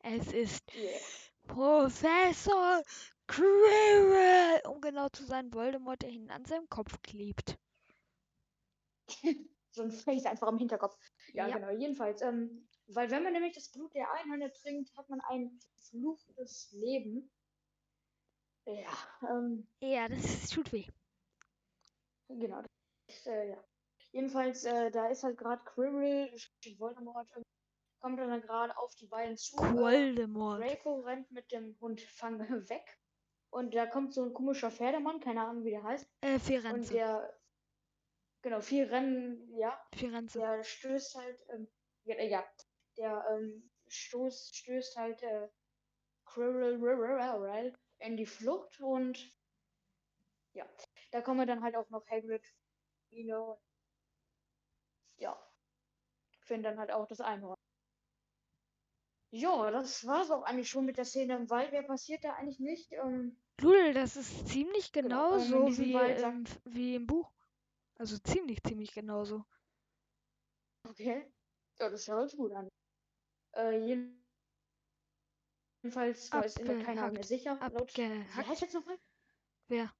Es 0.00 0.30
ist 0.34 0.62
Yeah. 0.76 1.00
Professor 1.46 2.82
Quirrell, 3.26 4.60
um 4.68 4.82
genau 4.82 5.08
zu 5.08 5.24
sein, 5.24 5.50
Voldemort, 5.54 6.02
der 6.02 6.10
hinten 6.10 6.30
an 6.30 6.44
seinem 6.44 6.68
Kopf 6.68 7.00
klebt. 7.00 7.56
So 9.70 9.82
ein 9.84 9.90
Face 9.92 10.26
einfach 10.26 10.48
im 10.48 10.58
Hinterkopf. 10.58 10.98
Ja, 11.32 11.48
Ja. 11.48 11.56
genau. 11.56 11.70
Jedenfalls, 11.70 12.20
ähm, 12.20 12.68
weil 12.88 13.10
wenn 13.10 13.22
man 13.22 13.32
nämlich 13.32 13.54
das 13.54 13.70
Blut 13.70 13.94
der 13.94 14.12
Einhörner 14.12 14.52
trinkt, 14.52 14.94
hat 14.94 15.08
man 15.08 15.22
ein 15.22 15.58
verfluchtes 15.78 16.70
Leben. 16.72 17.30
Ja, 18.66 18.92
ähm, 19.30 19.66
Ja, 19.80 20.06
das 20.08 20.50
tut 20.50 20.70
weh. 20.74 20.84
Genau. 22.28 22.62
Das, 23.06 23.26
äh, 23.26 23.50
ja. 23.50 23.64
Jedenfalls, 24.12 24.64
äh, 24.64 24.90
da 24.90 25.08
ist 25.08 25.22
halt 25.22 25.38
gerade 25.38 25.62
Quirrell, 25.64 26.34
Voldemort, 26.78 27.28
ähm, 27.36 27.42
kommt 28.00 28.18
dann 28.18 28.40
gerade 28.42 28.76
auf 28.76 28.94
die 28.96 29.06
beiden 29.06 29.36
zu. 29.36 29.56
Äh, 29.56 29.74
Voldemort. 29.74 30.60
Draco 30.60 31.00
rennt 31.00 31.30
mit 31.30 31.50
dem 31.50 31.78
Hund 31.80 32.00
Fang 32.00 32.38
weg. 32.68 32.98
Und 33.50 33.74
da 33.74 33.86
kommt 33.86 34.14
so 34.14 34.24
ein 34.24 34.32
komischer 34.32 34.70
Pferdemann, 34.70 35.20
keine 35.20 35.42
Ahnung, 35.46 35.64
wie 35.64 35.70
der 35.70 35.82
heißt. 35.82 36.06
Äh, 36.22 36.34
Und 36.34 36.40
Firenze. 36.40 36.94
der, 36.94 37.40
genau, 38.42 38.60
viel 38.60 38.84
Rennen, 38.84 39.54
ja, 39.56 39.78
Firenze. 39.94 40.38
der 40.38 40.62
stößt 40.62 41.14
halt, 41.16 41.38
ähm, 41.50 41.68
ja, 42.04 42.16
äh, 42.16 42.30
ja, 42.30 42.44
der 42.96 43.24
ähm, 43.30 43.70
stoß, 43.88 44.50
stößt 44.54 44.96
halt 44.96 45.22
äh, 45.22 45.48
in 47.98 48.16
die 48.16 48.26
Flucht 48.26 48.80
und 48.80 49.18
ja, 50.54 50.66
da 51.12 51.22
kommen 51.22 51.46
dann 51.46 51.62
halt 51.62 51.76
auch 51.76 51.90
noch 51.90 52.06
Hagrid, 52.08 52.44
Nino, 53.10 53.62
ja, 55.16 55.38
finden 56.40 56.64
dann 56.64 56.78
halt 56.78 56.92
auch 56.92 57.06
das 57.08 57.20
Einhorn. 57.20 57.56
Ja, 59.32 59.72
das 59.72 60.06
war's 60.06 60.30
auch 60.30 60.44
eigentlich 60.44 60.68
schon 60.70 60.84
mit 60.84 60.96
der 60.96 61.04
Szene 61.04 61.34
im 61.34 61.50
Wald. 61.50 61.72
Wer 61.72 61.82
passiert 61.82 62.22
da 62.24 62.34
eigentlich 62.34 62.60
nicht? 62.60 62.92
Ähm, 62.92 63.36
Ludel, 63.62 63.94
das 63.94 64.16
ist 64.16 64.46
ziemlich 64.48 64.92
Genau, 65.06 65.22
genauso 65.32 65.66
diesem 65.66 65.78
wie, 65.78 65.94
Wald 65.94 66.18
im, 66.18 66.44
wie 66.64 66.94
im 66.96 67.06
Buch. 67.06 67.32
Also 67.96 68.18
ziemlich, 68.18 68.62
ziemlich 68.62 68.92
genauso. 68.92 69.46
okay. 70.88 71.32
Ja, 71.78 71.88
das 71.90 72.06
hört 72.08 72.30
sich 72.30 72.38
gut 72.38 72.52
an. 72.52 72.68
Äh, 73.56 73.78
jeden- 73.86 74.26
jedenfalls 75.82 76.30
da 76.30 76.42
ist 76.42 76.58
immer 76.58 76.74
keiner 76.74 77.06
mehr 77.08 77.22
Abgehackt. 77.22 77.24
sicher. 77.24 77.64
Laut, 77.68 77.92
wie 78.32 78.44
heißt 78.46 78.62
jetzt 78.62 78.74
nochmal? 78.74 78.98
Wer? 79.68 79.92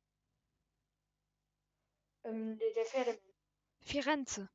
Ähm, 2.24 2.58
der, 2.58 2.84
Pferdemann. 2.84 3.18
Firenze. 3.80 4.48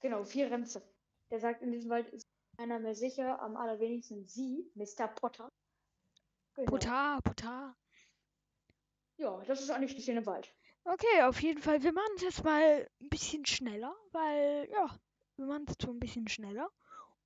Genau, 0.00 0.24
Firenze. 0.24 0.82
Der 1.30 1.40
sagt, 1.40 1.62
in 1.62 1.72
diesem 1.72 1.90
Wald 1.90 2.08
ist 2.10 2.26
keiner 2.56 2.78
mehr 2.78 2.94
sicher, 2.94 3.40
am 3.40 3.56
allerwenigsten 3.56 4.24
sie, 4.26 4.70
Mr. 4.74 5.08
Potter. 5.08 5.48
Genau. 6.54 6.70
Putar, 6.70 7.22
Putar. 7.22 7.76
Ja, 9.16 9.42
das 9.46 9.60
ist 9.60 9.70
eigentlich 9.70 9.94
die 9.94 10.02
Szene 10.02 10.20
im 10.20 10.26
Wald. 10.26 10.52
Okay, 10.84 11.22
auf 11.22 11.40
jeden 11.42 11.60
Fall. 11.60 11.82
Wir 11.82 11.92
machen 11.92 12.12
es 12.16 12.22
jetzt 12.22 12.44
mal 12.44 12.88
ein 13.00 13.08
bisschen 13.08 13.44
schneller, 13.46 13.94
weil, 14.12 14.68
ja, 14.70 14.88
wir 15.36 15.46
machen 15.46 15.66
es 15.68 15.74
so 15.80 15.90
ein 15.90 16.00
bisschen 16.00 16.28
schneller. 16.28 16.70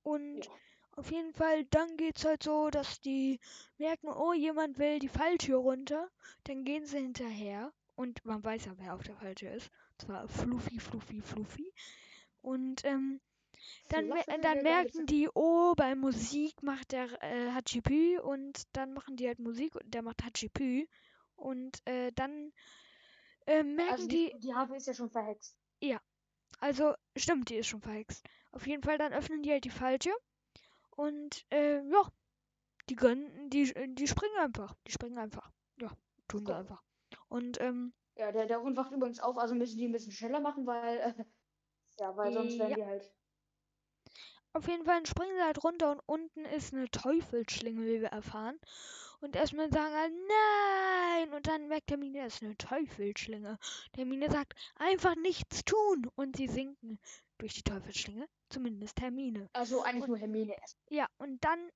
Und 0.01 0.43
Ja. 0.45 0.51
auf 0.97 1.11
jeden 1.11 1.33
Fall, 1.33 1.63
dann 1.65 1.95
geht's 1.97 2.25
halt 2.25 2.43
so, 2.43 2.69
dass 2.69 2.99
die 2.99 3.39
merken, 3.77 4.09
oh, 4.09 4.33
jemand 4.33 4.77
will 4.79 4.99
die 4.99 5.07
Falltür 5.07 5.57
runter. 5.57 6.09
Dann 6.43 6.63
gehen 6.65 6.85
sie 6.85 6.97
hinterher. 6.97 7.71
Und 7.95 8.23
man 8.25 8.43
weiß 8.43 8.65
ja, 8.65 8.73
wer 8.77 8.95
auf 8.95 9.03
der 9.03 9.15
Falltür 9.15 9.51
ist. 9.51 9.69
Und 9.91 10.01
zwar 10.01 10.27
Fluffy, 10.27 10.79
Fluffy, 10.79 11.21
Fluffy. 11.21 11.73
Und 12.41 12.83
ähm, 12.85 13.21
dann, 13.89 14.09
der 14.09 14.39
dann 14.39 14.63
merken 14.63 15.05
die, 15.05 15.29
oh, 15.33 15.73
bei 15.75 15.95
Musik 15.95 16.61
macht 16.63 16.91
der 16.91 17.07
äh, 17.21 17.51
Hachipü 17.51 18.19
und 18.19 18.63
dann 18.73 18.93
machen 18.93 19.15
die 19.15 19.27
halt 19.27 19.39
Musik 19.39 19.75
und 19.75 19.93
der 19.93 20.01
macht 20.01 20.23
Hachipü. 20.23 20.85
Und 21.35 21.81
äh, 21.85 22.11
dann 22.13 22.51
äh, 23.45 23.63
merken 23.63 23.91
Also 23.91 24.07
die, 24.07 24.31
die, 24.33 24.39
die 24.39 24.53
Harfe 24.53 24.75
ist 24.75 24.87
ja 24.87 24.93
schon 24.93 25.09
verhext. 25.09 25.55
also 26.59 26.93
stimmt, 27.17 27.49
die 27.49 27.55
ist 27.55 27.67
schon 27.67 27.81
verhext. 27.81 28.25
Auf 28.51 28.65
jeden 28.67 28.83
Fall, 28.83 28.97
dann 28.97 29.11
öffnen 29.11 29.43
die 29.43 29.51
halt 29.51 29.65
die 29.65 29.69
Falltür 29.69 30.15
und 30.91 31.45
äh, 31.51 31.81
ja, 31.81 32.07
die 32.89 32.95
gönnen, 32.95 33.49
die, 33.49 33.73
die 33.95 34.07
springen 34.07 34.37
einfach. 34.39 34.73
Die 34.87 34.91
springen 34.91 35.17
einfach. 35.17 35.51
Ja, 35.81 35.91
tun 36.27 36.45
sie 36.45 36.55
einfach. 36.55 36.81
Und 37.33 37.59
ähm, 37.61 37.93
Ja, 38.15 38.31
der, 38.31 38.45
der 38.45 38.61
Hund 38.61 38.77
wacht 38.77 38.91
übrigens 38.91 39.19
auf, 39.19 39.37
also 39.37 39.55
müssen 39.55 39.77
die 39.79 39.87
ein 39.87 39.91
bisschen 39.91 40.11
schneller 40.11 40.39
machen, 40.39 40.67
weil, 40.67 40.99
äh, 40.99 41.13
ja, 41.99 42.15
weil 42.15 42.31
sonst 42.31 42.59
werden 42.59 42.69
Ja. 42.71 42.75
die 42.75 42.85
halt. 42.85 43.11
Auf 44.55 44.67
jeden 44.67 44.85
Fall 44.85 45.03
springen 45.07 45.35
sie 45.35 45.41
halt 45.43 45.63
runter 45.63 45.91
und 45.93 46.01
unten 46.05 46.45
ist 46.45 46.73
eine 46.75 46.87
Teufelsschlinge, 46.91 47.81
wie 47.87 48.01
wir 48.01 48.09
erfahren. 48.09 48.59
Und 49.19 49.35
erstmal 49.35 49.71
sagen 49.71 49.95
halt, 49.95 50.13
nein! 50.27 51.33
Und 51.33 51.47
dann 51.47 51.67
merkt 51.69 51.89
Hermine, 51.89 52.23
es 52.25 52.35
ist 52.35 52.43
eine 52.43 52.55
Teufelsschlinge. 52.57 53.57
Hermine 53.95 54.29
sagt, 54.29 54.53
einfach 54.75 55.15
nichts 55.15 55.63
tun! 55.65 56.07
Und 56.13 56.35
sie 56.37 56.47
sinken 56.47 56.99
durch 57.39 57.53
die 57.55 57.63
Teufelsschlinge. 57.63 58.27
Zumindest 58.49 59.01
Hermine. 59.01 59.49
Also 59.53 59.81
eigentlich 59.81 60.03
Und- 60.03 60.09
nur 60.09 60.17
Hermine 60.19 60.55
erst. 60.55 60.77
Ja, 60.89 61.07
und 61.17 61.43
dann, 61.43 61.71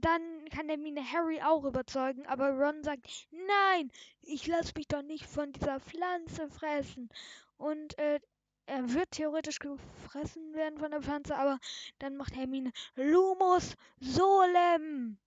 dann 0.00 0.48
kann 0.50 0.68
Hermine 0.68 1.02
Harry 1.12 1.40
auch 1.42 1.64
überzeugen, 1.64 2.26
aber 2.26 2.50
Ron 2.50 2.82
sagt, 2.82 3.28
nein, 3.30 3.90
ich 4.22 4.46
lasse 4.46 4.72
mich 4.76 4.88
doch 4.88 5.02
nicht 5.02 5.26
von 5.26 5.52
dieser 5.52 5.80
Pflanze 5.80 6.48
fressen. 6.48 7.08
Und 7.56 7.98
äh, 7.98 8.20
er 8.66 8.92
wird 8.92 9.12
theoretisch 9.12 9.58
gefressen 9.58 10.54
werden 10.54 10.78
von 10.78 10.90
der 10.90 11.02
Pflanze, 11.02 11.36
aber 11.36 11.58
dann 11.98 12.16
macht 12.16 12.34
Hermine 12.34 12.72
Lumus 12.94 13.74
Solem. 14.00 15.18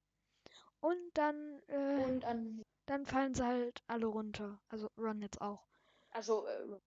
Und 0.81 1.11
dann, 1.14 1.61
äh, 1.68 2.03
Und 2.03 2.26
an, 2.26 2.64
dann 2.85 3.06
fallen 3.06 3.34
sie 3.34 3.45
halt 3.45 3.81
alle 3.88 4.07
runter. 4.07 4.60
Also 4.69 4.89
Ron 4.97 5.22
jetzt 5.22 5.41
auch. 5.41 5.65
also, 6.11 6.45
äh, 6.47 6.80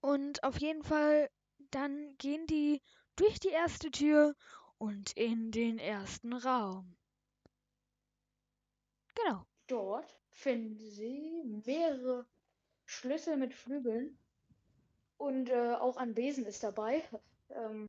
Und 0.00 0.42
auf 0.42 0.58
jeden 0.58 0.82
Fall, 0.82 1.30
dann 1.70 2.16
gehen 2.18 2.46
die 2.46 2.82
durch 3.16 3.38
die 3.40 3.48
erste 3.48 3.90
Tür 3.90 4.34
und 4.82 5.16
in 5.16 5.52
den 5.52 5.78
ersten 5.78 6.32
Raum. 6.32 6.96
Genau. 9.14 9.46
dort 9.68 10.18
finden 10.30 10.76
sie 10.76 11.44
mehrere 11.64 12.26
Schlüssel 12.84 13.36
mit 13.36 13.54
Flügeln. 13.54 14.18
Und 15.18 15.50
äh, 15.50 15.74
auch 15.74 15.96
ein 15.98 16.14
Besen 16.14 16.46
ist 16.46 16.64
dabei. 16.64 17.04
Ähm, 17.50 17.86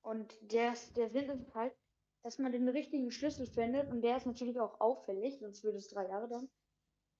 und 0.00 0.34
der, 0.50 0.74
der 0.96 1.10
Sinn 1.10 1.28
ist 1.28 1.54
halt, 1.54 1.74
dass 2.22 2.38
man 2.38 2.52
den 2.52 2.68
richtigen 2.70 3.10
Schlüssel 3.10 3.46
findet. 3.46 3.90
Und 3.90 4.00
der 4.00 4.16
ist 4.16 4.24
natürlich 4.24 4.58
auch 4.58 4.80
auffällig, 4.80 5.40
sonst 5.40 5.62
würde 5.62 5.76
es 5.76 5.88
drei 5.88 6.08
Jahre 6.08 6.26
dauern. 6.26 6.48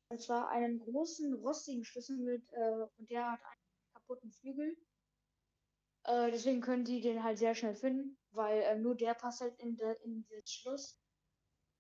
Und 0.09 0.23
zwar 0.23 0.49
einen 0.49 0.79
großen, 0.79 1.35
rostigen 1.35 1.85
Schlüssel 1.85 2.17
mit, 2.17 2.51
äh, 2.53 2.87
und 2.97 3.11
der 3.11 3.33
hat 3.33 3.41
einen 3.45 3.93
kaputten 3.93 4.33
Flügel. 4.33 4.79
Äh, 6.05 6.31
deswegen 6.31 6.61
können 6.61 6.85
die 6.85 7.01
den 7.01 7.23
halt 7.23 7.39
sehr 7.39 7.55
schnell 7.55 7.75
finden, 7.75 8.19
weil 8.33 8.61
äh, 8.63 8.77
nur 8.77 8.95
der 8.97 9.15
passt 9.15 9.41
halt 9.41 9.59
in, 9.59 9.77
de, 9.77 9.97
in 10.05 10.27
das 10.31 10.51
Schloss, 10.51 10.99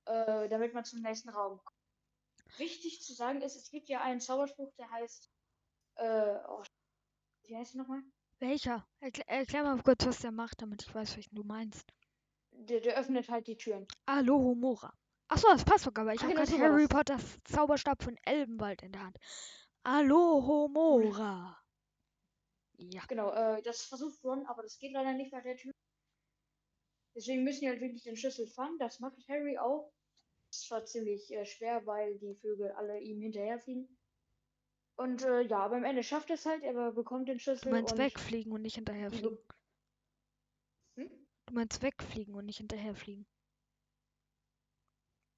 äh, 0.06 0.48
damit 0.48 0.74
man 0.74 0.84
zum 0.84 1.00
nächsten 1.00 1.28
Raum 1.30 1.58
kommt. 1.58 1.78
Wichtig 2.58 3.02
zu 3.02 3.14
sagen 3.14 3.40
ist, 3.40 3.56
es 3.56 3.70
gibt 3.70 3.88
ja 3.88 4.02
einen 4.02 4.20
Zauberspruch, 4.20 4.72
der 4.74 4.90
heißt, 4.90 5.30
äh, 5.96 6.36
oh, 6.48 6.62
wie 7.44 7.56
heißt 7.56 7.74
der 7.74 7.82
nochmal? 7.82 8.02
Welcher? 8.38 8.86
Erklär, 9.00 9.28
erklär 9.28 9.62
mal 9.62 9.82
kurz, 9.82 10.04
was 10.04 10.18
der 10.18 10.32
macht, 10.32 10.60
damit 10.62 10.82
ich 10.82 10.94
weiß, 10.94 11.16
welchen 11.16 11.34
du 11.34 11.44
meinst. 11.44 11.92
Der, 12.50 12.80
der 12.80 12.96
öffnet 12.98 13.28
halt 13.28 13.46
die 13.46 13.56
Türen. 13.56 13.86
Alohomora. 14.06 14.92
Achso, 15.28 15.48
das 15.48 15.64
passt 15.64 15.84
sogar, 15.84 16.04
weil 16.04 16.16
ich 16.16 16.22
habe 16.22 16.34
genau, 16.34 16.44
gerade 16.44 16.60
war 16.60 16.68
Harry 16.68 16.86
das. 16.86 16.96
Potters 16.96 17.38
Zauberstab 17.44 18.02
von 18.02 18.16
Elbenwald 18.24 18.82
in 18.82 18.92
der 18.92 19.02
Hand. 19.04 19.16
Alohomora. 19.84 21.61
Ja. 22.78 23.04
Genau, 23.06 23.32
äh, 23.32 23.62
das 23.62 23.82
versucht 23.82 24.22
Ron, 24.24 24.46
aber 24.46 24.62
das 24.62 24.78
geht 24.78 24.92
leider 24.92 25.12
nicht 25.12 25.30
bei 25.30 25.40
der 25.40 25.56
Tür. 25.56 25.72
Deswegen 27.14 27.44
müssen 27.44 27.60
die 27.60 27.68
halt 27.68 27.80
wirklich 27.80 28.02
den 28.02 28.16
Schlüssel 28.16 28.46
fangen. 28.46 28.78
Das 28.78 29.00
macht 29.00 29.16
Harry 29.28 29.58
auch. 29.58 29.92
Das 30.50 30.70
war 30.70 30.84
ziemlich 30.84 31.30
äh, 31.32 31.44
schwer, 31.44 31.86
weil 31.86 32.18
die 32.18 32.34
Vögel 32.34 32.72
alle 32.72 33.00
ihm 33.00 33.20
hinterherfliegen. 33.20 33.98
Und 34.96 35.22
äh, 35.22 35.42
ja, 35.42 35.58
aber 35.58 35.76
am 35.76 35.84
Ende 35.84 36.02
schafft 36.02 36.30
er 36.30 36.34
es 36.34 36.46
halt. 36.46 36.62
Er 36.62 36.92
bekommt 36.92 37.28
den 37.28 37.38
Du 37.38 37.42
Schlüssel 37.42 37.70
meinst 37.70 37.92
und 37.92 37.98
wegfliegen 37.98 38.52
und 38.52 38.62
nicht 38.62 38.74
hinterherfliegen. 38.74 39.38
hm? 40.96 41.26
Du 41.46 41.54
meinst 41.54 41.82
wegfliegen 41.82 42.34
und 42.34 42.46
nicht 42.46 42.58
hinterherfliegen. 42.58 43.26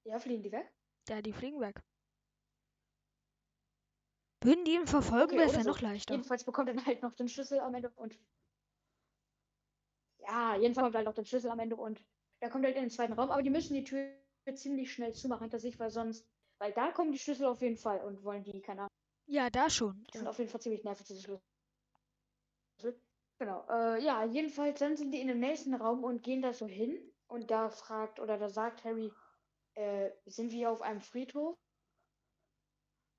Ja, 0.05 0.19
fliegen 0.19 0.43
die 0.43 0.51
weg? 0.51 0.71
Ja, 1.09 1.21
die 1.21 1.33
fliegen 1.33 1.59
weg. 1.59 1.81
Würden 4.45 4.65
die 4.65 4.73
ihn 4.75 4.87
verfolgen, 4.87 5.31
Okay, 5.31 5.37
wäre 5.37 5.49
es 5.49 5.55
ja 5.55 5.63
so. 5.63 5.69
noch 5.69 5.81
leichter. 5.81 6.13
Jedenfalls 6.13 6.43
bekommt 6.43 6.69
er 6.69 6.85
halt 6.85 7.01
noch 7.01 7.13
den 7.13 7.27
Schlüssel 7.27 7.59
am 7.59 7.73
Ende 7.73 7.91
und. 7.95 8.17
Ja, 10.19 10.55
jedenfalls 10.55 10.85
kommt 10.85 10.95
halt 10.95 11.05
noch 11.05 11.13
den 11.13 11.25
Schlüssel 11.25 11.49
am 11.51 11.59
Ende 11.59 11.75
und 11.75 12.03
er 12.39 12.49
kommt 12.49 12.65
halt 12.65 12.75
in 12.75 12.83
den 12.83 12.89
zweiten 12.91 13.13
Raum, 13.13 13.31
aber 13.31 13.43
die 13.43 13.49
müssen 13.49 13.73
die 13.73 13.83
Tür 13.83 14.07
ziemlich 14.53 14.91
schnell 14.93 15.13
zumachen 15.13 15.43
hinter 15.43 15.59
sich, 15.59 15.79
weil 15.79 15.89
sonst 15.89 16.27
Weil 16.59 16.71
da 16.73 16.91
kommen 16.91 17.11
die 17.11 17.19
Schlüssel 17.19 17.45
auf 17.45 17.61
jeden 17.61 17.77
Fall 17.77 18.03
und 18.03 18.23
wollen 18.23 18.43
die, 18.43 18.61
keine 18.61 18.81
Ahnung. 18.81 18.89
Ja, 19.27 19.49
da 19.49 19.69
schon. 19.69 20.03
Die 20.13 20.17
sind 20.17 20.27
auf 20.27 20.37
jeden 20.37 20.49
Fall 20.49 20.61
ziemlich 20.61 20.83
nervig, 20.83 21.05
diese 21.07 21.21
Schlüssel. 21.21 21.41
Genau. 23.39 23.65
Äh, 23.69 24.03
ja, 24.03 24.23
jedenfalls 24.25 24.79
dann 24.79 24.95
sind 24.95 25.11
die 25.11 25.19
in 25.21 25.27
dem 25.27 25.39
nächsten 25.39 25.73
Raum 25.73 26.03
und 26.03 26.23
gehen 26.23 26.41
da 26.41 26.53
so 26.53 26.67
hin. 26.67 26.97
Und 27.27 27.51
da 27.51 27.69
fragt 27.69 28.19
oder 28.19 28.37
da 28.37 28.49
sagt 28.49 28.83
Harry, 28.85 29.11
äh, 29.73 30.11
sind 30.25 30.51
wir 30.51 30.71
auf 30.71 30.81
einem 30.81 31.01
Friedhof? 31.01 31.57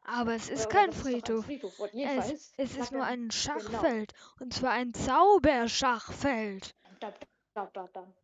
Aber 0.08 0.34
es 0.34 0.48
ist 0.48 0.66
oder 0.66 0.74
kein 0.74 0.92
Friedhof. 0.92 1.44
Friedhof. 1.44 1.80
Und 1.80 1.92
Es, 1.94 2.52
es 2.56 2.76
ist 2.76 2.92
nur 2.92 3.04
ein 3.04 3.28
genau. 3.28 3.32
Schachfeld. 3.32 4.14
Und 4.38 4.54
zwar 4.54 4.70
ein 4.70 4.94
Zauberschachfeld. 4.94 6.70
Da, 7.00 7.12
da, 7.54 7.88
da. 7.88 8.14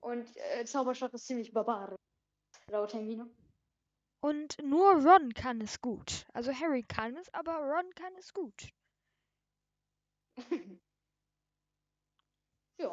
Und 0.00 0.26
äh, 0.36 0.64
Zauberschach 0.64 1.12
ist 1.12 1.26
ziemlich 1.26 1.52
barbarisch. 1.52 1.98
Laut 2.68 2.94
Hermine. 2.94 3.28
Und 4.20 4.56
nur 4.62 4.94
Ron 4.94 5.34
kann 5.34 5.60
es 5.60 5.80
gut. 5.82 6.24
Also 6.32 6.52
Harry 6.52 6.82
kann 6.82 7.14
es, 7.16 7.32
aber 7.34 7.56
Ron 7.58 7.94
kann 7.94 8.14
es 8.18 8.32
gut. 8.32 8.70
ja. 12.78 12.88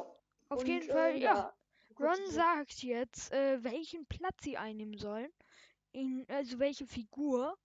Auf 0.49 0.59
Und, 0.59 0.67
jeden 0.67 0.89
äh, 0.89 0.93
Fall, 0.93 1.17
ja. 1.17 1.55
kurz 1.95 2.19
Ron 2.19 2.31
sagt 2.31 2.83
jetzt, 2.83 3.31
äh, 3.31 3.63
welchen 3.63 4.05
Platz 4.07 4.43
sie 4.43 4.57
einnehmen 4.57 4.97
sollen. 4.97 5.31
In, 5.93 6.25
also 6.27 6.59
welche 6.59 6.85
Figur. 6.85 7.57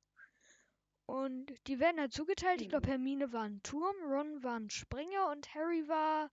Und 1.10 1.52
die 1.66 1.80
werden 1.80 2.00
halt 2.00 2.12
zugeteilt. 2.12 2.60
Ich 2.62 2.68
glaube, 2.68 2.86
Mhm. 2.86 2.90
Hermine 2.90 3.32
war 3.32 3.42
ein 3.42 3.62
Turm, 3.64 3.96
Ron 4.04 4.42
war 4.44 4.56
ein 4.60 4.70
Springer 4.70 5.30
und 5.30 5.54
Harry 5.54 5.88
war. 5.88 6.30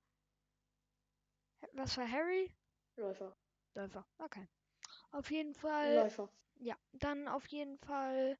Was 1.73 1.97
war 1.97 2.09
Harry? 2.11 2.51
Läufer. 2.97 3.35
Läufer. 3.75 4.05
Okay. 4.19 4.47
Auf 5.11 5.31
jeden 5.31 5.53
Fall. 5.53 5.95
Läufer. 5.95 6.29
Ja, 6.59 6.75
dann 6.93 7.27
auf 7.27 7.47
jeden 7.47 7.77
Fall. 7.79 8.37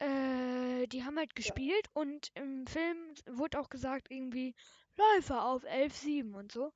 Äh, 0.00 0.86
die 0.88 1.04
haben 1.04 1.18
halt 1.18 1.34
gespielt 1.36 1.88
und 1.92 2.30
im 2.34 2.66
Film 2.66 3.14
wurde 3.26 3.58
auch 3.60 3.68
gesagt, 3.68 4.10
irgendwie 4.10 4.54
Läufer 4.96 5.44
auf 5.44 5.64
11-7 5.64 6.34
und 6.34 6.50
so. 6.52 6.72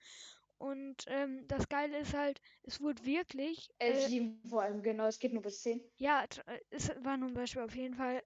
Und 0.58 1.04
ähm, 1.08 1.46
das 1.48 1.68
Geile 1.68 1.98
ist 1.98 2.14
halt, 2.14 2.40
es 2.62 2.80
wurde 2.80 3.04
wirklich. 3.04 3.70
Elf, 3.78 3.96
Äh, 3.96 4.08
sieben 4.08 4.40
vor 4.48 4.62
allem, 4.62 4.82
genau. 4.82 5.06
Es 5.06 5.18
geht 5.18 5.32
nur 5.32 5.42
bis 5.42 5.60
10. 5.62 5.82
ja, 5.96 6.24
äh, 6.46 6.60
es 6.70 6.90
war 7.04 7.16
nur 7.16 7.28
ein 7.28 7.34
Beispiel 7.34 7.62
auf 7.62 7.74
jeden 7.74 7.94
Fall. 7.94 8.22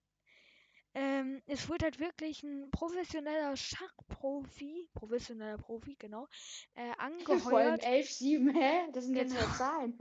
Ähm, 0.96 1.42
es 1.46 1.68
wurde 1.68 1.84
halt 1.84 2.00
wirklich 2.00 2.42
ein 2.42 2.70
professioneller 2.70 3.54
Schachprofi, 3.54 4.88
professioneller 4.94 5.58
Profi, 5.58 5.94
genau, 5.96 6.26
äh, 6.74 6.90
Vor 7.50 7.58
allem 7.58 7.78
angeheuert. 7.78 7.84
11, 7.84 8.10
7, 8.10 8.48
hä? 8.54 8.88
Das 8.92 9.04
sind 9.04 9.14
jetzt 9.16 9.34
Genau. 9.34 9.46
ja 9.46 9.52
Zahlen. 9.52 9.98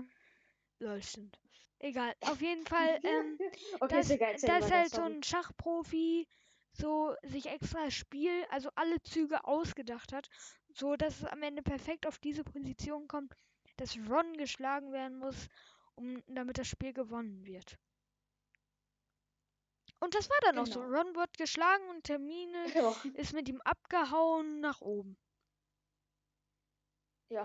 Lol, 0.79 1.03
stimmt. 1.03 1.37
Egal, 1.79 2.15
auf 2.21 2.41
jeden 2.41 2.65
Fall. 2.65 2.99
Ähm, 3.03 3.41
okay, 3.81 3.95
dass, 3.95 4.09
ist 4.09 4.11
egal. 4.11 4.35
dass 4.39 4.71
halt 4.71 4.91
so 4.91 5.01
ein 5.01 5.21
Schachprofi 5.21 6.27
so 6.71 7.15
sich 7.23 7.47
extra 7.47 7.91
Spiel, 7.91 8.45
also 8.49 8.69
alle 8.75 9.01
Züge 9.03 9.43
ausgedacht 9.45 10.13
hat, 10.13 10.29
so 10.73 10.95
dass 10.95 11.21
es 11.21 11.25
am 11.25 11.43
Ende 11.43 11.61
perfekt 11.61 12.07
auf 12.07 12.19
diese 12.19 12.43
Position 12.45 13.07
kommt, 13.09 13.33
dass 13.77 13.97
Ron 14.09 14.33
geschlagen 14.37 14.93
werden 14.93 15.17
muss, 15.19 15.49
um 15.95 16.23
damit 16.27 16.57
das 16.57 16.67
Spiel 16.67 16.93
gewonnen 16.93 17.45
wird. 17.45 17.77
Und 20.05 20.13
das 20.13 20.29
war 20.29 20.37
dann 20.43 20.59
auch 20.59 20.67
so. 20.67 20.81
Genau. 20.81 20.97
Ron 20.99 21.15
wird 21.15 21.35
geschlagen 21.37 21.89
und 21.89 22.03
Termine 22.03 22.65
Ja. 22.75 22.95
ist 23.15 23.33
mit 23.33 23.49
ihm 23.49 23.59
abgehauen 23.61 24.59
nach 24.59 24.81
oben. 24.81 25.17
ja. 27.29 27.43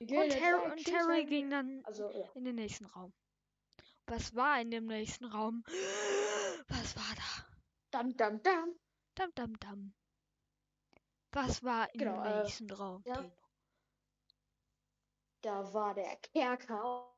Und 0.00 0.08
Harry, 0.40 0.70
und 0.70 0.92
Harry 0.94 1.24
ging 1.26 1.50
dann 1.50 1.84
Also, 1.84 2.08
ja. 2.10 2.30
in 2.34 2.44
den 2.44 2.54
nächsten 2.54 2.86
Raum. 2.86 3.12
Was 4.06 4.34
war 4.34 4.60
in 4.60 4.70
dem 4.70 4.86
nächsten 4.86 5.24
Raum? 5.24 5.64
Was 6.68 6.96
war 6.96 7.14
da? 7.16 7.46
Dam, 7.90 8.16
dam, 8.16 8.40
dam. 8.42 8.74
Dam, 9.16 9.30
dam, 9.34 9.58
dam. 9.58 9.94
Was 11.32 11.62
war 11.64 11.92
im 11.92 11.98
Genau, 11.98 12.22
äh, 12.24 12.42
nächsten 12.44 12.70
Raum? 12.70 13.02
ja. 13.04 13.30
Da 15.42 15.74
war 15.74 15.94
der 15.94 16.16
Kerker. 16.16 17.12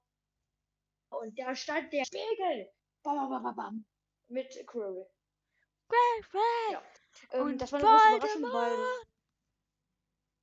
Und 1.11 1.39
da 1.39 1.55
stand 1.55 1.93
der 1.93 2.05
Spiegel. 2.07 2.73
Bam, 3.03 3.29
bam, 3.29 3.43
bam, 3.43 3.55
bam. 3.57 3.85
Mit 4.33 4.67
Quirrell. 4.67 5.07
Great. 5.89 6.73
Ja. 6.73 6.83
Ähm, 7.33 7.43
Und 7.43 7.59
das 7.61 7.71
war 7.73 7.81
eine 7.81 8.19
große 8.19 8.39
Überraschung, 8.39 8.53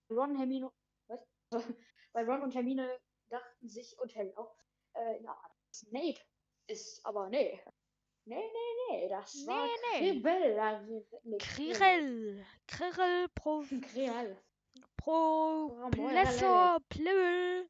weil. 0.09 0.17
Ron, 0.17 0.35
Hermine, 0.37 0.71
was? 1.07 1.19
weil 2.13 2.25
Ron 2.29 2.41
und 2.43 2.53
Hermine 2.55 2.99
dachten 3.29 3.67
sich, 3.67 3.97
und 3.99 4.15
Harry 4.15 4.33
auch, 4.35 4.55
äh, 4.93 5.21
ja, 5.23 5.35
Snape 5.73 6.19
ist, 6.67 7.03
aber 7.05 7.29
nee. 7.29 7.59
Nee, 8.25 8.35
nee, 8.35 8.75
nee, 8.91 9.09
das 9.09 9.45
war 9.47 9.65
Nee. 9.93 10.11
Kribbel. 10.11 10.59
also, 10.59 11.07
nee, 11.23 11.37
Krill. 11.39 12.45
Krill 12.67 13.27
pro, 13.33 13.63
pro 14.97 15.89
Professor 15.89 16.77
Plibbel. 16.89 17.69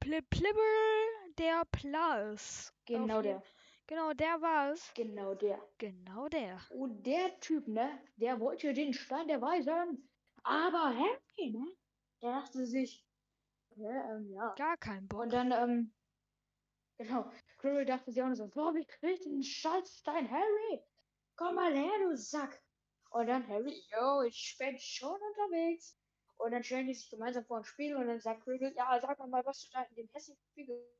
Pli- 0.00 0.22
Plibbel 0.28 1.32
der 1.38 1.62
Plaus. 1.72 2.72
Genau 2.84 3.22
der. 3.22 3.42
Genau, 3.88 4.12
der 4.12 4.42
war's. 4.42 4.92
Genau 4.94 5.34
der. 5.34 5.58
Genau 5.78 6.28
der. 6.28 6.60
Und 6.68 7.06
der 7.06 7.40
Typ, 7.40 7.66
ne, 7.68 7.98
der 8.16 8.38
wollte 8.38 8.74
den 8.74 8.92
Stein 8.92 9.28
der 9.28 9.40
Weisen. 9.40 10.06
Aber 10.42 10.94
Harry, 10.94 11.50
ne, 11.52 11.66
der 12.20 12.32
dachte 12.32 12.66
sich, 12.66 13.02
ja, 13.76 14.14
ähm, 14.14 14.30
ja. 14.30 14.54
Gar 14.56 14.76
kein 14.76 15.08
Bock. 15.08 15.22
Und 15.22 15.32
dann, 15.32 15.52
ähm, 15.52 15.94
genau, 16.98 17.30
Quirrell 17.56 17.86
dachte 17.86 18.12
sich 18.12 18.20
auch 18.20 18.26
nur 18.26 18.36
so, 18.36 18.48
boah, 18.48 18.74
wie 18.74 18.84
kriegt 18.84 19.24
den 19.24 19.42
Schaltstein, 19.42 20.30
Harry? 20.30 20.82
Komm 21.36 21.54
mal 21.54 21.72
her, 21.72 21.98
du 22.02 22.14
Sack. 22.14 22.62
Und 23.10 23.28
dann 23.28 23.48
Harry, 23.48 23.72
yo, 23.90 24.20
ich 24.20 24.54
bin 24.58 24.78
schon 24.78 25.18
unterwegs. 25.18 25.98
Und 26.36 26.52
dann 26.52 26.62
stellen 26.62 26.88
die 26.88 26.94
sich 26.94 27.08
gemeinsam 27.08 27.46
vor 27.46 27.56
ein 27.56 27.64
Spiel 27.64 27.96
und 27.96 28.06
dann 28.06 28.20
sagt 28.20 28.44
Quirrell, 28.44 28.74
ja, 28.76 29.00
sag 29.00 29.18
mal, 29.26 29.44
was 29.46 29.62
du 29.62 29.68
da 29.72 29.82
in 29.84 29.94
dem 29.94 30.08
hässlichen 30.12 30.44
Spiegel. 30.50 30.97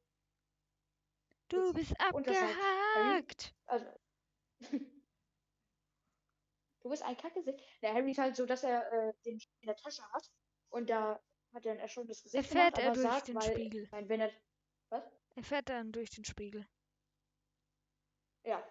Du 1.48 1.72
bist 1.72 1.98
abgehakt. 1.98 3.54
Also. 3.66 3.86
du 6.80 6.90
bist 6.90 7.02
ein 7.02 7.16
Kackgesicht. 7.16 7.58
Der 7.82 7.94
Harry 7.94 8.10
ist 8.10 8.18
halt 8.18 8.36
so, 8.36 8.44
dass 8.46 8.64
er 8.64 8.92
äh, 8.92 9.12
den 9.24 9.38
in 9.60 9.66
der 9.66 9.76
Tasche 9.76 10.02
hat. 10.12 10.30
Und 10.70 10.90
da 10.90 11.20
hat 11.54 11.64
er 11.64 11.72
ein 11.72 11.78
erschrocktes 11.78 12.22
Gesicht 12.22 12.44
Erfährt 12.44 12.76
gemacht, 12.76 12.96
er 12.96 13.02
durch 13.02 13.14
sagt, 13.14 13.28
den 13.28 13.36
weil, 13.36 13.52
Spiegel. 13.52 13.88
Nein, 13.90 14.08
wenn 14.08 14.20
er. 14.20 14.30
Was? 14.90 15.04
Er 15.36 15.42
fährt 15.42 15.68
dann 15.68 15.92
durch 15.92 16.10
den 16.10 16.24
Spiegel. 16.24 16.66
Ja. 18.44 18.62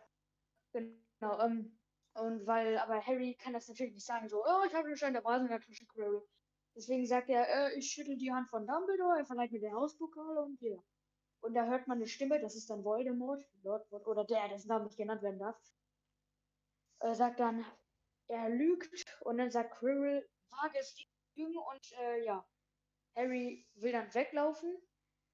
Genau. 0.73 1.39
Ähm, 1.41 1.79
und 2.13 2.45
weil, 2.45 2.77
aber 2.79 3.05
Harry 3.05 3.35
kann 3.35 3.53
das 3.53 3.67
natürlich 3.67 3.93
nicht 3.93 4.05
sagen, 4.05 4.27
so, 4.27 4.43
oh, 4.43 4.63
ich 4.67 4.73
habe 4.73 4.87
den 4.87 4.97
Stein 4.97 5.13
der 5.13 5.23
Weisen 5.23 5.45
in 5.45 5.51
der 5.51 5.61
Tasche, 5.61 5.85
Quirrell. 5.85 6.21
Deswegen 6.75 7.05
sagt 7.05 7.29
er, 7.29 7.47
äh, 7.47 7.77
ich 7.77 7.89
schüttel 7.89 8.17
die 8.17 8.31
Hand 8.31 8.49
von 8.49 8.65
Dumbledore, 8.67 9.19
er 9.19 9.25
verleiht 9.25 9.51
mir 9.51 9.59
den 9.59 9.73
Hauspokal 9.73 10.37
und 10.37 10.61
ja. 10.61 10.77
Und 11.47 11.53
da 11.53 11.65
hört 11.65 11.87
man 11.87 11.97
eine 11.99 12.07
Stimme, 12.07 12.41
das 12.41 12.57
ist 12.57 12.69
dann 12.69 12.83
Voldemort, 12.83 13.41
Lord, 13.63 13.89
oder 14.05 14.25
der, 14.25 14.49
dessen 14.49 14.67
Name 14.67 14.83
nicht 14.83 14.97
genannt 14.97 15.21
werden 15.21 15.39
darf. 15.39 15.57
Äh, 16.99 17.15
sagt 17.15 17.39
dann, 17.39 17.65
er 18.27 18.49
lügt 18.49 19.05
und 19.21 19.37
dann 19.37 19.49
sagt 19.49 19.75
Quirrell, 19.75 20.29
wage 20.49 20.77
es 20.77 20.93
nicht 20.97 21.09
lügen 21.37 21.55
und 21.57 21.91
äh, 21.93 22.25
ja. 22.25 22.45
Harry 23.15 23.65
will 23.75 23.93
dann 23.93 24.13
weglaufen, 24.13 24.77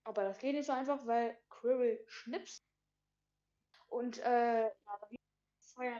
aber 0.03 0.21
das 0.25 0.37
geht 0.37 0.53
nicht 0.53 0.67
so 0.67 0.73
einfach, 0.73 1.03
weil 1.07 1.35
Quirrell 1.49 2.05
schnipst 2.05 2.63
und 3.87 4.19
äh, 4.19 4.65
ja, 4.65 4.99
wie 5.09 5.17
Feuer 5.73 5.99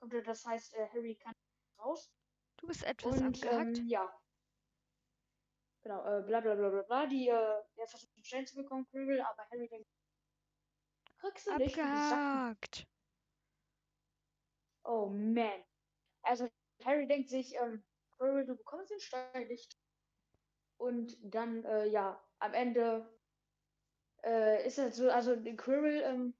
kommt 0.00 0.12
er, 0.12 0.22
das 0.22 0.44
heißt, 0.44 0.74
äh, 0.74 0.88
Harry 0.88 1.14
kann 1.14 1.34
raus. 1.78 2.12
Du 2.56 2.66
bist 2.66 2.82
etwas 2.82 3.20
Und 3.20 3.26
abgehakt. 3.26 3.78
ähm, 3.78 3.86
ja. 3.86 4.25
Genau, 5.86 6.04
äh, 6.04 6.20
bla 6.22 6.40
bla 6.40 6.56
bla 6.56 6.68
bla 6.68 6.82
bla. 6.82 7.06
Die, 7.06 7.28
äh, 7.28 7.86
versucht 7.86 8.16
den 8.16 8.24
Stein 8.24 8.44
zu 8.44 8.56
bekommen, 8.56 8.88
Quirrell, 8.90 9.20
aber 9.20 9.48
Harry 9.52 9.68
denkt, 9.68 9.88
kriegst 11.20 11.46
du 11.46 11.56
nicht, 11.58 11.78
abgehakt. 11.78 12.88
Oh 14.82 15.06
man. 15.06 15.62
Also 16.22 16.48
Harry 16.84 17.06
denkt 17.06 17.30
sich, 17.30 17.54
ähm, 17.54 17.84
Quirrell, 18.16 18.46
du 18.46 18.56
bekommst 18.56 18.90
den 18.90 18.98
Stein 18.98 19.46
nicht. 19.46 19.78
Und 20.76 21.16
dann, 21.22 21.64
äh, 21.64 21.86
ja, 21.86 22.20
am 22.40 22.52
Ende 22.52 23.08
äh, 24.24 24.66
ist 24.66 24.78
es 24.78 24.96
so, 24.96 25.08
also 25.08 25.36
Quirrell 25.36 26.02
ähm, 26.02 26.34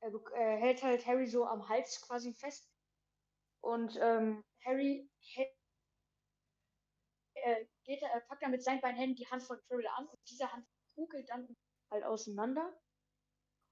er, 0.00 0.12
er 0.34 0.56
hält 0.58 0.82
halt 0.82 1.06
Harry 1.06 1.26
so 1.26 1.46
am 1.46 1.66
Hals 1.66 2.02
quasi 2.02 2.34
fest. 2.34 2.70
Und 3.62 3.96
ähm, 3.98 4.44
Harry 4.66 5.08
hält, 5.18 5.48
äh, 7.42 7.64
geht, 7.90 8.02
er 8.02 8.20
packt 8.20 8.42
dann 8.42 8.50
mit 8.52 8.62
seinen 8.62 8.80
beiden 8.80 8.98
Händen 8.98 9.16
die 9.16 9.26
Hand 9.26 9.42
von 9.42 9.58
Quirrell 9.66 9.88
an 9.96 10.06
und 10.06 10.18
diese 10.28 10.52
Hand 10.52 10.66
kugelt 10.94 11.28
dann 11.28 11.56
halt 11.90 12.04
auseinander. 12.04 12.72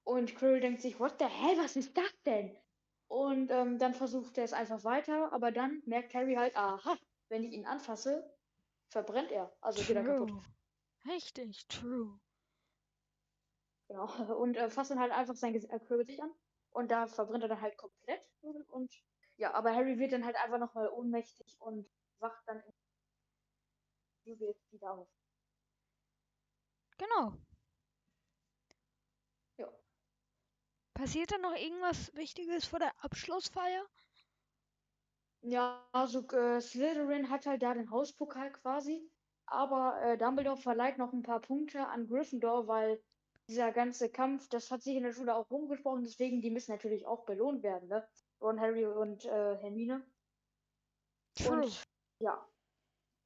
Und 0.04 0.34
Quirrell 0.36 0.60
denkt 0.60 0.80
sich, 0.80 0.98
what 0.98 1.18
the 1.18 1.26
hell, 1.26 1.58
was 1.58 1.76
ist 1.76 1.96
das 1.96 2.10
denn? 2.24 2.56
Und 3.08 3.50
ähm, 3.50 3.78
dann 3.78 3.94
versucht 3.94 4.36
er 4.38 4.44
es 4.44 4.52
einfach 4.52 4.84
weiter, 4.84 5.32
aber 5.32 5.52
dann 5.52 5.82
merkt 5.86 6.14
Harry 6.14 6.34
halt, 6.34 6.56
aha, 6.56 6.98
wenn 7.28 7.44
ich 7.44 7.52
ihn 7.52 7.66
anfasse, 7.66 8.34
verbrennt 8.90 9.30
er. 9.30 9.56
Also 9.60 9.82
geht 9.84 9.96
er 9.96 10.04
kaputt. 10.04 10.28
True. 10.28 10.42
Richtig, 11.14 11.66
true. 11.68 12.20
Genau. 13.88 14.04
Und 14.42 14.56
äh, 14.56 14.68
fasst 14.70 14.90
dann 14.90 15.00
halt 15.00 15.12
einfach 15.12 15.36
sein 15.36 15.54
Ges- 15.54 15.68
äh, 15.70 15.78
Gesicht 15.96 16.20
an. 16.22 16.32
Und 16.70 16.90
da 16.90 17.06
verbrennt 17.06 17.44
er 17.44 17.48
dann 17.48 17.60
halt 17.60 17.76
komplett. 17.78 18.22
Und 18.70 18.92
ja, 19.36 19.54
aber 19.54 19.74
Harry 19.74 19.98
wird 19.98 20.12
dann 20.12 20.24
halt 20.24 20.36
einfach 20.36 20.58
nochmal 20.58 20.88
ohnmächtig 20.88 21.56
und 21.60 21.88
wacht 22.18 22.42
dann 22.46 22.60
in 22.60 22.72
Hügel 24.28 24.54
wieder 24.70 24.92
auf. 24.92 25.08
Genau. 26.98 27.32
Ja. 29.56 29.68
Passiert 30.94 31.30
da 31.30 31.38
noch 31.38 31.54
irgendwas 31.54 32.14
Wichtiges 32.14 32.66
vor 32.66 32.78
der 32.78 32.92
Abschlussfeier? 33.02 33.86
Ja, 35.42 35.88
also 35.92 36.26
äh, 36.28 36.60
Slytherin 36.60 37.30
hat 37.30 37.46
halt 37.46 37.62
da 37.62 37.72
den 37.74 37.90
Hauspokal 37.90 38.52
quasi. 38.52 39.08
Aber 39.46 40.00
äh, 40.02 40.18
Dumbledore 40.18 40.58
verleiht 40.58 40.98
noch 40.98 41.12
ein 41.12 41.22
paar 41.22 41.40
Punkte 41.40 41.86
an 41.86 42.06
Gryffindor, 42.06 42.66
weil 42.66 43.02
dieser 43.48 43.72
ganze 43.72 44.10
Kampf, 44.10 44.48
das 44.48 44.70
hat 44.70 44.82
sich 44.82 44.96
in 44.96 45.04
der 45.04 45.12
Schule 45.12 45.34
auch 45.34 45.50
rumgesprochen, 45.50 46.04
deswegen 46.04 46.42
die 46.42 46.50
müssen 46.50 46.72
natürlich 46.72 47.06
auch 47.06 47.24
belohnt 47.24 47.62
werden, 47.62 47.88
ne? 47.88 48.06
Ron, 48.42 48.60
Harry 48.60 48.84
und 48.84 49.24
äh, 49.24 49.56
Hermine. 49.56 50.04
True. 51.34 51.62
Und 51.62 51.82
ja, 52.20 52.46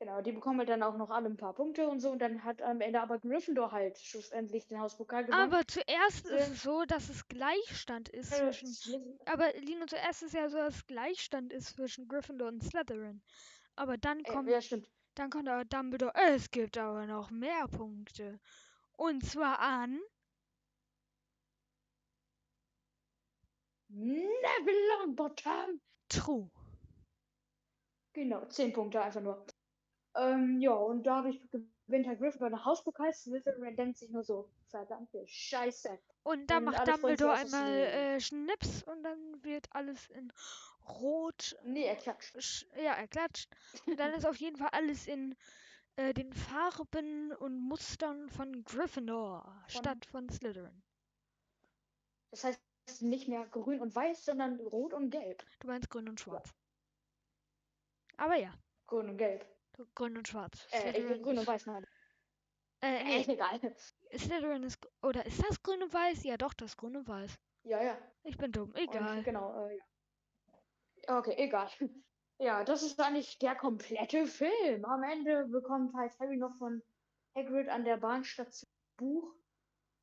genau, 0.03 0.21
die 0.21 0.33
bekommen 0.33 0.59
halt 0.59 0.69
dann 0.69 0.83
auch 0.83 0.97
noch 0.97 1.11
alle 1.11 1.27
ein 1.27 1.37
paar 1.37 1.55
Punkte 1.55 1.87
und 1.89 2.01
so. 2.01 2.11
Und 2.11 2.19
dann 2.19 2.43
hat 2.43 2.61
am 2.61 2.81
Ende 2.81 3.01
aber 3.01 3.19
Gryffindor 3.21 3.71
halt 3.71 3.99
schlussendlich 3.99 4.67
den 4.67 4.81
Hauspokal 4.81 5.25
gewonnen. 5.25 5.41
Aber 5.41 5.67
zuerst 5.67 6.27
ist 6.27 6.49
Ähm, 6.49 6.53
es 6.55 6.63
so, 6.63 6.85
dass 6.85 7.09
es 7.09 7.29
Gleichstand 7.29 8.09
ist 8.09 8.35
zwischen. 8.35 9.19
Aber 9.27 9.53
Lino, 9.55 9.87
zuerst 9.87 10.23
ist 10.25 10.35
ja 10.35 10.49
so, 10.49 10.57
dass 10.59 10.87
Gleichstand 10.87 11.53
ist 11.53 11.77
zwischen 11.77 12.09
Gryffindor 12.09 12.49
und 12.49 12.63
Slytherin. 12.63 13.23
Aber 13.77 13.97
dann 13.97 14.21
äh, 14.21 14.23
kommt, 14.25 14.49
ja, 14.49 14.61
stimmt. 14.61 14.91
dann 15.15 15.31
kommt 15.31 15.49
aber 15.49 15.65
Dumbledore, 15.65 16.13
es 16.35 16.51
gibt 16.51 16.77
aber 16.79 17.07
noch 17.07 17.31
mehr 17.31 17.69
Punkte. 17.69 18.41
Und 18.97 19.25
zwar 19.25 19.61
an. 19.61 20.01
Neville 23.89 24.89
Longbottom. 24.99 25.81
True. 26.09 26.51
Genau, 28.15 28.45
10 28.47 28.73
Punkte 28.73 29.01
einfach 29.01 29.21
nur. 29.21 29.47
Ähm, 30.15 30.61
ja, 30.61 30.73
und 30.73 31.05
dadurch 31.05 31.41
gewinnt 31.51 32.07
halt 32.07 32.19
Gryffindor 32.19 32.51
den 32.51 32.65
Hauspokal. 32.65 33.13
Slytherin 33.13 33.77
denkt 33.77 33.99
sich 33.99 34.11
nur 34.11 34.23
so, 34.23 34.51
verdammte 34.69 35.27
Scheiße. 35.27 35.99
Und 36.25 36.51
Und 36.53 36.65
macht 36.65 36.87
Dumbledore 36.87 37.33
einmal 37.33 37.73
äh, 37.73 38.21
Schnips 38.21 38.83
und 38.85 39.03
dann 39.03 39.43
wird 39.45 39.67
alles 39.73 40.09
in 40.11 40.33
Rot. 40.87 41.57
Nee, 41.65 41.85
er 41.87 41.97
klatscht. 41.97 42.37
sch- 42.37 42.67
Ja, 42.77 42.93
er 42.95 43.09
klatscht. 43.09 43.49
Und 43.87 43.99
dann 43.99 44.13
ist 44.13 44.27
auf 44.27 44.37
jeden 44.37 44.57
Fall 44.57 44.69
alles 44.73 45.07
in 45.07 45.35
äh, 45.97 46.13
den 46.13 46.33
Farben 46.33 47.33
und 47.33 47.57
Mustern 47.59 48.29
von 48.29 48.65
Gryffindor 48.65 49.45
Von- 49.69 49.71
statt 49.83 50.07
von 50.07 50.29
Slytherin. 50.29 50.83
Das 52.31 52.45
heißt 52.45 52.61
nicht 53.01 53.29
mehr 53.29 53.47
grün 53.47 53.81
und 53.81 53.95
weiß, 53.95 54.25
sondern 54.25 54.59
rot 54.61 54.93
und 54.93 55.11
gelb. 55.11 55.45
Du 55.61 55.69
meinst 55.69 55.89
grün 55.91 56.09
und 56.09 56.21
schwarz. 56.21 56.51
Aber 58.17 58.37
ja, 58.37 58.53
Grün 58.87 59.09
und 59.11 59.19
gelb. 59.19 59.47
Grün 59.95 60.17
und 60.17 60.29
schwarz. 60.29 60.69
Äh, 60.71 60.93
äh, 60.93 60.93
Slytherin, 60.93 61.23
grün 61.23 61.39
und 61.39 61.47
weiß, 61.47 61.67
nein. 61.67 61.85
äh, 61.85 61.89
Äh, 62.83 63.05
nee, 63.05 63.33
egal. 63.33 63.61
Slytherin 64.17 64.63
ist. 64.65 64.87
Oder 65.03 65.25
ist 65.27 65.43
das 65.43 65.63
grün 65.63 65.83
und 65.83 65.93
weiß? 65.93 66.25
Ja, 66.25 66.37
doch, 66.37 66.53
das 66.55 66.77
grün 66.77 66.97
und 66.97 67.09
weiß. 67.09 67.39
Ja, 67.65 67.83
ja. 67.83 67.99
Ich 68.25 68.37
bin 68.37 68.53
dumm. 68.53 68.73
Und 68.73 68.79
Egal. 68.79 69.23
genau, 69.23 69.67
äh, 69.67 69.77
ja. 69.77 71.19
Okay, 71.19 71.35
egal. 71.39 71.71
Ja, 72.39 72.65
das 72.65 72.83
ist 72.83 72.99
eigentlich 73.01 73.39
der 73.39 73.55
komplette 73.55 74.27
Film. 74.27 74.85
Am 74.85 75.05
Ende 75.05 75.45
bekommt 75.47 75.95
halt 75.95 76.19
Harry 76.19 76.37
noch 76.37 76.57
von 76.57 76.83
Hagrid 77.37 77.69
an 77.69 77.85
der 77.85 77.99
Bahnstation 77.99 78.69
ein 78.69 78.97
Buch 78.97 79.37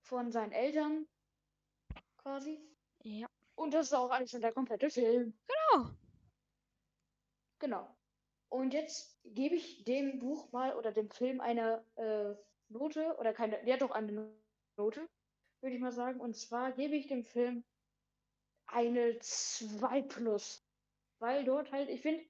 von 0.03 0.31
seinen 0.31 0.53
Eltern 0.53 1.05
quasi. 2.17 2.61
Ja. 3.03 3.27
Und 3.55 3.73
das 3.73 3.87
ist 3.87 3.93
auch 3.93 4.09
eigentlich 4.09 4.31
schon 4.31 4.39
der 4.39 4.53
komplette 4.53 4.89
Film. 4.89 5.37
Genau. 5.47 5.89
Genau. 7.59 7.98
Und 8.49 8.73
jetzt 8.73 9.21
gebe 9.26 9.55
ich 9.55 9.84
dem 9.85 10.19
Buch 10.19 10.51
mal 10.51 10.76
oder 10.76 10.91
dem 10.91 11.09
Film 11.09 11.39
eine 11.41 11.85
äh, 11.95 12.35
Note 12.69 13.17
oder 13.19 13.34
keine, 13.34 13.65
ja 13.67 13.77
doch 13.77 13.91
eine 13.91 14.11
No- 14.11 14.35
Note, 14.77 15.09
würde 15.61 15.76
ich 15.76 15.81
mal 15.81 15.91
sagen. 15.91 16.19
Und 16.21 16.35
zwar 16.35 16.71
gebe 16.73 16.95
ich 16.95 17.07
dem 17.07 17.23
Film 17.23 17.65
eine 18.67 19.19
2 19.19 20.01
plus. 20.01 20.65
Weil 21.19 21.43
dort 21.43 21.71
halt, 21.73 21.89
ich 21.89 22.01
finde, 22.01 22.26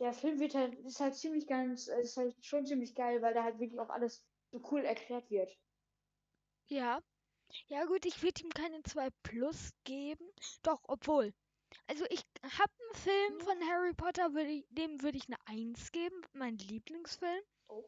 der 0.00 0.12
Film 0.14 0.40
wird 0.40 0.54
halt, 0.54 0.74
ist 0.80 1.00
halt 1.00 1.14
ziemlich 1.16 1.46
ganz, 1.46 1.88
äh, 1.88 2.00
ist 2.02 2.16
halt 2.16 2.44
schon 2.44 2.66
ziemlich 2.66 2.94
geil, 2.94 3.22
weil 3.22 3.34
da 3.34 3.44
halt 3.44 3.58
wirklich 3.60 3.80
auch 3.80 3.90
alles 3.90 4.26
so 4.52 4.60
cool 4.72 4.84
erklärt 4.84 5.30
wird. 5.30 5.58
Ja. 6.68 7.00
Ja 7.68 7.84
gut, 7.86 8.06
ich 8.06 8.22
würde 8.22 8.42
ihm 8.42 8.50
keine 8.50 8.82
2 8.84 9.10
Plus 9.22 9.70
geben. 9.84 10.26
Doch, 10.62 10.80
obwohl. 10.88 11.34
Also 11.86 12.04
ich 12.10 12.22
habe 12.42 12.72
einen 12.80 12.94
Film 13.02 13.40
von 13.40 13.68
Harry 13.68 13.92
Potter, 13.94 14.34
würd 14.34 14.48
ich, 14.48 14.66
dem 14.70 15.02
würde 15.02 15.18
ich 15.18 15.26
eine 15.26 15.38
1 15.46 15.92
geben. 15.92 16.20
Mein 16.32 16.56
Lieblingsfilm. 16.58 17.42
Oh. 17.68 17.84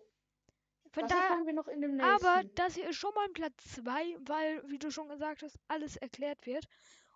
Von 0.93 1.02
das 1.02 1.10
daher, 1.10 1.24
erfahren 1.24 1.47
wir 1.47 1.52
noch 1.52 1.69
in 1.69 1.81
dem 1.81 1.97
nächsten. 1.97 2.27
aber 2.27 2.44
das 2.55 2.74
hier 2.74 2.89
ist 2.89 2.97
schon 2.97 3.15
mal 3.15 3.28
Platz 3.31 3.74
2, 3.74 4.16
weil, 4.20 4.62
wie 4.70 4.78
du 4.78 4.90
schon 4.90 5.09
gesagt 5.09 5.43
hast, 5.43 5.59
alles 5.69 5.97
erklärt 5.97 6.47
wird. 6.47 6.66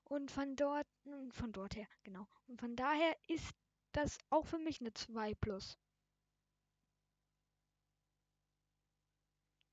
Und 0.05 0.31
von 0.31 0.57
dort, 0.57 0.87
hm, 1.05 1.31
von 1.31 1.53
dort 1.53 1.75
her, 1.75 1.87
genau. 2.03 2.27
Und 2.47 2.61
von 2.61 2.77
daher 2.77 3.17
ist 3.29 3.55
das 3.93 4.19
auch 4.31 4.47
für 4.47 4.59
mich 4.59 4.81
eine 4.81 4.93
2 4.93 5.35
Plus. 5.35 5.79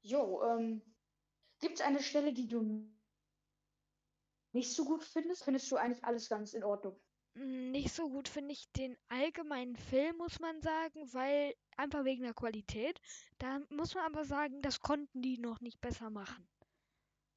Jo, 0.01 0.41
ähm, 0.43 0.81
gibt 1.59 1.75
es 1.75 1.81
eine 1.81 2.01
Stelle, 2.01 2.31
die 2.31 2.47
du 2.47 2.89
nicht 4.53 4.73
so 4.73 4.85
gut 4.85 5.03
findest? 5.03 5.43
Findest 5.43 5.71
du 5.71 5.77
eigentlich 5.77 6.03
alles 6.03 6.29
ganz 6.29 6.53
in 6.53 6.63
Ordnung? 6.63 7.01
Mm, 7.33 7.71
Nicht 7.71 7.91
so 7.91 8.07
gut 8.11 8.27
finde 8.29 8.53
ich 8.53 8.71
den 8.71 8.95
allgemeinen 9.07 9.75
Film, 9.75 10.17
muss 10.17 10.39
man 10.39 10.61
sagen, 10.61 11.11
weil 11.11 11.55
einfach 11.75 12.05
wegen 12.05 12.21
der 12.21 12.35
Qualität. 12.35 12.99
Da 13.39 13.61
muss 13.69 13.95
man 13.95 14.05
aber 14.05 14.25
sagen, 14.25 14.61
das 14.61 14.79
konnten 14.79 15.23
die 15.23 15.39
noch 15.39 15.59
nicht 15.59 15.81
besser 15.81 16.11
machen. 16.11 16.47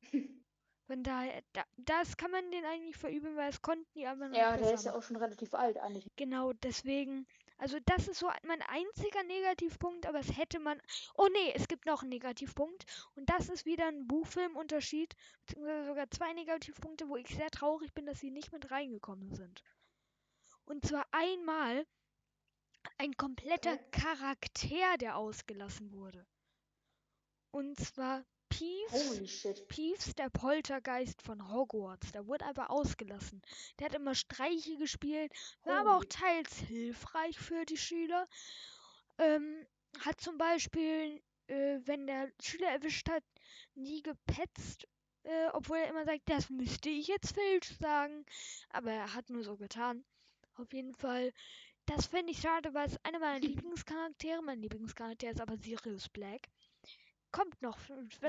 Von 0.87 1.03
daher, 1.03 1.43
da, 1.53 1.65
das 1.77 2.17
kann 2.17 2.31
man 2.31 2.51
den 2.53 2.65
eigentlich 2.65 2.97
verüben, 2.97 3.35
weil 3.37 3.51
es 3.51 3.63
konnten 3.63 3.91
die 3.97 4.07
aber 4.07 4.29
noch 4.29 4.39
Ja, 4.39 4.43
nicht 4.43 4.57
der 4.57 4.73
besser 4.73 4.75
ist 4.75 4.85
ja 4.85 4.95
machen. 4.95 4.97
auch 4.97 5.03
schon 5.05 5.15
relativ 5.17 5.55
alt 5.55 5.79
eigentlich. 5.79 6.11
Genau, 6.17 6.53
deswegen, 6.55 7.27
also 7.63 7.79
das 7.85 8.09
ist 8.09 8.19
so 8.19 8.29
mein 8.43 8.61
einziger 8.63 9.23
Negativpunkt, 9.23 10.07
aber 10.07 10.19
es 10.19 10.37
hätte 10.37 10.59
man. 10.59 10.83
Oh 11.15 11.29
nee, 11.33 11.53
es 11.55 11.69
gibt 11.69 11.87
noch 11.87 12.03
einen 12.03 12.09
Negativpunkt. 12.09 12.85
Und 13.15 13.31
das 13.31 13.49
ist 13.49 13.65
wieder 13.65 13.87
ein 13.87 14.09
Buchfilmunterschied, 14.09 15.15
beziehungsweise 15.47 15.87
sogar 15.87 16.11
zwei 16.11 16.33
Negativpunkte, 16.33 17.09
wo 17.09 17.15
ich 17.17 17.29
sehr 17.29 17.51
traurig 17.51 17.95
bin, 17.95 18.05
dass 18.05 18.19
sie 18.19 18.33
nicht 18.33 18.51
mit 18.53 18.73
reingekommen 18.73 19.33
sind. 19.33 19.63
Und 20.65 20.85
zwar 20.85 21.07
einmal 21.13 21.87
ein 22.99 23.17
kompletter. 23.17 23.79
Charakter, 23.93 24.99
der 24.99 25.17
ausgelassen 25.17 25.93
wurde. 25.93 26.27
Und 27.53 27.79
zwar 27.79 28.25
Peeves. 28.63 29.09
Holy 29.09 29.27
shit. 29.27 29.67
Peeves, 29.69 30.15
der 30.15 30.31
Poltergeist 30.31 31.21
von 31.23 31.53
Hogwarts, 31.53 32.13
der 32.13 32.29
wurde 32.29 32.45
aber 32.45 32.71
ausgelassen. 32.71 33.43
Der 33.79 33.87
hat 33.87 33.95
immer 33.95 34.15
Streiche 34.15 34.77
gespielt, 34.77 35.33
war 35.65 35.81
aber 35.81 35.97
auch 35.97 36.05
Holy. 36.05 36.09
teils 36.09 36.59
hilfreich 36.59 37.39
für 37.39 37.65
die 37.65 37.77
Schüler. 37.77 38.29
Ähm, 39.19 39.67
hat 39.99 40.21
zum 40.21 40.39
Beispiel, 40.39 41.21
äh, 41.49 41.81
wenn 41.85 42.07
der 42.07 42.31
Schüler 42.41 42.69
erwischt 42.69 43.09
hat, 43.09 43.25
nie 43.75 44.01
gepetzt, 44.01 44.87
äh, 45.25 45.49
obwohl 45.53 45.79
er 45.79 45.89
immer 45.89 46.05
sagt, 46.05 46.23
das 46.27 46.49
müsste 46.49 46.89
ich 46.89 47.09
jetzt 47.09 47.35
falsch 47.35 47.77
sagen. 47.81 48.25
Aber 48.71 48.93
er 48.93 49.13
hat 49.13 49.29
nur 49.29 49.43
so 49.43 49.57
getan. 49.57 50.05
Auf 50.55 50.73
jeden 50.73 50.95
Fall, 50.95 51.33
das 51.87 52.07
fände 52.07 52.31
ich 52.31 52.41
schade, 52.41 52.73
weil 52.75 52.87
es 52.87 53.05
einer 53.05 53.19
meiner 53.19 53.41
Lieblingscharaktere, 53.65 54.41
mein 54.41 54.63
Lieblingscharakter 54.63 55.31
ist 55.31 55.41
aber 55.41 55.57
Sirius 55.57 56.09
Black. 56.09 56.49
Kommt 57.33 57.61
noch, 57.63 57.79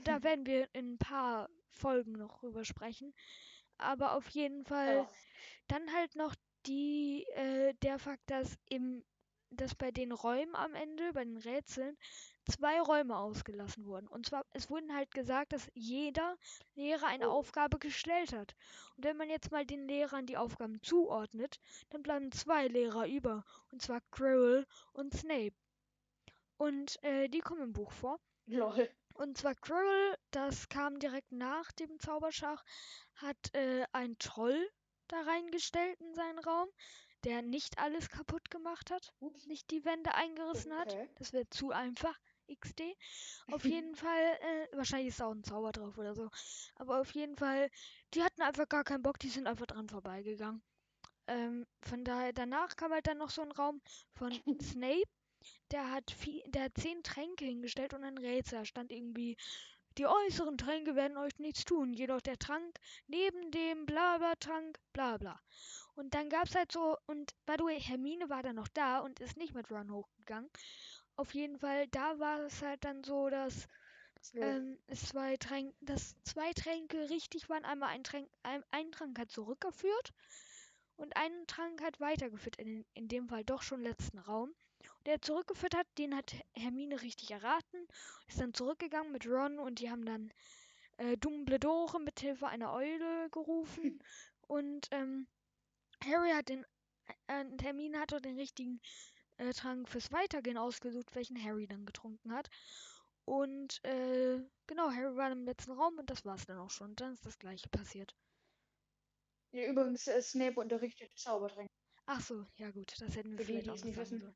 da 0.03 0.23
werden 0.23 0.45
wir 0.47 0.67
in 0.73 0.93
ein 0.93 0.97
paar 0.97 1.49
Folgen 1.71 2.13
noch 2.13 2.39
drüber 2.39 2.65
sprechen. 2.65 3.13
Aber 3.77 4.13
auf 4.15 4.27
jeden 4.29 4.63
Fall 4.65 5.01
Ja. 5.03 5.09
dann 5.67 5.93
halt 5.93 6.15
noch 6.15 6.35
die, 6.65 7.23
äh, 7.35 7.73
der 7.81 7.99
Fakt, 7.99 8.23
dass 8.29 8.57
im, 8.69 9.03
dass 9.51 9.75
bei 9.75 9.91
den 9.91 10.11
Räumen 10.11 10.55
am 10.55 10.73
Ende, 10.75 11.13
bei 11.13 11.23
den 11.25 11.37
Rätseln, 11.37 11.97
zwei 12.49 12.81
Räume 12.81 13.17
ausgelassen 13.17 13.85
wurden. 13.85 14.07
Und 14.07 14.25
zwar, 14.27 14.45
es 14.53 14.69
wurden 14.69 14.93
halt 14.95 15.11
gesagt, 15.11 15.53
dass 15.53 15.69
jeder 15.75 16.37
Lehrer 16.75 17.07
eine 17.07 17.29
Oh. 17.29 17.33
Aufgabe 17.33 17.79
gestellt 17.79 18.33
hat. 18.33 18.55
Und 18.95 19.03
wenn 19.05 19.17
man 19.17 19.29
jetzt 19.29 19.51
mal 19.51 19.65
den 19.65 19.87
Lehrern 19.87 20.25
die 20.25 20.37
Aufgaben 20.37 20.81
zuordnet, 20.81 21.59
dann 21.89 22.03
bleiben 22.03 22.31
zwei 22.31 22.67
Lehrer 22.67 23.07
über. 23.07 23.43
Und 23.71 23.81
zwar 23.81 24.01
Quirrell 24.11 24.65
und 24.93 25.13
Snape. 25.13 25.53
Und 26.57 27.01
äh, 27.03 27.27
die 27.29 27.41
kommen 27.41 27.61
im 27.61 27.73
Buch 27.73 27.91
vor. 27.91 28.19
Lol. 28.45 28.89
Und 29.15 29.37
zwar 29.37 29.55
Quirrell, 29.55 30.17
das 30.31 30.69
kam 30.69 30.99
direkt 30.99 31.31
nach 31.31 31.71
dem 31.73 31.99
Zauberschach, 31.99 32.63
hat 33.15 33.53
äh, 33.53 33.85
ein 33.91 34.17
Troll 34.17 34.69
da 35.07 35.21
reingestellt 35.21 35.99
in 36.01 36.13
seinen 36.15 36.39
Raum, 36.39 36.67
der 37.23 37.41
nicht 37.41 37.77
alles 37.77 38.09
kaputt 38.09 38.49
gemacht 38.49 38.91
hat, 38.91 39.13
Ups. 39.19 39.45
nicht 39.45 39.69
die 39.71 39.85
Wände 39.85 40.13
eingerissen 40.15 40.73
hat. 40.73 40.93
Okay. 40.93 41.09
Das 41.15 41.31
wäre 41.33 41.47
zu 41.49 41.71
einfach. 41.71 42.17
XD. 42.47 42.81
Auf 43.51 43.63
jeden 43.63 43.95
Fall, 43.95 44.37
äh, 44.41 44.67
wahrscheinlich 44.77 45.09
ist 45.09 45.19
da 45.19 45.27
auch 45.27 45.33
ein 45.33 45.43
Zauber 45.43 45.71
drauf 45.71 45.97
oder 45.97 46.13
so. 46.13 46.29
Aber 46.75 46.99
auf 46.99 47.11
jeden 47.11 47.37
Fall, 47.37 47.69
die 48.13 48.21
hatten 48.21 48.41
einfach 48.41 48.67
gar 48.67 48.83
keinen 48.83 49.01
Bock, 49.01 49.17
die 49.19 49.29
sind 49.29 49.47
einfach 49.47 49.65
dran 49.65 49.87
vorbeigegangen. 49.87 50.61
Ähm, 51.27 51.65
von 51.81 52.03
daher, 52.03 52.33
danach 52.33 52.75
kam 52.75 52.91
halt 52.91 53.07
dann 53.07 53.17
noch 53.17 53.29
so 53.29 53.41
ein 53.41 53.51
Raum 53.51 53.81
von 54.13 54.31
Snape. 54.61 55.09
Der 55.71 55.91
hat, 55.91 56.11
viel, 56.11 56.41
der 56.47 56.63
hat 56.65 56.77
zehn 56.77 57.01
Tränke 57.03 57.45
hingestellt 57.45 57.93
und 57.93 58.03
ein 58.03 58.17
Rätsel. 58.17 58.59
Da 58.59 58.65
stand 58.65 58.91
irgendwie, 58.91 59.37
die 59.97 60.07
äußeren 60.07 60.57
Tränke 60.57 60.95
werden 60.95 61.17
euch 61.17 61.37
nichts 61.39 61.65
tun, 61.65 61.93
jedoch 61.93 62.21
der 62.21 62.39
Trank 62.39 62.79
neben 63.07 63.51
dem 63.51 63.85
Blabla-Trank, 63.85 64.79
bla 64.91 65.17
bla. 65.17 65.39
Und 65.95 66.13
dann 66.15 66.29
gab's 66.29 66.55
halt 66.55 66.71
so, 66.71 66.97
und 67.05 67.33
by 67.45 67.53
the 67.57 67.63
way, 67.63 67.79
Hermine 67.79 68.29
war 68.29 68.41
dann 68.41 68.55
noch 68.55 68.67
da 68.69 68.99
und 68.99 69.19
ist 69.19 69.37
nicht 69.37 69.53
mit 69.53 69.69
Ron 69.71 69.91
hochgegangen. 69.91 70.49
Auf 71.15 71.35
jeden 71.35 71.59
Fall, 71.59 71.87
da 71.89 72.17
war 72.17 72.39
es 72.41 72.61
halt 72.63 72.83
dann 72.83 73.03
so, 73.03 73.29
dass 73.29 73.67
ähm, 74.33 74.79
es 74.87 75.09
zwei 75.09 75.37
Tränke, 75.37 75.75
dass 75.81 76.15
zwei 76.23 76.51
Tränke 76.53 77.09
richtig 77.09 77.49
waren. 77.49 77.65
Einmal 77.65 77.89
ein 77.89 78.03
Trank, 78.03 78.27
ein, 78.41 78.63
ein 78.71 78.91
Trank 78.91 79.19
hat 79.19 79.31
zurückgeführt 79.31 80.13
und 80.95 81.15
einen 81.15 81.45
Trank 81.45 81.81
hat 81.83 81.99
weitergeführt, 81.99 82.55
in, 82.55 82.85
in 82.93 83.07
dem 83.07 83.27
Fall 83.27 83.43
doch 83.43 83.61
schon 83.61 83.81
letzten 83.81 84.17
Raum. 84.17 84.53
Der 85.05 85.21
zurückgeführt 85.21 85.75
hat, 85.75 85.87
den 85.97 86.15
hat 86.15 86.33
Hermine 86.53 87.01
richtig 87.01 87.31
erraten, 87.31 87.87
ist 88.27 88.39
dann 88.39 88.53
zurückgegangen 88.53 89.11
mit 89.11 89.27
Ron 89.27 89.59
und 89.59 89.79
die 89.79 89.89
haben 89.89 90.05
dann 90.05 90.31
äh, 90.97 91.17
Dumbledore 91.17 91.99
mit 91.99 92.19
Hilfe 92.19 92.47
einer 92.47 92.73
Eule 92.73 93.29
gerufen 93.31 93.99
und 94.47 94.87
ähm, 94.91 95.27
Harry 96.03 96.31
hat 96.31 96.49
den, 96.49 96.65
äh, 97.27 97.45
Hermine 97.61 97.99
hat 97.99 98.11
doch 98.13 98.21
den 98.21 98.37
richtigen 98.37 98.81
äh, 99.37 99.51
Trank 99.53 99.89
fürs 99.89 100.11
Weitergehen 100.11 100.57
ausgesucht, 100.57 101.15
welchen 101.15 101.41
Harry 101.43 101.67
dann 101.67 101.85
getrunken 101.85 102.33
hat. 102.33 102.49
Und 103.25 103.83
äh, 103.85 104.39
genau, 104.67 104.91
Harry 104.91 105.15
war 105.15 105.31
im 105.31 105.45
letzten 105.45 105.71
Raum 105.71 105.97
und 105.97 106.09
das 106.09 106.25
war's 106.25 106.45
dann 106.45 106.57
auch 106.59 106.69
schon. 106.69 106.95
Dann 106.95 107.13
ist 107.13 107.25
das 107.25 107.39
gleiche 107.39 107.69
passiert. 107.69 108.15
Ja, 109.51 109.67
übrigens, 109.67 110.07
äh, 110.07 110.21
Snape 110.21 110.59
unterrichtet 110.59 111.11
Zaubertränke. 111.15 111.71
Ach 112.05 112.21
so, 112.21 112.45
ja 112.57 112.69
gut, 112.71 112.93
das 112.99 113.15
hätten 113.15 113.31
wir 113.31 113.39
Für 113.39 113.45
vielleicht 113.45 113.65
die 113.65 113.71
auch 113.71 113.83
nicht 113.83 113.97
wissen. 113.97 114.19
sollen. 114.19 114.35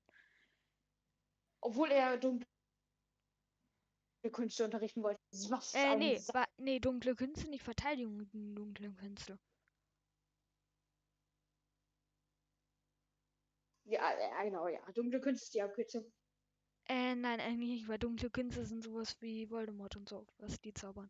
Obwohl 1.62 1.92
er 1.92 2.18
dunkle 2.18 2.46
Künste 4.32 4.66
unterrichten 4.66 5.04
wollte. 5.04 5.20
Was 5.50 5.74
Äh, 5.74 5.88
ein 5.88 6.00
nee, 6.00 6.20
war, 6.34 6.48
nee, 6.58 6.80
dunkle 6.80 7.16
Künste, 7.16 7.50
nicht 7.50 7.64
Verteidigung 7.64 8.20
gegen 8.20 8.56
dunkle 8.56 8.92
Künste. 8.92 9.38
Ja, 13.86 14.12
ja, 14.20 14.44
genau, 14.44 14.68
ja. 14.68 14.80
Dunkle 14.94 15.22
Künste 15.22 15.46
ist 15.46 15.54
die 15.54 15.62
Abkürzung. 15.62 16.12
Äh, 16.90 17.16
nein, 17.16 17.40
eigentlich 17.40 17.70
nicht, 17.70 17.88
weil 17.88 18.00
dunkle 18.00 18.30
Künste 18.30 18.66
sind 18.66 18.84
sowas 18.84 19.22
wie 19.22 19.50
Voldemort 19.50 19.96
und 19.96 20.08
so, 20.10 20.26
was 20.40 20.60
die 20.60 20.74
zaubern. 20.74 21.10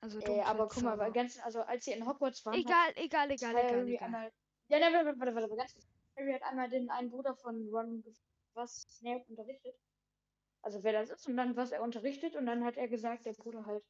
Also 0.00 0.20
Äh, 0.20 0.26
dunkle 0.26 0.46
aber 0.46 0.68
guck 0.68 0.82
mal, 0.82 1.12
ganz, 1.12 1.38
also 1.40 1.62
als 1.62 1.84
sie 1.84 1.92
in 1.92 2.06
Hogwarts 2.06 2.44
waren, 2.44 2.54
hat 2.54 2.64
Egal, 2.64 2.92
egal, 2.96 3.30
egal, 3.30 3.52
egal, 3.52 3.80
Harry 3.80 3.94
egal. 3.94 4.04
einmal. 4.06 4.32
Ja, 4.68 4.78
nein, 4.78 4.92
warte, 4.92 5.18
warte, 5.18 5.34
warte, 5.34 5.50
warte, 5.50 5.56
ganz. 5.56 5.88
Harry 6.16 6.32
hat 6.32 6.42
einmal 6.42 6.68
den 6.68 6.90
einen 6.90 7.10
Bruder 7.10 7.34
von 7.36 7.68
Ron 7.72 8.02
gefragt, 8.02 8.35
was 8.56 8.82
Snape 8.98 9.24
unterrichtet. 9.28 9.76
Also 10.62 10.82
wer 10.82 10.92
das 10.92 11.10
ist 11.10 11.28
und 11.28 11.36
dann 11.36 11.56
was 11.56 11.70
er 11.70 11.82
unterrichtet 11.82 12.34
und 12.34 12.46
dann 12.46 12.64
hat 12.64 12.76
er 12.76 12.88
gesagt, 12.88 13.26
der 13.26 13.34
Bruder 13.34 13.64
halt. 13.66 13.84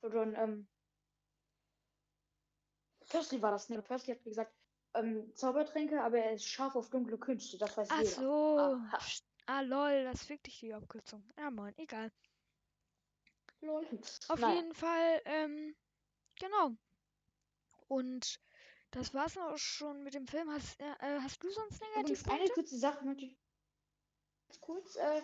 So 0.00 0.08
Ron, 0.08 0.34
ähm. 0.34 0.66
Percy 3.08 3.40
war 3.42 3.52
das, 3.52 3.68
ne? 3.68 3.82
Percy 3.82 4.12
hat 4.12 4.24
gesagt, 4.24 4.52
ähm, 4.94 5.32
Zaubertränke, 5.34 6.02
aber 6.02 6.18
er 6.18 6.32
ist 6.32 6.46
scharf 6.46 6.74
auf 6.74 6.90
dunkle 6.90 7.18
Künste, 7.18 7.58
das 7.58 7.76
weiß 7.76 7.88
Ach 7.90 8.02
jeder. 8.02 8.16
so. 8.16 8.58
Aha. 8.58 8.98
st- 8.98 9.24
Ah, 9.46 9.60
lol, 9.60 10.04
das 10.04 10.22
ist 10.22 10.28
wirklich 10.30 10.60
die 10.60 10.72
Abkürzung. 10.72 11.28
Ja, 11.36 11.50
moin, 11.50 11.76
egal. 11.76 12.10
Lol. 13.60 13.84
Auf 14.28 14.40
Naja. 14.40 14.54
jeden 14.54 14.74
Fall, 14.74 15.20
ähm, 15.24 15.74
genau. 16.38 16.76
Und 17.88 18.40
das 18.92 19.14
war's 19.14 19.36
auch 19.36 19.58
schon 19.58 20.04
mit 20.04 20.14
dem 20.14 20.26
Film. 20.26 20.50
Hast, 20.50 20.80
äh, 20.80 20.84
äh, 21.00 21.20
hast 21.20 21.42
du 21.42 21.50
sonst 21.50 21.82
Übrigens, 21.98 22.28
eine 22.28 22.48
kurze 22.48 22.78
Sache 22.78 23.04
möchte 23.04 23.24
ich 23.26 23.41
kurz, 24.60 24.96
äh, 24.96 25.22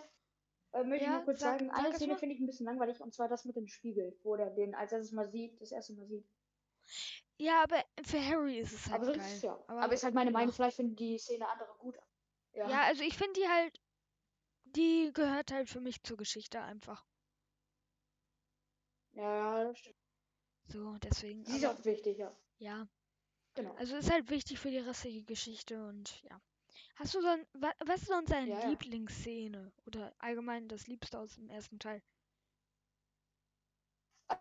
äh, 0.72 0.84
möchte 0.84 1.04
ich 1.04 1.10
Ja, 1.10 1.18
noch 1.18 1.24
kurz 1.24 1.40
sag- 1.40 1.58
sagen. 1.60 1.70
sag 1.70 1.78
Eine 1.84 1.94
Szene 1.94 2.16
finde 2.16 2.34
ich 2.34 2.40
ein 2.40 2.46
bisschen 2.46 2.66
langweilig 2.66 3.00
und 3.00 3.12
zwar 3.14 3.28
das 3.28 3.44
mit 3.44 3.56
dem 3.56 3.66
Spiegel, 3.68 4.18
wo 4.22 4.34
er 4.36 4.50
den 4.50 4.74
als 4.74 4.92
erstes 4.92 5.12
mal 5.12 5.28
sieht, 5.30 5.60
das 5.60 5.72
erste 5.72 5.92
Mal 5.94 6.06
sieht. 6.06 6.26
Ja, 7.36 7.62
aber 7.62 7.84
für 8.02 8.20
Harry 8.24 8.58
ist 8.58 8.72
es 8.72 8.90
halt 8.90 9.02
Aber 9.02 9.12
geil. 9.12 9.40
ja. 9.42 9.52
Aber, 9.68 9.82
Aber, 9.82 9.92
ist 9.94 10.02
halt 10.02 10.14
meine. 10.14 10.30
Meinung, 10.30 10.52
vielleicht 10.52 10.76
finden 10.76 10.96
die 10.96 11.18
Szene 11.18 11.48
andere 11.48 11.72
gut. 11.78 11.96
Ja. 12.52 12.68
Ja, 12.68 12.82
also 12.82 13.02
ich 13.04 13.16
finde 13.16 13.34
die 13.34 13.48
halt, 13.48 13.80
die 14.64 15.10
gehört 15.14 15.52
halt 15.52 15.68
für 15.68 15.80
mich 15.80 16.02
zur 16.02 16.16
Geschichte 16.16 16.60
einfach. 16.60 17.06
Ja, 19.12 19.64
das 19.64 19.78
stimmt. 19.78 19.96
So, 20.66 20.96
deswegen. 20.98 21.44
Sie 21.44 21.56
ist 21.56 21.66
auch 21.66 21.84
wichtig, 21.84 22.18
ja. 22.18 22.36
ja, 22.58 22.88
Genau. 23.54 23.72
also 23.74 23.96
ist 23.96 24.10
halt 24.10 24.28
wichtig 24.30 24.58
für 24.58 24.70
die 24.70 24.78
restliche 24.78 25.24
Geschichte 25.24 25.86
und 25.86 26.22
ja. 26.24 26.40
Hast 26.98 27.14
du 27.14 27.20
dann, 27.22 27.46
wa, 27.52 27.72
was 27.78 28.02
ist 28.02 28.08
sonst 28.08 28.30
deine 28.30 28.50
Ja. 28.50 28.60
Lieblingsszene? 28.66 29.72
Oder 29.86 30.14
allgemein 30.18 30.68
das 30.68 30.86
Liebste 30.88 31.18
aus 31.20 31.36
dem 31.36 31.48
ersten 31.48 31.78
Teil? 31.78 32.02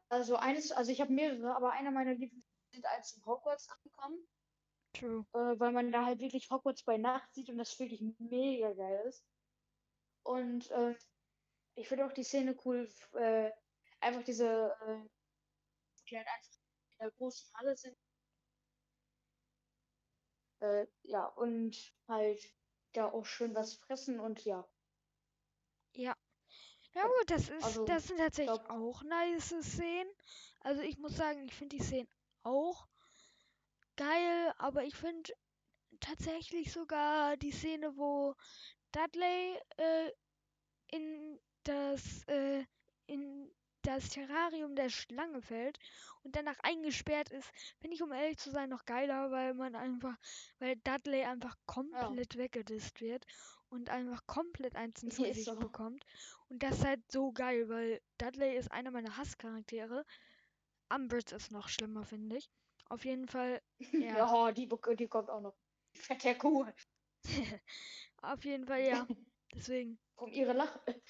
Also 0.09 0.35
eines, 0.37 0.71
also 0.71 0.91
ich 0.91 1.01
habe 1.01 1.13
mehrere, 1.13 1.55
aber 1.55 1.71
einer 1.71 1.91
meiner 1.91 2.13
Lieblings 2.13 2.43
sind 2.73 2.85
als 2.85 3.13
in 3.13 3.25
Hogwarts 3.25 3.69
angekommen, 3.69 4.27
True. 4.93 5.25
äh, 5.33 5.59
weil 5.59 5.71
man 5.71 5.91
da 5.91 6.05
halt 6.05 6.19
wirklich 6.19 6.49
Hogwarts 6.49 6.83
bei 6.83 6.97
Nacht 6.97 7.33
sieht 7.33 7.49
und 7.49 7.57
das 7.57 7.79
wirklich 7.79 8.01
mega 8.19 8.73
geil 8.73 9.05
ist. 9.07 9.25
Und 10.23 10.69
äh, 10.71 10.95
ich 11.75 11.87
finde 11.87 12.05
auch 12.05 12.13
die 12.13 12.23
Szene 12.23 12.57
cool, 12.65 12.89
äh, 13.13 13.51
einfach 13.99 14.23
diese, 14.23 14.75
äh, 14.81 15.09
die 16.09 16.17
halt 16.17 16.27
einfach 16.27 16.51
in 16.91 16.97
der 16.99 17.11
großen 17.11 17.53
Halle 17.55 17.77
sind. 17.77 17.97
Äh, 20.59 20.87
ja, 21.03 21.25
und 21.25 21.93
halt 22.07 22.41
da 22.93 23.11
auch 23.11 23.25
schön 23.25 23.53
was 23.55 23.75
fressen 23.75 24.19
und 24.19 24.43
ja. 24.45 24.67
Ja. 25.93 26.15
Ja 26.93 27.01
Ja, 27.01 27.07
gut, 27.07 27.29
das 27.29 27.49
ist, 27.49 27.63
also, 27.63 27.85
das 27.85 28.07
sind 28.07 28.17
tatsächlich 28.17 28.59
glaub- 28.59 28.69
auch 28.69 29.03
nice 29.03 29.53
Szenen. 29.61 30.09
Also 30.61 30.81
ich 30.81 30.97
muss 30.97 31.15
sagen, 31.15 31.45
ich 31.47 31.53
finde 31.53 31.77
die 31.77 31.83
Szenen 31.83 32.09
auch 32.43 32.87
geil, 33.95 34.53
aber 34.57 34.83
ich 34.83 34.95
finde 34.95 35.31
tatsächlich 35.99 36.71
sogar 36.71 37.37
die 37.37 37.51
Szene, 37.51 37.95
wo 37.97 38.35
Dudley 38.91 39.59
äh, 39.77 40.11
in 40.87 41.39
das 41.63 42.23
äh, 42.27 42.65
in 43.07 43.51
das 43.87 44.09
Terrarium 44.09 44.75
der 44.75 44.89
Schlange 44.89 45.41
fällt 45.41 45.79
und 46.23 46.35
danach 46.35 46.57
eingesperrt 46.63 47.29
ist, 47.31 47.51
finde 47.79 47.95
ich, 47.95 48.03
um 48.03 48.11
ehrlich 48.11 48.37
zu 48.37 48.51
sein, 48.51 48.69
noch 48.69 48.85
geiler, 48.85 49.31
weil 49.31 49.53
man 49.53 49.75
einfach, 49.75 50.17
weil 50.59 50.75
Dudley 50.77 51.23
einfach 51.23 51.55
komplett 51.65 52.37
weggedisst 52.37 53.01
wird 53.01 53.25
und 53.69 53.89
einfach 53.89 54.25
komplett 54.27 54.75
eins 54.75 55.03
ins 55.03 55.19
Ja, 55.19 55.23
Gesicht 55.23 55.53
so. 55.55 55.59
bekommt. 55.59 56.05
Und 56.49 56.63
das 56.63 56.79
ist 56.79 56.85
halt 56.85 57.11
so 57.11 57.31
geil, 57.31 57.69
weil 57.69 58.01
Dudley 58.17 58.55
ist 58.57 58.71
einer 58.71 58.91
meiner 58.91 59.17
Hasscharaktere. 59.17 60.05
Umbridge 60.93 61.35
ist 61.35 61.51
noch 61.51 61.67
schlimmer, 61.69 62.03
finde 62.03 62.37
ich. 62.37 62.49
Auf 62.89 63.05
jeden 63.05 63.27
Fall, 63.27 63.61
Ja, 64.01 64.27
ja, 64.27 64.51
die, 64.51 64.67
bek- 64.67 64.95
die 64.95 65.07
kommt 65.07 65.29
auch 65.29 65.41
noch. 65.41 65.55
Fette 65.93 66.37
Kuh. 66.37 66.65
auf 68.21 68.43
jeden 68.45 68.65
Fall, 68.65 68.83
ja. 68.83 69.07
Deswegen, 69.53 69.99
Um 70.17 70.31
ihre 70.31 70.53
Lache. 70.53 71.01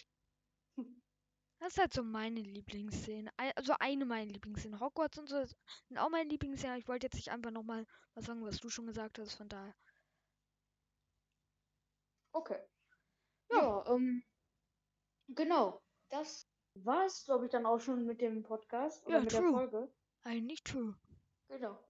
Das 1.60 1.74
ist 1.74 1.80
halt 1.80 1.94
so 1.94 2.04
meine 2.04 2.40
Lieblingsszene. 2.40 3.32
Also 3.56 3.74
eine 3.80 4.06
meiner 4.06 4.32
Lieblingsszenen. 4.32 4.80
Hogwarts 4.80 5.18
und 5.18 5.28
so 5.30 5.44
sind 5.44 5.98
auch 5.98 6.10
meine 6.10 6.30
Lieblingsszenen. 6.30 6.78
Ich 6.78 6.88
wollte 6.88 7.08
jetzt 7.08 7.16
nicht 7.16 7.32
einfach 7.32 7.52
nochmal 7.52 7.86
was 8.14 8.26
sagen, 8.26 8.44
was 8.44 8.60
du 8.60 8.70
schon 8.70 8.86
gesagt 8.88 9.20
hast, 9.20 9.36
von 9.36 9.50
daher. 9.50 9.76
Okay. 12.34 12.60
Ja. 13.52 13.58
Ja, 13.62 13.86
ähm, 13.96 14.24
genau. 15.30 15.82
Das 16.10 16.48
war 16.76 17.06
es, 17.06 17.26
glaube 17.26 17.46
ich, 17.46 17.52
dann 17.52 17.66
auch 17.66 17.80
schon 17.80 18.06
mit 18.06 18.22
dem 18.22 18.44
Podcast 18.44 19.06
oder 19.06 19.16
Ja, 19.16 19.22
mit 19.22 19.32
true. 19.32 19.42
der 19.42 19.52
Folge. 19.52 19.94
Eigentlich 20.24 20.64
true. 20.64 20.96
Genau. 21.48 21.84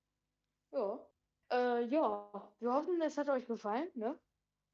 Ja. 0.72 1.08
Äh, 1.50 1.86
ja, 1.86 2.54
wir 2.60 2.74
hoffen, 2.74 3.02
es 3.02 3.18
hat 3.18 3.30
euch 3.30 3.48
gefallen, 3.48 3.90
ne? 3.96 4.20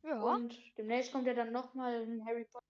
Ja, 0.04 0.20
Und 0.22 0.56
demnächst 0.78 1.12
kommt 1.12 1.28
ja 1.28 1.34
dann 1.34 1.52
nochmal 1.52 2.04
ein 2.04 2.26
Harry 2.26 2.46
Potter 2.46 2.66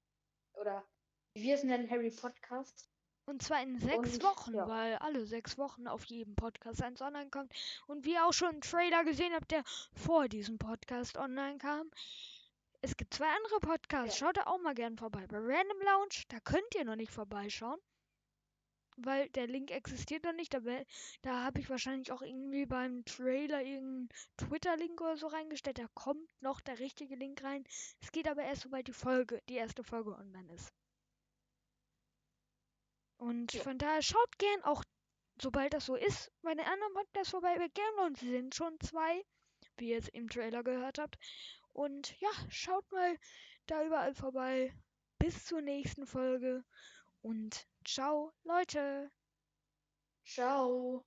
oder 0.54 0.88
wir 1.36 1.56
es 1.56 1.64
nennen, 1.64 1.90
Harry 1.90 2.12
Podcast. 2.12 2.90
und 3.26 3.42
zwar 3.42 3.62
in 3.64 3.80
sechs 3.80 4.16
und, 4.16 4.24
Wochen, 4.24 4.54
ja. 4.56 4.68
weil 4.68 4.96
alle 4.98 5.26
sechs 5.26 5.58
Wochen 5.58 5.88
auf 5.88 6.04
jedem 6.06 6.36
Podcast 6.36 6.82
eins 6.82 7.02
online 7.02 7.30
kommt. 7.30 7.54
Und 7.88 8.06
wie 8.06 8.14
ihr 8.14 8.26
auch 8.26 8.34
schon 8.34 8.50
einen 8.50 8.62
Trailer 8.62 9.04
gesehen 9.04 9.34
habt, 9.34 9.52
der 9.52 9.64
vor 9.94 10.28
diesem 10.28 10.58
Podcast 10.58 11.18
online 11.18 11.58
kam. 11.58 11.90
Es 12.82 12.98
gibt 12.98 13.14
zwei 13.14 13.28
andere 13.28 13.60
Podcasts. 13.62 14.20
Ja. 14.20 14.28
Schaut 14.28 14.38
da 14.38 14.44
auch 14.48 14.60
mal 14.60 14.76
gern 14.76 14.98
vorbei. 14.98 15.26
Bei 15.28 15.38
Random 15.38 15.80
Lounge, 15.86 16.24
da 16.30 16.40
könnt 16.42 16.76
ihr 16.76 16.84
noch 16.86 16.96
nicht 16.98 17.12
vorbeischauen. 17.12 17.80
weil 18.98 19.30
der 19.30 19.48
Link 19.48 19.72
existiert 19.72 20.24
noch 20.24 20.34
nicht. 20.34 20.54
Da, 20.54 20.60
da 21.22 21.44
habe 21.44 21.60
ich 21.60 21.70
wahrscheinlich 21.70 22.12
auch 22.12 22.22
irgendwie 22.22 22.66
beim 22.66 23.04
Trailer 23.06 23.62
irgendeinen 23.64 24.10
Twitter-Link 24.38 25.00
oder 25.02 25.18
so 25.18 25.28
reingestellt. 25.28 25.80
Da 25.80 25.88
kommt 25.96 26.30
noch 26.42 26.62
der 26.62 26.80
richtige 26.80 27.16
Link 27.16 27.44
rein. 27.44 27.64
Es 28.02 28.12
geht 28.12 28.28
aber 28.28 28.44
erst, 28.44 28.64
sobald 28.64 28.88
die 28.88 28.94
Folge, 28.94 29.42
die 29.50 29.56
erste 29.56 29.84
Folge 29.84 30.16
online 30.16 30.54
ist. 30.54 30.72
Und 33.24 33.54
Ja. 33.54 33.64
von 33.64 33.78
daher 33.78 34.02
schaut 34.02 34.38
gern 34.38 34.64
auch, 34.64 34.84
sobald 35.42 35.74
das 35.74 35.86
so 35.86 35.96
ist, 35.96 36.30
meine 36.42 36.66
anderen 36.66 36.94
Podcasts 36.94 37.32
vorbei 37.32 37.58
bei 37.58 37.70
Gamelounge 37.70 38.18
sind 38.18 38.54
schon 38.54 38.78
zwei, 38.82 39.24
wie 39.78 39.90
ihr 39.92 39.96
jetzt 39.96 40.10
im 40.10 40.28
Trailer 40.30 40.62
gehört 40.64 41.00
habt. 41.00 41.18
Und 41.72 42.20
ja, 42.20 42.30
schaut 42.50 42.92
mal 42.92 43.18
da 43.66 43.86
überall 43.86 44.14
vorbei. 44.14 44.74
Bis 45.20 45.46
zur 45.46 45.62
nächsten 45.62 46.06
Folge 46.06 46.66
und 47.22 47.66
ciao, 47.86 48.34
Leute. 48.44 49.10
Ciao. 50.26 51.06